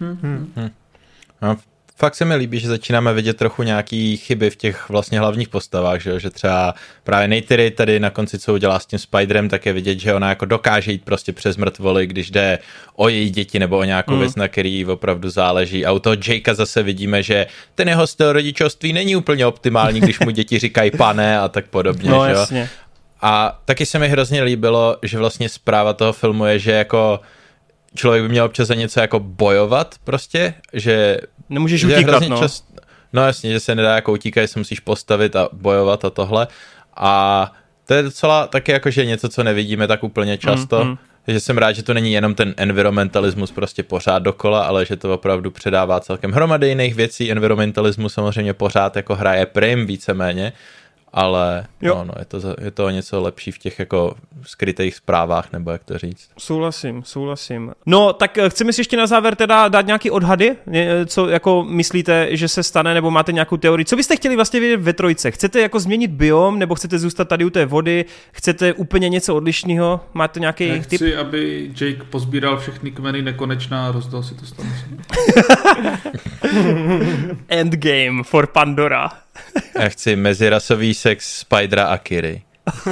Hmm. 0.00 0.18
Hmm. 0.56 0.70
No, 1.42 1.56
fakt 1.96 2.14
se 2.14 2.24
mi 2.24 2.36
líbí, 2.36 2.60
že 2.60 2.68
začínáme 2.68 3.14
vidět 3.14 3.36
trochu 3.36 3.62
nějaký 3.62 4.16
chyby 4.16 4.50
v 4.50 4.56
těch 4.56 4.88
vlastně 4.88 5.18
hlavních 5.18 5.48
postavách, 5.48 6.00
že, 6.00 6.20
že 6.20 6.30
třeba 6.30 6.74
právě 7.04 7.28
Neytiri 7.28 7.70
tady 7.70 8.00
na 8.00 8.10
konci, 8.10 8.38
co 8.38 8.54
udělá 8.54 8.78
s 8.78 8.86
tím 8.86 8.98
Spiderem, 8.98 9.48
tak 9.48 9.66
je 9.66 9.72
vidět, 9.72 9.98
že 9.98 10.14
ona 10.14 10.28
jako 10.28 10.44
dokáže 10.44 10.92
jít 10.92 11.04
prostě 11.04 11.32
přes 11.32 11.56
mrtvoly, 11.56 12.06
když 12.06 12.30
jde 12.30 12.58
o 12.94 13.08
její 13.08 13.30
děti 13.30 13.58
nebo 13.58 13.78
o 13.78 13.84
nějakou 13.84 14.12
mm. 14.12 14.20
věc, 14.20 14.34
na 14.36 14.48
který 14.48 14.86
opravdu 14.86 15.30
záleží. 15.30 15.86
A 15.86 15.92
u 15.92 15.98
toho 15.98 16.16
Jakea 16.28 16.54
zase 16.54 16.82
vidíme, 16.82 17.22
že 17.22 17.46
ten 17.74 17.88
jeho 17.88 18.06
styl 18.06 18.32
rodičovství 18.32 18.92
není 18.92 19.16
úplně 19.16 19.46
optimální, 19.46 20.00
když 20.00 20.20
mu 20.20 20.30
děti 20.30 20.58
říkají 20.58 20.90
pane 20.90 21.38
a 21.38 21.48
tak 21.48 21.66
podobně. 21.68 22.10
No, 22.10 22.24
že? 22.24 22.30
jasně. 22.30 22.68
A 23.20 23.60
taky 23.64 23.86
se 23.86 23.98
mi 23.98 24.08
hrozně 24.08 24.42
líbilo, 24.42 24.96
že 25.02 25.18
vlastně 25.18 25.48
zpráva 25.48 25.92
toho 25.92 26.12
filmu 26.12 26.44
je, 26.44 26.58
že 26.58 26.72
jako 26.72 27.20
člověk 27.94 28.22
by 28.22 28.28
měl 28.28 28.44
občas 28.44 28.68
za 28.68 28.74
něco 28.74 29.00
jako 29.00 29.20
bojovat 29.20 29.94
prostě, 30.04 30.54
že... 30.72 31.18
Nemůžeš 31.48 31.84
utíkat, 31.84 32.22
no. 32.28 32.38
Čas, 32.38 32.64
no 33.12 33.26
jasně, 33.26 33.52
že 33.52 33.60
se 33.60 33.74
nedá 33.74 33.94
jako 33.94 34.12
utíkat, 34.12 34.40
že 34.40 34.48
se 34.48 34.58
musíš 34.58 34.80
postavit 34.80 35.36
a 35.36 35.48
bojovat 35.52 36.04
a 36.04 36.10
tohle. 36.10 36.46
A 36.96 37.52
to 37.86 37.94
je 37.94 38.02
docela 38.02 38.46
taky 38.46 38.72
jako, 38.72 38.90
že 38.90 39.04
něco, 39.04 39.28
co 39.28 39.44
nevidíme 39.44 39.86
tak 39.86 40.04
úplně 40.04 40.38
často. 40.38 40.84
Mm, 40.84 40.90
mm. 40.90 40.96
Takže 41.26 41.40
jsem 41.40 41.58
rád, 41.58 41.72
že 41.72 41.82
to 41.82 41.94
není 41.94 42.12
jenom 42.12 42.34
ten 42.34 42.54
environmentalismus 42.56 43.52
prostě 43.52 43.82
pořád 43.82 44.18
dokola, 44.18 44.66
ale 44.66 44.86
že 44.86 44.96
to 44.96 45.14
opravdu 45.14 45.50
předává 45.50 46.00
celkem 46.00 46.32
hromady 46.32 46.68
jiných 46.68 46.94
věcí. 46.94 47.32
Environmentalismus 47.32 48.14
samozřejmě 48.14 48.54
pořád 48.54 48.96
jako 48.96 49.14
hraje 49.14 49.46
prim 49.46 49.86
víceméně, 49.86 50.52
ale 51.16 51.66
jo. 51.82 51.94
No, 51.94 52.04
no, 52.04 52.12
je, 52.18 52.24
to, 52.24 52.40
je 52.60 52.70
to 52.70 52.90
něco 52.90 53.20
lepší 53.20 53.52
v 53.52 53.58
těch 53.58 53.78
jako 53.78 54.14
skrytých 54.42 54.94
zprávách, 54.94 55.52
nebo 55.52 55.70
jak 55.70 55.84
to 55.84 55.98
říct. 55.98 56.28
Souhlasím, 56.38 57.02
souhlasím. 57.04 57.72
No, 57.86 58.12
tak 58.12 58.38
eh, 58.38 58.50
chceme 58.50 58.72
si 58.72 58.80
ještě 58.80 58.96
na 58.96 59.06
závěr 59.06 59.34
teda 59.34 59.68
dát 59.68 59.86
nějaký 59.86 60.10
odhady, 60.10 60.56
co 61.06 61.28
jako 61.28 61.64
myslíte, 61.68 62.36
že 62.36 62.48
se 62.48 62.62
stane, 62.62 62.94
nebo 62.94 63.10
máte 63.10 63.32
nějakou 63.32 63.56
teorii. 63.56 63.84
Co 63.84 63.96
byste 63.96 64.16
chtěli 64.16 64.36
vlastně 64.36 64.60
vědět 64.60 64.80
ve 64.80 64.92
trojce? 64.92 65.30
Chcete 65.30 65.60
jako 65.60 65.80
změnit 65.80 66.10
biom, 66.10 66.58
nebo 66.58 66.74
chcete 66.74 66.98
zůstat 66.98 67.28
tady 67.28 67.44
u 67.44 67.50
té 67.50 67.66
vody? 67.66 68.04
Chcete 68.32 68.72
úplně 68.72 69.08
něco 69.08 69.36
odlišného? 69.36 70.00
Máte 70.14 70.40
nějaký 70.40 70.68
Já 70.68 70.82
chci, 70.82 70.98
typ? 70.98 71.18
aby 71.18 71.70
Jake 71.80 72.04
pozbíral 72.10 72.58
všechny 72.58 72.90
kmeny 72.90 73.22
nekonečná 73.22 73.88
a 73.88 73.92
rozdal 73.92 74.22
si 74.22 74.34
to 74.34 74.46
stanici. 74.46 74.84
Endgame 77.48 78.22
for 78.22 78.46
Pandora. 78.46 79.25
Já 79.80 79.88
chci 79.88 80.16
mezirasový 80.16 80.94
sex 80.94 81.38
Spidera 81.38 81.84
a 81.84 81.98
Kiry. 81.98 82.42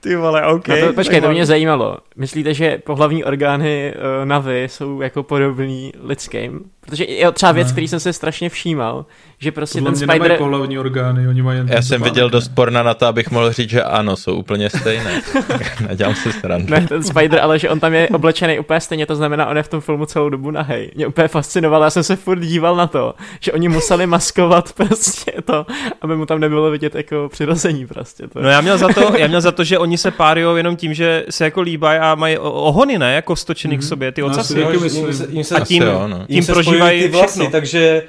Ty 0.00 0.16
vole, 0.16 0.46
OK. 0.46 0.68
No 0.68 0.76
to, 0.80 0.92
počkej, 0.92 1.20
to 1.20 1.30
mě 1.30 1.46
zajímalo. 1.46 1.98
Myslíte, 2.16 2.54
že 2.54 2.78
pohlavní 2.78 3.24
orgány 3.24 3.94
uh, 3.94 4.28
Navy 4.28 4.68
jsou 4.70 5.00
jako 5.00 5.22
podobný 5.22 5.92
lidským? 6.02 6.60
Protože 6.80 7.04
je 7.04 7.32
třeba 7.32 7.52
věc, 7.52 7.72
který 7.72 7.88
jsem 7.88 8.00
se 8.00 8.12
strašně 8.12 8.48
všímal, 8.48 9.06
že 9.40 9.52
prostě 9.52 9.78
Podle 9.78 9.90
ten 9.90 9.96
Spider... 9.96 10.22
Nemají 10.22 10.38
pohlavní 10.38 10.78
orgány, 10.78 11.28
oni 11.28 11.42
mají 11.42 11.58
jen 11.58 11.68
Já 11.68 11.82
jsem 11.82 12.02
viděl 12.02 12.30
dost 12.30 12.48
porna 12.48 12.82
na 12.82 12.94
to, 12.94 13.06
abych 13.06 13.30
mohl 13.30 13.52
říct, 13.52 13.70
že 13.70 13.82
ano, 13.82 14.16
jsou 14.16 14.34
úplně 14.34 14.70
stejné. 14.70 15.22
Nedělám 15.88 16.14
si 16.14 16.32
srandu. 16.32 16.74
Ne, 16.74 16.86
ten 16.88 17.02
Spider, 17.02 17.40
ale 17.40 17.58
že 17.58 17.70
on 17.70 17.80
tam 17.80 17.94
je 17.94 18.08
oblečený 18.08 18.58
úplně 18.58 18.80
stejně, 18.80 19.06
to 19.06 19.16
znamená, 19.16 19.46
on 19.46 19.56
je 19.56 19.62
v 19.62 19.68
tom 19.68 19.80
filmu 19.80 20.06
celou 20.06 20.28
dobu 20.28 20.50
nahej. 20.50 20.90
Mě 20.94 21.06
úplně 21.06 21.28
fascinovalo, 21.28 21.84
já 21.84 21.90
jsem 21.90 22.02
se 22.02 22.16
furt 22.16 22.40
díval 22.40 22.76
na 22.76 22.86
to, 22.86 23.14
že 23.40 23.52
oni 23.52 23.68
museli 23.68 24.06
maskovat 24.06 24.72
prostě 24.76 25.32
to, 25.44 25.66
aby 26.00 26.16
mu 26.16 26.26
tam 26.26 26.40
nebylo 26.40 26.70
vidět 26.70 26.94
jako 26.94 27.28
přirození 27.32 27.86
prostě. 27.86 28.28
To. 28.28 28.42
No 28.42 28.48
já 28.48 28.60
měl 28.60 28.78
za 28.78 28.88
to, 28.88 29.12
já 29.16 29.26
měl 29.26 29.40
za 29.40 29.52
to, 29.52 29.64
že 29.64 29.78
oni 29.78 29.98
se 29.98 30.10
párujou 30.10 30.56
jenom 30.56 30.76
tím, 30.76 30.94
že 30.94 31.24
se 31.30 31.44
jako 31.44 31.60
líbají 31.60 31.98
a 31.98 32.14
mají 32.14 32.38
ohony, 32.38 32.98
ne, 32.98 33.14
jako 33.14 33.36
stočený 33.36 33.76
mm-hmm. 33.76 33.80
k 33.80 33.88
sobě, 33.88 34.12
ty 34.12 34.20
no, 34.20 34.26
ocasy. 34.26 34.64
No, 34.64 34.70
jim 34.70 34.90
se, 35.12 35.26
jim 35.30 35.44
se, 35.44 35.54
a 35.54 35.64
tím, 35.64 35.82
jo, 35.82 36.08
no. 36.08 36.26
tím 36.26 36.46
prožívají 36.46 37.02
ty 37.02 37.08
vlasy, 37.08 37.28
všechno. 37.28 37.50
takže 37.50 38.02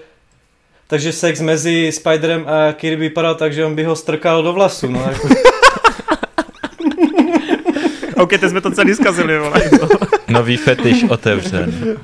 takže 0.89 1.13
sex 1.13 1.41
mezi 1.41 1.91
Spiderem 1.91 2.45
a 2.47 2.73
Kirby 2.73 3.01
vypadal 3.01 3.35
tak, 3.35 3.53
že 3.53 3.65
on 3.65 3.75
by 3.75 3.83
ho 3.83 3.95
strkal 3.95 4.43
do 4.43 4.53
vlasu, 4.53 4.91
no. 4.91 5.01
Jako. 5.01 5.27
OK, 8.15 8.29
teď 8.29 8.49
jsme 8.49 8.61
to 8.61 8.71
celý 8.71 8.95
zkazili, 8.95 9.39
vole. 9.39 9.61
Nový 10.27 10.57
fetiš 10.57 11.03
otevřen. 11.03 11.73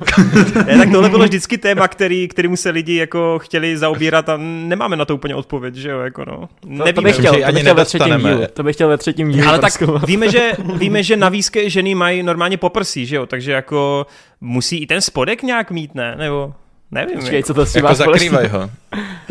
ne, 0.66 0.78
tak 0.78 0.92
tohle 0.92 1.10
bylo 1.10 1.24
vždycky 1.24 1.58
téma, 1.58 1.88
který, 1.88 2.28
kterýmu 2.28 2.56
se 2.56 2.70
lidi 2.70 2.96
jako 2.96 3.40
chtěli 3.40 3.78
zaobírat 3.78 4.30
a 4.30 4.38
nemáme 4.38 4.96
na 4.96 5.06
to 5.06 5.16
úplně 5.16 5.36
odpověď, 5.36 5.76
že 5.76 5.90
jo, 5.90 6.00
jako 6.00 6.26
no. 6.26 6.50
Nevíme. 6.66 6.94
To 6.94 7.02
bych 7.02 7.16
chtěl, 7.16 7.34
to 7.46 7.54
bych 7.54 7.62
chtěl 7.62 7.76
ve 7.76 7.86
třetím 7.86 8.18
dílu. 8.18 8.42
To 8.54 8.64
bych 8.64 8.76
chtěl 8.76 8.88
ve 8.88 8.98
třetím 8.98 9.32
dílu. 9.32 9.48
Ale 9.48 9.60
tak 9.60 9.74
víme, 10.08 10.30
že, 10.30 10.52
víme, 10.76 11.04
že 11.04 11.18
navíské 11.18 11.70
ženy 11.70 11.96
mají 11.96 12.24
normálně 12.24 12.58
poprsí, 12.58 13.06
že 13.06 13.16
jo, 13.16 13.26
takže 13.26 13.52
jako 13.52 14.08
musí 14.42 14.78
i 14.78 14.88
ten 14.88 15.02
spodek 15.02 15.44
nějak 15.44 15.72
mít, 15.72 15.96
ne? 15.96 16.16
Nebo... 16.18 16.54
Nevím. 16.96 17.20
Počkej, 17.20 17.44
co 17.44 17.54
to 17.54 17.66
si 17.66 17.78
jako 17.78 17.96
zakrývaj 17.96 18.48
ho. 18.48 18.70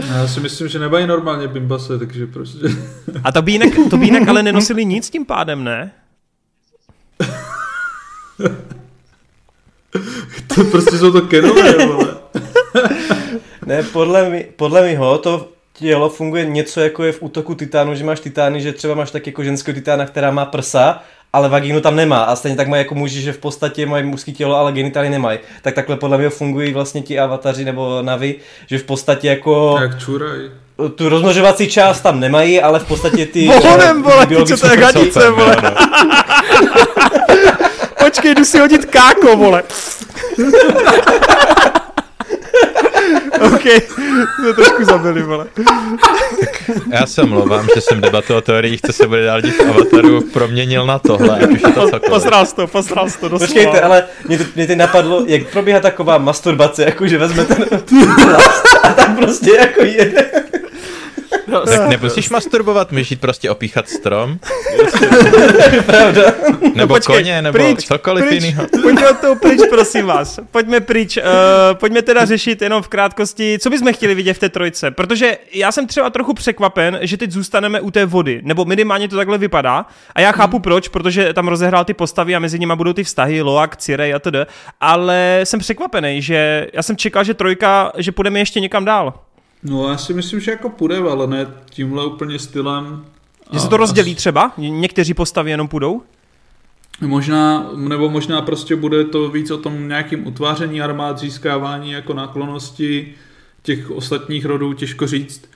Já 0.08 0.28
si 0.28 0.40
myslím, 0.40 0.68
že 0.68 0.78
nemají 0.78 1.06
normálně 1.06 1.48
bimbase, 1.48 1.98
takže 1.98 2.26
prostě... 2.26 2.58
A 3.24 3.32
to 3.32 3.42
by 3.42 3.52
jinak, 3.52 3.70
to 3.90 3.96
by 3.96 4.06
jinak 4.06 4.28
ale 4.28 4.42
nenosili 4.42 4.84
nic 4.84 5.10
tím 5.10 5.24
pádem, 5.24 5.64
ne? 5.64 5.92
to 10.54 10.64
prostě 10.64 10.98
jsou 10.98 11.12
to 11.12 11.20
kenové, 11.20 11.86
vole. 11.86 12.16
ne, 13.66 13.82
podle, 13.82 14.30
mi, 14.30 14.46
podle 14.56 14.86
mýho 14.86 15.18
to 15.18 15.52
tělo 15.72 16.08
funguje 16.08 16.44
něco 16.44 16.80
jako 16.80 17.04
je 17.04 17.12
v 17.12 17.22
útoku 17.22 17.54
titánu, 17.54 17.94
že 17.94 18.04
máš 18.04 18.20
titány, 18.20 18.60
že 18.60 18.72
třeba 18.72 18.94
máš 18.94 19.10
tak 19.10 19.26
jako 19.26 19.44
ženského 19.44 19.74
titána, 19.74 20.06
která 20.06 20.30
má 20.30 20.44
prsa 20.44 21.02
ale 21.34 21.48
vagínu 21.48 21.80
tam 21.80 21.96
nemá 21.96 22.22
a 22.22 22.36
stejně 22.36 22.56
tak 22.56 22.68
mají 22.68 22.80
jako 22.80 22.94
muži, 22.94 23.20
že 23.20 23.32
v 23.32 23.38
podstatě 23.38 23.86
mají 23.86 24.04
mužské 24.04 24.32
tělo, 24.32 24.56
ale 24.56 24.72
genitály 24.72 25.10
nemají. 25.10 25.38
Tak 25.62 25.74
takhle 25.74 25.96
podle 25.96 26.18
mě 26.18 26.30
fungují 26.30 26.72
vlastně 26.72 27.02
ti 27.02 27.18
avataři 27.18 27.64
nebo 27.64 28.02
navy, 28.02 28.34
že 28.66 28.78
v 28.78 28.82
podstatě 28.82 29.28
jako... 29.28 29.78
Jak 29.80 29.98
čuraj. 29.98 30.38
Tu 30.94 31.08
rozmnožovací 31.08 31.68
část 31.68 32.00
tam 32.00 32.20
nemají, 32.20 32.60
ale 32.60 32.78
v 32.78 32.84
podstatě 32.84 33.26
ty... 33.26 33.46
Bohonem, 33.62 34.02
vole, 34.02 34.26
ty 34.26 34.44
co 34.44 34.56
to 34.56 34.72
je 34.72 34.84
hadice, 34.84 35.30
vole. 35.30 35.56
Počkej, 37.98 38.34
jdu 38.34 38.44
si 38.44 38.58
hodit 38.58 38.84
káko, 38.84 39.36
vole. 39.36 39.62
OK, 43.40 43.62
jsme 44.34 44.52
trošku 44.54 44.84
zabili, 44.84 45.22
vole. 45.22 45.46
Já 46.90 47.06
se 47.06 47.24
mluvám, 47.24 47.66
že 47.74 47.80
jsem 47.80 48.00
debatu 48.00 48.36
o 48.36 48.40
teoriích, 48.40 48.80
co 48.82 48.92
se 48.92 49.06
bude 49.06 49.24
dál 49.24 49.40
dít 49.40 49.54
v 49.54 49.68
Avataru, 49.70 50.20
proměnil 50.20 50.86
na 50.86 50.98
tohle, 50.98 51.38
ať 51.38 51.50
už 51.50 51.62
je 51.62 51.72
to 51.72 51.84
cokoliv. 51.84 52.08
Posral 52.08 52.46
to, 52.46 52.66
posral 52.66 53.06
to, 53.20 53.28
doslova. 53.28 53.38
Počkejte, 53.38 53.80
ale 53.80 54.04
mě, 54.28 54.38
to, 54.38 54.44
mě 54.54 54.66
to 54.66 54.74
napadlo, 54.74 55.24
jak 55.26 55.48
probíhá 55.48 55.80
taková 55.80 56.18
masturbace, 56.18 56.84
jako 56.84 57.06
že 57.06 57.18
vezme 57.18 57.44
ten 57.44 57.64
a 58.82 58.92
tak 58.92 59.16
prostě 59.16 59.50
jako 59.56 59.84
jede. 59.84 60.30
No, 61.46 61.60
Tak 61.66 61.88
nemusíš 61.88 62.30
masturbovat, 62.30 62.92
můžeš 62.92 63.10
jít 63.10 63.20
prostě 63.20 63.50
opíchat 63.50 63.88
strom. 63.88 64.38
Pravda. 65.86 66.22
Nebo 66.74 66.94
počkej, 66.94 67.16
koně, 67.16 67.42
nebo 67.42 67.58
pryč, 67.58 67.86
cokoliv 67.86 68.24
pryč. 68.24 68.44
jiného. 68.44 68.66
Pojďme 68.82 69.10
od 69.10 69.18
toho 69.18 69.36
pryč, 69.36 69.60
prosím 69.70 70.06
vás. 70.06 70.40
Pojďme 70.50 70.80
pryč. 70.80 71.16
Uh, 71.16 71.22
pojďme 71.74 72.02
teda 72.02 72.24
řešit 72.24 72.62
jenom 72.62 72.82
v 72.82 72.88
krátkosti, 72.88 73.58
co 73.60 73.70
bychom 73.70 73.92
chtěli 73.92 74.14
vidět 74.14 74.34
v 74.34 74.38
té 74.38 74.48
trojce. 74.48 74.90
Protože 74.90 75.38
já 75.52 75.72
jsem 75.72 75.86
třeba 75.86 76.10
trochu 76.10 76.34
překvapen, 76.34 76.98
že 77.02 77.16
teď 77.16 77.30
zůstaneme 77.30 77.80
u 77.80 77.90
té 77.90 78.06
vody. 78.06 78.40
Nebo 78.44 78.64
minimálně 78.64 79.08
to 79.08 79.16
takhle 79.16 79.38
vypadá. 79.38 79.86
A 80.14 80.20
já 80.20 80.32
chápu 80.32 80.58
proč, 80.58 80.88
protože 80.88 81.32
tam 81.32 81.48
rozehrál 81.48 81.84
ty 81.84 81.94
postavy 81.94 82.36
a 82.36 82.38
mezi 82.38 82.58
nimi 82.58 82.72
budou 82.76 82.92
ty 82.92 83.04
vztahy, 83.04 83.42
Loak, 83.42 83.76
Cirej 83.76 84.14
a 84.14 84.18
td. 84.18 84.36
Ale 84.80 85.40
jsem 85.44 85.60
překvapený, 85.60 86.22
že 86.22 86.66
já 86.72 86.82
jsem 86.82 86.96
čekal, 86.96 87.24
že 87.24 87.34
trojka, 87.34 87.92
že 87.96 88.12
půjdeme 88.12 88.38
ještě 88.38 88.60
někam 88.60 88.84
dál. 88.84 89.14
No 89.64 89.88
já 89.88 89.96
si 89.96 90.14
myslím, 90.14 90.40
že 90.40 90.50
jako 90.50 90.68
půjde, 90.68 90.98
ale 90.98 91.26
ne 91.26 91.46
tímhle 91.70 92.06
úplně 92.06 92.38
stylem. 92.38 93.04
Že 93.52 93.60
se 93.60 93.68
to 93.68 93.76
rozdělí 93.76 94.14
třeba? 94.14 94.52
Někteří 94.56 95.14
postavy 95.14 95.50
jenom 95.50 95.68
půjdou? 95.68 96.02
Možná, 97.00 97.70
nebo 97.76 98.10
možná 98.10 98.42
prostě 98.42 98.76
bude 98.76 99.04
to 99.04 99.28
víc 99.28 99.50
o 99.50 99.58
tom 99.58 99.88
nějakým 99.88 100.26
utváření 100.26 100.80
armád, 100.80 101.18
získávání 101.18 101.90
jako 101.90 102.14
náklonosti 102.14 103.14
těch 103.62 103.90
ostatních 103.90 104.44
rodů, 104.44 104.72
těžko 104.72 105.06
říct. 105.06 105.50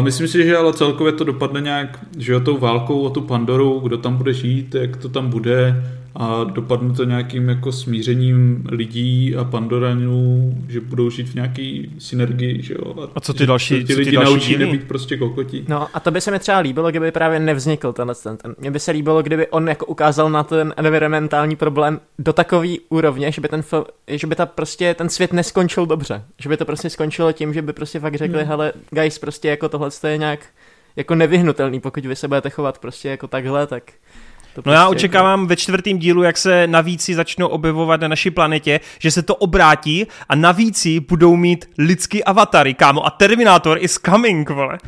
Myslím 0.00 0.28
si, 0.28 0.44
že 0.44 0.56
ale 0.56 0.72
celkově 0.72 1.12
to 1.12 1.24
dopadne 1.24 1.60
nějak, 1.60 1.98
že 2.18 2.32
jo, 2.32 2.40
tou 2.40 2.58
válkou 2.58 3.00
o 3.00 3.10
tu 3.10 3.20
Pandoru, 3.20 3.80
kdo 3.80 3.98
tam 3.98 4.16
bude 4.16 4.34
žít, 4.34 4.74
jak 4.74 4.96
to 4.96 5.08
tam 5.08 5.30
bude 5.30 5.84
a 6.14 6.44
dopadne 6.44 6.94
to 6.94 7.04
nějakým 7.04 7.48
jako 7.48 7.72
smířením 7.72 8.64
lidí 8.70 9.36
a 9.36 9.44
Pandoranů, 9.44 10.54
že 10.68 10.80
budou 10.80 11.10
žít 11.10 11.28
v 11.28 11.34
nějaký 11.34 11.92
synergii, 11.98 12.62
že 12.62 12.74
jo. 12.74 13.08
A 13.14 13.20
co 13.20 13.34
ty 13.34 13.46
další- 13.46 13.84
ty 13.84 13.94
lidi 13.94 14.12
další 14.12 14.32
naučí 14.32 14.48
divní? 14.48 14.64
nebýt 14.66 14.88
prostě 14.88 15.16
kokotí. 15.16 15.64
No 15.68 15.86
a 15.94 16.00
to 16.00 16.10
by 16.10 16.20
se 16.20 16.30
mi 16.30 16.38
třeba 16.38 16.58
líbilo, 16.58 16.90
kdyby 16.90 17.12
právě 17.12 17.40
nevznikl 17.40 17.92
tenhle 17.92 18.14
ten, 18.14 18.36
ten. 18.36 18.54
Mně 18.58 18.70
by 18.70 18.80
se 18.80 18.90
líbilo, 18.90 19.22
kdyby 19.22 19.46
on 19.48 19.68
jako 19.68 19.86
ukázal 19.86 20.30
na 20.30 20.42
ten 20.42 20.74
environmentální 20.76 21.56
problém 21.56 22.00
do 22.18 22.32
takové 22.32 22.68
úrovně, 22.88 23.32
že 23.32 23.40
by 23.40 23.48
ten 23.48 23.62
že 24.08 24.26
by 24.26 24.34
ta 24.34 24.46
prostě 24.46 24.94
ten 24.94 25.08
svět 25.08 25.32
neskončil 25.32 25.86
dobře. 25.86 26.22
Že 26.38 26.48
by 26.48 26.56
to 26.56 26.64
prostě 26.64 26.90
skončilo 26.90 27.32
tím, 27.32 27.54
že 27.54 27.62
by 27.62 27.72
prostě 27.72 28.00
fakt 28.00 28.14
řekli, 28.14 28.38
Hmm. 28.38 28.48
hele, 28.48 28.72
guys, 28.90 29.18
prostě 29.18 29.48
jako 29.48 29.68
tohle 29.68 29.90
je 30.08 30.18
nějak 30.18 30.40
jako 30.96 31.14
nevyhnutelný, 31.14 31.80
pokud 31.80 32.04
vy 32.06 32.16
se 32.16 32.28
budete 32.28 32.50
chovat 32.50 32.78
prostě 32.78 33.08
jako 33.08 33.26
takhle, 33.26 33.66
tak 33.66 33.82
to 34.62 34.70
No 34.70 34.74
já 34.74 34.86
prostě 34.86 34.96
očekávám 34.96 35.46
ve 35.46 35.56
čtvrtém 35.56 35.98
dílu, 35.98 36.22
jak 36.22 36.38
se 36.38 36.66
navíci 36.66 37.14
začnou 37.14 37.46
objevovat 37.46 38.00
na 38.00 38.08
naší 38.08 38.30
planetě, 38.30 38.80
že 38.98 39.10
se 39.10 39.22
to 39.22 39.34
obrátí 39.34 40.06
a 40.28 40.34
navíci 40.34 41.00
budou 41.00 41.36
mít 41.36 41.70
lidský 41.78 42.24
avatary, 42.24 42.74
kámo. 42.74 43.06
A 43.06 43.10
Terminator 43.10 43.78
is 43.80 43.98
coming, 44.06 44.50
vole. 44.50 44.78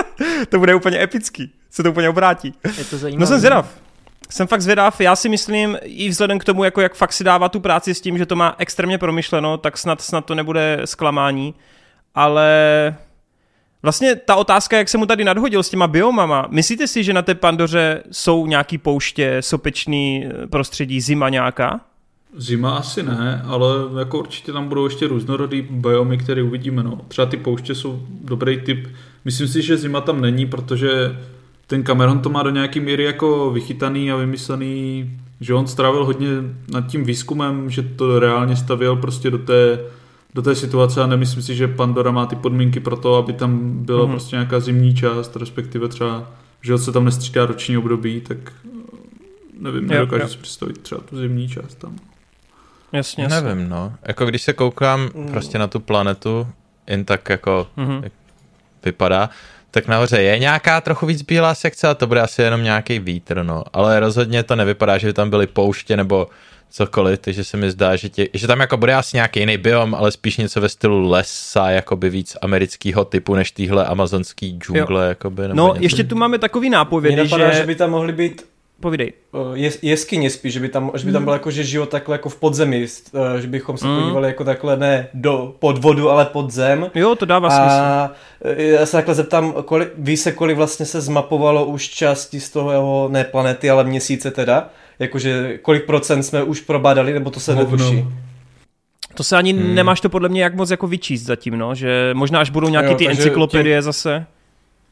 to 0.48 0.58
bude 0.58 0.74
úplně 0.74 1.02
epický. 1.02 1.52
Se 1.70 1.82
to 1.82 1.90
úplně 1.90 2.08
obrátí. 2.08 2.54
Jako, 2.64 2.78
je 2.80 2.84
to 2.84 2.98
zajímavé. 2.98 3.20
No 3.20 3.26
jsem 3.26 3.38
zvědav. 3.38 3.68
Jsem 4.30 4.46
fakt 4.46 4.62
zvědav, 4.62 5.00
já 5.00 5.16
si 5.16 5.28
myslím, 5.28 5.78
i 5.82 6.08
vzhledem 6.08 6.38
k 6.38 6.44
tomu, 6.44 6.64
jako 6.64 6.80
jak 6.80 6.94
fakt 6.94 7.12
si 7.12 7.24
dává 7.24 7.48
tu 7.48 7.60
práci 7.60 7.94
s 7.94 8.00
tím, 8.00 8.18
že 8.18 8.26
to 8.26 8.36
má 8.36 8.54
extrémně 8.58 8.98
promyšleno, 8.98 9.58
tak 9.58 9.78
snad, 9.78 10.00
snad 10.00 10.24
to 10.24 10.34
nebude 10.34 10.80
zklamání, 10.84 11.54
ale 12.14 12.48
vlastně 13.82 14.16
ta 14.16 14.36
otázka, 14.36 14.78
jak 14.78 14.88
se 14.88 14.98
mu 14.98 15.06
tady 15.06 15.24
nadhodil 15.24 15.62
s 15.62 15.70
těma 15.70 15.86
biomama, 15.86 16.46
myslíte 16.50 16.86
si, 16.86 17.04
že 17.04 17.12
na 17.12 17.22
té 17.22 17.34
Pandoře 17.34 18.02
jsou 18.10 18.46
nějaký 18.46 18.78
pouště, 18.78 19.36
sopečný 19.40 20.26
eh, 20.26 20.46
prostředí, 20.46 21.00
zima 21.00 21.28
nějaká? 21.28 21.80
Zima 22.36 22.76
asi 22.76 23.02
ne, 23.02 23.42
ale 23.46 23.66
jako 23.98 24.18
určitě 24.18 24.52
tam 24.52 24.68
budou 24.68 24.84
ještě 24.84 25.06
různorodý 25.06 25.62
biomy, 25.70 26.18
které 26.18 26.42
uvidíme. 26.42 26.82
No. 26.82 27.00
Třeba 27.08 27.26
ty 27.26 27.36
pouště 27.36 27.74
jsou 27.74 28.02
dobrý 28.20 28.60
typ. 28.60 28.88
Myslím 29.24 29.48
si, 29.48 29.62
že 29.62 29.76
zima 29.76 30.00
tam 30.00 30.20
není, 30.20 30.46
protože 30.46 31.18
ten 31.66 31.82
Cameron 31.82 32.18
to 32.18 32.30
má 32.30 32.42
do 32.42 32.50
nějaký 32.50 32.80
míry 32.80 33.04
jako 33.04 33.50
vychytaný 33.50 34.12
a 34.12 34.16
vymyslený, 34.16 35.10
že 35.40 35.54
on 35.54 35.66
strávil 35.66 36.04
hodně 36.04 36.28
nad 36.72 36.86
tím 36.86 37.04
výzkumem, 37.04 37.70
že 37.70 37.82
to 37.82 38.18
reálně 38.18 38.56
stavěl 38.56 38.96
prostě 38.96 39.30
do 39.30 39.38
té, 39.38 39.78
do 40.34 40.42
té 40.42 40.54
situace 40.54 41.02
a 41.02 41.06
nemyslím 41.06 41.42
si, 41.42 41.54
že 41.56 41.68
Pandora 41.68 42.10
má 42.10 42.26
ty 42.26 42.36
podmínky 42.36 42.80
pro 42.80 42.96
to, 42.96 43.14
aby 43.14 43.32
tam 43.32 43.70
byla 43.84 43.98
Mhm. 43.98 44.06
mm-hmm. 44.08 44.10
prostě 44.12 44.36
nějaká 44.36 44.60
zimní 44.60 44.94
část, 44.94 45.36
respektive 45.36 45.88
třeba, 45.88 46.30
že 46.62 46.78
se 46.78 46.92
tam 46.92 47.04
nestřídá 47.04 47.46
roční 47.46 47.76
období, 47.78 48.20
tak 48.20 48.36
nevím, 49.60 49.82
Jo, 49.84 49.88
nedokážu 49.90 50.22
jo. 50.22 50.28
si 50.28 50.38
představit 50.38 50.78
třeba 50.78 51.00
tu 51.00 51.16
zimní 51.18 51.48
část 51.48 51.74
tam. 51.74 51.96
Jasně, 52.92 53.24
jasně. 53.24 53.40
Nevím, 53.40 53.68
no. 53.68 53.92
Jako 54.08 54.26
když 54.26 54.42
se 54.42 54.52
koukám 54.52 55.10
prostě 55.30 55.58
na 55.58 55.66
tu 55.66 55.80
planetu, 55.80 56.46
jen 56.86 57.04
tak 57.04 57.28
jako 57.28 57.66
Mhm. 57.76 58.04
vypadá, 58.84 59.30
tak 59.70 59.86
nahoře 59.88 60.22
je 60.22 60.38
nějaká 60.38 60.80
trochu 60.80 61.06
víc 61.06 61.22
bílá 61.22 61.54
sekce 61.54 61.88
a 61.88 61.94
to 61.94 62.06
bude 62.06 62.20
asi 62.20 62.42
jenom 62.42 62.62
nějaký 62.62 62.98
vítr, 62.98 63.42
no. 63.42 63.64
Ale 63.72 64.00
rozhodně 64.00 64.42
to 64.42 64.56
nevypadá, 64.56 64.98
že 64.98 65.06
by 65.06 65.12
tam 65.12 65.30
byly 65.30 65.46
pouště 65.46 65.96
nebo 65.96 66.28
cokoliv, 66.70 67.18
takže 67.18 67.44
se 67.44 67.56
mi 67.56 67.70
zdá, 67.70 67.96
že, 67.96 68.08
tě, 68.08 68.28
že 68.34 68.46
tam 68.46 68.60
jako 68.60 68.76
bude 68.76 68.94
asi 68.94 69.16
nějaký 69.16 69.40
jiný 69.40 69.56
biom, 69.56 69.94
ale 69.94 70.12
spíš 70.12 70.36
něco 70.36 70.60
ve 70.60 70.68
stylu 70.68 71.08
lesa, 71.10 71.70
jakoby 71.70 72.10
víc 72.10 72.36
amerického 72.42 73.04
typu, 73.04 73.34
než 73.34 73.50
týhle 73.50 73.86
amazonský 73.86 74.58
džungle, 74.58 75.08
jakoby. 75.08 75.42
Nebo 75.42 75.54
No, 75.54 75.66
něco. 75.68 75.82
ještě 75.84 76.04
tu 76.04 76.16
máme 76.16 76.38
takový 76.38 76.70
napadá, 76.70 77.50
že... 77.50 77.52
že 77.54 77.66
by 77.66 77.74
tam 77.74 77.90
mohly 77.90 78.12
být 78.12 78.42
Povídej. 78.80 79.12
uh, 79.32 79.40
jes, 79.54 79.78
jeskyně 79.82 80.30
spíš, 80.30 80.52
že 80.52 80.60
by 80.60 80.68
tam, 80.68 80.90
že 80.94 81.04
by 81.04 81.10
Hmm. 81.10 81.12
tam 81.12 81.24
bylo 81.24 81.34
jako, 81.34 81.50
že 81.50 81.64
život 81.64 81.88
takhle 81.88 82.14
jako 82.14 82.28
v 82.28 82.36
podzemí, 82.36 82.86
uh, 83.12 83.20
že 83.40 83.46
bychom 83.46 83.78
se 83.78 83.86
Mm. 83.86 83.98
podívali 84.00 84.28
jako 84.28 84.44
takhle 84.44 84.76
ne 84.76 85.08
do 85.14 85.54
pod 85.58 85.78
vodu, 85.78 86.10
ale 86.10 86.24
pod 86.24 86.50
zem. 86.50 86.90
Jo, 86.94 87.14
to 87.14 87.26
dává 87.26 87.50
smysl. 87.50 87.62
A 87.70 88.12
eh, 88.44 88.62
já 88.62 88.86
se 88.86 88.92
takhle 88.92 89.14
zeptám, 89.14 89.52
kolik, 89.64 89.88
ví 89.98 90.16
se, 90.16 90.32
kolik 90.32 90.56
vlastně 90.56 90.86
se 90.86 91.00
zmapovalo 91.00 91.64
už 91.64 91.88
části 91.88 92.40
z 92.40 92.50
toho 92.50 92.70
jeho, 92.72 93.08
ne 93.12 93.24
planety, 93.24 93.70
ale 93.70 93.84
měsíce 93.84 94.30
teda? 94.30 94.70
Jakože 95.00 95.58
kolik 95.62 95.84
procent 95.84 96.22
jsme 96.22 96.42
už 96.42 96.60
probádali, 96.60 97.12
nebo 97.12 97.30
to 97.30 97.40
se 97.40 97.54
Hovno. 97.54 97.76
netuší? 97.76 98.04
To 99.14 99.24
se 99.24 99.36
ani 99.36 99.52
hmm. 99.52 99.74
nemáš 99.74 100.00
to 100.00 100.08
podle 100.08 100.28
mě 100.28 100.42
jak 100.42 100.54
moc 100.54 100.70
jako 100.70 100.86
vyčíst 100.86 101.24
zatím, 101.24 101.58
no, 101.58 101.74
že 101.74 102.10
možná 102.14 102.40
až 102.40 102.50
budou 102.50 102.68
nějaké 102.68 102.90
Jo, 102.90 102.94
ty 102.94 103.08
encyklopedie 103.08 103.82
zase. 103.82 104.26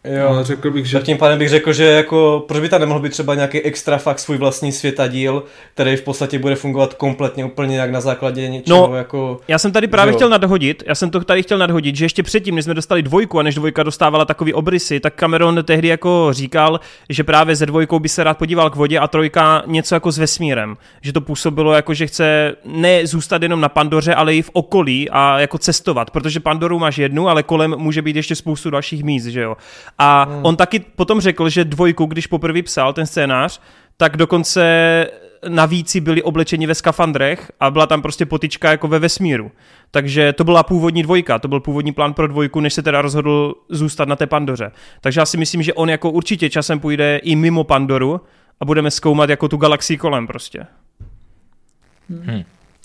Jo. 0.05 0.29
Ale 0.29 0.45
řekl 0.45 0.71
bych, 0.71 0.87
že 0.87 0.99
Tak 0.99 1.07
tím 1.07 1.19
pádem 1.19 1.39
bych 1.39 1.49
řekl, 1.49 1.73
že 1.73 1.85
jako, 1.85 2.45
proč 2.49 2.61
by 2.61 2.69
tam 2.69 2.81
nemohl 2.81 3.01
být 3.01 3.13
třeba 3.13 3.35
nějaký 3.35 3.61
extra 3.63 3.99
fakt 3.99 4.19
svůj 4.19 4.37
vlastní 4.37 4.73
světadíl, 4.73 5.43
který 5.75 5.97
v 5.97 6.03
podstatě 6.03 6.39
bude 6.39 6.55
fungovat 6.55 6.95
kompletně 6.95 7.45
úplně 7.45 7.79
jak 7.79 7.91
na 7.91 8.01
základě 8.01 8.49
něčeho 8.49 8.89
No, 8.89 8.97
jako... 8.97 9.41
Já 9.49 9.59
jsem 9.59 9.73
tady 9.73 9.87
právě 9.87 10.13
Jo. 10.13 10.17
chtěl 10.17 10.29
nadhodit, 10.29 10.83
já 10.87 10.95
jsem 10.95 11.11
to 11.11 11.25
tady 11.25 11.43
chtěl 11.43 11.59
nadhodit, 11.59 11.97
že 11.97 12.05
ještě 12.05 12.23
předtím, 12.23 12.55
než 12.55 12.65
jsme 12.65 12.75
dostali 12.75 13.03
dvojku 13.03 13.39
a 13.39 13.43
než 13.43 13.55
dvojka 13.55 13.83
dostávala 13.83 14.25
takový 14.25 14.55
obrysy, 14.55 15.01
tak 15.01 15.15
Cameron 15.15 15.65
tehdy 15.65 15.89
jako 15.89 16.29
říkal, 16.31 16.81
že 17.09 17.25
právě 17.25 17.57
ze 17.57 17.67
dvojkou 17.67 17.99
by 17.99 18.09
se 18.09 18.25
rád 18.25 18.39
podíval 18.39 18.71
k 18.71 18.77
vodě 18.77 18.99
a 18.99 19.09
trojka 19.09 19.63
něco 19.67 19.95
jako 19.95 20.13
s 20.13 20.19
vesmírem. 20.19 20.77
Že 21.03 21.13
to 21.13 21.21
působilo 21.21 21.73
jako, 21.73 21.95
že 21.95 22.07
chce 22.07 22.57
ne 22.65 23.07
zůstat 23.07 23.43
jenom 23.43 23.61
na 23.61 23.69
Pandoře, 23.69 24.15
ale 24.15 24.35
i 24.35 24.43
v 24.43 24.51
okolí 24.53 25.11
a 25.11 25.41
jako 25.41 25.59
cestovat, 25.59 26.11
protože 26.11 26.41
Pandoru 26.41 26.79
máš 26.79 26.99
jednu, 26.99 27.29
ale 27.29 27.43
kolem 27.43 27.75
může 27.79 28.03
být 28.03 28.17
ještě 28.17 28.35
spoustu 28.35 28.71
dalších 28.71 29.05
míst, 29.05 29.25
že 29.25 29.41
jo. 29.41 29.57
A 29.99 30.25
hmm. 30.25 30.45
on 30.45 30.57
taky 30.57 30.81
potom 30.81 31.21
řekl, 31.21 31.49
že 31.49 31.65
dvojku, 31.65 32.07
když 32.07 32.27
poprvé 32.27 32.63
psal 32.63 32.93
ten 32.93 33.07
scénář, 33.07 33.61
tak 33.97 34.17
dokonce 34.17 35.07
navíc 35.49 35.97
byli 35.97 36.23
oblečeni 36.23 36.67
ve 36.67 36.75
skafandrech 36.75 37.53
a 37.61 37.71
byla 37.71 37.87
tam 37.87 38.03
prostě 38.03 38.27
potička 38.27 38.71
jako 38.71 38.89
ve 38.89 38.99
vesmíru. 38.99 39.51
Takže 39.91 40.33
to 40.33 40.45
byla 40.45 40.63
původní 40.63 41.03
dvojka, 41.03 41.39
to 41.39 41.49
byl 41.49 41.61
původní 41.61 41.93
plán 41.93 42.15
pro 42.15 42.27
dvojku, 42.27 42.61
než 42.61 42.75
se 42.75 42.83
teda 42.83 43.03
rozhodl 43.03 43.55
zůstat 43.69 44.09
na 44.09 44.17
té 44.17 44.27
Pandoře. 44.27 44.73
Takže 45.01 45.21
já 45.21 45.27
si 45.27 45.37
myslím, 45.37 45.63
že 45.63 45.75
on 45.75 45.91
jako 45.91 46.11
určitě 46.11 46.51
časem 46.51 46.81
půjde 46.81 47.17
i 47.17 47.37
mimo 47.37 47.65
Pandoru 47.65 48.21
a 48.61 48.65
budeme 48.65 48.91
zkoumat 48.91 49.31
jako 49.31 49.49
tu 49.49 49.57
galaxii 49.57 49.97
kolem 49.97 50.27
prostě. 50.27 50.67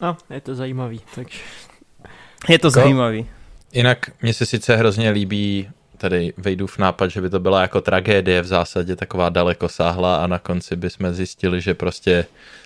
No, 0.02 0.18
je 0.30 0.42
to 0.42 0.56
zajímavý, 0.56 1.02
takže... 1.16 1.40
Je 2.50 2.60
to 2.60 2.70
zajímavý. 2.70 3.28
Jinak 3.74 4.12
mně 4.22 4.34
se 4.34 4.46
sice 4.46 4.76
hrozně 4.76 5.10
líbí 5.10 5.70
tady 6.04 6.34
Vejdův 6.38 6.78
nápad, 6.78 7.08
že 7.08 7.22
by 7.22 7.30
to 7.30 7.40
byla 7.40 7.62
jako 7.62 7.82
tragédie 7.82 8.42
v 8.42 8.46
zásadě 8.46 8.96
taková 8.96 9.30
dalekosáhlá 9.30 10.16
a 10.16 10.28
na 10.28 10.40
konci 10.40 10.76
bychom 10.76 11.14
zjistili, 11.14 11.62
že 11.62 11.74
prostě 11.74 12.26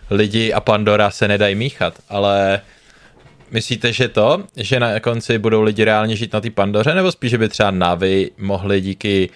lidi 0.09 0.53
a 0.53 0.59
Pandora 0.59 1.11
se 1.11 1.27
nedají 1.27 1.55
míchat, 1.55 1.93
ale 2.09 2.61
myslíte, 3.51 3.93
že 3.93 4.07
to, 4.07 4.43
že 4.55 4.80
na 4.80 4.99
konci 4.99 5.38
budou 5.38 5.61
lidi 5.61 5.84
reálně 5.84 6.15
žít 6.15 6.34
na 6.34 6.41
té 6.41 6.49
Pandoře, 6.49 6.95
nebo 6.95 7.11
spíš, 7.11 7.31
že 7.31 7.38
by 7.38 7.49
třeba 7.49 7.72
Navy 7.72 8.31
mohli 8.38 8.81
díky 8.81 9.30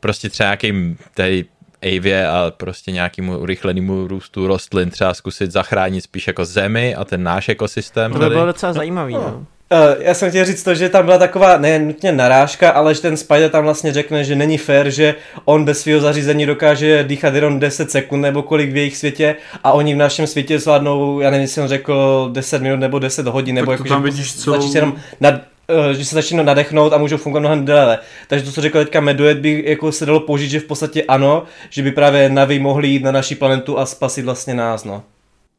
prostě 0.00 0.30
třeba 0.30 0.46
nějakým 0.46 0.98
tady 1.14 1.44
Avě 1.82 2.28
a 2.28 2.52
prostě 2.56 2.92
nějakému 2.92 3.38
urychlenému 3.38 4.08
růstu 4.08 4.46
rostlin 4.46 4.90
třeba 4.90 5.14
zkusit 5.14 5.50
zachránit 5.50 6.00
spíš 6.00 6.26
jako 6.26 6.44
zemi 6.44 6.94
a 6.94 7.04
ten 7.04 7.22
náš 7.22 7.48
ekosystém 7.48 8.12
To 8.12 8.18
by 8.18 8.28
bylo 8.28 8.46
docela 8.46 8.72
zajímavý, 8.72 9.14
no. 9.14 9.20
Uh, 9.20 9.53
já 9.98 10.14
jsem 10.14 10.30
chtěl 10.30 10.44
říct 10.44 10.62
to, 10.62 10.74
že 10.74 10.88
tam 10.88 11.04
byla 11.04 11.18
taková 11.18 11.56
ne 11.56 11.78
nutně 11.78 12.12
narážka, 12.12 12.70
ale 12.70 12.94
že 12.94 13.00
ten 13.00 13.16
Spider 13.16 13.50
tam 13.50 13.64
vlastně 13.64 13.92
řekne, 13.92 14.24
že 14.24 14.36
není 14.36 14.58
fér, 14.58 14.90
že 14.90 15.14
on 15.44 15.64
bez 15.64 15.80
svého 15.80 16.00
zařízení 16.00 16.46
dokáže 16.46 17.04
dýchat 17.04 17.34
jenom 17.34 17.58
10 17.58 17.90
sekund 17.90 18.20
nebo 18.20 18.42
kolik 18.42 18.72
v 18.72 18.76
jejich 18.76 18.96
světě 18.96 19.36
a 19.64 19.72
oni 19.72 19.94
v 19.94 19.96
našem 19.96 20.26
světě 20.26 20.58
zvládnou, 20.58 21.20
já 21.20 21.30
nevím, 21.30 21.42
jestli 21.42 21.62
on 21.62 21.68
řekl 21.68 22.28
10 22.32 22.62
minut 22.62 22.76
nebo 22.80 22.98
10 22.98 23.26
hodin, 23.26 23.54
nebo 23.54 23.72
jako, 23.72 23.84
tam 23.84 24.02
že 24.02 24.10
vidíš 24.10 24.30
stačí 24.30 24.68
se 24.68 24.78
jenom 24.78 24.96
nad, 25.20 25.34
eh, 25.68 25.94
že 25.94 26.04
se 26.04 26.14
začíná 26.14 26.42
nadechnout 26.42 26.92
a 26.92 26.98
můžou 26.98 27.16
fungovat 27.16 27.40
mnohem 27.40 27.64
déle. 27.64 27.98
Takže 28.28 28.44
to, 28.44 28.52
co 28.52 28.60
řekl 28.60 28.78
teďka 28.78 29.00
Meduet, 29.00 29.38
by 29.38 29.64
jako 29.66 29.92
se 29.92 30.06
dalo 30.06 30.20
použít, 30.20 30.48
že 30.48 30.60
v 30.60 30.64
podstatě 30.64 31.02
ano, 31.02 31.42
že 31.70 31.82
by 31.82 31.92
právě 31.92 32.28
Navi 32.28 32.58
mohli 32.58 32.88
jít 32.88 33.02
na 33.02 33.12
naši 33.12 33.34
planetu 33.34 33.78
a 33.78 33.86
spasit 33.86 34.24
vlastně 34.24 34.54
nás, 34.54 34.84
no. 34.84 35.02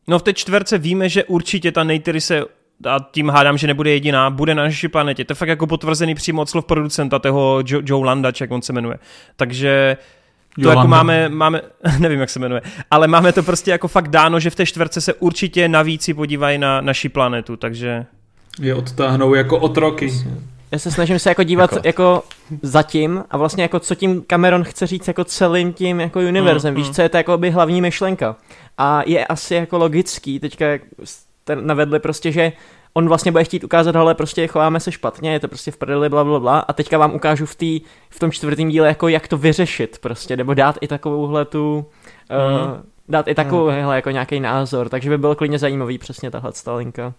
No 0.07 0.19
v 0.19 0.23
té 0.23 0.33
čtverce 0.33 0.77
víme, 0.77 1.09
že 1.09 1.23
určitě 1.23 1.71
ta 1.71 1.83
Neytiri 1.83 2.21
se 2.21 2.43
a 2.83 2.99
tím 3.11 3.29
hádám, 3.29 3.57
že 3.57 3.67
nebude 3.67 3.89
jediná, 3.89 4.29
bude 4.29 4.55
na 4.55 4.63
naší 4.63 4.87
planetě. 4.87 5.25
To 5.25 5.31
je 5.31 5.35
fakt 5.35 5.49
jako 5.49 5.67
potvrzený 5.67 6.15
přímo 6.15 6.41
od 6.41 6.49
slov 6.49 6.65
producenta, 6.65 7.19
toho 7.19 7.63
Joe, 7.65 7.83
Joe 7.85 8.05
Landač, 8.05 8.41
jak 8.41 8.51
on 8.51 8.61
se 8.61 8.73
jmenuje. 8.73 8.97
Takže 9.35 9.97
to 10.55 10.61
Jolanda. 10.61 10.79
jako 10.79 10.87
máme, 10.87 11.29
máme, 11.29 11.61
nevím, 11.99 12.19
jak 12.19 12.29
se 12.29 12.39
jmenuje, 12.39 12.61
ale 12.91 13.07
máme 13.07 13.33
to 13.33 13.43
prostě 13.43 13.71
jako 13.71 13.87
fakt 13.87 14.07
dáno, 14.07 14.39
že 14.39 14.49
v 14.49 14.55
té 14.55 14.65
čtverce 14.65 15.01
se 15.01 15.13
určitě 15.13 15.67
navíc 15.67 16.09
podívají 16.15 16.57
na 16.57 16.81
naší 16.81 17.09
planetu, 17.09 17.57
takže... 17.57 18.05
Je 18.59 18.75
odtáhnou 18.75 19.33
jako 19.33 19.59
otroky. 19.59 20.13
Já 20.71 20.79
se 20.79 20.91
snažím 20.91 21.19
se 21.19 21.29
jako 21.29 21.43
dívat 21.43 21.73
jako, 21.73 21.87
jako 21.87 22.23
zatím 22.61 23.23
a 23.31 23.37
vlastně 23.37 23.63
jako 23.63 23.79
co 23.79 23.95
tím 23.95 24.23
Cameron 24.27 24.63
chce 24.63 24.87
říct 24.87 25.07
jako 25.07 25.23
celým 25.23 25.73
tím 25.73 25.99
jako 25.99 26.19
univerzem, 26.19 26.73
mm, 26.73 26.77
víš, 26.77 26.87
mm. 26.87 26.93
co 26.93 27.01
je 27.01 27.09
to 27.09 27.17
jako 27.17 27.37
by 27.37 27.51
hlavní 27.51 27.81
myšlenka. 27.81 28.35
A 28.77 29.01
je 29.05 29.25
asi 29.25 29.55
jako 29.55 29.77
logický, 29.77 30.39
teďka 30.39 30.65
ten 31.45 31.67
navedli 31.67 31.99
prostě, 31.99 32.31
že 32.31 32.51
on 32.93 33.07
vlastně 33.07 33.31
bude 33.31 33.43
chtít 33.43 33.63
ukázat, 33.63 33.95
ale 33.95 34.15
prostě 34.15 34.47
chováme 34.47 34.79
se 34.79 34.91
špatně, 34.91 35.33
je 35.33 35.39
to 35.39 35.47
prostě 35.47 35.71
v 35.71 35.77
prdeli, 35.77 36.09
bla, 36.09 36.23
bla, 36.23 36.39
bla. 36.39 36.59
A 36.59 36.73
teďka 36.73 36.97
vám 36.97 37.15
ukážu 37.15 37.45
v, 37.45 37.55
tý, 37.55 37.81
v 38.09 38.19
tom 38.19 38.31
čtvrtém 38.31 38.69
díle, 38.69 38.87
jako 38.87 39.07
jak 39.07 39.27
to 39.27 39.37
vyřešit 39.37 39.97
prostě, 40.01 40.37
nebo 40.37 40.53
dát 40.53 40.77
i 40.81 40.87
takovouhle 40.87 41.45
tu, 41.45 41.85
mm. 42.29 42.71
uh, 42.71 42.77
dát 43.09 43.27
i 43.27 43.35
takovouhle 43.35 43.83
mm. 43.83 43.91
jako 43.91 44.09
nějaký 44.09 44.39
názor, 44.39 44.89
takže 44.89 45.09
by 45.09 45.17
bylo 45.17 45.35
klidně 45.35 45.59
zajímavý 45.59 45.97
přesně 45.97 46.31
tahle 46.31 46.51
linka. 46.75 47.13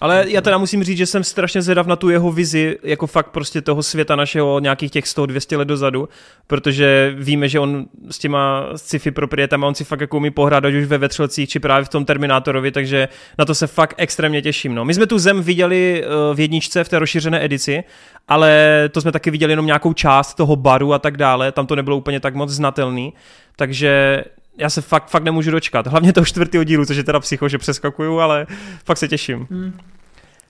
Ale 0.00 0.24
já 0.28 0.40
teda 0.40 0.58
musím 0.58 0.84
říct, 0.84 0.98
že 0.98 1.06
jsem 1.06 1.24
strašně 1.24 1.62
zvědav 1.62 1.86
na 1.86 1.96
tu 1.96 2.08
jeho 2.08 2.32
vizi, 2.32 2.78
jako 2.82 3.06
fakt 3.06 3.30
prostě 3.30 3.62
toho 3.62 3.82
světa 3.82 4.16
našeho 4.16 4.60
nějakých 4.60 4.90
těch 4.90 5.04
100-200 5.04 5.58
let 5.58 5.68
dozadu, 5.68 6.08
protože 6.46 7.14
víme, 7.18 7.48
že 7.48 7.60
on 7.60 7.86
s 8.10 8.18
těma 8.18 8.66
sci-fi 8.76 9.10
proprietama, 9.10 9.66
on 9.66 9.74
si 9.74 9.84
fakt 9.84 10.00
jako 10.00 10.16
umí 10.16 10.30
pohrát, 10.30 10.64
ať 10.64 10.74
už 10.74 10.84
ve 10.84 10.98
Vetřelcích, 10.98 11.48
či 11.48 11.58
právě 11.58 11.84
v 11.84 11.88
tom 11.88 12.04
Terminátorovi, 12.04 12.72
takže 12.72 13.08
na 13.38 13.44
to 13.44 13.54
se 13.54 13.66
fakt 13.66 13.94
extrémně 13.96 14.42
těším. 14.42 14.74
No. 14.74 14.84
My 14.84 14.94
jsme 14.94 15.06
tu 15.06 15.18
Zem 15.18 15.42
viděli 15.42 16.04
eh, 16.04 16.34
v 16.34 16.40
jedničce 16.40 16.84
v 16.84 16.88
té 16.88 16.98
rozšířené 16.98 17.44
edici, 17.44 17.84
ale 18.28 18.82
to 18.92 19.00
jsme 19.00 19.12
taky 19.12 19.30
viděli 19.30 19.52
jenom 19.52 19.66
nějakou 19.66 19.92
část 19.92 20.34
toho 20.34 20.56
baru 20.56 20.92
a 20.92 20.98
tak 20.98 21.16
dále, 21.16 21.52
tam 21.52 21.66
to 21.66 21.76
nebylo 21.76 21.96
úplně 21.96 22.20
tak 22.20 22.34
moc 22.34 22.50
znatelný, 22.50 23.12
takže 23.56 24.24
já 24.60 24.70
se 24.70 24.80
fakt, 24.80 25.08
fakt 25.08 25.22
nemůžu 25.22 25.50
dočkat. 25.50 25.86
Hlavně 25.86 26.12
toho 26.12 26.24
čtvrtého 26.24 26.64
dílu, 26.64 26.84
což 26.84 26.96
je 26.96 27.04
teda 27.04 27.20
psycho, 27.20 27.48
že 27.48 27.58
přeskakuju, 27.58 28.18
ale 28.18 28.46
fakt 28.84 28.98
se 28.98 29.08
těším. 29.08 29.46
Hmm. 29.50 29.72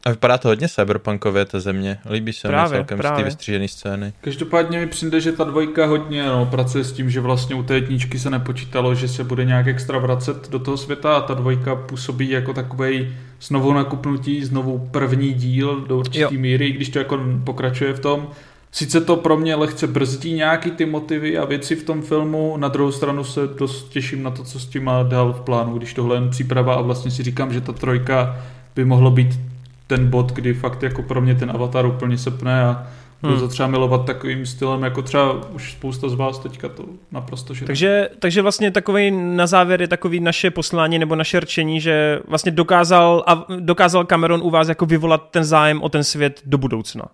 A 0.05 0.11
vypadá 0.11 0.39
to 0.39 0.49
hodně 0.49 0.69
cyberpunkově, 0.69 1.45
ta 1.45 1.61
země. 1.61 1.99
Líbí 2.11 2.33
se 2.33 2.49
právě, 2.49 2.71
mi 2.71 2.77
celkem 2.77 2.99
právě. 2.99 3.25
ty 3.25 3.31
vystřížené 3.31 3.69
scény. 3.69 4.13
Každopádně 4.21 4.79
mi 4.79 4.87
přijde, 4.87 5.21
že 5.21 5.33
ta 5.33 5.45
dvojka 5.45 5.87
hodně 5.87 6.27
no, 6.27 6.47
pracuje 6.47 6.85
s 6.85 6.93
tím, 6.93 7.11
že 7.11 7.21
vlastně 7.21 7.55
u 7.55 7.63
té 7.63 7.75
jedničky 7.75 8.19
se 8.19 8.31
nepočítalo, 8.31 8.95
že 8.95 9.09
se 9.09 9.25
bude 9.25 9.45
nějak 9.45 9.67
extra 9.67 9.99
vracet 9.99 10.51
do 10.51 10.59
toho 10.59 10.77
světa 10.77 11.17
a 11.17 11.21
ta 11.21 11.35
dvojka 11.35 11.77
působí 11.77 12.31
jako 12.31 12.53
takový 12.53 13.17
znovu 13.41 13.73
nakupnutí, 13.73 14.45
znovu 14.45 14.89
první 14.91 15.33
díl 15.33 15.81
do 15.81 15.99
určitý 15.99 16.21
jo. 16.21 16.31
míry, 16.31 16.73
když 16.73 16.89
to 16.89 16.99
jako 16.99 17.21
pokračuje 17.45 17.93
v 17.93 18.01
tom. 18.01 18.29
Sice 18.73 19.01
to 19.01 19.17
pro 19.17 19.37
mě 19.37 19.55
lehce 19.55 19.87
brzdí 19.87 20.33
nějaký 20.33 20.71
ty 20.71 20.87
motivy 20.87 21.39
a 21.39 21.45
věci 21.45 21.77
v 21.77 21.85
tom 21.85 22.03
filmu, 22.03 22.57
na 22.57 22.69
druhou 22.69 22.93
stranu 22.93 23.25
se 23.25 23.41
dost 23.59 23.89
těším 23.89 24.23
na 24.23 24.31
to, 24.31 24.45
co 24.45 24.61
s 24.61 24.67
tím 24.67 24.85
má 24.85 25.03
dál 25.03 25.33
v 25.33 25.41
plánu, 25.41 25.79
když 25.79 25.95
tohle 25.95 26.17
je 26.17 26.29
příprava 26.29 26.75
a 26.75 26.81
vlastně 26.81 27.11
si 27.11 27.23
říkám, 27.23 27.53
že 27.53 27.61
ta 27.61 27.73
trojka 27.73 28.37
by 28.77 28.85
mohlo 28.85 29.11
být 29.11 29.41
ten 29.87 30.11
bod, 30.11 30.33
kdy 30.33 30.55
fakt 30.55 30.83
jako 30.83 31.03
pro 31.03 31.21
mě 31.21 31.35
ten 31.35 31.51
avatar 31.51 31.87
úplně 31.87 32.19
sepne 32.19 32.63
a 32.63 32.87
budu 33.23 33.35
hmm. 33.35 33.43
to 33.43 33.49
třeba 33.49 33.69
milovat 33.69 34.05
takovým 34.05 34.47
stylem, 34.47 34.83
jako 34.83 35.03
třeba 35.03 35.49
už 35.53 35.73
spousta 35.73 36.09
z 36.09 36.15
vás 36.15 36.39
teďka 36.39 36.69
to 36.69 36.85
naprosto 37.13 37.55
že. 37.55 37.67
Takže, 37.67 38.09
takže 38.19 38.43
vlastně 38.43 38.71
takový 38.71 39.11
na 39.11 39.47
závěr 39.47 39.81
je 39.81 39.89
takový 39.89 40.21
naše 40.21 40.51
poslání 40.51 40.99
nebo 40.99 41.17
naše 41.17 41.41
rčení, 41.41 41.81
že 41.81 42.21
vlastně 42.29 42.53
dokázal, 42.53 43.25
dokázal 43.61 44.05
Cameron 44.05 44.41
u 44.43 44.51
vás 44.51 44.69
jako 44.69 44.87
vyvolat 44.87 45.29
ten 45.31 45.45
zájem 45.45 45.83
o 45.83 45.89
ten 45.89 46.05
svět 46.05 46.41
do 46.47 46.59
budoucna. 46.59 47.05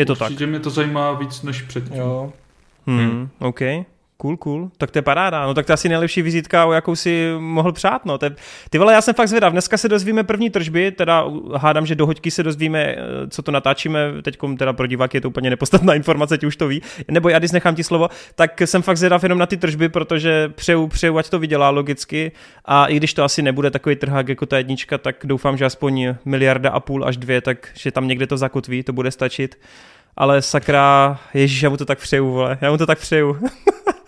Je 0.00 0.06
to 0.06 0.12
Určitě 0.12 0.24
tak? 0.24 0.30
Určitě 0.30 0.46
mě 0.46 0.60
to 0.60 0.70
zajímá 0.70 1.12
víc 1.12 1.42
než 1.42 1.62
předtím. 1.62 1.96
Jo. 1.96 2.32
Hmm, 2.86 2.98
hmm. 2.98 3.28
OK. 3.38 3.60
Cool, 4.20 4.36
cool. 4.36 4.70
Tak 4.78 4.90
to 4.90 4.98
je 4.98 5.02
paráda. 5.02 5.46
No 5.46 5.54
tak 5.54 5.66
to 5.66 5.72
je 5.72 5.74
asi 5.74 5.88
nejlepší 5.88 6.22
vizitka, 6.22 6.66
o 6.66 6.72
jakou 6.72 6.96
si 6.96 7.32
mohl 7.38 7.72
přát. 7.72 8.04
No. 8.04 8.18
Te, 8.18 8.36
ty 8.70 8.78
vole, 8.78 8.92
já 8.92 9.00
jsem 9.00 9.14
fakt 9.14 9.28
zvědav. 9.28 9.52
Dneska 9.52 9.76
se 9.76 9.88
dozvíme 9.88 10.24
první 10.24 10.50
tržby, 10.50 10.90
teda 10.90 11.24
hádám, 11.56 11.86
že 11.86 11.94
do 11.94 12.06
hoďky 12.06 12.30
se 12.30 12.42
dozvíme, 12.42 12.80
eh, 12.82 12.96
co 13.30 13.42
to 13.42 13.52
natáčíme. 13.52 13.98
Teď 14.22 14.38
teda 14.58 14.72
pro 14.72 14.86
diváky 14.86 15.16
je 15.16 15.20
to 15.20 15.28
úplně 15.28 15.50
nepostatná 15.50 15.94
informace, 16.00 16.38
ti 16.38 16.46
už 16.46 16.56
to 16.56 16.68
ví. 16.68 16.82
Nebo 17.10 17.28
já 17.28 17.38
když 17.38 17.50
nechám 17.52 17.74
ti 17.74 17.84
slovo, 17.84 18.08
tak 18.34 18.60
jsem 18.60 18.82
fakt 18.82 18.96
zvědav 18.96 19.22
jenom 19.22 19.38
na 19.38 19.46
ty 19.46 19.56
tržby, 19.56 19.88
protože 19.88 20.48
přeju, 20.48 20.86
přeju, 20.86 21.18
ať 21.18 21.28
to 21.28 21.38
vydělá 21.38 21.70
logicky. 21.70 22.32
A 22.64 22.86
i 22.86 22.96
když 22.96 23.14
to 23.14 23.24
asi 23.24 23.42
nebude 23.42 23.70
takový 23.70 23.96
trhák 23.96 24.28
jako 24.28 24.46
ta 24.46 24.58
jednička, 24.58 24.98
tak 24.98 25.16
doufám, 25.24 25.56
že 25.56 25.64
aspoň 25.64 26.14
miliarda 26.24 26.70
a 26.70 26.80
půl 26.80 27.04
až 27.04 27.16
dvě, 27.16 27.40
takže 27.40 27.90
tam 27.92 28.08
někde 28.08 28.26
to 28.26 28.36
zakotví, 28.36 28.82
to 28.82 28.92
bude 28.92 29.10
stačit. 29.10 29.58
Ale 30.16 30.42
sakra, 30.42 31.18
ježíš, 31.34 31.62
já 31.62 31.70
mu 31.70 31.76
to 31.76 31.84
tak 31.84 31.98
přeju, 31.98 32.30
vole. 32.30 32.58
Já 32.60 32.70
mu 32.70 32.78
to 32.78 32.86
tak 32.86 32.98
přeju. 32.98 33.36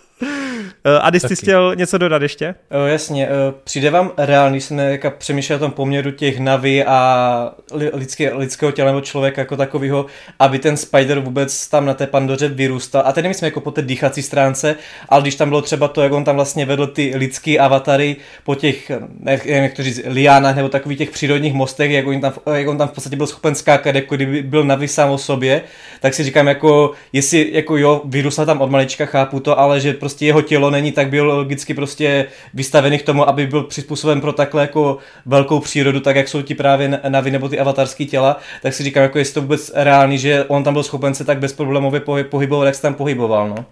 Eh, 0.84 0.98
a 0.98 1.10
ty 1.10 1.20
jsi 1.20 1.36
chtěl 1.36 1.74
něco 1.76 1.98
dodat 1.98 2.22
ještě? 2.22 2.54
O, 2.70 2.86
jasně, 2.86 3.28
o, 3.28 3.30
přijde 3.64 3.90
vám 3.90 4.10
reálný, 4.16 4.60
jsem 4.60 4.76
nějaká 4.76 5.10
přemýšlel 5.10 5.56
o 5.56 5.60
tom 5.60 5.70
poměru 5.70 6.10
těch 6.10 6.38
navy 6.38 6.84
a 6.84 7.54
lidské, 7.92 8.34
lidského 8.34 8.72
těla 8.72 8.86
nebo 8.86 9.00
člověka 9.00 9.40
jako 9.40 9.56
takového, 9.56 10.06
aby 10.38 10.58
ten 10.58 10.76
Spider 10.76 11.20
vůbec 11.20 11.68
tam 11.68 11.86
na 11.86 11.94
té 11.94 12.06
pandoře 12.06 12.48
vyrůstal. 12.48 13.02
A 13.06 13.12
teď 13.12 13.22
nemyslím 13.22 13.44
jako 13.44 13.60
po 13.60 13.70
té 13.70 13.82
dýchací 13.82 14.22
stránce, 14.22 14.76
ale 15.08 15.22
když 15.22 15.34
tam 15.34 15.48
bylo 15.48 15.62
třeba 15.62 15.88
to, 15.88 16.02
jak 16.02 16.12
on 16.12 16.24
tam 16.24 16.36
vlastně 16.36 16.66
vedl 16.66 16.86
ty 16.86 17.12
lidský 17.16 17.58
avatary 17.58 18.16
po 18.44 18.54
těch, 18.54 18.90
nevím 19.20 19.62
jak 19.62 19.74
to 19.74 19.82
říct, 19.82 20.00
liánách 20.06 20.56
nebo 20.56 20.68
takových 20.68 20.98
těch 20.98 21.10
přírodních 21.10 21.54
mostech, 21.54 21.90
jak 21.90 22.06
on 22.06 22.20
tam, 22.20 22.32
jak 22.54 22.68
on 22.68 22.78
tam 22.78 22.88
v 22.88 22.92
podstatě 22.92 23.16
byl 23.16 23.26
schopen 23.26 23.54
skákat, 23.54 23.94
jako 23.94 24.16
kdyby 24.16 24.42
byl 24.42 24.64
navy 24.64 24.88
sám 24.88 25.10
o 25.10 25.18
sobě, 25.18 25.62
tak 26.00 26.14
si 26.14 26.24
říkám 26.24 26.48
jako, 26.48 26.90
jestli 27.12 27.50
jako 27.52 27.76
jo, 27.76 28.02
vyrůstal 28.04 28.46
tam 28.46 28.60
od 28.60 28.70
malička, 28.70 29.06
chápu 29.06 29.40
to, 29.40 29.58
ale 29.58 29.80
že 29.80 29.92
prostě 29.92 30.26
jeho 30.26 30.42
tělo 30.42 30.71
není 30.72 30.92
tak 30.92 31.08
biologicky 31.08 31.74
prostě 31.74 32.26
vystavený 32.54 32.98
k 32.98 33.02
tomu, 33.02 33.28
aby 33.28 33.46
byl 33.46 33.62
přizpůsoben 33.62 34.20
pro 34.20 34.32
takhle 34.32 34.62
jako 34.62 34.98
velkou 35.26 35.60
přírodu, 35.60 36.00
tak 36.00 36.16
jak 36.16 36.28
jsou 36.28 36.42
ti 36.42 36.54
právě 36.54 37.00
navy 37.08 37.30
nebo 37.30 37.48
ty 37.48 37.58
avatarské 37.58 38.04
těla, 38.04 38.36
tak 38.62 38.74
si 38.74 38.82
říkám, 38.82 39.02
jako 39.02 39.18
jestli 39.18 39.34
to 39.34 39.40
vůbec 39.40 39.72
reálný, 39.74 40.18
že 40.18 40.44
on 40.44 40.64
tam 40.64 40.74
byl 40.74 40.82
schopen 40.82 41.14
se 41.14 41.24
tak 41.24 41.38
bezproblémově 41.38 42.00
pohybovat, 42.28 42.66
jak 42.66 42.74
se 42.74 42.82
tam 42.82 42.94
pohyboval, 42.94 43.48
no. 43.48 43.64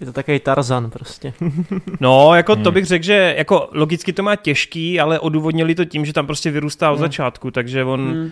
Je 0.00 0.06
to 0.06 0.12
takový 0.12 0.40
Tarzan 0.40 0.90
prostě. 0.90 1.32
no, 2.00 2.34
jako 2.34 2.56
to 2.56 2.62
hmm. 2.62 2.74
bych 2.74 2.84
řekl, 2.84 3.04
že 3.04 3.34
jako 3.38 3.68
logicky 3.72 4.12
to 4.12 4.22
má 4.22 4.36
těžký, 4.36 5.00
ale 5.00 5.18
odůvodnili 5.18 5.74
to 5.74 5.84
tím, 5.84 6.04
že 6.04 6.12
tam 6.12 6.26
prostě 6.26 6.50
vyrůstá 6.50 6.90
od 6.90 6.94
hmm. 6.94 7.00
začátku, 7.00 7.50
takže 7.50 7.84
on... 7.84 8.00
Hmm 8.00 8.30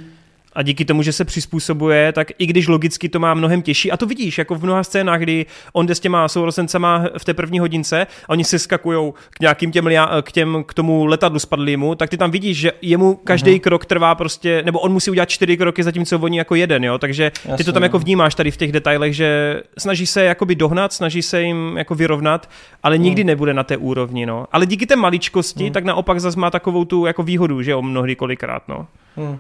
a 0.55 0.62
díky 0.62 0.85
tomu, 0.85 1.03
že 1.03 1.12
se 1.12 1.24
přizpůsobuje, 1.24 2.12
tak 2.12 2.29
i 2.39 2.47
když 2.47 2.69
logicky 2.69 3.09
to 3.09 3.19
má 3.19 3.35
mnohem 3.35 3.62
těžší, 3.62 3.93
a 3.93 3.97
to 3.97 4.07
vidíš, 4.07 4.39
jako 4.39 4.55
v 4.55 4.65
mnoha 4.65 4.85
scénách, 4.85 5.20
kdy 5.20 5.47
on 5.73 5.87
jde 5.87 5.95
s 5.95 6.01
těma 6.01 6.29
sourozencama 6.29 7.05
v 7.19 7.24
té 7.24 7.35
první 7.35 7.59
hodince 7.59 8.07
a 8.29 8.29
oni 8.29 8.45
se 8.45 8.59
skakují 8.59 9.12
k 9.31 9.41
nějakým 9.41 9.73
těm, 9.73 9.89
k, 10.23 10.33
těm, 10.33 10.65
k 10.66 10.74
tomu 10.74 11.07
letadlu 11.07 11.39
spadlýmu, 11.39 11.95
tak 11.95 12.11
ty 12.11 12.16
tam 12.16 12.31
vidíš, 12.31 12.59
že 12.59 12.73
jemu 12.83 13.15
každý 13.15 13.51
uh-huh. 13.51 13.61
krok 13.61 13.87
trvá 13.87 14.15
prostě, 14.15 14.62
nebo 14.65 14.81
on 14.81 14.93
musí 14.93 15.11
udělat 15.11 15.29
čtyři 15.29 15.57
kroky, 15.57 15.83
zatímco 15.83 16.19
oni 16.19 16.39
jako 16.39 16.55
jeden, 16.55 16.85
jo, 16.85 16.99
takže 16.99 17.33
Jasně, 17.45 17.57
ty 17.57 17.65
to 17.65 17.73
tam 17.73 17.83
jako 17.83 17.99
vnímáš 17.99 18.35
tady 18.35 18.51
v 18.51 18.57
těch 18.57 18.73
detailech, 18.73 19.16
že 19.16 19.61
snaží 19.79 20.07
se 20.07 20.24
jakoby 20.24 20.55
dohnat, 20.55 20.93
snaží 20.93 21.23
se 21.23 21.43
jim 21.43 21.74
jako 21.77 21.95
vyrovnat, 21.95 22.51
ale 22.83 22.99
nikdy 22.99 23.23
uh-huh. 23.23 23.27
nebude 23.27 23.55
na 23.55 23.65
té 23.65 23.77
úrovni, 23.77 24.27
no. 24.27 24.47
Ale 24.53 24.66
díky 24.66 24.87
té 24.87 24.97
maličkosti, 24.97 25.65
uh-huh. 25.65 25.73
tak 25.73 25.85
naopak 25.85 26.20
zase 26.20 26.41
má 26.41 26.51
takovou 26.51 26.85
tu 26.85 27.07
jako 27.07 27.23
výhodu, 27.23 27.62
že 27.62 27.70
jo, 27.70 27.83
mnohdy 27.83 28.16
kolikrát, 28.16 28.62
no. 28.69 28.87
Uh-huh. 29.16 29.39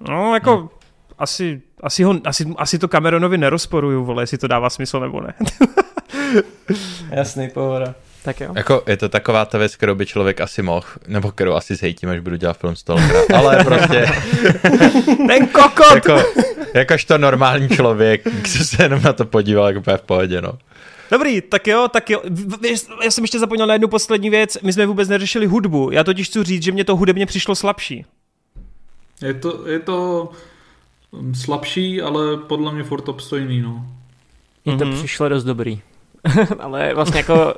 No, 0.00 0.34
jako 0.34 0.50
no. 0.50 0.70
asi, 1.18 1.62
asi, 1.80 2.02
ho, 2.02 2.14
asi, 2.24 2.54
asi 2.56 2.78
to 2.78 2.88
Cameronovi 2.88 3.38
nerozporuju, 3.38 4.04
vole, 4.04 4.22
jestli 4.22 4.38
to 4.38 4.48
dává 4.48 4.70
smysl 4.70 5.00
nebo 5.00 5.20
ne. 5.20 5.34
Jasný, 7.10 7.50
pohoda. 7.50 7.94
Tak 8.26 8.40
jo. 8.40 8.52
Jako 8.56 8.82
je 8.86 8.96
to 8.96 9.08
taková 9.08 9.44
ta 9.44 9.58
věc, 9.58 9.76
kterou 9.76 9.94
by 9.94 10.06
člověk 10.06 10.40
asi 10.40 10.62
mohl, 10.62 10.86
nebo 11.06 11.30
kterou 11.30 11.52
asi 11.52 11.74
zhejtím, 11.74 12.08
až 12.08 12.20
budu 12.20 12.36
dělat 12.36 12.58
film 12.58 12.76
z 12.76 12.82
toho. 12.82 12.98
Ale 13.34 13.64
prostě... 13.64 14.06
Ten 15.26 15.46
kokot! 15.46 15.94
jako, 15.94 16.22
jakožto 16.74 17.18
normální 17.18 17.68
člověk, 17.68 18.22
co 18.52 18.64
se 18.64 18.82
jenom 18.82 19.02
na 19.02 19.12
to 19.12 19.24
podíval, 19.24 19.66
jako 19.66 19.96
v 19.96 20.02
pohodě, 20.02 20.42
no. 20.42 20.58
Dobrý, 21.10 21.40
tak 21.40 21.66
jo, 21.66 21.88
tak 21.92 22.10
jo. 22.10 22.22
Já 23.04 23.10
jsem 23.10 23.24
ještě 23.24 23.38
zapomněl 23.38 23.66
na 23.66 23.74
jednu 23.74 23.88
poslední 23.88 24.30
věc. 24.30 24.58
My 24.62 24.72
jsme 24.72 24.86
vůbec 24.86 25.08
neřešili 25.08 25.46
hudbu. 25.46 25.90
Já 25.92 26.04
totiž 26.04 26.28
chci 26.28 26.44
říct, 26.44 26.62
že 26.62 26.72
mě 26.72 26.84
to 26.84 26.96
hudebně 26.96 27.26
přišlo 27.26 27.54
slabší. 27.54 28.04
Je 29.22 29.34
to, 29.34 29.68
je 29.68 29.78
to 29.78 30.28
um, 31.10 31.34
slabší, 31.34 32.02
ale 32.02 32.36
podle 32.36 32.72
mě 32.72 32.82
furt 32.82 33.08
obstojný, 33.08 33.60
no. 33.60 33.86
Mně 34.64 34.76
to 34.76 34.84
mm-hmm. 34.84 34.98
přišlo 34.98 35.28
dost 35.28 35.44
dobrý. 35.44 35.80
ale 36.60 36.94
vlastně 36.94 37.18
jako 37.18 37.54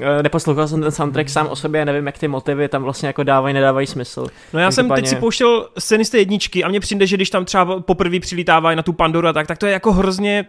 eh, 0.00 0.22
neposlouchal 0.22 0.68
jsem 0.68 0.80
ten 0.82 0.90
soundtrack 0.90 1.28
sám 1.28 1.46
o 1.46 1.56
sobě, 1.56 1.84
nevím, 1.84 2.06
jak 2.06 2.18
ty 2.18 2.28
motivy 2.28 2.68
tam 2.68 2.82
vlastně 2.82 3.06
jako 3.06 3.22
dávají, 3.22 3.54
nedávají 3.54 3.86
smysl. 3.86 4.26
No 4.52 4.60
já 4.60 4.70
jsem 4.70 4.88
teď 4.88 5.06
si 5.06 5.16
pouštěl 5.16 5.68
scény 5.78 6.04
z 6.04 6.10
té 6.10 6.18
jedničky 6.18 6.64
a 6.64 6.68
mně 6.68 6.80
přijde, 6.80 7.06
že 7.06 7.16
když 7.16 7.30
tam 7.30 7.44
třeba 7.44 7.80
poprvé 7.80 8.20
přilítávají 8.20 8.76
na 8.76 8.82
tu 8.82 8.92
Pandoru 8.92 9.28
a 9.28 9.32
tak, 9.32 9.46
tak 9.46 9.58
to 9.58 9.66
je 9.66 9.72
jako 9.72 9.92
hrozně 9.92 10.46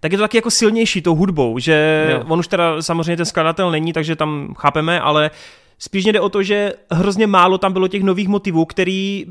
tak 0.00 0.12
je 0.12 0.18
to 0.18 0.24
taky 0.24 0.36
jako 0.36 0.50
silnější 0.50 1.02
tou 1.02 1.14
hudbou, 1.14 1.58
že 1.58 2.08
jo. 2.10 2.24
on 2.28 2.38
už 2.38 2.48
teda 2.48 2.82
samozřejmě 2.82 3.16
ten 3.16 3.26
skladatel 3.26 3.70
není, 3.70 3.92
takže 3.92 4.16
tam 4.16 4.54
chápeme, 4.58 5.00
ale 5.00 5.30
spíš 5.78 6.04
jde 6.04 6.20
o 6.20 6.28
to, 6.28 6.42
že 6.42 6.72
hrozně 6.90 7.26
málo 7.26 7.58
tam 7.58 7.72
bylo 7.72 7.88
těch 7.88 8.02
nových 8.02 8.28
motivů, 8.28 8.64
který 8.64 9.26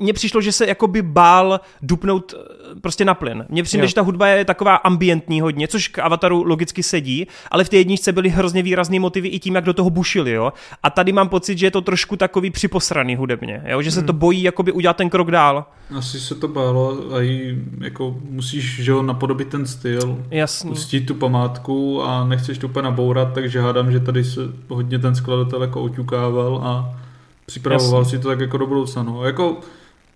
mně 0.00 0.12
přišlo, 0.12 0.40
že 0.40 0.52
se 0.52 0.66
jakoby 0.66 1.02
bál 1.02 1.60
dupnout 1.82 2.34
eh, 2.36 2.80
prostě 2.80 3.04
na 3.04 3.14
plyn. 3.14 3.46
Mně 3.48 3.62
přijde, 3.62 3.84
jo. 3.84 3.88
že 3.88 3.94
ta 3.94 4.00
hudba 4.00 4.26
je 4.26 4.44
taková 4.44 4.76
ambientní 4.76 5.40
hodně, 5.40 5.68
což 5.68 5.88
k 5.88 5.98
Avataru 5.98 6.44
logicky 6.44 6.82
sedí, 6.82 7.26
ale 7.50 7.64
v 7.64 7.68
té 7.68 7.76
jedničce 7.76 8.12
byly 8.12 8.28
hrozně 8.28 8.62
výrazné 8.62 9.00
motivy 9.00 9.28
i 9.28 9.38
tím, 9.38 9.54
jak 9.54 9.64
do 9.64 9.72
toho 9.72 9.90
bušili, 9.90 10.30
jo. 10.30 10.52
A 10.82 10.90
tady 10.90 11.12
mám 11.12 11.28
pocit, 11.28 11.58
že 11.58 11.66
je 11.66 11.70
to 11.70 11.80
trošku 11.80 12.16
takový 12.16 12.50
připosraný 12.50 13.16
hudebně, 13.16 13.62
jo, 13.66 13.82
že 13.82 13.90
se 13.90 14.00
hmm. 14.00 14.06
to 14.06 14.12
bojí 14.12 14.42
jakoby 14.42 14.72
udělat 14.72 14.96
ten 14.96 15.10
krok 15.10 15.30
dál. 15.30 15.64
Asi 15.96 16.20
se 16.20 16.34
to 16.34 16.48
bálo 16.48 17.14
a 17.14 17.22
i 17.22 17.58
jako 17.80 18.16
musíš, 18.30 18.84
že 18.84 18.90
jo, 18.90 19.02
napodobit 19.02 19.48
ten 19.48 19.66
styl, 19.66 20.24
Jasný. 20.30 20.70
pustit 20.70 21.00
tu 21.00 21.14
památku 21.14 22.02
a 22.02 22.24
nechceš 22.24 22.58
to 22.58 22.66
úplně 22.66 22.84
nabourat, 22.84 23.32
takže 23.34 23.60
hádám, 23.60 23.92
že 23.92 24.00
tady 24.00 24.24
se 24.24 24.40
hodně 24.68 24.98
ten 24.98 25.14
skladatel 25.14 25.62
jako 25.62 25.82
oťukával 25.82 26.60
a 26.64 27.00
Připravoval 27.46 28.00
Jasný. 28.00 28.10
si 28.10 28.22
to 28.22 28.28
tak 28.28 28.40
jako 28.40 28.58
do 28.58 28.66
budoucna. 28.66 29.02
No. 29.02 29.24
Jako, 29.24 29.60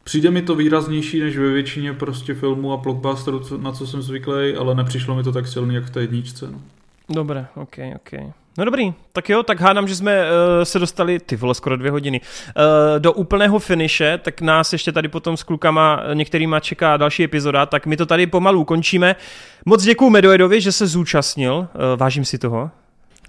přijde 0.05 0.31
mi 0.31 0.43
to 0.43 0.55
výraznější 0.55 1.21
než 1.21 1.39
ve 1.39 1.49
většině 1.49 1.93
prostě 1.93 2.35
filmů 2.35 2.73
a 2.73 2.77
blockbusterů, 2.77 3.43
na 3.57 3.73
co 3.73 3.87
jsem 3.87 4.03
zvyklý, 4.03 4.55
ale 4.55 4.75
nepřišlo 4.75 5.15
mi 5.15 5.23
to 5.23 5.33
tak 5.33 5.49
silný, 5.49 5.75
jak 5.75 5.85
v 5.85 5.91
té 5.91 6.01
jedničce. 6.01 6.49
No. 6.51 6.61
Dobré, 7.09 7.47
ok, 7.55 7.77
ok. 7.97 8.21
No 8.59 8.65
dobrý, 8.65 8.95
tak 9.13 9.29
jo, 9.29 9.43
tak 9.43 9.61
hádám, 9.61 9.89
že 9.89 9.97
jsme 9.97 10.23
uh, 10.23 10.29
se 10.65 10.79
dostali, 10.79 11.19
ty 11.19 11.37
vole, 11.37 11.55
skoro 11.55 11.77
dvě 11.77 11.91
hodiny, 11.91 12.21
uh, 12.21 12.55
do 12.99 13.13
úplného 13.13 13.59
finiše, 13.59 14.19
tak 14.23 14.41
nás 14.41 14.73
ještě 14.73 14.93
tady 14.93 15.09
potom 15.09 15.37
s 15.37 15.43
klukama 15.43 16.03
některýma 16.15 16.61
čeká 16.61 16.97
další 16.97 17.25
epizoda, 17.25 17.67
tak 17.67 17.87
my 17.87 17.97
to 17.97 18.07
tady 18.07 18.27
pomalu 18.27 18.65
končíme. 18.65 19.17
Moc 19.65 19.83
děkuju 19.85 20.11
Medoedovi, 20.11 20.61
že 20.61 20.73
se 20.73 20.87
zúčastnil, 20.87 21.55
uh, 21.55 21.67
vážím 21.97 22.25
si 22.25 22.39
toho. 22.39 22.71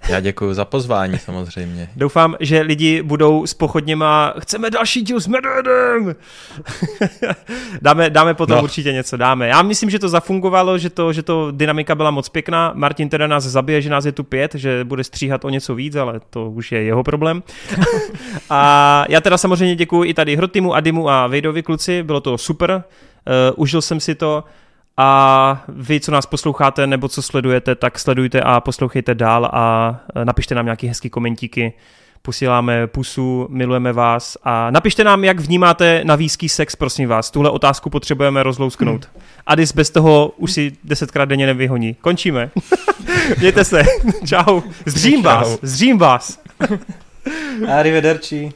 Já 0.08 0.20
děkuji 0.20 0.54
za 0.54 0.64
pozvání 0.64 1.18
samozřejmě. 1.18 1.88
Doufám, 1.96 2.36
že 2.40 2.60
lidi 2.60 3.02
budou 3.02 3.46
s 3.46 3.54
pochodněma, 3.54 4.34
chceme 4.38 4.70
další 4.70 5.02
díl 5.02 5.20
s 5.20 5.26
Medvedem. 5.26 6.14
dáme, 7.82 8.10
dáme 8.10 8.34
potom 8.34 8.56
no. 8.56 8.62
určitě 8.62 8.92
něco, 8.92 9.16
dáme. 9.16 9.48
Já 9.48 9.62
myslím, 9.62 9.90
že 9.90 9.98
to 9.98 10.08
zafungovalo, 10.08 10.78
že 10.78 10.90
to, 10.90 11.12
že 11.12 11.22
to 11.22 11.50
dynamika 11.50 11.94
byla 11.94 12.10
moc 12.10 12.28
pěkná. 12.28 12.72
Martin 12.74 13.08
teda 13.08 13.26
nás 13.26 13.44
zabije, 13.44 13.82
že 13.82 13.90
nás 13.90 14.04
je 14.04 14.12
tu 14.12 14.24
pět, 14.24 14.54
že 14.54 14.84
bude 14.84 15.04
stříhat 15.04 15.44
o 15.44 15.50
něco 15.50 15.74
víc, 15.74 15.96
ale 15.96 16.20
to 16.30 16.50
už 16.50 16.72
je 16.72 16.82
jeho 16.82 17.02
problém. 17.02 17.42
a 18.50 19.04
já 19.08 19.20
teda 19.20 19.38
samozřejmě 19.38 19.76
děkuji 19.76 20.04
i 20.04 20.14
tady 20.14 20.36
Hrotimu, 20.36 20.74
Adimu 20.74 21.10
a 21.10 21.26
Vejdovi 21.26 21.62
kluci, 21.62 22.02
bylo 22.02 22.20
to 22.20 22.38
super. 22.38 22.70
Uh, 22.70 22.82
užil 23.56 23.82
jsem 23.82 24.00
si 24.00 24.14
to. 24.14 24.44
A 25.02 25.64
vy, 25.68 26.00
co 26.00 26.12
nás 26.12 26.26
posloucháte 26.26 26.86
nebo 26.86 27.08
co 27.08 27.22
sledujete, 27.22 27.74
tak 27.74 27.98
sledujte 27.98 28.40
a 28.40 28.60
poslouchejte 28.60 29.14
dál 29.14 29.50
a 29.52 29.96
e, 30.14 30.24
napište 30.24 30.54
nám 30.54 30.64
nějaké 30.64 30.88
hezké 30.88 31.08
komentíky. 31.08 31.72
Posíláme 32.22 32.86
pusu, 32.86 33.46
milujeme 33.50 33.92
vás 33.92 34.36
a 34.44 34.70
napište 34.70 35.04
nám, 35.04 35.24
jak 35.24 35.40
vnímáte 35.40 36.00
navíský 36.04 36.48
sex, 36.48 36.76
prosím 36.76 37.08
vás. 37.08 37.30
Tuhle 37.30 37.50
otázku 37.50 37.90
potřebujeme 37.90 38.42
rozlousknout. 38.42 39.04
Hmm. 39.14 39.24
Adis 39.46 39.72
bez 39.72 39.90
toho 39.90 40.32
už 40.36 40.52
si 40.52 40.72
desetkrát 40.84 41.28
denně 41.28 41.46
nevyhoní. 41.46 41.94
Končíme. 41.94 42.50
Mějte 43.38 43.64
se. 43.64 43.82
Čau. 44.26 44.60
Zřím 44.86 45.22
vás. 45.22 45.58
Zřím 45.62 45.98
vás. 45.98 46.40
Arrivederci. 47.68 48.52